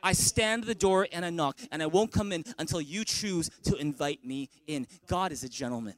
I 0.02 0.14
stand 0.14 0.64
at 0.64 0.68
the 0.68 0.76
door 0.76 1.08
and 1.12 1.26
I 1.26 1.30
knock, 1.30 1.60
and 1.72 1.82
I 1.82 1.88
won't 1.88 2.12
come 2.12 2.32
in 2.32 2.44
until 2.58 2.80
you 2.82 3.04
choose 3.04 3.50
to 3.64 3.76
invite 3.76 4.24
me 4.24 4.50
in. 4.68 4.88
God 5.08 5.32
is 5.32 5.44
a 5.44 5.50
gentleman. 5.50 5.96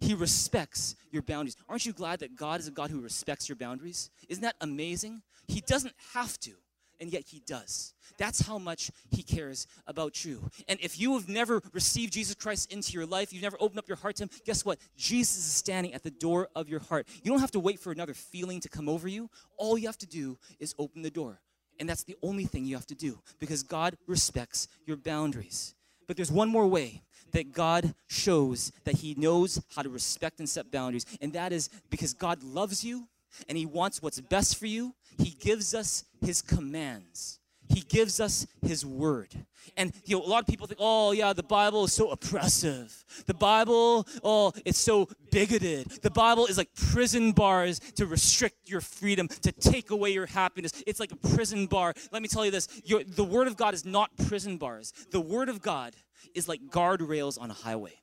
He 0.00 0.14
respects 0.14 0.96
your 1.10 1.22
boundaries. 1.22 1.56
Aren't 1.68 1.86
you 1.86 1.92
glad 1.92 2.20
that 2.20 2.36
God 2.36 2.60
is 2.60 2.68
a 2.68 2.70
God 2.70 2.90
who 2.90 3.00
respects 3.00 3.48
your 3.48 3.56
boundaries? 3.56 4.10
Isn't 4.28 4.42
that 4.42 4.56
amazing? 4.60 5.22
He 5.48 5.60
doesn't 5.60 5.94
have 6.14 6.38
to, 6.40 6.52
and 7.00 7.12
yet 7.12 7.24
He 7.26 7.42
does. 7.46 7.94
That's 8.18 8.40
how 8.40 8.58
much 8.58 8.90
He 9.10 9.22
cares 9.22 9.66
about 9.86 10.24
you. 10.24 10.50
And 10.68 10.78
if 10.80 10.98
you 10.98 11.14
have 11.14 11.28
never 11.28 11.62
received 11.72 12.12
Jesus 12.12 12.34
Christ 12.34 12.72
into 12.72 12.92
your 12.92 13.06
life, 13.06 13.32
you've 13.32 13.42
never 13.42 13.56
opened 13.60 13.78
up 13.78 13.88
your 13.88 13.96
heart 13.96 14.16
to 14.16 14.24
Him, 14.24 14.30
guess 14.44 14.64
what? 14.64 14.78
Jesus 14.96 15.36
is 15.36 15.52
standing 15.52 15.94
at 15.94 16.02
the 16.02 16.10
door 16.10 16.48
of 16.54 16.68
your 16.68 16.80
heart. 16.80 17.06
You 17.22 17.30
don't 17.30 17.40
have 17.40 17.52
to 17.52 17.60
wait 17.60 17.78
for 17.78 17.92
another 17.92 18.14
feeling 18.14 18.60
to 18.60 18.68
come 18.68 18.88
over 18.88 19.08
you. 19.08 19.30
All 19.56 19.78
you 19.78 19.86
have 19.86 19.98
to 19.98 20.06
do 20.06 20.38
is 20.58 20.74
open 20.78 21.02
the 21.02 21.10
door. 21.10 21.40
And 21.80 21.88
that's 21.88 22.04
the 22.04 22.16
only 22.22 22.44
thing 22.44 22.64
you 22.64 22.74
have 22.74 22.86
to 22.88 22.94
do 22.94 23.20
because 23.38 23.62
God 23.62 23.96
respects 24.06 24.66
your 24.84 24.96
boundaries. 24.96 25.74
But 26.08 26.16
there's 26.16 26.32
one 26.32 26.48
more 26.48 26.66
way 26.66 27.02
that 27.32 27.52
God 27.52 27.94
shows 28.06 28.72
that 28.84 28.96
He 28.96 29.14
knows 29.14 29.62
how 29.74 29.82
to 29.82 29.88
respect 29.88 30.38
and 30.38 30.48
set 30.48 30.72
boundaries, 30.72 31.06
and 31.20 31.32
that 31.34 31.52
is 31.52 31.68
because 31.90 32.14
God 32.14 32.42
loves 32.42 32.82
you 32.82 33.06
and 33.48 33.58
He 33.58 33.66
wants 33.66 34.02
what's 34.02 34.20
best 34.20 34.56
for 34.56 34.66
you. 34.66 34.94
He 35.16 35.30
gives 35.30 35.74
us 35.74 36.04
His 36.20 36.42
commands. 36.42 37.38
He 37.68 37.80
gives 37.80 38.18
us 38.20 38.46
His 38.62 38.84
Word. 38.84 39.34
And 39.76 39.92
you 40.04 40.16
know, 40.16 40.24
a 40.24 40.26
lot 40.26 40.40
of 40.40 40.46
people 40.46 40.66
think, 40.66 40.80
oh 40.80 41.12
yeah, 41.12 41.32
the 41.32 41.42
Bible 41.42 41.84
is 41.84 41.92
so 41.92 42.10
oppressive. 42.10 43.04
The 43.26 43.34
Bible, 43.34 44.06
oh, 44.24 44.52
it's 44.64 44.78
so 44.78 45.08
bigoted. 45.30 45.86
The 46.02 46.10
Bible 46.10 46.46
is 46.46 46.56
like 46.56 46.74
prison 46.74 47.32
bars 47.32 47.78
to 47.96 48.06
restrict 48.06 48.68
your 48.70 48.80
freedom, 48.80 49.28
to 49.28 49.52
take 49.52 49.90
away 49.90 50.10
your 50.10 50.26
happiness. 50.26 50.82
It's 50.86 51.00
like 51.00 51.12
a 51.12 51.16
prison 51.16 51.66
bar. 51.66 51.94
Let 52.12 52.22
me 52.22 52.28
tell 52.28 52.44
you 52.44 52.50
this: 52.50 52.66
the 52.66 53.24
Word 53.24 53.46
of 53.46 53.56
God 53.56 53.74
is 53.74 53.84
not 53.84 54.16
prison 54.16 54.56
bars. 54.56 54.92
The 55.10 55.20
Word 55.20 55.48
of 55.48 55.60
God 55.60 55.94
is 56.34 56.48
like 56.48 56.60
guardrails 56.70 57.40
on 57.40 57.50
a 57.50 57.54
highway. 57.54 58.00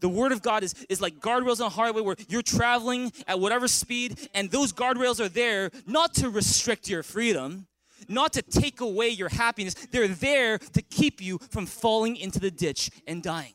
The 0.00 0.08
Word 0.08 0.32
of 0.32 0.42
God 0.42 0.62
is, 0.62 0.74
is 0.88 1.00
like 1.00 1.20
guardrails 1.20 1.60
on 1.60 1.66
a 1.66 1.70
highway 1.70 2.00
where 2.02 2.16
you're 2.28 2.42
traveling 2.42 3.12
at 3.26 3.38
whatever 3.40 3.68
speed, 3.68 4.28
and 4.34 4.50
those 4.50 4.72
guardrails 4.72 5.20
are 5.20 5.28
there 5.28 5.70
not 5.86 6.14
to 6.14 6.30
restrict 6.30 6.88
your 6.88 7.02
freedom, 7.02 7.66
not 8.08 8.32
to 8.34 8.42
take 8.42 8.80
away 8.80 9.08
your 9.08 9.28
happiness. 9.28 9.74
They're 9.74 10.08
there 10.08 10.58
to 10.58 10.82
keep 10.82 11.20
you 11.20 11.38
from 11.50 11.66
falling 11.66 12.16
into 12.16 12.40
the 12.40 12.50
ditch 12.50 12.90
and 13.06 13.22
dying. 13.22 13.54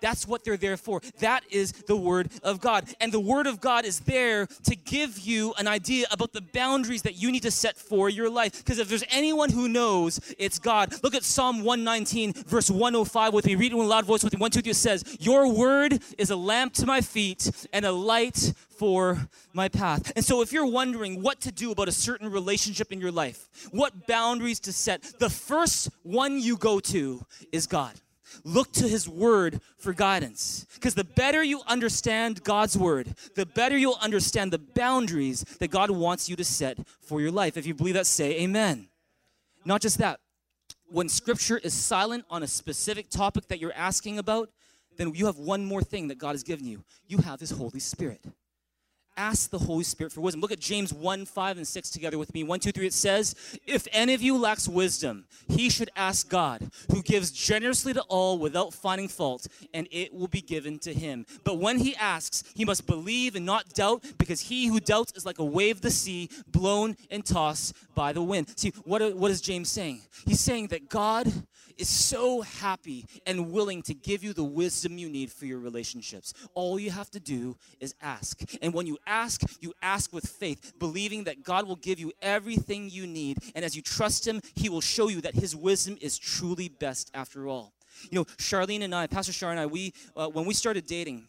That's 0.00 0.26
what 0.26 0.44
they're 0.44 0.56
there 0.56 0.76
for. 0.76 1.00
That 1.20 1.44
is 1.50 1.72
the 1.72 1.96
Word 1.96 2.30
of 2.42 2.60
God. 2.60 2.88
And 3.00 3.12
the 3.12 3.20
Word 3.20 3.46
of 3.46 3.60
God 3.60 3.84
is 3.84 4.00
there 4.00 4.46
to 4.64 4.76
give 4.76 5.18
you 5.18 5.54
an 5.58 5.68
idea 5.68 6.06
about 6.10 6.32
the 6.32 6.40
boundaries 6.40 7.02
that 7.02 7.16
you 7.16 7.30
need 7.30 7.42
to 7.42 7.50
set 7.50 7.76
for 7.76 8.08
your 8.08 8.30
life. 8.30 8.58
Because 8.58 8.78
if 8.78 8.88
there's 8.88 9.04
anyone 9.10 9.50
who 9.50 9.68
knows, 9.68 10.20
it's 10.38 10.58
God. 10.58 10.94
Look 11.02 11.14
at 11.14 11.24
Psalm 11.24 11.62
119, 11.62 12.32
verse 12.32 12.70
105 12.70 13.32
with 13.32 13.46
me. 13.46 13.54
Read 13.54 13.72
it 13.72 13.76
in 13.76 13.80
a 13.80 13.84
loud 13.84 14.04
voice 14.04 14.22
with 14.22 14.32
me. 14.32 14.38
1, 14.38 14.50
2, 14.50 14.62
3 14.62 14.72
says, 14.72 15.16
Your 15.20 15.52
Word 15.52 16.02
is 16.18 16.30
a 16.30 16.36
lamp 16.36 16.74
to 16.74 16.86
my 16.86 17.00
feet 17.00 17.50
and 17.72 17.84
a 17.84 17.92
light 17.92 18.52
for 18.76 19.28
my 19.52 19.68
path. 19.68 20.12
And 20.14 20.24
so, 20.24 20.42
if 20.42 20.52
you're 20.52 20.66
wondering 20.66 21.22
what 21.22 21.40
to 21.42 21.52
do 21.52 21.70
about 21.72 21.88
a 21.88 21.92
certain 21.92 22.30
relationship 22.30 22.92
in 22.92 23.00
your 23.00 23.12
life, 23.12 23.48
what 23.70 24.06
boundaries 24.06 24.60
to 24.60 24.72
set, 24.72 25.02
the 25.18 25.30
first 25.30 25.88
one 26.02 26.38
you 26.38 26.56
go 26.56 26.80
to 26.80 27.24
is 27.52 27.66
God. 27.66 27.94
Look 28.44 28.72
to 28.74 28.88
His 28.88 29.08
Word 29.08 29.60
for 29.78 29.92
guidance. 29.92 30.66
Because 30.74 30.94
the 30.94 31.04
better 31.04 31.42
you 31.42 31.62
understand 31.66 32.42
God's 32.44 32.76
Word, 32.76 33.14
the 33.34 33.46
better 33.46 33.76
you'll 33.76 33.98
understand 34.00 34.52
the 34.52 34.58
boundaries 34.58 35.42
that 35.60 35.68
God 35.68 35.90
wants 35.90 36.28
you 36.28 36.36
to 36.36 36.44
set 36.44 36.78
for 37.00 37.20
your 37.20 37.30
life. 37.30 37.56
If 37.56 37.66
you 37.66 37.74
believe 37.74 37.94
that, 37.94 38.06
say 38.06 38.40
amen. 38.40 38.88
Not 39.64 39.80
just 39.82 39.98
that, 39.98 40.20
when 40.88 41.08
Scripture 41.08 41.58
is 41.58 41.74
silent 41.74 42.24
on 42.30 42.42
a 42.42 42.46
specific 42.46 43.10
topic 43.10 43.48
that 43.48 43.58
you're 43.58 43.72
asking 43.74 44.18
about, 44.18 44.50
then 44.96 45.12
you 45.14 45.26
have 45.26 45.38
one 45.38 45.64
more 45.64 45.82
thing 45.82 46.08
that 46.08 46.18
God 46.18 46.32
has 46.32 46.42
given 46.42 46.66
you. 46.66 46.84
You 47.06 47.18
have 47.18 47.40
His 47.40 47.50
Holy 47.50 47.80
Spirit 47.80 48.24
ask 49.16 49.50
the 49.50 49.58
Holy 49.58 49.84
Spirit 49.84 50.12
for 50.12 50.20
wisdom. 50.20 50.40
Look 50.40 50.52
at 50.52 50.60
James 50.60 50.92
1 50.92 51.26
5 51.26 51.56
and 51.56 51.66
6 51.66 51.90
together 51.90 52.18
with 52.18 52.32
me. 52.34 52.44
1, 52.44 52.60
2, 52.60 52.72
3. 52.72 52.86
It 52.86 52.92
says, 52.92 53.34
If 53.66 53.86
any 53.92 54.14
of 54.14 54.22
you 54.22 54.36
lacks 54.36 54.68
wisdom, 54.68 55.24
he 55.48 55.70
should 55.70 55.90
ask 55.96 56.28
God, 56.28 56.70
who 56.90 57.02
gives 57.02 57.30
generously 57.30 57.92
to 57.94 58.02
all 58.02 58.38
without 58.38 58.74
finding 58.74 59.08
fault, 59.08 59.46
and 59.72 59.88
it 59.90 60.12
will 60.12 60.28
be 60.28 60.40
given 60.40 60.78
to 60.80 60.92
him. 60.92 61.26
But 61.44 61.58
when 61.58 61.78
he 61.78 61.96
asks, 61.96 62.44
he 62.54 62.64
must 62.64 62.86
believe 62.86 63.36
and 63.36 63.46
not 63.46 63.74
doubt, 63.74 64.04
because 64.18 64.40
he 64.40 64.66
who 64.66 64.80
doubts 64.80 65.12
is 65.12 65.26
like 65.26 65.38
a 65.38 65.44
wave 65.44 65.76
of 65.76 65.82
the 65.82 65.90
sea, 65.90 66.30
blown 66.48 66.96
and 67.10 67.24
tossed 67.24 67.74
by 67.94 68.12
the 68.12 68.22
wind. 68.22 68.52
See, 68.56 68.72
what, 68.84 69.16
what 69.16 69.30
is 69.30 69.40
James 69.40 69.70
saying? 69.70 70.00
He's 70.26 70.40
saying 70.40 70.68
that 70.68 70.88
God 70.88 71.32
is 71.76 71.88
so 71.88 72.42
happy 72.42 73.06
and 73.26 73.52
willing 73.52 73.82
to 73.82 73.94
give 73.94 74.22
you 74.24 74.32
the 74.32 74.44
wisdom 74.44 74.98
you 74.98 75.08
need 75.08 75.30
for 75.30 75.46
your 75.46 75.58
relationships. 75.58 76.32
All 76.54 76.78
you 76.78 76.90
have 76.90 77.10
to 77.10 77.20
do 77.20 77.56
is 77.80 77.94
ask. 78.00 78.42
And 78.62 78.72
when 78.72 78.86
you 78.86 78.98
ask, 79.06 79.42
you 79.60 79.72
ask 79.82 80.12
with 80.12 80.26
faith, 80.26 80.72
believing 80.78 81.24
that 81.24 81.42
God 81.42 81.66
will 81.66 81.76
give 81.76 81.98
you 81.98 82.12
everything 82.22 82.90
you 82.90 83.06
need. 83.06 83.38
And 83.54 83.64
as 83.64 83.76
you 83.76 83.82
trust 83.82 84.26
Him, 84.26 84.40
He 84.54 84.68
will 84.68 84.80
show 84.80 85.08
you 85.08 85.20
that 85.22 85.34
His 85.34 85.54
wisdom 85.54 85.96
is 86.00 86.18
truly 86.18 86.68
best 86.68 87.10
after 87.14 87.48
all. 87.48 87.72
You 88.10 88.18
know, 88.18 88.24
Charlene 88.24 88.82
and 88.82 88.94
I, 88.94 89.06
Pastor 89.06 89.32
Char 89.32 89.50
and 89.50 89.60
I, 89.60 89.66
we, 89.66 89.92
uh, 90.16 90.28
when 90.28 90.44
we 90.44 90.54
started 90.54 90.86
dating 90.86 91.26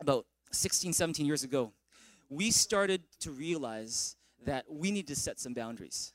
about 0.00 0.26
16, 0.52 0.92
17 0.92 1.26
years 1.26 1.44
ago, 1.44 1.72
we 2.30 2.50
started 2.50 3.02
to 3.20 3.30
realize 3.30 4.16
that 4.44 4.64
we 4.70 4.90
need 4.90 5.06
to 5.08 5.16
set 5.16 5.40
some 5.40 5.54
boundaries. 5.54 6.12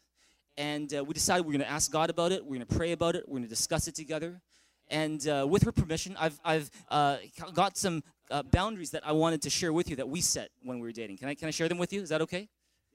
And 0.57 0.93
uh, 0.93 1.03
we 1.03 1.13
decided 1.13 1.45
we're 1.45 1.53
going 1.53 1.65
to 1.65 1.71
ask 1.71 1.91
God 1.91 2.09
about 2.09 2.31
it, 2.31 2.43
we're 2.43 2.57
going 2.57 2.67
to 2.67 2.75
pray 2.75 2.91
about 2.91 3.15
it, 3.15 3.23
we're 3.27 3.37
going 3.37 3.43
to 3.43 3.49
discuss 3.49 3.87
it 3.87 3.95
together. 3.95 4.41
And 4.89 5.27
uh, 5.27 5.47
with 5.49 5.63
her 5.63 5.71
permission, 5.71 6.15
I've, 6.19 6.39
I've 6.43 6.69
uh, 6.89 7.17
got 7.53 7.77
some 7.77 8.03
uh, 8.29 8.43
boundaries 8.43 8.91
that 8.91 9.05
I 9.05 9.13
wanted 9.13 9.41
to 9.43 9.49
share 9.49 9.73
with 9.73 9.89
you 9.89 9.95
that 9.95 10.07
we 10.07 10.21
set 10.21 10.49
when 10.61 10.79
we 10.79 10.87
were 10.87 10.91
dating. 10.91 11.17
Can 11.17 11.29
I, 11.29 11.35
can 11.35 11.47
I 11.47 11.51
share 11.51 11.67
them 11.69 11.77
with 11.77 11.91
you? 11.93 12.01
Is 12.01 12.09
that 12.09 12.21
okay? 12.21 12.49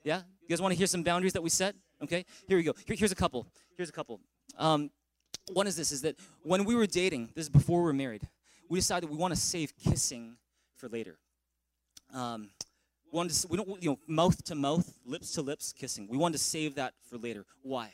Yeah? 0.04 0.22
You 0.42 0.48
guys 0.48 0.62
want 0.62 0.72
to 0.72 0.78
hear 0.78 0.86
some 0.86 1.02
boundaries 1.02 1.32
that 1.32 1.42
we 1.42 1.50
set? 1.50 1.74
Okay, 2.02 2.24
here 2.46 2.56
we 2.56 2.62
go. 2.62 2.74
Here, 2.86 2.96
here's 2.96 3.12
a 3.12 3.16
couple. 3.16 3.46
Here's 3.76 3.88
a 3.88 3.92
couple. 3.92 4.20
Um, 4.56 4.90
one 5.52 5.66
is 5.66 5.76
this: 5.76 5.90
is 5.90 6.02
that 6.02 6.16
when 6.42 6.64
we 6.64 6.74
were 6.76 6.86
dating, 6.86 7.30
this 7.34 7.46
is 7.46 7.48
before 7.48 7.80
we 7.80 7.84
were 7.86 7.92
married, 7.92 8.22
we 8.68 8.78
decided 8.78 9.10
we 9.10 9.16
want 9.16 9.34
to 9.34 9.40
save 9.40 9.76
kissing 9.76 10.36
for 10.76 10.88
later. 10.88 11.18
Um, 12.14 12.50
wanted 13.12 13.34
to, 13.34 13.48
we 13.48 13.56
don't, 13.56 13.82
you 13.82 13.90
know, 13.90 13.98
mouth 14.06 14.42
to 14.44 14.54
mouth, 14.54 14.92
lips 15.04 15.32
to 15.32 15.42
lips 15.42 15.72
kissing. 15.72 16.08
We 16.08 16.16
wanted 16.16 16.38
to 16.38 16.44
save 16.44 16.76
that 16.76 16.94
for 17.08 17.18
later. 17.18 17.44
Why? 17.62 17.92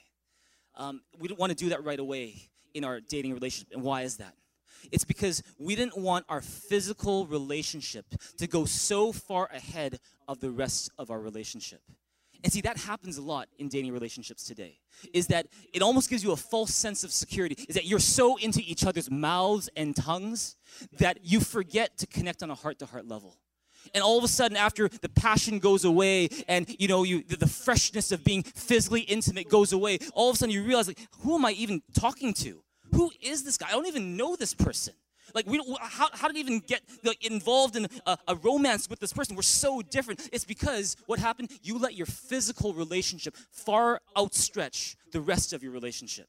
Um, 0.77 1.03
we 1.19 1.29
didn't 1.29 1.41
want 1.41 1.51
to 1.51 1.57
do 1.57 1.71
that 1.71 1.85
right 1.85 1.99
away 1.99 2.51
in 2.75 2.85
our 2.85 3.01
dating 3.01 3.35
relationship. 3.35 3.73
And 3.73 3.83
why 3.83 4.03
is 4.03 4.17
that? 4.17 4.35
It's 4.93 5.05
because 5.05 5.43
we 5.59 5.77
didn't 5.77 5.97
want 5.97 6.27
our 6.29 6.41
physical 6.41 7.27
relationship 7.27 8.07
to 8.39 8.47
go 8.47 8.65
so 8.65 9.13
far 9.13 9.49
ahead 9.53 9.99
of 10.29 10.41
the 10.41 10.51
rest 10.51 10.91
of 10.99 11.11
our 11.11 11.21
relationship. 11.21 11.81
And 12.43 12.53
see, 12.53 12.61
that 12.61 12.77
happens 12.77 13.17
a 13.17 13.23
lot 13.23 13.49
in 13.59 13.69
dating 13.69 13.93
relationships 13.93 14.45
today. 14.45 14.79
Is 15.15 15.29
that 15.29 15.47
it 15.73 15.81
almost 15.81 16.11
gives 16.11 16.23
you 16.23 16.33
a 16.33 16.37
false 16.37 16.75
sense 16.75 17.03
of 17.03 17.11
security, 17.11 17.57
is 17.69 17.75
that 17.75 17.87
you're 17.87 17.99
so 17.99 18.37
into 18.37 18.61
each 18.67 18.85
other's 18.85 19.11
mouths 19.11 19.71
and 19.77 19.97
tongues 19.97 20.57
that 20.99 21.21
you 21.23 21.41
forget 21.41 21.97
to 21.99 22.07
connect 22.07 22.43
on 22.43 22.51
a 22.51 22.55
heart 22.55 22.79
to 22.81 22.87
heart 22.87 23.09
level 23.09 23.39
and 23.95 24.03
all 24.03 24.19
of 24.19 24.25
a 24.25 24.29
sudden 24.29 24.57
after 24.57 24.89
the 24.89 25.09
passion 25.09 25.59
goes 25.59 25.85
away 25.85 26.29
and 26.49 26.75
you 26.79 26.89
know 26.89 27.03
you 27.03 27.23
the, 27.23 27.37
the, 27.37 27.47
freshness 27.47 28.13
of 28.13 28.25
being 28.25 28.43
physically 28.43 29.03
intimate 29.03 29.49
goes 29.49 29.73
away 29.73 29.99
all 30.15 30.31
of 30.31 30.35
a 30.35 30.39
sudden 30.39 30.53
you 30.53 30.63
realize 30.63 30.89
like 30.89 30.99
who 31.21 31.35
am 31.35 31.45
i 31.45 31.53
even 31.53 31.83
talking 31.95 32.33
to? 32.35 32.63
Who 32.93 33.11
is 33.21 33.43
this 33.43 33.57
guy? 33.57 33.69
I 33.69 33.73
don't 33.73 33.87
even 33.87 34.17
know 34.17 34.37
this 34.37 34.55
person. 34.55 34.95
Like 35.35 35.47
we 35.47 35.59
how, 35.81 36.09
how 36.13 36.29
did 36.29 36.35
we 36.35 36.41
even 36.41 36.61
get 36.61 36.83
like, 37.03 37.25
involved 37.25 37.75
in 37.77 37.89
a, 38.07 38.17
a 38.29 38.37
romance 38.37 38.89
with 38.89 39.01
this 39.01 39.13
person? 39.13 39.35
We're 39.35 39.43
so 39.43 39.83
different. 39.83 40.29
It's 40.33 40.45
because 40.45 40.97
what 41.07 41.19
happened? 41.19 41.51
You 41.63 41.79
let 41.79 41.95
your 41.95 42.07
physical 42.07 42.73
relationship 42.73 43.35
far 43.51 44.01
outstretch 44.17 44.97
the 45.13 45.21
rest 45.21 45.53
of 45.53 45.63
your 45.63 45.73
relationship 45.73 46.29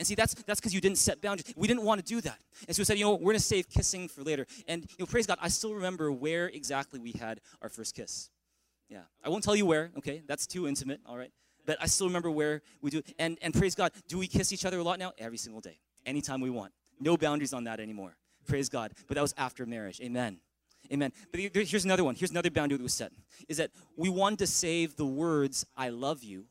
and 0.00 0.06
see, 0.06 0.14
that's 0.14 0.32
that's 0.32 0.58
because 0.58 0.74
you 0.74 0.80
didn't 0.80 0.96
set 0.96 1.20
boundaries. 1.20 1.52
We 1.56 1.68
didn't 1.68 1.84
want 1.84 2.00
to 2.00 2.06
do 2.14 2.22
that. 2.22 2.38
And 2.66 2.74
so 2.74 2.80
we 2.80 2.84
said, 2.86 2.98
you 2.98 3.04
know, 3.04 3.12
we're 3.12 3.32
going 3.32 3.36
to 3.36 3.40
save 3.40 3.68
kissing 3.68 4.08
for 4.08 4.22
later. 4.22 4.46
And, 4.66 4.82
you 4.82 4.96
know, 5.00 5.06
praise 5.06 5.26
God, 5.26 5.38
I 5.42 5.48
still 5.48 5.74
remember 5.74 6.10
where 6.10 6.46
exactly 6.46 6.98
we 6.98 7.12
had 7.12 7.40
our 7.60 7.68
first 7.68 7.94
kiss. 7.94 8.30
Yeah. 8.88 9.02
I 9.22 9.28
won't 9.28 9.44
tell 9.44 9.54
you 9.54 9.66
where, 9.66 9.90
okay? 9.98 10.22
That's 10.26 10.46
too 10.46 10.66
intimate, 10.66 11.00
all 11.04 11.18
right? 11.18 11.30
But 11.66 11.76
I 11.82 11.86
still 11.86 12.06
remember 12.06 12.30
where 12.30 12.62
we 12.80 12.90
do. 12.90 13.02
And, 13.18 13.36
and 13.42 13.52
praise 13.52 13.74
God, 13.74 13.92
do 14.08 14.18
we 14.18 14.26
kiss 14.26 14.52
each 14.52 14.64
other 14.64 14.78
a 14.78 14.82
lot 14.82 14.98
now? 14.98 15.12
Every 15.18 15.36
single 15.36 15.60
day, 15.60 15.78
anytime 16.06 16.40
we 16.40 16.48
want. 16.48 16.72
No 16.98 17.18
boundaries 17.18 17.52
on 17.52 17.64
that 17.64 17.78
anymore. 17.78 18.16
Praise 18.46 18.70
God. 18.70 18.92
But 19.06 19.16
that 19.16 19.22
was 19.22 19.34
after 19.36 19.66
marriage. 19.66 20.00
Amen. 20.00 20.38
Amen. 20.90 21.12
But 21.30 21.40
here's 21.40 21.84
another 21.84 22.04
one. 22.04 22.14
Here's 22.14 22.30
another 22.30 22.50
boundary 22.50 22.78
that 22.78 22.82
was 22.82 22.94
set. 22.94 23.12
Is 23.48 23.58
that 23.58 23.70
we 23.96 24.08
wanted 24.08 24.38
to 24.40 24.46
save 24.46 24.96
the 24.96 25.04
words 25.04 25.66
"I 25.76 25.90
love 25.90 26.24
you" 26.24 26.46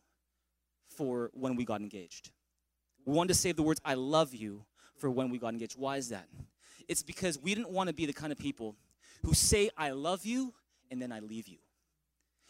for 0.88 1.32
when 1.34 1.56
we 1.56 1.66
got 1.66 1.82
engaged. 1.82 2.30
We 3.06 3.14
wanted 3.14 3.30
to 3.30 3.34
save 3.36 3.56
the 3.56 3.64
words, 3.64 3.82
I 3.84 3.96
love 3.96 4.34
you, 4.34 4.64
for 4.98 5.10
when 5.10 5.30
we 5.30 5.38
got 5.38 5.54
engaged. 5.54 5.78
Why 5.78 5.98
is 5.98 6.10
that? 6.10 6.28
It's 6.88 7.04
because 7.04 7.40
we 7.40 7.56
didn't 7.56 7.72
want 7.72 7.88
to 7.88 7.94
be 7.94 8.06
the 8.06 8.14
kind 8.14 8.32
of 8.32 8.38
people 8.38 8.76
who 9.26 9.34
say, 9.34 9.70
I 9.78 9.92
love 9.92 10.26
you, 10.26 10.54
and 10.92 11.02
then 11.02 11.12
I 11.12 11.20
leave 11.20 11.48
you. 11.48 11.58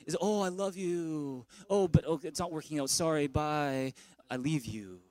Is, 0.05 0.15
oh, 0.21 0.41
I 0.41 0.47
love 0.47 0.77
you. 0.77 1.45
Oh, 1.69 1.87
but 1.87 2.05
oh, 2.07 2.19
it's 2.23 2.39
not 2.39 2.51
working 2.51 2.79
out. 2.79 2.89
Sorry, 2.89 3.27
bye. 3.27 3.93
I 4.29 4.37
leave 4.37 4.65
you. 4.65 5.01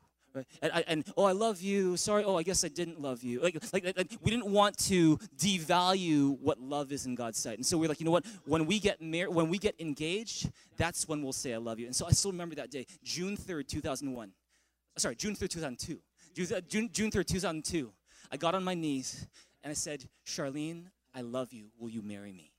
And, 0.62 0.84
and, 0.86 1.05
oh, 1.16 1.24
I 1.24 1.32
love 1.32 1.61
you. 1.61 1.97
Sorry. 1.97 2.22
Oh, 2.24 2.36
I 2.36 2.43
guess 2.43 2.64
I 2.64 2.68
didn't 2.68 3.01
love 3.01 3.22
you. 3.22 3.41
Like, 3.41 3.57
like, 3.72 3.84
like, 3.97 4.12
we 4.22 4.30
didn't 4.30 4.47
want 4.47 4.78
to 4.86 5.18
devalue 5.36 6.39
what 6.41 6.61
love 6.61 6.93
is 6.93 7.07
in 7.07 7.16
God's 7.16 7.39
sight. 7.39 7.59
And 7.59 7.66
so 7.66 7.76
we're 7.76 7.89
like, 7.89 8.01
you 8.01 8.07
know 8.07 8.12
what? 8.12 8.24
When 8.45 8.64
we 8.64 8.78
get 8.78 9.03
married, 9.03 9.34
when 9.34 9.49
we 9.49 9.59
get 9.59 9.74
engaged, 9.80 10.51
that's 10.76 11.09
when 11.09 11.22
we'll 11.22 11.32
say 11.32 11.55
I 11.55 11.59
love 11.59 11.78
you. 11.78 11.86
And 11.86 11.97
so 11.97 12.07
I 12.07 12.11
still 12.12 12.30
remember 12.30 12.55
that 12.55 12.70
day, 12.70 12.86
June 13.03 13.36
third, 13.36 13.68
two 13.68 13.80
thousand 13.80 14.12
one 14.14 14.30
sorry, 14.99 15.16
June 15.16 15.34
3rd, 15.34 15.51
2002. 15.51 16.01
Uh, 16.55 16.61
June, 16.68 16.88
June 16.92 17.11
3rd, 17.11 17.26
2002. 17.26 17.90
I 18.30 18.36
got 18.36 18.55
on 18.55 18.62
my 18.62 18.74
knees 18.74 19.26
and 19.62 19.70
I 19.70 19.74
said, 19.74 20.05
Charlene, 20.26 20.84
I 21.14 21.22
love 21.22 21.53
you. 21.53 21.66
Will 21.78 21.90
you 21.90 22.03
marry 22.03 22.32
me? 22.32 22.53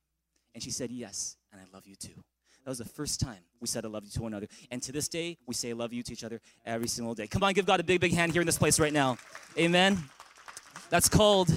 And 0.53 0.63
she 0.63 0.71
said, 0.71 0.91
Yes, 0.91 1.37
and 1.51 1.61
I 1.61 1.65
love 1.73 1.87
you 1.87 1.95
too. 1.95 2.23
That 2.65 2.71
was 2.71 2.79
the 2.79 2.85
first 2.85 3.19
time 3.19 3.39
we 3.61 3.67
said 3.67 3.85
I 3.85 3.87
love 3.87 4.03
you 4.03 4.11
to 4.11 4.21
one 4.21 4.33
another. 4.33 4.47
And 4.69 4.81
to 4.83 4.91
this 4.91 5.07
day, 5.07 5.37
we 5.47 5.53
say 5.53 5.69
I 5.69 5.73
love 5.73 5.93
you 5.93 6.03
to 6.03 6.11
each 6.11 6.23
other 6.23 6.41
every 6.65 6.87
single 6.87 7.15
day. 7.15 7.27
Come 7.27 7.43
on, 7.43 7.53
give 7.53 7.65
God 7.65 7.79
a 7.79 7.83
big, 7.83 8.01
big 8.01 8.13
hand 8.13 8.33
here 8.33 8.41
in 8.41 8.45
this 8.45 8.57
place 8.57 8.79
right 8.79 8.93
now. 8.93 9.17
Amen. 9.57 9.97
That's 10.89 11.07
called 11.07 11.49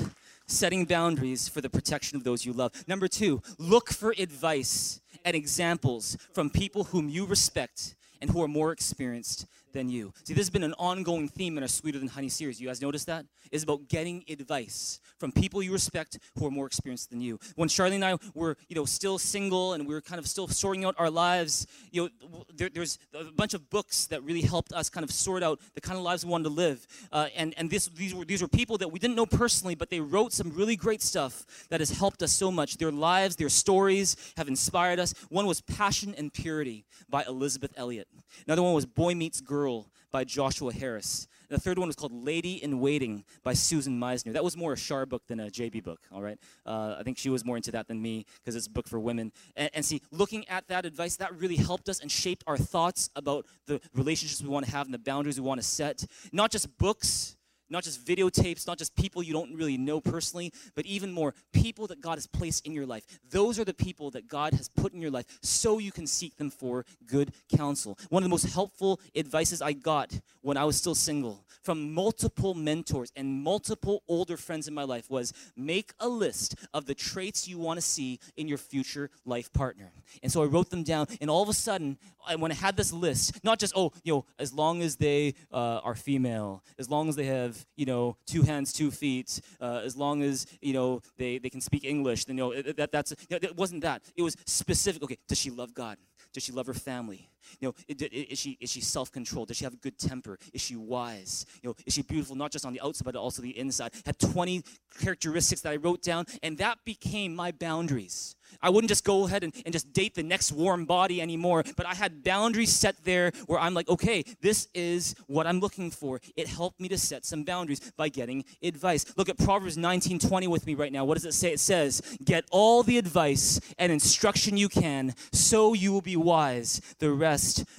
setting 0.46 0.84
boundaries 0.84 1.48
for 1.48 1.60
the 1.60 1.70
protection 1.70 2.16
of 2.16 2.24
those 2.24 2.44
you 2.44 2.52
love. 2.52 2.72
Number 2.86 3.08
two, 3.08 3.42
look 3.58 3.90
for 3.90 4.14
advice 4.18 5.00
and 5.24 5.34
examples 5.34 6.16
from 6.32 6.50
people 6.50 6.84
whom 6.84 7.08
you 7.08 7.26
respect 7.26 7.94
and 8.20 8.30
who 8.30 8.42
are 8.42 8.48
more 8.48 8.72
experienced 8.72 9.46
than 9.72 9.88
you. 9.88 10.12
See, 10.24 10.34
this 10.34 10.42
has 10.42 10.50
been 10.50 10.62
an 10.62 10.74
ongoing 10.78 11.28
theme 11.28 11.56
in 11.56 11.64
our 11.64 11.68
Sweeter 11.68 11.98
Than 11.98 12.08
Honey 12.08 12.28
series. 12.28 12.60
You 12.60 12.68
guys 12.68 12.82
notice 12.82 13.04
that? 13.04 13.26
It's 13.50 13.64
about 13.64 13.88
getting 13.88 14.24
advice 14.28 15.00
from 15.18 15.32
people 15.32 15.62
you 15.62 15.72
respect 15.72 16.18
who 16.38 16.46
are 16.46 16.50
more 16.50 16.66
experienced 16.66 17.10
than 17.10 17.20
you. 17.20 17.38
When 17.56 17.68
Charlie 17.68 17.96
and 17.96 18.04
I 18.04 18.18
were, 18.34 18.56
you 18.68 18.76
know, 18.76 18.84
still 18.84 19.18
single 19.18 19.72
and 19.74 19.86
we 19.86 19.94
were 19.94 20.00
kind 20.00 20.18
of 20.18 20.26
still 20.26 20.48
sorting 20.48 20.84
out 20.84 20.94
our 20.98 21.10
lives, 21.10 21.66
you 21.90 22.02
know, 22.02 22.44
there, 22.54 22.68
there's 22.68 22.98
a 23.14 23.24
bunch 23.24 23.54
of 23.54 23.70
books 23.70 24.06
that 24.06 24.22
really 24.22 24.42
helped 24.42 24.72
us 24.72 24.90
kind 24.90 25.04
of 25.04 25.10
sort 25.10 25.42
out 25.42 25.60
the 25.74 25.80
kind 25.80 25.96
of 25.96 26.04
lives 26.04 26.24
we 26.24 26.30
wanted 26.30 26.44
to 26.44 26.50
live. 26.50 26.86
Uh, 27.10 27.28
and 27.36 27.54
and 27.56 27.70
this, 27.70 27.86
these, 27.86 28.14
were, 28.14 28.24
these 28.24 28.42
were 28.42 28.48
people 28.48 28.76
that 28.78 28.90
we 28.90 28.98
didn't 28.98 29.16
know 29.16 29.26
personally, 29.26 29.74
but 29.74 29.90
they 29.90 30.00
wrote 30.00 30.32
some 30.32 30.50
really 30.50 30.76
great 30.76 31.02
stuff 31.02 31.46
that 31.70 31.80
has 31.80 31.90
helped 31.90 32.22
us 32.22 32.32
so 32.32 32.50
much. 32.50 32.76
Their 32.78 32.90
lives, 32.90 33.36
their 33.36 33.48
stories 33.48 34.16
have 34.36 34.48
inspired 34.48 34.98
us. 34.98 35.14
One 35.28 35.46
was 35.46 35.60
Passion 35.60 36.14
and 36.18 36.32
Purity 36.32 36.84
by 37.08 37.24
Elisabeth 37.24 37.72
Elliot. 37.76 38.08
Another 38.46 38.62
one 38.62 38.74
was 38.74 38.86
Boy 38.86 39.14
Meets 39.14 39.40
Girl 39.40 39.61
by 40.10 40.24
Joshua 40.24 40.72
Harris. 40.72 41.26
The 41.48 41.58
third 41.58 41.78
one 41.78 41.86
was 41.86 41.96
called 41.96 42.12
Lady 42.12 42.62
in 42.62 42.80
Waiting 42.80 43.24
by 43.42 43.52
Susan 43.52 43.98
Meissner. 43.98 44.32
That 44.32 44.44
was 44.44 44.56
more 44.56 44.72
a 44.72 44.76
Char 44.76 45.04
book 45.04 45.26
than 45.26 45.40
a 45.40 45.50
JB 45.50 45.82
book, 45.82 46.00
all 46.10 46.22
right? 46.22 46.38
Uh, 46.64 46.96
I 46.98 47.02
think 47.02 47.18
she 47.18 47.28
was 47.28 47.44
more 47.44 47.56
into 47.56 47.70
that 47.72 47.88
than 47.88 48.00
me 48.00 48.24
because 48.38 48.56
it's 48.56 48.66
a 48.66 48.70
book 48.70 48.88
for 48.88 48.98
women. 48.98 49.32
And, 49.56 49.70
and 49.74 49.84
see, 49.84 50.00
looking 50.10 50.48
at 50.48 50.68
that 50.68 50.86
advice, 50.86 51.16
that 51.16 51.34
really 51.38 51.56
helped 51.56 51.88
us 51.88 52.00
and 52.00 52.10
shaped 52.10 52.42
our 52.46 52.56
thoughts 52.56 53.10
about 53.16 53.46
the 53.66 53.80
relationships 53.94 54.42
we 54.42 54.48
want 54.48 54.64
to 54.66 54.72
have 54.72 54.86
and 54.86 54.94
the 54.94 54.98
boundaries 54.98 55.38
we 55.40 55.46
want 55.46 55.60
to 55.60 55.66
set. 55.66 56.04
Not 56.32 56.50
just 56.50 56.78
books, 56.78 57.36
not 57.72 57.82
just 57.82 58.04
videotapes, 58.04 58.66
not 58.66 58.78
just 58.78 58.94
people 58.94 59.22
you 59.22 59.32
don't 59.32 59.54
really 59.54 59.76
know 59.76 60.00
personally, 60.00 60.52
but 60.74 60.86
even 60.86 61.10
more 61.10 61.34
people 61.52 61.86
that 61.88 62.00
God 62.00 62.14
has 62.14 62.26
placed 62.26 62.66
in 62.66 62.72
your 62.72 62.86
life. 62.86 63.04
Those 63.30 63.58
are 63.58 63.64
the 63.64 63.74
people 63.74 64.10
that 64.12 64.28
God 64.28 64.52
has 64.54 64.68
put 64.68 64.92
in 64.92 65.00
your 65.00 65.10
life 65.10 65.26
so 65.42 65.78
you 65.78 65.90
can 65.90 66.06
seek 66.06 66.36
them 66.36 66.50
for 66.50 66.84
good 67.06 67.32
counsel. 67.56 67.98
One 68.10 68.22
of 68.22 68.24
the 68.24 68.30
most 68.30 68.52
helpful 68.52 69.00
advices 69.16 69.62
I 69.62 69.72
got 69.72 70.20
when 70.42 70.56
I 70.56 70.64
was 70.64 70.76
still 70.76 70.94
single 70.94 71.44
from 71.62 71.92
multiple 71.92 72.54
mentors 72.54 73.12
and 73.16 73.42
multiple 73.42 74.02
older 74.08 74.36
friends 74.36 74.68
in 74.68 74.74
my 74.74 74.82
life 74.82 75.08
was 75.10 75.32
make 75.56 75.92
a 76.00 76.08
list 76.08 76.56
of 76.74 76.86
the 76.86 76.94
traits 76.94 77.48
you 77.48 77.58
want 77.58 77.78
to 77.78 77.82
see 77.82 78.18
in 78.36 78.48
your 78.48 78.58
future 78.58 79.10
life 79.24 79.52
partner. 79.52 79.92
And 80.22 80.30
so 80.30 80.42
I 80.42 80.46
wrote 80.46 80.70
them 80.70 80.82
down, 80.82 81.06
and 81.20 81.30
all 81.30 81.42
of 81.42 81.48
a 81.48 81.54
sudden, 81.54 81.98
when 82.38 82.52
I 82.52 82.54
had 82.54 82.76
this 82.76 82.92
list, 82.92 83.42
not 83.44 83.58
just, 83.58 83.72
oh, 83.76 83.92
you 84.02 84.12
know, 84.12 84.24
as 84.38 84.52
long 84.52 84.82
as 84.82 84.96
they 84.96 85.34
uh, 85.52 85.80
are 85.82 85.94
female, 85.94 86.62
as 86.78 86.90
long 86.90 87.08
as 87.08 87.16
they 87.16 87.26
have 87.26 87.61
you 87.76 87.86
know, 87.86 88.16
two 88.26 88.42
hands, 88.42 88.72
two 88.72 88.90
feet, 88.90 89.40
uh, 89.60 89.82
as 89.84 89.96
long 89.96 90.22
as, 90.22 90.46
you 90.60 90.72
know, 90.72 91.00
they, 91.16 91.38
they 91.38 91.50
can 91.50 91.60
speak 91.60 91.84
English, 91.84 92.24
then, 92.24 92.36
you 92.38 92.44
know, 92.44 92.62
that, 92.72 92.92
that's, 92.92 93.12
it 93.30 93.56
wasn't 93.56 93.82
that. 93.82 94.02
It 94.16 94.22
was 94.22 94.36
specific. 94.46 95.02
Okay, 95.02 95.18
does 95.28 95.38
she 95.38 95.50
love 95.50 95.74
God? 95.74 95.98
Does 96.32 96.42
she 96.42 96.52
love 96.52 96.66
her 96.66 96.74
family? 96.74 97.28
You 97.60 97.68
know, 97.68 97.74
is 97.88 98.38
she, 98.38 98.56
is 98.60 98.70
she 98.70 98.80
self-controlled? 98.80 99.48
Does 99.48 99.56
she 99.56 99.64
have 99.64 99.74
a 99.74 99.78
good 99.78 99.98
temper? 99.98 100.38
Is 100.52 100.60
she 100.60 100.76
wise? 100.76 101.46
You 101.62 101.70
know, 101.70 101.76
is 101.86 101.94
she 101.94 102.02
beautiful 102.02 102.36
not 102.36 102.50
just 102.50 102.64
on 102.66 102.72
the 102.72 102.80
outside, 102.80 103.04
but 103.04 103.16
also 103.16 103.42
the 103.42 103.56
inside? 103.58 103.92
Had 104.04 104.18
20 104.18 104.62
characteristics 105.00 105.60
that 105.62 105.72
I 105.72 105.76
wrote 105.76 106.02
down, 106.02 106.26
and 106.42 106.58
that 106.58 106.78
became 106.84 107.34
my 107.34 107.52
boundaries. 107.52 108.36
I 108.60 108.70
wouldn't 108.70 108.88
just 108.88 109.04
go 109.04 109.24
ahead 109.26 109.44
and, 109.44 109.52
and 109.64 109.72
just 109.72 109.92
date 109.92 110.14
the 110.14 110.22
next 110.22 110.52
warm 110.52 110.84
body 110.84 111.22
anymore, 111.22 111.64
but 111.76 111.86
I 111.86 111.94
had 111.94 112.22
boundaries 112.22 112.74
set 112.74 113.02
there 113.04 113.32
where 113.46 113.58
I'm 113.58 113.74
like, 113.74 113.88
okay, 113.88 114.24
this 114.40 114.68
is 114.74 115.14
what 115.26 115.46
I'm 115.46 115.60
looking 115.60 115.90
for. 115.90 116.20
It 116.36 116.48
helped 116.48 116.80
me 116.80 116.88
to 116.88 116.98
set 116.98 117.24
some 117.24 117.44
boundaries 117.44 117.92
by 117.96 118.08
getting 118.08 118.44
advice. 118.62 119.06
Look 119.16 119.28
at 119.28 119.38
Proverbs 119.38 119.76
19 119.78 120.18
20 120.18 120.46
with 120.46 120.66
me 120.66 120.74
right 120.74 120.92
now. 120.92 121.04
What 121.04 121.14
does 121.14 121.24
it 121.24 121.34
say? 121.34 121.52
It 121.52 121.60
says, 121.60 122.02
Get 122.24 122.44
all 122.50 122.82
the 122.82 122.98
advice 122.98 123.60
and 123.78 123.92
instruction 123.92 124.56
you 124.56 124.68
can, 124.68 125.14
so 125.32 125.72
you 125.72 125.92
will 125.92 126.00
be 126.00 126.16
wise 126.16 126.80
the 126.98 127.10
rest 127.10 127.31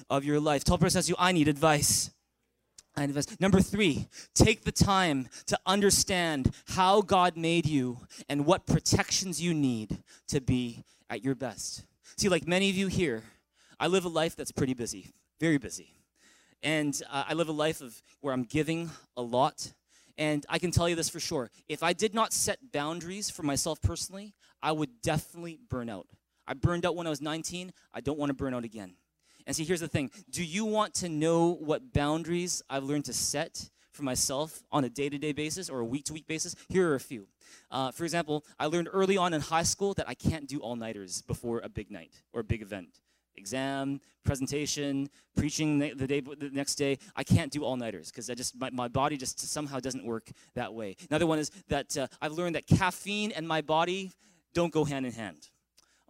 of 0.10 0.24
your 0.24 0.40
life. 0.40 0.64
Tell 0.64 0.78
the 0.78 0.84
person 0.84 1.02
you, 1.08 1.16
I 1.18 1.32
need 1.32 1.48
advice. 1.48 2.12
I 2.96 3.04
invest. 3.04 3.42
Number 3.42 3.60
three, 3.60 4.08
take 4.36 4.64
the 4.64 4.72
time 4.72 5.28
to 5.48 5.58
understand 5.66 6.54
how 6.68 7.02
God 7.02 7.36
made 7.36 7.66
you 7.66 8.00
and 8.30 8.46
what 8.46 8.68
protections 8.68 9.42
you 9.42 9.54
need 9.54 10.04
to 10.28 10.40
be 10.42 10.84
at 11.10 11.24
your 11.24 11.34
best. 11.34 11.86
See, 12.18 12.30
like 12.30 12.48
many 12.48 12.70
of 12.70 12.76
you 12.76 12.88
here, 12.88 13.24
I 13.80 13.88
live 13.88 14.06
a 14.06 14.10
life 14.10 14.36
that's 14.36 14.52
pretty 14.52 14.76
busy, 14.76 15.12
very 15.40 15.58
busy. 15.58 15.96
And 16.62 17.00
uh, 17.12 17.26
I 17.28 17.34
live 17.34 17.50
a 17.50 17.54
life 17.54 17.82
of 17.82 18.02
where 18.22 18.34
I'm 18.34 18.44
giving 18.44 18.92
a 19.18 19.22
lot. 19.22 19.74
And 20.18 20.46
I 20.48 20.60
can 20.60 20.72
tell 20.72 20.88
you 20.88 20.96
this 20.96 21.10
for 21.10 21.20
sure. 21.20 21.50
If 21.68 21.82
I 21.82 21.94
did 21.94 22.14
not 22.14 22.32
set 22.32 22.72
boundaries 22.72 23.30
for 23.30 23.42
myself 23.44 23.82
personally, 23.82 24.34
I 24.62 24.72
would 24.72 25.02
definitely 25.02 25.60
burn 25.68 25.90
out. 25.90 26.08
I 26.48 26.54
burned 26.54 26.86
out 26.86 26.96
when 26.96 27.08
I 27.08 27.10
was 27.10 27.22
19. 27.22 27.74
I 27.94 28.02
don't 28.02 28.20
want 28.20 28.30
to 28.30 28.34
burn 28.34 28.54
out 28.54 28.64
again. 28.64 28.94
And 29.46 29.56
see, 29.56 29.64
here's 29.64 29.82
the 29.82 29.88
thing 29.88 30.12
do 30.30 30.44
you 30.44 30.66
want 30.66 30.94
to 30.96 31.10
know 31.10 31.54
what 31.54 31.94
boundaries 31.94 32.62
I've 32.70 32.84
learned 32.84 33.06
to 33.06 33.14
set 33.14 33.70
for 33.92 34.04
myself 34.04 34.64
on 34.72 34.84
a 34.84 34.90
day 34.90 35.10
to 35.10 35.18
day 35.18 35.32
basis 35.32 35.70
or 35.70 35.80
a 35.80 35.86
week 35.86 36.06
to 36.06 36.14
week 36.14 36.28
basis? 36.28 36.56
Here 36.70 36.90
are 36.90 36.96
a 36.96 37.00
few. 37.00 37.28
Uh, 37.70 37.92
for 37.92 38.04
example, 38.04 38.46
I 38.60 38.68
learned 38.68 38.90
early 38.92 39.18
on 39.18 39.34
in 39.34 39.42
high 39.42 39.64
school 39.64 39.94
that 39.96 40.08
I 40.08 40.14
can't 40.14 40.48
do 40.48 40.60
all 40.60 40.76
nighters 40.76 41.22
before 41.22 41.62
a 41.64 41.70
big 41.70 41.92
night 41.92 42.12
or 42.32 42.42
a 42.42 42.44
big 42.44 42.62
event. 42.62 43.00
Exam, 43.36 44.00
presentation, 44.24 45.10
preaching 45.36 45.80
the, 45.80 46.08
day, 46.08 46.22
the 46.22 46.52
next 46.52 46.76
day. 46.76 47.00
I 47.16 47.24
can't 47.24 47.52
do 47.52 47.64
all 47.64 47.76
nighters 47.76 48.12
because 48.12 48.30
I 48.30 48.36
just 48.36 48.60
my, 48.60 48.70
my 48.70 48.88
body 48.88 49.18
just 49.18 49.40
somehow 49.40 49.80
doesn't 49.80 50.06
work 50.06 50.30
that 50.56 50.74
way. 50.74 50.96
Another 51.10 51.26
one 51.26 51.40
is 51.40 51.50
that 51.68 51.98
uh, 51.98 52.08
I've 52.22 52.34
learned 52.34 52.56
that 52.56 52.68
caffeine 52.68 53.32
and 53.32 53.48
my 53.48 53.62
body 53.62 54.12
don't 54.54 54.72
go 54.72 54.86
hand 54.86 55.06
in 55.06 55.12
hand. 55.12 55.50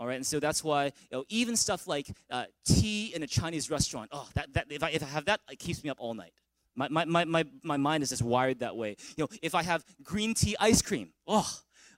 All 0.04 0.10
right, 0.10 0.18
and 0.18 0.26
so 0.26 0.42
that's 0.42 0.66
why 0.66 0.88
you 0.88 0.92
know, 1.14 1.24
even 1.30 1.56
stuff 1.56 1.88
like 1.88 2.08
uh, 2.30 2.44
tea 2.66 3.14
in 3.16 3.24
a 3.24 3.28
Chinese 3.28 3.72
restaurant, 3.72 4.10
oh, 4.12 4.28
that, 4.34 4.54
that, 4.54 4.66
if, 4.70 4.84
I, 4.84 4.90
if 4.90 5.02
I 5.02 5.06
have 5.06 5.24
that, 5.24 5.40
it 5.50 5.60
keeps 5.60 5.82
me 5.82 5.90
up 5.90 5.96
all 5.98 6.14
night. 6.14 6.34
My, 6.76 6.90
my, 6.90 7.06
my, 7.06 7.24
my, 7.24 7.46
my 7.64 7.78
mind 7.78 8.04
is 8.04 8.10
just 8.10 8.22
wired 8.22 8.60
that 8.60 8.76
way. 8.76 8.98
You 9.16 9.24
know, 9.24 9.30
if 9.42 9.56
I 9.56 9.64
have 9.64 9.86
green 10.04 10.34
tea 10.34 10.58
ice 10.60 10.82
cream, 10.82 11.14
oh, 11.26 11.50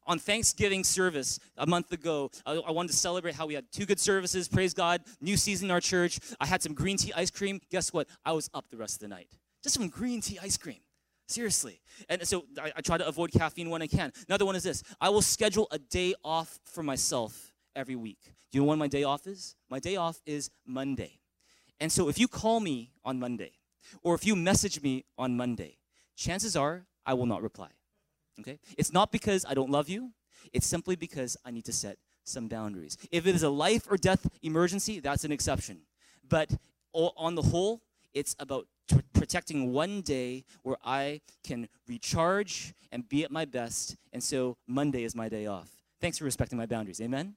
on 0.05 0.19
Thanksgiving 0.19 0.83
service 0.83 1.39
a 1.57 1.65
month 1.65 1.91
ago, 1.93 2.29
I, 2.45 2.53
I, 2.53 2.69
wanted 2.69 2.89
to 2.89 2.95
celebrate 2.95 3.33
how 3.33 3.47
we 3.47 3.55
had 3.55 3.65
two 3.71 3.87
good 3.87 3.99
services, 3.99 4.47
praise 4.47 4.75
God, 4.75 5.01
new 5.19 5.35
season 5.35 5.69
in 5.69 5.71
our 5.71 5.81
church. 5.81 6.19
I 6.39 6.45
had 6.45 6.61
some 6.61 6.75
green 6.75 6.97
tea 6.97 7.11
ice 7.15 7.31
cream. 7.31 7.59
Guess 7.71 7.91
what? 7.91 8.07
I 8.23 8.33
was 8.33 8.51
up 8.53 8.65
the 8.69 8.77
rest 8.77 8.97
of 8.97 8.99
the 8.99 9.07
night. 9.07 9.29
Just 9.63 9.73
some 9.73 9.87
green 9.87 10.21
tea 10.21 10.37
ice 10.39 10.57
cream. 10.57 10.81
Seriously. 11.27 11.81
And 12.07 12.21
so 12.27 12.45
I, 12.61 12.71
I 12.75 12.81
try 12.81 12.99
to 12.99 13.07
avoid 13.07 13.31
caffeine 13.31 13.71
when 13.71 13.81
I 13.81 13.87
can. 13.87 14.13
Another 14.27 14.45
one 14.45 14.55
is 14.55 14.61
this 14.61 14.83
I 15.01 15.09
will 15.09 15.23
schedule 15.23 15.67
a 15.71 15.79
day 15.79 16.13
off 16.23 16.59
for 16.65 16.83
myself 16.83 17.51
every 17.75 17.95
week. 17.95 18.19
Do 18.51 18.57
you 18.57 18.61
know 18.61 18.69
when 18.69 18.79
my 18.79 18.87
day 18.87 19.03
off 19.03 19.27
is? 19.27 19.55
My 19.69 19.79
day 19.79 19.95
off 19.95 20.21
is 20.25 20.49
Monday. 20.65 21.19
And 21.79 21.91
so 21.91 22.07
if 22.07 22.17
you 22.17 22.27
call 22.27 22.59
me 22.59 22.91
on 23.03 23.19
Monday, 23.19 23.51
or 24.01 24.15
if 24.15 24.25
you 24.25 24.35
message 24.35 24.81
me 24.81 25.05
on 25.17 25.35
Monday, 25.35 25.77
chances 26.15 26.55
are 26.55 26.85
I 27.05 27.13
will 27.13 27.25
not 27.25 27.41
reply. 27.41 27.69
Okay? 28.39 28.59
It's 28.77 28.93
not 28.93 29.11
because 29.11 29.45
I 29.47 29.53
don't 29.53 29.69
love 29.69 29.89
you, 29.89 30.11
it's 30.53 30.67
simply 30.67 30.95
because 30.95 31.37
I 31.45 31.51
need 31.51 31.65
to 31.65 31.73
set 31.73 31.97
some 32.23 32.47
boundaries. 32.47 32.97
If 33.11 33.27
it 33.27 33.35
is 33.35 33.43
a 33.43 33.49
life 33.49 33.87
or 33.89 33.97
death 33.97 34.27
emergency, 34.41 34.99
that's 34.99 35.23
an 35.23 35.31
exception. 35.31 35.81
But 36.27 36.49
on 36.93 37.35
the 37.35 37.41
whole, 37.41 37.81
it's 38.13 38.35
about 38.39 38.67
t- 38.87 39.01
protecting 39.13 39.73
one 39.73 40.01
day 40.01 40.45
where 40.63 40.77
I 40.83 41.21
can 41.43 41.67
recharge 41.87 42.73
and 42.91 43.07
be 43.07 43.23
at 43.23 43.31
my 43.31 43.45
best. 43.45 43.97
And 44.13 44.23
so 44.23 44.57
Monday 44.67 45.03
is 45.03 45.15
my 45.15 45.29
day 45.29 45.45
off. 45.45 45.69
Thanks 46.01 46.17
for 46.17 46.23
respecting 46.23 46.57
my 46.57 46.65
boundaries. 46.65 47.01
Amen? 47.01 47.35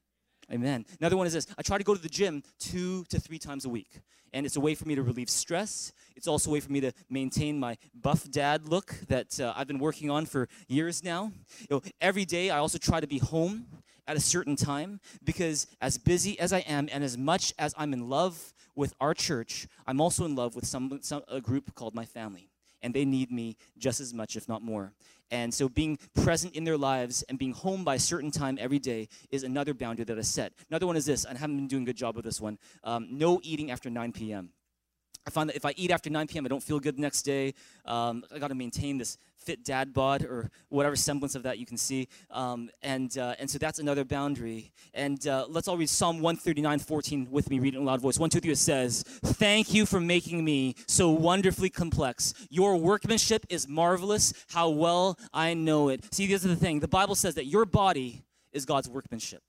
Amen. 0.52 0.86
Another 0.98 1.16
one 1.16 1.26
is 1.26 1.34
this 1.34 1.46
I 1.58 1.62
try 1.62 1.78
to 1.78 1.84
go 1.84 1.94
to 1.94 2.00
the 2.00 2.08
gym 2.08 2.42
two 2.58 3.04
to 3.10 3.20
three 3.20 3.38
times 3.38 3.64
a 3.64 3.68
week. 3.68 4.00
And 4.32 4.44
it's 4.44 4.56
a 4.56 4.60
way 4.60 4.74
for 4.74 4.86
me 4.86 4.94
to 4.94 5.02
relieve 5.02 5.30
stress. 5.30 5.92
It's 6.14 6.28
also 6.28 6.50
a 6.50 6.52
way 6.54 6.60
for 6.60 6.70
me 6.70 6.80
to 6.80 6.92
maintain 7.08 7.58
my 7.58 7.78
buff 7.94 8.30
dad 8.30 8.68
look 8.68 8.94
that 9.08 9.40
uh, 9.40 9.54
I've 9.56 9.66
been 9.66 9.78
working 9.78 10.10
on 10.10 10.26
for 10.26 10.48
years 10.68 11.02
now. 11.02 11.32
You 11.60 11.66
know, 11.70 11.82
every 12.00 12.26
day 12.26 12.50
I 12.50 12.58
also 12.58 12.76
try 12.76 13.00
to 13.00 13.06
be 13.06 13.18
home 13.18 13.66
at 14.06 14.16
a 14.16 14.20
certain 14.20 14.56
time 14.56 15.00
because 15.24 15.66
as 15.80 15.96
busy 15.96 16.38
as 16.40 16.52
I 16.52 16.60
am 16.60 16.88
and 16.92 17.02
as 17.02 17.16
much 17.16 17.54
as 17.58 17.74
I'm 17.78 17.92
in 17.92 18.08
love 18.08 18.52
with 18.74 18.94
our 19.00 19.14
church, 19.14 19.66
I'm 19.86 20.00
also 20.00 20.24
in 20.24 20.34
love 20.34 20.54
with 20.54 20.66
some, 20.66 20.98
some 21.02 21.22
a 21.28 21.40
group 21.40 21.74
called 21.74 21.94
my 21.94 22.04
family. 22.04 22.50
And 22.80 22.94
they 22.94 23.04
need 23.04 23.32
me 23.32 23.56
just 23.76 23.98
as 23.98 24.14
much, 24.14 24.36
if 24.36 24.48
not 24.48 24.62
more. 24.62 24.92
And 25.30 25.52
so 25.52 25.68
being 25.68 25.98
present 26.14 26.54
in 26.54 26.64
their 26.64 26.78
lives 26.78 27.22
and 27.28 27.38
being 27.38 27.52
home 27.52 27.84
by 27.84 27.96
a 27.96 27.98
certain 27.98 28.30
time 28.30 28.58
every 28.60 28.78
day 28.78 29.08
is 29.30 29.42
another 29.42 29.74
boundary 29.74 30.04
that 30.06 30.18
I 30.18 30.22
set. 30.22 30.52
Another 30.70 30.86
one 30.86 30.96
is 30.96 31.06
this, 31.06 31.24
and 31.24 31.36
I 31.36 31.40
haven't 31.40 31.56
been 31.56 31.68
doing 31.68 31.82
a 31.82 31.86
good 31.86 31.96
job 31.96 32.16
with 32.16 32.24
this 32.24 32.40
one 32.40 32.58
um, 32.84 33.08
no 33.10 33.40
eating 33.42 33.70
after 33.70 33.90
9 33.90 34.12
p.m. 34.12 34.50
I 35.28 35.30
find 35.30 35.50
that 35.50 35.56
if 35.56 35.66
I 35.66 35.74
eat 35.76 35.90
after 35.90 36.08
9 36.08 36.26
p.m., 36.26 36.46
I 36.46 36.48
don't 36.48 36.62
feel 36.62 36.80
good 36.80 36.96
the 36.96 37.02
next 37.02 37.20
day. 37.20 37.52
Um, 37.84 38.24
I 38.34 38.38
got 38.38 38.48
to 38.48 38.54
maintain 38.54 38.96
this 38.96 39.18
fit 39.36 39.62
dad 39.62 39.92
bod 39.92 40.22
or 40.22 40.50
whatever 40.70 40.96
semblance 40.96 41.34
of 41.34 41.42
that 41.42 41.58
you 41.58 41.66
can 41.66 41.76
see. 41.76 42.08
Um, 42.30 42.70
and, 42.82 43.18
uh, 43.18 43.34
and 43.38 43.50
so 43.50 43.58
that's 43.58 43.78
another 43.78 44.06
boundary. 44.06 44.72
And 44.94 45.26
uh, 45.26 45.44
let's 45.46 45.68
all 45.68 45.76
read 45.76 45.90
Psalm 45.90 46.20
139 46.20 46.78
14 46.78 47.28
with 47.30 47.50
me, 47.50 47.58
read 47.58 47.74
it 47.74 47.76
in 47.76 47.82
a 47.82 47.86
loud 47.86 48.00
voice. 48.00 48.18
One, 48.18 48.30
two, 48.30 48.40
three, 48.40 48.52
it 48.52 48.56
says, 48.56 49.02
Thank 49.02 49.74
you 49.74 49.84
for 49.84 50.00
making 50.00 50.42
me 50.42 50.74
so 50.86 51.10
wonderfully 51.10 51.68
complex. 51.68 52.32
Your 52.48 52.78
workmanship 52.78 53.44
is 53.50 53.68
marvelous. 53.68 54.32
How 54.48 54.70
well 54.70 55.18
I 55.34 55.52
know 55.52 55.90
it. 55.90 56.06
See, 56.14 56.26
this 56.26 56.42
is 56.42 56.48
the 56.48 56.56
thing 56.56 56.80
the 56.80 56.88
Bible 56.88 57.16
says 57.16 57.34
that 57.34 57.44
your 57.44 57.66
body 57.66 58.24
is 58.54 58.64
God's 58.64 58.88
workmanship. 58.88 59.42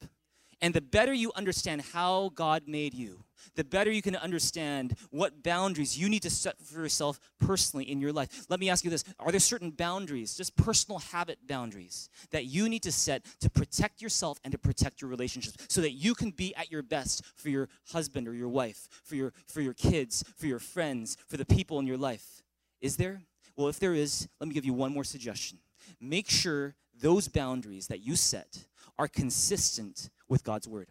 And 0.62 0.74
the 0.74 0.82
better 0.82 1.14
you 1.14 1.32
understand 1.36 1.82
how 1.94 2.32
God 2.36 2.64
made 2.68 2.94
you, 2.94 3.24
the 3.56 3.64
better 3.64 3.92
you 3.92 4.02
can 4.02 4.16
understand 4.16 4.96
what 5.10 5.42
boundaries 5.42 5.98
you 5.98 6.10
need 6.10 6.22
to 6.24 6.30
set 6.30 6.62
for 6.62 6.82
yourself 6.82 7.20
personally 7.40 7.90
in 7.90 8.02
your 8.02 8.12
life. 8.12 8.46
Let 8.50 8.60
me 8.60 8.70
ask 8.70 8.84
you 8.84 8.92
this 8.92 9.06
Are 9.20 9.32
there 9.32 9.40
certain 9.40 9.72
boundaries, 9.72 10.36
just 10.36 10.56
personal 10.58 11.00
habit 11.00 11.40
boundaries, 11.48 12.10
that 12.32 12.46
you 12.46 12.68
need 12.68 12.84
to 12.84 12.92
set 12.92 13.26
to 13.40 13.50
protect 13.50 14.02
yourself 14.02 14.40
and 14.44 14.52
to 14.52 14.58
protect 14.58 15.02
your 15.02 15.10
relationships 15.10 15.56
so 15.70 15.82
that 15.82 15.92
you 15.92 16.14
can 16.14 16.32
be 16.32 16.54
at 16.56 16.72
your 16.72 16.84
best 16.84 17.24
for 17.36 17.50
your 17.50 17.70
husband 17.92 18.28
or 18.28 18.34
your 18.34 18.50
wife, 18.50 18.90
for 19.04 19.16
your, 19.16 19.34
for 19.48 19.62
your 19.62 19.74
kids, 19.74 20.24
for 20.36 20.48
your 20.48 20.60
friends, 20.60 21.16
for 21.28 21.38
the 21.38 21.46
people 21.46 21.80
in 21.80 21.88
your 21.88 21.98
life? 21.98 22.44
Is 22.82 22.98
there? 22.98 23.22
Well, 23.56 23.68
if 23.68 23.80
there 23.80 23.94
is, 23.94 24.28
let 24.40 24.48
me 24.48 24.54
give 24.54 24.66
you 24.66 24.74
one 24.74 24.94
more 24.94 25.04
suggestion. 25.04 25.60
Make 26.00 26.30
sure 26.30 26.76
those 27.02 27.28
boundaries 27.28 27.88
that 27.88 28.02
you 28.02 28.16
set 28.16 28.66
are 28.98 29.08
consistent 29.08 30.10
with 30.30 30.44
God's 30.44 30.68
word. 30.68 30.90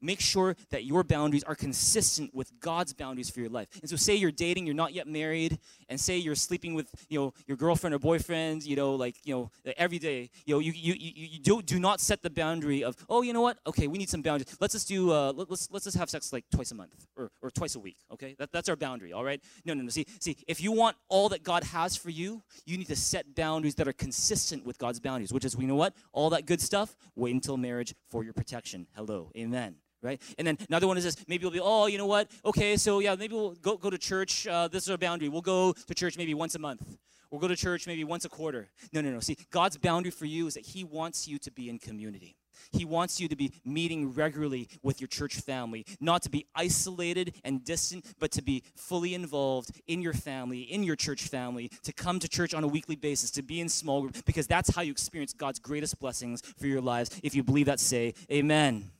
Make 0.00 0.20
sure 0.20 0.56
that 0.70 0.84
your 0.84 1.04
boundaries 1.04 1.44
are 1.44 1.54
consistent 1.54 2.34
with 2.34 2.52
God's 2.60 2.92
boundaries 2.92 3.30
for 3.30 3.40
your 3.40 3.50
life. 3.50 3.68
And 3.80 3.88
so, 3.88 3.96
say 3.96 4.14
you're 4.14 4.30
dating, 4.30 4.66
you're 4.66 4.74
not 4.74 4.92
yet 4.92 5.06
married, 5.06 5.58
and 5.88 5.98
say 6.00 6.16
you're 6.16 6.34
sleeping 6.34 6.74
with, 6.74 6.88
you 7.08 7.18
know, 7.18 7.34
your 7.46 7.56
girlfriend 7.56 7.94
or 7.94 7.98
boyfriend, 7.98 8.64
you 8.64 8.76
know, 8.76 8.94
like, 8.94 9.16
you 9.24 9.34
know, 9.34 9.50
every 9.76 9.98
day. 9.98 10.30
You 10.46 10.54
know, 10.54 10.58
you 10.58 10.72
you, 10.72 10.94
you, 10.94 11.12
you 11.14 11.38
do 11.38 11.62
do 11.62 11.78
not 11.78 12.00
set 12.00 12.22
the 12.22 12.30
boundary 12.30 12.82
of, 12.84 12.96
oh, 13.08 13.22
you 13.22 13.32
know 13.32 13.40
what? 13.40 13.58
Okay, 13.66 13.86
we 13.86 13.98
need 13.98 14.08
some 14.08 14.22
boundaries. 14.22 14.56
Let's 14.60 14.72
just 14.72 14.88
do, 14.88 15.12
uh, 15.12 15.32
let, 15.32 15.50
let's 15.50 15.68
let's 15.70 15.84
just 15.84 15.96
have 15.96 16.10
sex 16.10 16.32
like 16.32 16.44
twice 16.50 16.70
a 16.70 16.74
month 16.74 17.06
or, 17.16 17.30
or 17.42 17.50
twice 17.50 17.74
a 17.74 17.80
week. 17.80 17.96
Okay, 18.12 18.34
that, 18.38 18.52
that's 18.52 18.68
our 18.68 18.76
boundary. 18.76 19.12
All 19.12 19.24
right. 19.24 19.40
No, 19.64 19.74
no, 19.74 19.82
no. 19.82 19.88
See, 19.88 20.06
see, 20.20 20.36
if 20.46 20.60
you 20.60 20.72
want 20.72 20.96
all 21.08 21.28
that 21.30 21.42
God 21.42 21.64
has 21.64 21.96
for 21.96 22.10
you, 22.10 22.42
you 22.66 22.76
need 22.76 22.88
to 22.88 22.96
set 22.96 23.34
boundaries 23.34 23.74
that 23.76 23.88
are 23.88 23.92
consistent 23.92 24.64
with 24.64 24.78
God's 24.78 25.00
boundaries. 25.00 25.32
Which 25.32 25.44
is, 25.44 25.56
we 25.56 25.66
know 25.66 25.76
what? 25.76 25.94
All 26.12 26.30
that 26.30 26.46
good 26.46 26.60
stuff. 26.60 26.96
Wait 27.14 27.34
until 27.34 27.56
marriage 27.56 27.94
for 28.08 28.24
your 28.24 28.32
protection. 28.32 28.86
Hello, 28.94 29.30
Amen 29.36 29.76
right? 30.04 30.20
And 30.38 30.46
then 30.46 30.58
another 30.68 30.86
one 30.86 30.96
is 30.96 31.04
this 31.04 31.16
maybe 31.26 31.44
we'll 31.44 31.52
be, 31.52 31.60
oh, 31.60 31.86
you 31.86 31.98
know 31.98 32.06
what? 32.06 32.30
Okay, 32.44 32.76
so 32.76 33.00
yeah, 33.00 33.14
maybe 33.16 33.34
we'll 33.34 33.54
go, 33.54 33.76
go 33.76 33.90
to 33.90 33.98
church. 33.98 34.46
Uh, 34.46 34.68
this 34.68 34.84
is 34.84 34.90
our 34.90 34.98
boundary. 34.98 35.28
We'll 35.28 35.42
go 35.42 35.72
to 35.72 35.94
church 35.94 36.16
maybe 36.16 36.34
once 36.34 36.54
a 36.54 36.58
month. 36.58 36.96
We'll 37.30 37.40
go 37.40 37.48
to 37.48 37.56
church 37.56 37.88
maybe 37.88 38.04
once 38.04 38.24
a 38.24 38.28
quarter. 38.28 38.68
No, 38.92 39.00
no, 39.00 39.10
no. 39.10 39.18
See, 39.18 39.36
God's 39.50 39.76
boundary 39.76 40.12
for 40.12 40.26
you 40.26 40.46
is 40.46 40.54
that 40.54 40.66
He 40.66 40.84
wants 40.84 41.26
you 41.26 41.38
to 41.38 41.50
be 41.50 41.68
in 41.68 41.80
community. 41.80 42.36
He 42.72 42.84
wants 42.84 43.20
you 43.20 43.28
to 43.28 43.36
be 43.36 43.52
meeting 43.64 44.12
regularly 44.12 44.68
with 44.82 45.00
your 45.00 45.08
church 45.08 45.36
family, 45.36 45.84
not 46.00 46.22
to 46.22 46.30
be 46.30 46.46
isolated 46.54 47.34
and 47.44 47.64
distant, 47.64 48.06
but 48.18 48.30
to 48.32 48.42
be 48.42 48.62
fully 48.76 49.14
involved 49.14 49.70
in 49.86 50.00
your 50.00 50.12
family, 50.12 50.60
in 50.60 50.82
your 50.82 50.96
church 50.96 51.22
family, 51.22 51.70
to 51.82 51.92
come 51.92 52.18
to 52.20 52.28
church 52.28 52.54
on 52.54 52.64
a 52.64 52.68
weekly 52.68 52.96
basis, 52.96 53.30
to 53.32 53.42
be 53.42 53.60
in 53.60 53.68
small 53.68 54.02
group, 54.02 54.24
because 54.24 54.46
that's 54.46 54.74
how 54.74 54.82
you 54.82 54.92
experience 54.92 55.32
God's 55.32 55.58
greatest 55.58 55.98
blessings 55.98 56.40
for 56.58 56.66
your 56.66 56.80
lives. 56.80 57.20
If 57.22 57.34
you 57.34 57.42
believe 57.42 57.66
that, 57.66 57.80
say 57.80 58.14
amen. 58.30 58.90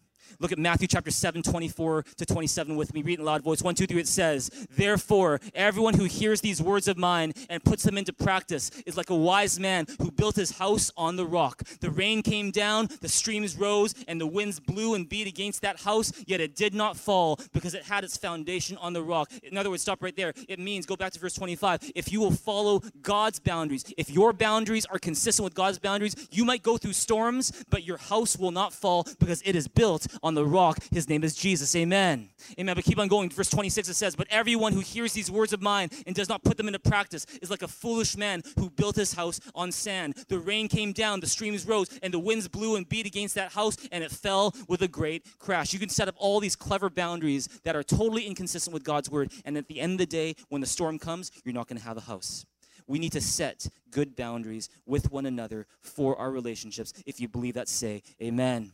Look 0.41 0.53
at 0.53 0.59
Matthew 0.59 0.89
chapter 0.89 1.11
7, 1.11 1.43
24 1.43 2.03
to 2.17 2.27
27 2.27 2.77
with 2.77 2.95
me. 2.95 3.03
Read 3.03 3.19
in 3.19 3.25
loud 3.25 3.43
voice. 3.43 3.63
One, 3.63 3.75
two, 3.75 3.87
three. 3.87 4.01
It 4.01 4.09
says, 4.09 4.51
Therefore, 4.77 5.41
everyone 5.55 5.95
who 5.95 6.05
hears 6.05 6.41
these 6.41 6.61
words 6.63 6.89
of 6.89 6.99
mine 6.99 7.33
and 7.49 7.63
puts 7.63 7.83
them 7.83 7.99
into 7.99 8.13
practice 8.13 8.71
is 8.87 8.97
like 8.97 9.11
a 9.11 9.15
wise 9.15 9.59
man 9.59 9.87
who 10.01 10.11
built 10.11 10.37
his 10.37 10.59
house 10.59 10.91
on 10.97 11.17
the 11.17 11.27
rock. 11.27 11.63
The 11.81 11.91
rain 11.91 12.23
came 12.23 12.51
down, 12.51 12.89
the 13.01 13.09
streams 13.09 13.57
rose, 13.57 13.95
and 14.09 14.21
the 14.21 14.27
winds 14.27 14.61
blew 14.61 14.95
and 14.95 15.09
beat 15.09 15.27
against 15.27 15.63
that 15.63 15.81
house, 15.81 16.13
yet 16.27 16.41
it 16.41 16.57
did 16.57 16.75
not 16.75 16.97
fall 16.97 17.39
because 17.53 17.75
it 17.75 17.85
had 17.85 18.05
its 18.05 18.17
foundation 18.17 18.77
on 18.79 18.93
the 18.93 19.03
rock. 19.03 19.31
In 19.43 19.57
other 19.57 19.71
words, 19.71 19.83
stop 19.83 20.03
right 20.03 20.17
there. 20.17 20.33
It 20.49 20.59
means, 20.59 20.87
go 20.87 20.97
back 20.97 21.13
to 21.13 21.21
verse 21.21 21.35
25, 21.35 21.93
if 21.95 22.13
you 22.13 22.21
will 22.21 22.31
follow 22.33 22.81
God's 23.03 23.39
boundaries, 23.39 23.85
if 23.97 24.11
your 24.11 24.33
boundaries 24.33 24.87
are 24.87 24.99
consistent 24.99 25.45
with 25.45 25.55
God's 25.55 25.79
boundaries, 25.79 26.15
you 26.31 26.45
might 26.45 26.63
go 26.63 26.77
through 26.77 26.93
storms, 26.93 27.65
but 27.71 27.85
your 27.85 27.99
house 27.99 28.37
will 28.37 28.51
not 28.51 28.73
fall 28.73 29.07
because 29.19 29.43
it 29.45 29.57
is 29.57 29.69
built 29.69 30.07
on 30.23 30.35
the 30.35 30.45
rock. 30.45 30.79
His 30.91 31.09
name 31.09 31.25
is 31.25 31.35
Jesus. 31.35 31.75
Amen. 31.77 32.29
Amen. 32.59 32.75
But 32.75 32.85
keep 32.85 32.99
on 32.99 33.09
going. 33.09 33.31
Verse 33.31 33.51
26 33.51 33.89
it 33.89 33.95
says, 33.95 34.17
But 34.17 34.27
everyone 34.31 34.73
who 34.73 34.81
hears 34.81 35.13
these 35.13 35.31
words 35.31 35.53
of 35.53 35.63
mine 35.63 35.91
and 36.07 36.15
does 36.15 36.29
not 36.29 36.43
put 36.43 36.57
them 36.57 36.67
into 36.67 36.79
practice 36.79 37.27
is 37.43 37.51
like 37.51 37.63
a 37.63 37.69
foolish 37.69 38.17
man 38.17 38.43
who 38.59 38.71
built 38.71 38.97
his 38.97 39.15
house 39.15 39.41
on 39.55 39.73
sand. 39.73 40.15
The 40.29 40.39
rain 40.39 40.69
came 40.69 40.93
down, 40.93 41.21
the 41.21 41.27
streams 41.27 41.67
rose, 41.67 41.89
and 42.03 42.13
the 42.13 42.19
winds 42.19 42.49
blew 42.49 42.77
and 42.77 42.89
beat 42.89 43.07
against 43.07 43.35
that 43.35 43.53
house, 43.53 43.77
and 43.93 44.05
it 44.05 44.11
fell 44.11 44.55
with 44.69 44.83
a 44.83 44.89
great 44.89 45.27
crash. 45.39 45.73
You 45.73 45.79
can 45.79 45.89
set 45.89 46.09
up 46.09 46.15
all 46.19 46.41
these 46.41 46.57
clever 46.57 46.91
boundaries 46.91 47.49
that 47.65 47.77
are 47.77 47.83
totally 47.83 48.27
inconsistent 48.27 48.75
with 48.75 48.85
God's 48.85 49.11
word, 49.11 49.33
and 49.45 49.57
at 49.57 49.69
the 49.69 49.81
end 49.81 49.93
of 49.93 49.99
the 49.99 50.07
day, 50.07 50.35
when 50.49 50.61
the 50.61 50.67
storm 50.67 50.99
comes, 50.99 51.31
you're 51.45 51.55
not 51.55 51.69
going 51.69 51.79
to 51.79 51.85
have 51.85 51.97
a 51.97 52.03
house. 52.03 52.47
We 52.87 52.99
need 52.99 53.13
to 53.13 53.21
set 53.21 53.69
good 53.91 54.15
boundaries 54.15 54.69
with 54.87 55.11
one 55.11 55.27
another 55.27 55.67
for 55.81 56.17
our 56.19 56.31
relationships. 56.31 56.93
If 57.07 57.21
you 57.21 57.29
believe 57.29 57.55
that, 57.55 57.69
say 57.69 58.03
amen. 58.23 58.73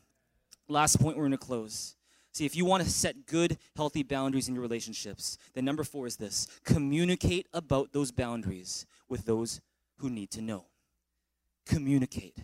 Last 0.70 1.00
point, 1.00 1.16
we're 1.16 1.24
going 1.24 1.32
to 1.32 1.38
close. 1.38 1.96
See, 2.32 2.46
if 2.46 2.54
you 2.54 2.64
want 2.64 2.84
to 2.84 2.88
set 2.88 3.26
good, 3.26 3.58
healthy 3.76 4.04
boundaries 4.04 4.46
in 4.46 4.54
your 4.54 4.62
relationships, 4.62 5.36
then 5.52 5.64
number 5.64 5.82
four 5.82 6.06
is 6.06 6.16
this 6.16 6.46
communicate 6.64 7.48
about 7.52 7.92
those 7.92 8.12
boundaries 8.12 8.86
with 9.08 9.24
those 9.24 9.60
who 9.98 10.08
need 10.08 10.30
to 10.30 10.40
know. 10.40 10.66
Communicate. 11.66 12.38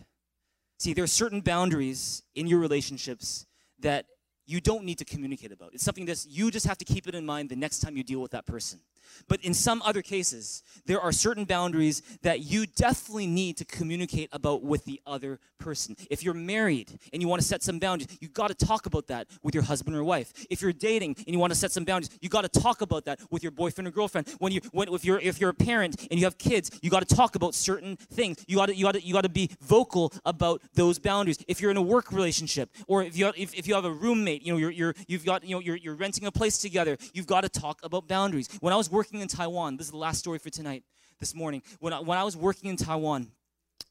See, 0.77 0.93
there 0.93 1.05
are 1.05 1.07
certain 1.07 1.39
boundaries 1.39 2.23
in 2.35 2.47
your 2.47 2.59
relationships 2.59 3.45
that 3.79 4.05
you 4.45 4.59
don't 4.59 4.83
need 4.83 4.97
to 4.97 5.05
communicate 5.05 5.53
about. 5.53 5.73
It's 5.73 5.83
something 5.83 6.05
that 6.05 6.25
you 6.27 6.51
just 6.51 6.67
have 6.67 6.77
to 6.79 6.85
keep 6.85 7.07
it 7.07 7.15
in 7.15 7.25
mind 7.25 7.49
the 7.49 7.55
next 7.55 7.79
time 7.79 7.95
you 7.95 8.03
deal 8.03 8.21
with 8.21 8.31
that 8.31 8.45
person. 8.45 8.79
But 9.27 9.43
in 9.43 9.53
some 9.53 9.81
other 9.83 10.01
cases, 10.01 10.63
there 10.85 11.01
are 11.01 11.11
certain 11.11 11.45
boundaries 11.45 12.01
that 12.21 12.41
you 12.41 12.65
definitely 12.65 13.27
need 13.27 13.57
to 13.57 13.65
communicate 13.65 14.29
about 14.31 14.63
with 14.63 14.85
the 14.85 15.01
other 15.05 15.39
person. 15.59 15.95
If 16.09 16.23
you're 16.23 16.33
married 16.33 16.97
and 17.11 17.21
you 17.21 17.27
want 17.27 17.41
to 17.41 17.47
set 17.47 17.63
some 17.63 17.79
boundaries, 17.79 18.17
you 18.21 18.27
got 18.27 18.47
to 18.47 18.65
talk 18.65 18.85
about 18.85 19.07
that 19.07 19.27
with 19.43 19.53
your 19.53 19.63
husband 19.63 19.95
or 19.95 20.03
wife. 20.03 20.33
If 20.49 20.61
you're 20.61 20.73
dating 20.73 21.15
and 21.17 21.27
you 21.27 21.39
want 21.39 21.51
to 21.51 21.59
set 21.59 21.71
some 21.71 21.83
boundaries, 21.83 22.17
you 22.21 22.29
got 22.29 22.51
to 22.51 22.59
talk 22.59 22.81
about 22.81 23.05
that 23.05 23.19
with 23.31 23.43
your 23.43 23.51
boyfriend 23.51 23.87
or 23.87 23.91
girlfriend. 23.91 24.27
When 24.39 24.51
you 24.51 24.61
when 24.71 24.93
if 24.93 25.03
you're 25.03 25.19
if 25.19 25.39
you're 25.39 25.49
a 25.49 25.53
parent 25.53 26.07
and 26.09 26.19
you 26.19 26.25
have 26.25 26.37
kids, 26.37 26.71
you 26.81 26.89
got 26.89 27.07
to 27.07 27.15
talk 27.15 27.35
about 27.35 27.55
certain 27.55 27.95
things. 27.95 28.43
You 28.47 28.57
got 28.57 28.67
to 28.67 28.75
you 28.75 28.83
got 28.83 28.93
to 28.93 29.01
you 29.01 29.13
got 29.13 29.23
to 29.23 29.29
be 29.29 29.49
vocal 29.61 30.13
about 30.25 30.61
those 30.73 30.99
boundaries. 30.99 31.37
If 31.47 31.61
you're 31.61 31.71
in 31.71 31.77
a 31.77 31.81
work 31.81 32.11
relationship 32.11 32.69
or 32.87 33.03
if 33.03 33.17
you 33.17 33.31
if, 33.35 33.53
if 33.53 33.67
you 33.67 33.75
have 33.75 33.85
a 33.85 33.91
roommate, 33.91 34.43
you 34.43 34.53
know 34.53 34.59
you're, 34.59 34.71
you're 34.71 34.93
you've 35.07 35.25
got 35.25 35.43
you 35.43 35.55
know 35.55 35.59
you're, 35.59 35.75
you're 35.75 35.95
renting 35.95 36.25
a 36.25 36.31
place 36.31 36.57
together, 36.57 36.97
you've 37.13 37.27
got 37.27 37.41
to 37.41 37.49
talk 37.49 37.79
about 37.83 38.07
boundaries. 38.07 38.49
When 38.59 38.73
I 38.73 38.75
was 38.75 38.89
working 38.97 39.21
in 39.21 39.27
Taiwan, 39.27 39.77
this 39.77 39.85
is 39.85 39.91
the 39.91 39.97
last 39.97 40.17
story 40.17 40.39
for 40.39 40.49
tonight, 40.49 40.83
this 41.19 41.35
morning. 41.35 41.61
When 41.79 41.93
I, 41.93 41.99
when 41.99 42.17
I 42.17 42.23
was 42.23 42.35
working 42.35 42.71
in 42.71 42.77
Taiwan, 42.77 43.27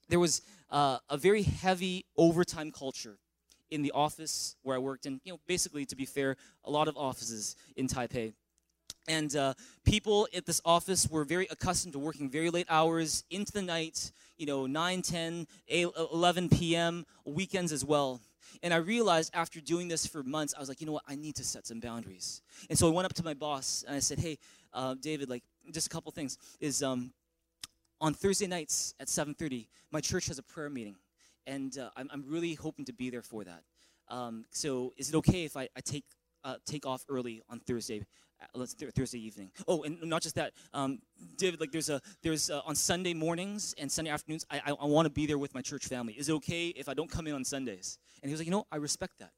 there 0.09 0.19
was 0.19 0.43
uh, 0.69 0.99
a 1.09 1.17
very 1.17 1.43
heavy 1.43 2.07
overtime 2.17 2.73
culture 2.73 3.17
in 3.71 3.83
the 3.83 3.93
office 3.93 4.57
where 4.65 4.75
I 4.75 4.81
worked. 4.81 5.07
And, 5.07 5.21
you 5.23 5.33
know, 5.33 5.39
basically, 5.47 5.87
to 5.87 5.95
be 5.95 6.07
fair, 6.07 6.35
a 6.65 6.73
lot 6.73 6.89
of 6.89 6.97
offices 6.97 7.55
in 7.77 7.87
Taipei. 7.87 8.33
And 9.07 9.37
uh, 9.37 9.55
people 9.85 10.27
at 10.37 10.45
this 10.45 10.61
office 10.65 11.09
were 11.09 11.25
very 11.25 11.47
accustomed 11.53 11.93
to 11.93 12.01
working 12.01 12.29
very 12.29 12.51
late 12.51 12.67
hours 12.69 13.23
into 13.31 13.53
the 13.53 13.63
night, 13.63 14.11
you 14.37 14.47
know, 14.47 14.67
9, 14.67 15.03
10, 15.03 15.47
8, 15.69 15.87
11 16.13 16.49
p.m., 16.49 17.07
weekends 17.25 17.71
as 17.71 17.85
well. 17.85 18.21
And 18.63 18.75
I 18.75 18.79
realized 18.79 19.31
after 19.35 19.61
doing 19.61 19.87
this 19.87 20.05
for 20.07 20.23
months, 20.23 20.53
I 20.57 20.59
was 20.59 20.69
like, 20.69 20.81
you 20.81 20.87
know 20.87 20.95
what, 20.95 21.05
I 21.07 21.15
need 21.15 21.37
to 21.37 21.45
set 21.45 21.67
some 21.67 21.79
boundaries. 21.79 22.43
And 22.69 22.77
so 22.77 22.89
I 22.89 22.91
went 22.91 23.07
up 23.07 23.15
to 23.15 23.25
my 23.25 23.35
boss 23.35 23.85
and 23.87 23.95
I 23.95 24.01
said, 24.01 24.19
hey, 24.19 24.39
uh, 24.77 24.95
David, 24.95 25.29
like 25.29 25.43
just 25.73 25.87
a 25.87 25.91
couple 25.91 26.13
things 26.13 26.39
is 26.61 26.83
um, 26.83 27.13
on 28.01 28.15
Thursday 28.15 28.47
nights 28.47 28.95
at 29.01 29.09
7:30, 29.09 29.67
my 29.91 30.01
church 30.01 30.27
has 30.27 30.39
a 30.39 30.43
prayer 30.43 30.71
meeting, 30.71 30.97
and 31.47 31.77
uh, 31.79 31.91
I'm, 31.97 32.09
I'm, 32.13 32.25
really 32.29 32.55
hoping 32.55 32.85
to 32.85 32.93
be 32.93 33.11
there 33.11 33.23
for 33.23 33.43
that. 33.45 33.63
Um, 34.09 34.45
so 34.51 34.93
is 34.97 35.09
it 35.09 35.17
okay 35.17 35.45
if 35.45 35.57
I, 35.57 35.69
I 35.75 35.81
take 35.81 36.05
uh, 36.45 36.57
take 36.67 36.87
off 36.87 37.05
early 37.09 37.43
on 37.49 37.59
Thursday? 37.61 38.05
Uh, 38.41 38.45
let's 38.55 38.75
th- 38.75 38.93
Thursday 38.93 39.19
evening. 39.19 39.51
Oh, 39.67 39.83
and 39.83 39.99
not 40.03 40.21
just 40.21 40.35
that, 40.35 40.53
um, 40.75 40.99
David. 41.39 41.59
Like, 41.59 41.73
there's 41.73 41.89
a 41.89 42.03
there's 42.23 42.51
a, 42.51 42.63
on 42.65 42.75
Sunday 42.75 43.15
mornings 43.15 43.75
and 43.79 43.91
Sunday 43.91 44.11
afternoons. 44.11 44.45
I 44.51 44.59
I, 44.67 44.71
I 44.73 44.85
want 44.85 45.07
to 45.07 45.11
be 45.11 45.25
there 45.25 45.39
with 45.39 45.55
my 45.55 45.63
church 45.63 45.87
family. 45.87 46.13
Is 46.13 46.29
it 46.29 46.33
okay 46.35 46.69
if 46.69 46.87
I 46.89 46.95
don't 46.95 47.11
come 47.11 47.27
in 47.27 47.35
on 47.35 47.45
Sundays? 47.45 47.99
And 48.23 48.29
he 48.29 48.33
was 48.35 48.41
like, 48.41 48.47
you 48.47 48.53
know, 48.53 48.67
I 48.71 48.77
respect 48.77 49.19
that. 49.21 49.33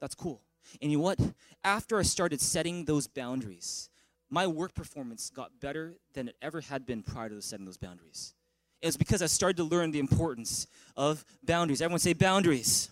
That's 0.00 0.14
cool. 0.14 0.40
And 0.80 0.90
you 0.90 0.98
know 0.98 1.04
what? 1.04 1.18
After 1.64 1.98
I 1.98 2.02
started 2.02 2.40
setting 2.40 2.84
those 2.84 3.06
boundaries, 3.06 3.90
my 4.30 4.46
work 4.46 4.74
performance 4.74 5.30
got 5.30 5.60
better 5.60 5.94
than 6.14 6.28
it 6.28 6.36
ever 6.42 6.60
had 6.60 6.84
been 6.86 7.02
prior 7.02 7.28
to 7.30 7.40
setting 7.40 7.64
those 7.64 7.76
boundaries. 7.76 8.34
It 8.80 8.86
was 8.86 8.96
because 8.96 9.22
I 9.22 9.26
started 9.26 9.56
to 9.56 9.64
learn 9.64 9.90
the 9.90 9.98
importance 9.98 10.66
of 10.96 11.24
boundaries. 11.42 11.82
Everyone 11.82 11.98
say 11.98 12.12
boundaries. 12.12 12.90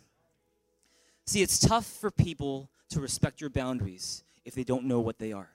See, 1.26 1.42
it's 1.42 1.58
tough 1.58 1.86
for 1.86 2.10
people 2.10 2.70
to 2.90 3.00
respect 3.00 3.40
your 3.40 3.50
boundaries 3.50 4.24
if 4.44 4.54
they 4.54 4.64
don't 4.64 4.84
know 4.84 5.00
what 5.00 5.18
they 5.18 5.32
are. 5.32 5.50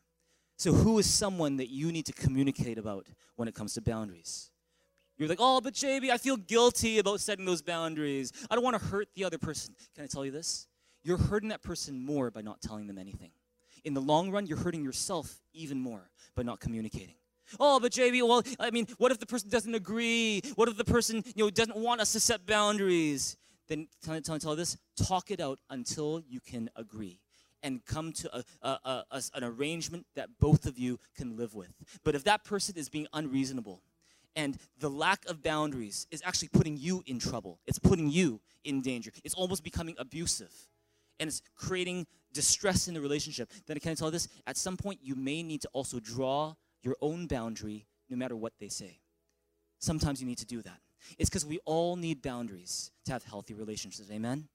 So, 0.58 0.74
who 0.74 1.00
is 1.00 1.08
someone 1.08 1.58
that 1.58 1.70
you 1.70 1.92
need 1.92 2.06
to 2.06 2.14
communicate 2.14 2.78
about 2.78 3.08
when 3.36 3.48
it 3.48 3.56
comes 3.56 3.74
to 3.74 3.82
boundaries? 3.82 4.52
You're 5.18 5.28
like, 5.28 5.40
oh, 5.42 5.60
but 5.62 5.74
JB, 5.74 6.10
I 6.10 6.18
feel 6.18 6.38
guilty 6.38 7.00
about 7.00 7.20
setting 7.20 7.46
those 7.46 7.62
boundaries. 7.62 8.32
I 8.50 8.56
don't 8.56 8.64
want 8.64 8.80
to 8.80 8.86
hurt 8.86 9.08
the 9.16 9.24
other 9.24 9.38
person. 9.38 9.76
Can 9.96 10.04
I 10.04 10.08
tell 10.08 10.24
you 10.26 10.32
this? 10.32 10.68
You're 11.04 11.18
hurting 11.18 11.50
that 11.50 11.64
person 11.64 12.00
more 12.00 12.32
by 12.32 12.42
not 12.42 12.62
telling 12.62 12.88
them 12.88 12.98
anything 12.98 13.32
in 13.84 13.94
the 13.94 14.02
long 14.02 14.32
run, 14.32 14.46
you're 14.46 14.58
hurting 14.58 14.84
yourself 14.84 15.42
even 15.54 15.80
more 15.80 16.10
by 16.36 16.44
not 16.44 16.60
communicating. 16.60 17.16
Oh, 17.60 17.80
but 17.80 17.92
JB, 17.92 18.26
well, 18.28 18.44
I 18.60 18.72
mean, 18.72 18.88
what 18.98 19.12
if 19.12 19.20
the 19.20 19.26
person 19.26 19.50
doesn't 19.50 19.76
agree? 19.76 20.42
What 20.56 20.70
if 20.70 20.78
the 20.78 20.86
person, 20.86 21.24
you 21.36 21.44
know, 21.44 21.50
doesn't 21.50 21.76
want 21.76 22.00
us 22.00 22.14
to 22.14 22.20
set 22.20 22.46
boundaries? 22.46 23.36
then 23.72 23.88
tell, 24.04 24.20
tell, 24.20 24.38
tell 24.38 24.56
this, 24.56 24.78
talk 24.98 25.32
it 25.32 25.40
out 25.40 25.58
until 25.70 26.22
you 26.28 26.42
can 26.42 26.70
agree 26.76 27.22
and 27.64 27.86
come 27.86 28.12
to 28.12 28.36
a, 28.36 28.44
a, 28.62 28.70
a, 28.70 29.04
a, 29.12 29.24
an 29.36 29.44
arrangement 29.46 30.06
that 30.16 30.30
both 30.40 30.66
of 30.66 30.78
you 30.78 31.00
can 31.16 31.38
live 31.38 31.56
with. 31.56 31.74
But 32.04 32.14
if 32.14 32.26
that 32.26 32.44
person 32.44 32.76
is 32.76 32.90
being 32.90 33.08
unreasonable 33.14 33.82
and 34.36 34.58
the 34.80 34.90
lack 34.90 35.26
of 35.26 35.42
boundaries 35.42 36.06
is 36.12 36.22
actually 36.26 36.50
putting 36.50 36.76
you 36.76 37.02
in 37.06 37.18
trouble, 37.18 37.60
it's 37.66 37.80
putting 37.80 38.10
you 38.10 38.42
in 38.66 38.82
danger, 38.82 39.12
it's 39.24 39.36
almost 39.36 39.64
becoming 39.64 39.96
abusive 39.98 40.54
and 41.20 41.30
it's 41.30 41.42
creating 41.56 42.08
distress 42.34 42.88
in 42.88 42.94
the 42.94 43.02
relationship, 43.02 43.52
then 43.68 43.80
can 43.80 43.92
I 43.92 43.96
tell 43.96 44.12
this? 44.12 44.28
At 44.48 44.58
some 44.58 44.78
point, 44.78 45.00
you 45.02 45.16
may 45.16 45.44
need 45.44 45.62
to 45.62 45.70
also 45.74 46.00
draw 46.00 46.56
your 46.82 46.96
own 47.02 47.28
boundary 47.28 47.86
no 48.10 48.18
matter 48.18 48.36
what 48.36 48.54
they 48.60 48.68
say. 48.68 49.00
Sometimes 49.80 50.22
you 50.22 50.28
need 50.28 50.38
to 50.38 50.46
do 50.46 50.62
that. 50.62 50.80
It's 51.18 51.30
because 51.30 51.46
we 51.46 51.60
all 51.66 51.96
need 51.96 52.22
boundaries 52.22 52.92
to 53.06 53.14
have 53.14 53.24
healthy 53.24 53.54
relationships. 53.54 54.10
Amen? 54.12 54.48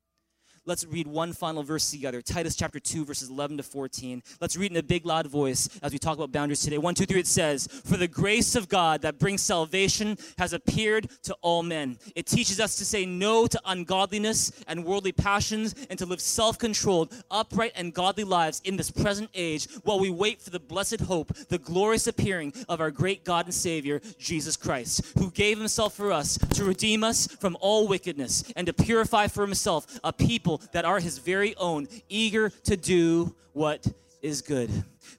Let's 0.68 0.84
read 0.84 1.06
one 1.06 1.32
final 1.32 1.62
verse 1.62 1.92
together 1.92 2.20
Titus 2.20 2.56
chapter 2.56 2.80
2, 2.80 3.04
verses 3.04 3.30
11 3.30 3.58
to 3.58 3.62
14. 3.62 4.20
Let's 4.40 4.56
read 4.56 4.72
in 4.72 4.76
a 4.76 4.82
big, 4.82 5.06
loud 5.06 5.28
voice 5.28 5.68
as 5.80 5.92
we 5.92 6.00
talk 6.00 6.16
about 6.16 6.32
boundaries 6.32 6.60
today. 6.60 6.76
One, 6.76 6.96
two, 6.96 7.06
three, 7.06 7.20
it 7.20 7.28
says, 7.28 7.68
For 7.68 7.96
the 7.96 8.08
grace 8.08 8.56
of 8.56 8.68
God 8.68 9.02
that 9.02 9.20
brings 9.20 9.42
salvation 9.42 10.18
has 10.38 10.52
appeared 10.52 11.08
to 11.22 11.34
all 11.40 11.62
men. 11.62 11.98
It 12.16 12.26
teaches 12.26 12.58
us 12.58 12.74
to 12.78 12.84
say 12.84 13.06
no 13.06 13.46
to 13.46 13.60
ungodliness 13.64 14.50
and 14.66 14.84
worldly 14.84 15.12
passions 15.12 15.72
and 15.88 16.00
to 16.00 16.06
live 16.06 16.20
self 16.20 16.58
controlled, 16.58 17.14
upright, 17.30 17.70
and 17.76 17.94
godly 17.94 18.24
lives 18.24 18.60
in 18.64 18.76
this 18.76 18.90
present 18.90 19.30
age 19.34 19.68
while 19.84 20.00
we 20.00 20.10
wait 20.10 20.42
for 20.42 20.50
the 20.50 20.58
blessed 20.58 20.98
hope, 21.02 21.32
the 21.48 21.58
glorious 21.58 22.08
appearing 22.08 22.52
of 22.68 22.80
our 22.80 22.90
great 22.90 23.24
God 23.24 23.44
and 23.44 23.54
Savior, 23.54 24.00
Jesus 24.18 24.56
Christ, 24.56 25.16
who 25.16 25.30
gave 25.30 25.58
himself 25.58 25.94
for 25.94 26.10
us 26.10 26.38
to 26.54 26.64
redeem 26.64 27.04
us 27.04 27.28
from 27.28 27.56
all 27.60 27.86
wickedness 27.86 28.42
and 28.56 28.66
to 28.66 28.72
purify 28.72 29.28
for 29.28 29.46
himself 29.46 30.00
a 30.02 30.12
people 30.12 30.55
that 30.72 30.84
are 30.84 31.00
his 31.00 31.18
very 31.18 31.54
own, 31.56 31.88
eager 32.08 32.50
to 32.64 32.76
do 32.76 33.34
what 33.52 33.86
is 34.22 34.42
good. 34.42 34.70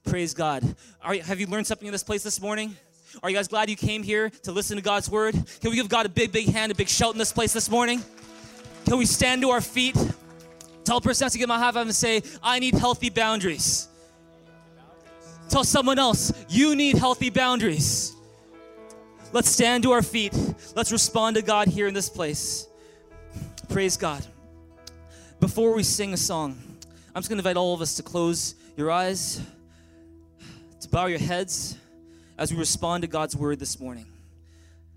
Praise 0.06 0.34
God. 0.34 0.64
Are, 1.02 1.16
have 1.16 1.40
you 1.40 1.48
learned 1.48 1.68
something 1.68 1.88
in 1.88 1.92
this 1.92 2.04
place 2.04 2.24
this 2.24 2.42
morning? 2.42 2.76
Are 3.24 3.30
you 3.30 3.36
guys 3.36 3.48
glad 3.48 3.70
you 3.70 3.76
came 3.76 4.04
here 4.04 4.30
to 4.44 4.52
listen 4.52 4.78
to 4.78 4.84
God's 4.84 5.10
word? 5.10 5.34
Can 5.34 5.72
we 5.72 5.76
give 5.76 5.90
God 5.90 6.06
a 6.06 6.10
big, 6.10 6.32
big 6.32 6.50
hand, 6.50 6.72
a 6.72 6.76
big 6.76 6.90
shout 6.90 7.14
in 7.14 7.18
this 7.18 7.34
place 7.34 7.54
this 7.54 7.70
morning? 7.70 8.04
Can 8.86 8.98
we 8.98 9.06
stand 9.06 9.42
to 9.42 9.50
our 9.50 9.62
feet? 9.62 9.96
Tell 10.84 10.98
a 10.98 11.02
person 11.02 11.30
to 11.30 11.44
a 11.44 11.48
high 11.48 11.72
five 11.72 11.76
and 11.78 11.96
say, 11.96 12.22
I 12.42 12.60
need 12.60 12.76
healthy 12.76 13.10
boundaries. 13.10 13.88
Tell 15.50 15.64
someone 15.64 16.00
else, 16.00 16.32
you 16.50 16.76
need 16.76 16.98
healthy 16.98 17.30
boundaries. 17.30 18.14
Let's 19.34 19.50
stand 19.50 19.84
to 19.84 19.92
our 19.92 20.02
feet. 20.02 20.34
Let's 20.76 20.92
respond 20.92 21.36
to 21.36 21.42
God 21.42 21.68
here 21.68 21.88
in 21.88 21.94
this 21.94 22.10
place. 22.10 22.68
Praise 23.70 23.98
God. 23.98 24.26
Before 25.40 25.76
we 25.76 25.84
sing 25.84 26.14
a 26.14 26.18
song, 26.18 26.58
I'm 27.14 27.22
just 27.22 27.30
going 27.30 27.38
to 27.38 27.42
invite 27.42 27.58
all 27.58 27.76
of 27.76 27.82
us 27.82 27.94
to 27.98 28.04
close 28.04 28.56
your 28.76 28.90
eyes, 28.90 29.40
to 30.82 30.90
bow 30.90 31.06
your 31.06 31.20
heads 31.20 31.78
as 32.40 32.52
we 32.52 32.58
respond 32.58 33.04
to 33.04 33.08
God's 33.08 33.36
word 33.36 33.60
this 33.60 33.80
morning. 33.80 34.08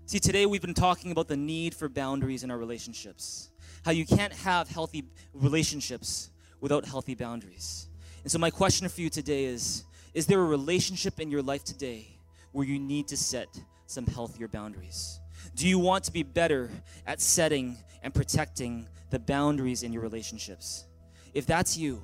See, 0.07 0.17
today 0.17 0.47
we've 0.47 0.61
been 0.61 0.73
talking 0.73 1.11
about 1.11 1.27
the 1.27 1.37
need 1.37 1.75
for 1.75 1.87
boundaries 1.87 2.43
in 2.43 2.49
our 2.49 2.57
relationships. 2.57 3.49
How 3.85 3.91
you 3.91 4.03
can't 4.03 4.33
have 4.33 4.67
healthy 4.67 5.03
relationships 5.31 6.31
without 6.59 6.85
healthy 6.85 7.13
boundaries. 7.13 7.87
And 8.23 8.31
so, 8.31 8.39
my 8.39 8.49
question 8.49 8.89
for 8.89 8.99
you 9.01 9.11
today 9.11 9.45
is 9.45 9.83
Is 10.15 10.25
there 10.25 10.41
a 10.41 10.45
relationship 10.45 11.19
in 11.19 11.29
your 11.29 11.43
life 11.43 11.63
today 11.63 12.07
where 12.51 12.65
you 12.65 12.79
need 12.79 13.07
to 13.09 13.15
set 13.15 13.47
some 13.85 14.07
healthier 14.07 14.47
boundaries? 14.47 15.20
Do 15.55 15.67
you 15.67 15.79
want 15.79 16.05
to 16.05 16.11
be 16.11 16.23
better 16.23 16.69
at 17.05 17.21
setting 17.21 17.77
and 18.03 18.13
protecting 18.13 18.87
the 19.11 19.19
boundaries 19.19 19.83
in 19.83 19.93
your 19.93 20.01
relationships. 20.01 20.85
If 21.33 21.45
that's 21.45 21.77
you, 21.77 22.01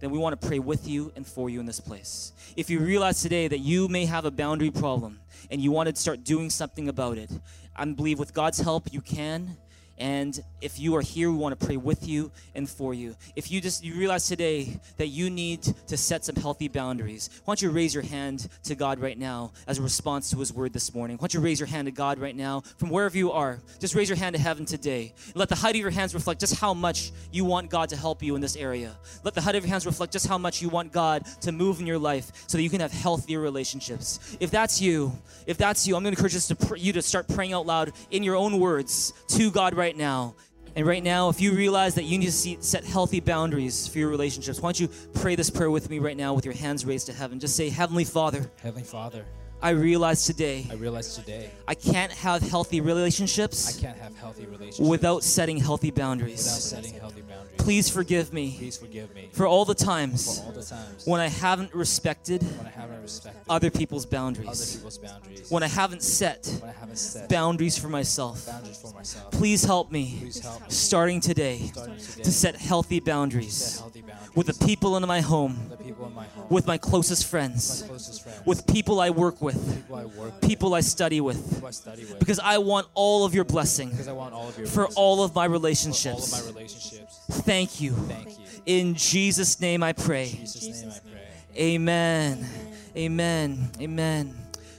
then 0.00 0.10
we 0.10 0.18
want 0.18 0.40
to 0.40 0.46
pray 0.46 0.58
with 0.58 0.88
you 0.88 1.12
and 1.16 1.26
for 1.26 1.50
you 1.50 1.60
in 1.60 1.66
this 1.66 1.80
place. 1.80 2.32
If 2.56 2.70
you 2.70 2.80
realize 2.80 3.20
today 3.20 3.48
that 3.48 3.58
you 3.58 3.88
may 3.88 4.06
have 4.06 4.24
a 4.24 4.30
boundary 4.30 4.70
problem 4.70 5.20
and 5.50 5.60
you 5.60 5.70
want 5.70 5.88
to 5.88 5.96
start 5.96 6.24
doing 6.24 6.50
something 6.50 6.88
about 6.88 7.18
it, 7.18 7.30
I 7.74 7.84
believe 7.84 8.18
with 8.18 8.32
God's 8.32 8.60
help 8.60 8.92
you 8.92 9.00
can 9.00 9.56
and 9.98 10.38
if 10.60 10.78
you 10.78 10.94
are 10.96 11.00
here, 11.00 11.30
we 11.30 11.36
want 11.36 11.58
to 11.58 11.66
pray 11.66 11.76
with 11.76 12.06
you 12.06 12.30
and 12.54 12.68
for 12.68 12.92
you. 12.92 13.16
If 13.34 13.50
you 13.50 13.60
just 13.60 13.84
you 13.84 13.94
realize 13.94 14.26
today 14.26 14.78
that 14.98 15.08
you 15.08 15.30
need 15.30 15.62
to 15.88 15.96
set 15.96 16.24
some 16.24 16.36
healthy 16.36 16.68
boundaries, 16.68 17.30
why 17.44 17.52
don't 17.52 17.62
you 17.62 17.70
raise 17.70 17.94
your 17.94 18.02
hand 18.02 18.48
to 18.64 18.74
God 18.74 18.98
right 18.98 19.18
now 19.18 19.52
as 19.66 19.78
a 19.78 19.82
response 19.82 20.30
to 20.30 20.38
His 20.38 20.52
word 20.52 20.72
this 20.72 20.94
morning? 20.94 21.16
Why 21.16 21.28
don't 21.28 21.34
you 21.34 21.40
raise 21.40 21.60
your 21.60 21.66
hand 21.66 21.86
to 21.86 21.92
God 21.92 22.18
right 22.18 22.36
now 22.36 22.60
from 22.78 22.90
wherever 22.90 23.16
you 23.16 23.32
are? 23.32 23.60
Just 23.78 23.94
raise 23.94 24.08
your 24.08 24.18
hand 24.18 24.36
to 24.36 24.42
heaven 24.42 24.66
today. 24.66 25.14
Let 25.34 25.48
the 25.48 25.54
height 25.54 25.74
of 25.74 25.80
your 25.80 25.90
hands 25.90 26.14
reflect 26.14 26.40
just 26.40 26.56
how 26.56 26.74
much 26.74 27.12
you 27.32 27.44
want 27.44 27.70
God 27.70 27.88
to 27.90 27.96
help 27.96 28.22
you 28.22 28.34
in 28.34 28.40
this 28.40 28.56
area. 28.56 28.96
Let 29.24 29.34
the 29.34 29.40
height 29.40 29.54
of 29.54 29.64
your 29.64 29.70
hands 29.70 29.86
reflect 29.86 30.12
just 30.12 30.26
how 30.26 30.38
much 30.38 30.60
you 30.60 30.68
want 30.68 30.92
God 30.92 31.24
to 31.42 31.52
move 31.52 31.80
in 31.80 31.86
your 31.86 31.98
life 31.98 32.32
so 32.48 32.58
that 32.58 32.62
you 32.62 32.70
can 32.70 32.80
have 32.80 32.92
healthier 32.92 33.40
relationships. 33.40 34.36
If 34.40 34.50
that's 34.50 34.80
you, 34.80 35.12
if 35.46 35.56
that's 35.56 35.86
you, 35.86 35.96
I'm 35.96 36.02
going 36.02 36.14
to 36.14 36.18
encourage 36.18 36.36
us 36.36 36.48
to 36.48 36.56
pr- 36.56 36.76
you 36.76 36.92
to 36.94 37.02
start 37.02 37.28
praying 37.28 37.52
out 37.52 37.66
loud 37.66 37.92
in 38.10 38.22
your 38.22 38.36
own 38.36 38.58
words 38.58 39.12
to 39.28 39.50
God 39.50 39.74
right 39.74 39.85
right 39.86 39.96
now. 39.96 40.34
And 40.74 40.84
right 40.84 41.02
now, 41.02 41.28
if 41.28 41.40
you 41.40 41.52
realize 41.52 41.94
that 41.94 42.02
you 42.02 42.18
need 42.18 42.26
to 42.26 42.32
see, 42.32 42.58
set 42.60 42.84
healthy 42.84 43.20
boundaries 43.20 43.86
for 43.86 43.98
your 43.98 44.08
relationships, 44.08 44.60
why 44.60 44.68
don't 44.68 44.80
you 44.80 44.88
pray 45.14 45.36
this 45.36 45.48
prayer 45.48 45.70
with 45.70 45.88
me 45.88 46.00
right 46.00 46.16
now 46.16 46.34
with 46.34 46.44
your 46.44 46.54
hands 46.54 46.84
raised 46.84 47.06
to 47.06 47.12
heaven? 47.12 47.38
Just 47.38 47.54
say, 47.56 47.70
Heavenly 47.70 48.04
Father. 48.04 48.50
Heavenly 48.62 48.82
Father. 48.82 49.24
I 49.62 49.70
realize 49.70 50.26
today. 50.26 50.66
I 50.70 50.74
realize 50.74 51.14
today. 51.14 51.50
I 51.68 51.74
can't 51.74 52.12
have 52.12 52.42
healthy 52.42 52.80
relationships. 52.80 53.78
I 53.78 53.80
can't 53.80 53.98
have 53.98 54.14
healthy 54.18 54.44
relationships 54.46 54.80
without 54.80 55.22
setting 55.22 55.56
healthy 55.56 55.90
boundaries. 55.90 56.44
Without 56.44 56.60
setting 56.60 56.92
healthy 56.92 57.22
boundaries. 57.22 57.25
Please 57.58 57.88
forgive 57.88 58.32
me. 58.32 58.54
Please 58.56 58.76
forgive 58.78 59.14
me 59.14 59.28
for 59.32 59.46
all 59.46 59.64
the 59.64 59.74
times. 59.74 60.42
All 60.44 60.52
the 60.52 60.62
times 60.62 61.06
when 61.06 61.20
I 61.20 61.28
haven't 61.28 61.74
respected. 61.74 62.42
When 62.42 62.66
I 62.66 62.70
haven't 62.70 63.02
respected 63.02 63.40
other 63.48 63.70
people's 63.70 64.06
boundaries. 64.06 64.48
Other 64.48 64.76
people's 64.78 64.98
boundaries. 64.98 65.50
When 65.50 65.62
I 65.62 65.68
haven't 65.68 66.02
set. 66.02 66.60
I 66.64 66.72
haven't 66.72 66.96
set 66.96 67.28
boundaries 67.28 67.78
for 67.78 67.88
myself. 67.88 68.46
Boundaries 68.46 68.78
for 68.78 68.92
myself. 68.94 69.30
Please 69.32 69.64
help 69.64 69.90
me. 69.90 70.16
Please 70.18 70.40
help 70.40 70.60
me. 70.60 70.66
Starting 70.68 71.20
today. 71.20 71.58
Starting 71.72 71.98
today 71.98 72.22
to 72.22 72.32
set 72.32 72.56
healthy 72.56 73.00
boundaries. 73.00 73.54
Set 73.54 73.80
healthy 73.80 74.00
boundaries. 74.00 74.05
With 74.36 74.46
the 74.46 74.66
people 74.66 74.96
in 74.98 75.06
my 75.08 75.22
home. 75.22 75.56
The 75.70 75.76
people 75.78 76.06
in 76.06 76.14
my 76.14 76.26
home. 76.26 76.46
With 76.50 76.66
my 76.66 76.76
closest 76.76 77.26
friends. 77.26 77.82
My 77.82 77.88
closest 77.88 78.22
friends. 78.22 78.42
With 78.44 78.66
people 78.66 79.00
I 79.00 79.08
work 79.08 79.40
with. 79.40 79.56
People 79.74 79.96
I 79.96 80.04
work 80.04 80.40
with. 80.40 80.40
People 80.42 80.74
I 80.74 80.80
study 80.80 81.22
with. 81.22 81.64
I 81.64 81.70
study 81.70 82.04
with. 82.04 82.18
Because 82.18 82.38
I 82.38 82.58
want 82.58 82.86
all 82.92 83.24
of 83.24 83.34
your 83.34 83.44
blessing. 83.44 83.88
Because 83.88 84.08
I 84.08 84.12
want 84.12 84.34
all 84.34 84.46
of 84.46 84.58
your 84.58 84.66
for 84.66 84.88
all 84.88 85.24
of 85.24 85.34
my 85.34 85.46
relationships. 85.46 86.30
For 86.30 86.36
all 86.36 86.48
of 86.48 86.54
my 86.54 86.60
relationships. 86.60 87.18
Thank 87.30 87.80
you. 87.80 87.92
Thank 87.92 88.38
you. 88.38 88.44
In 88.66 88.94
Jesus' 88.94 89.58
name 89.58 89.82
I 89.82 89.94
pray. 89.94 90.28
In 90.28 90.40
Jesus' 90.40 90.82
name 90.82 90.90
I 90.90 90.98
pray. 91.10 91.64
Amen. 91.74 92.46
Amen. 92.94 93.70
Amen. 93.80 94.34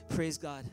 Praise 0.10 0.38
God. 0.38 0.64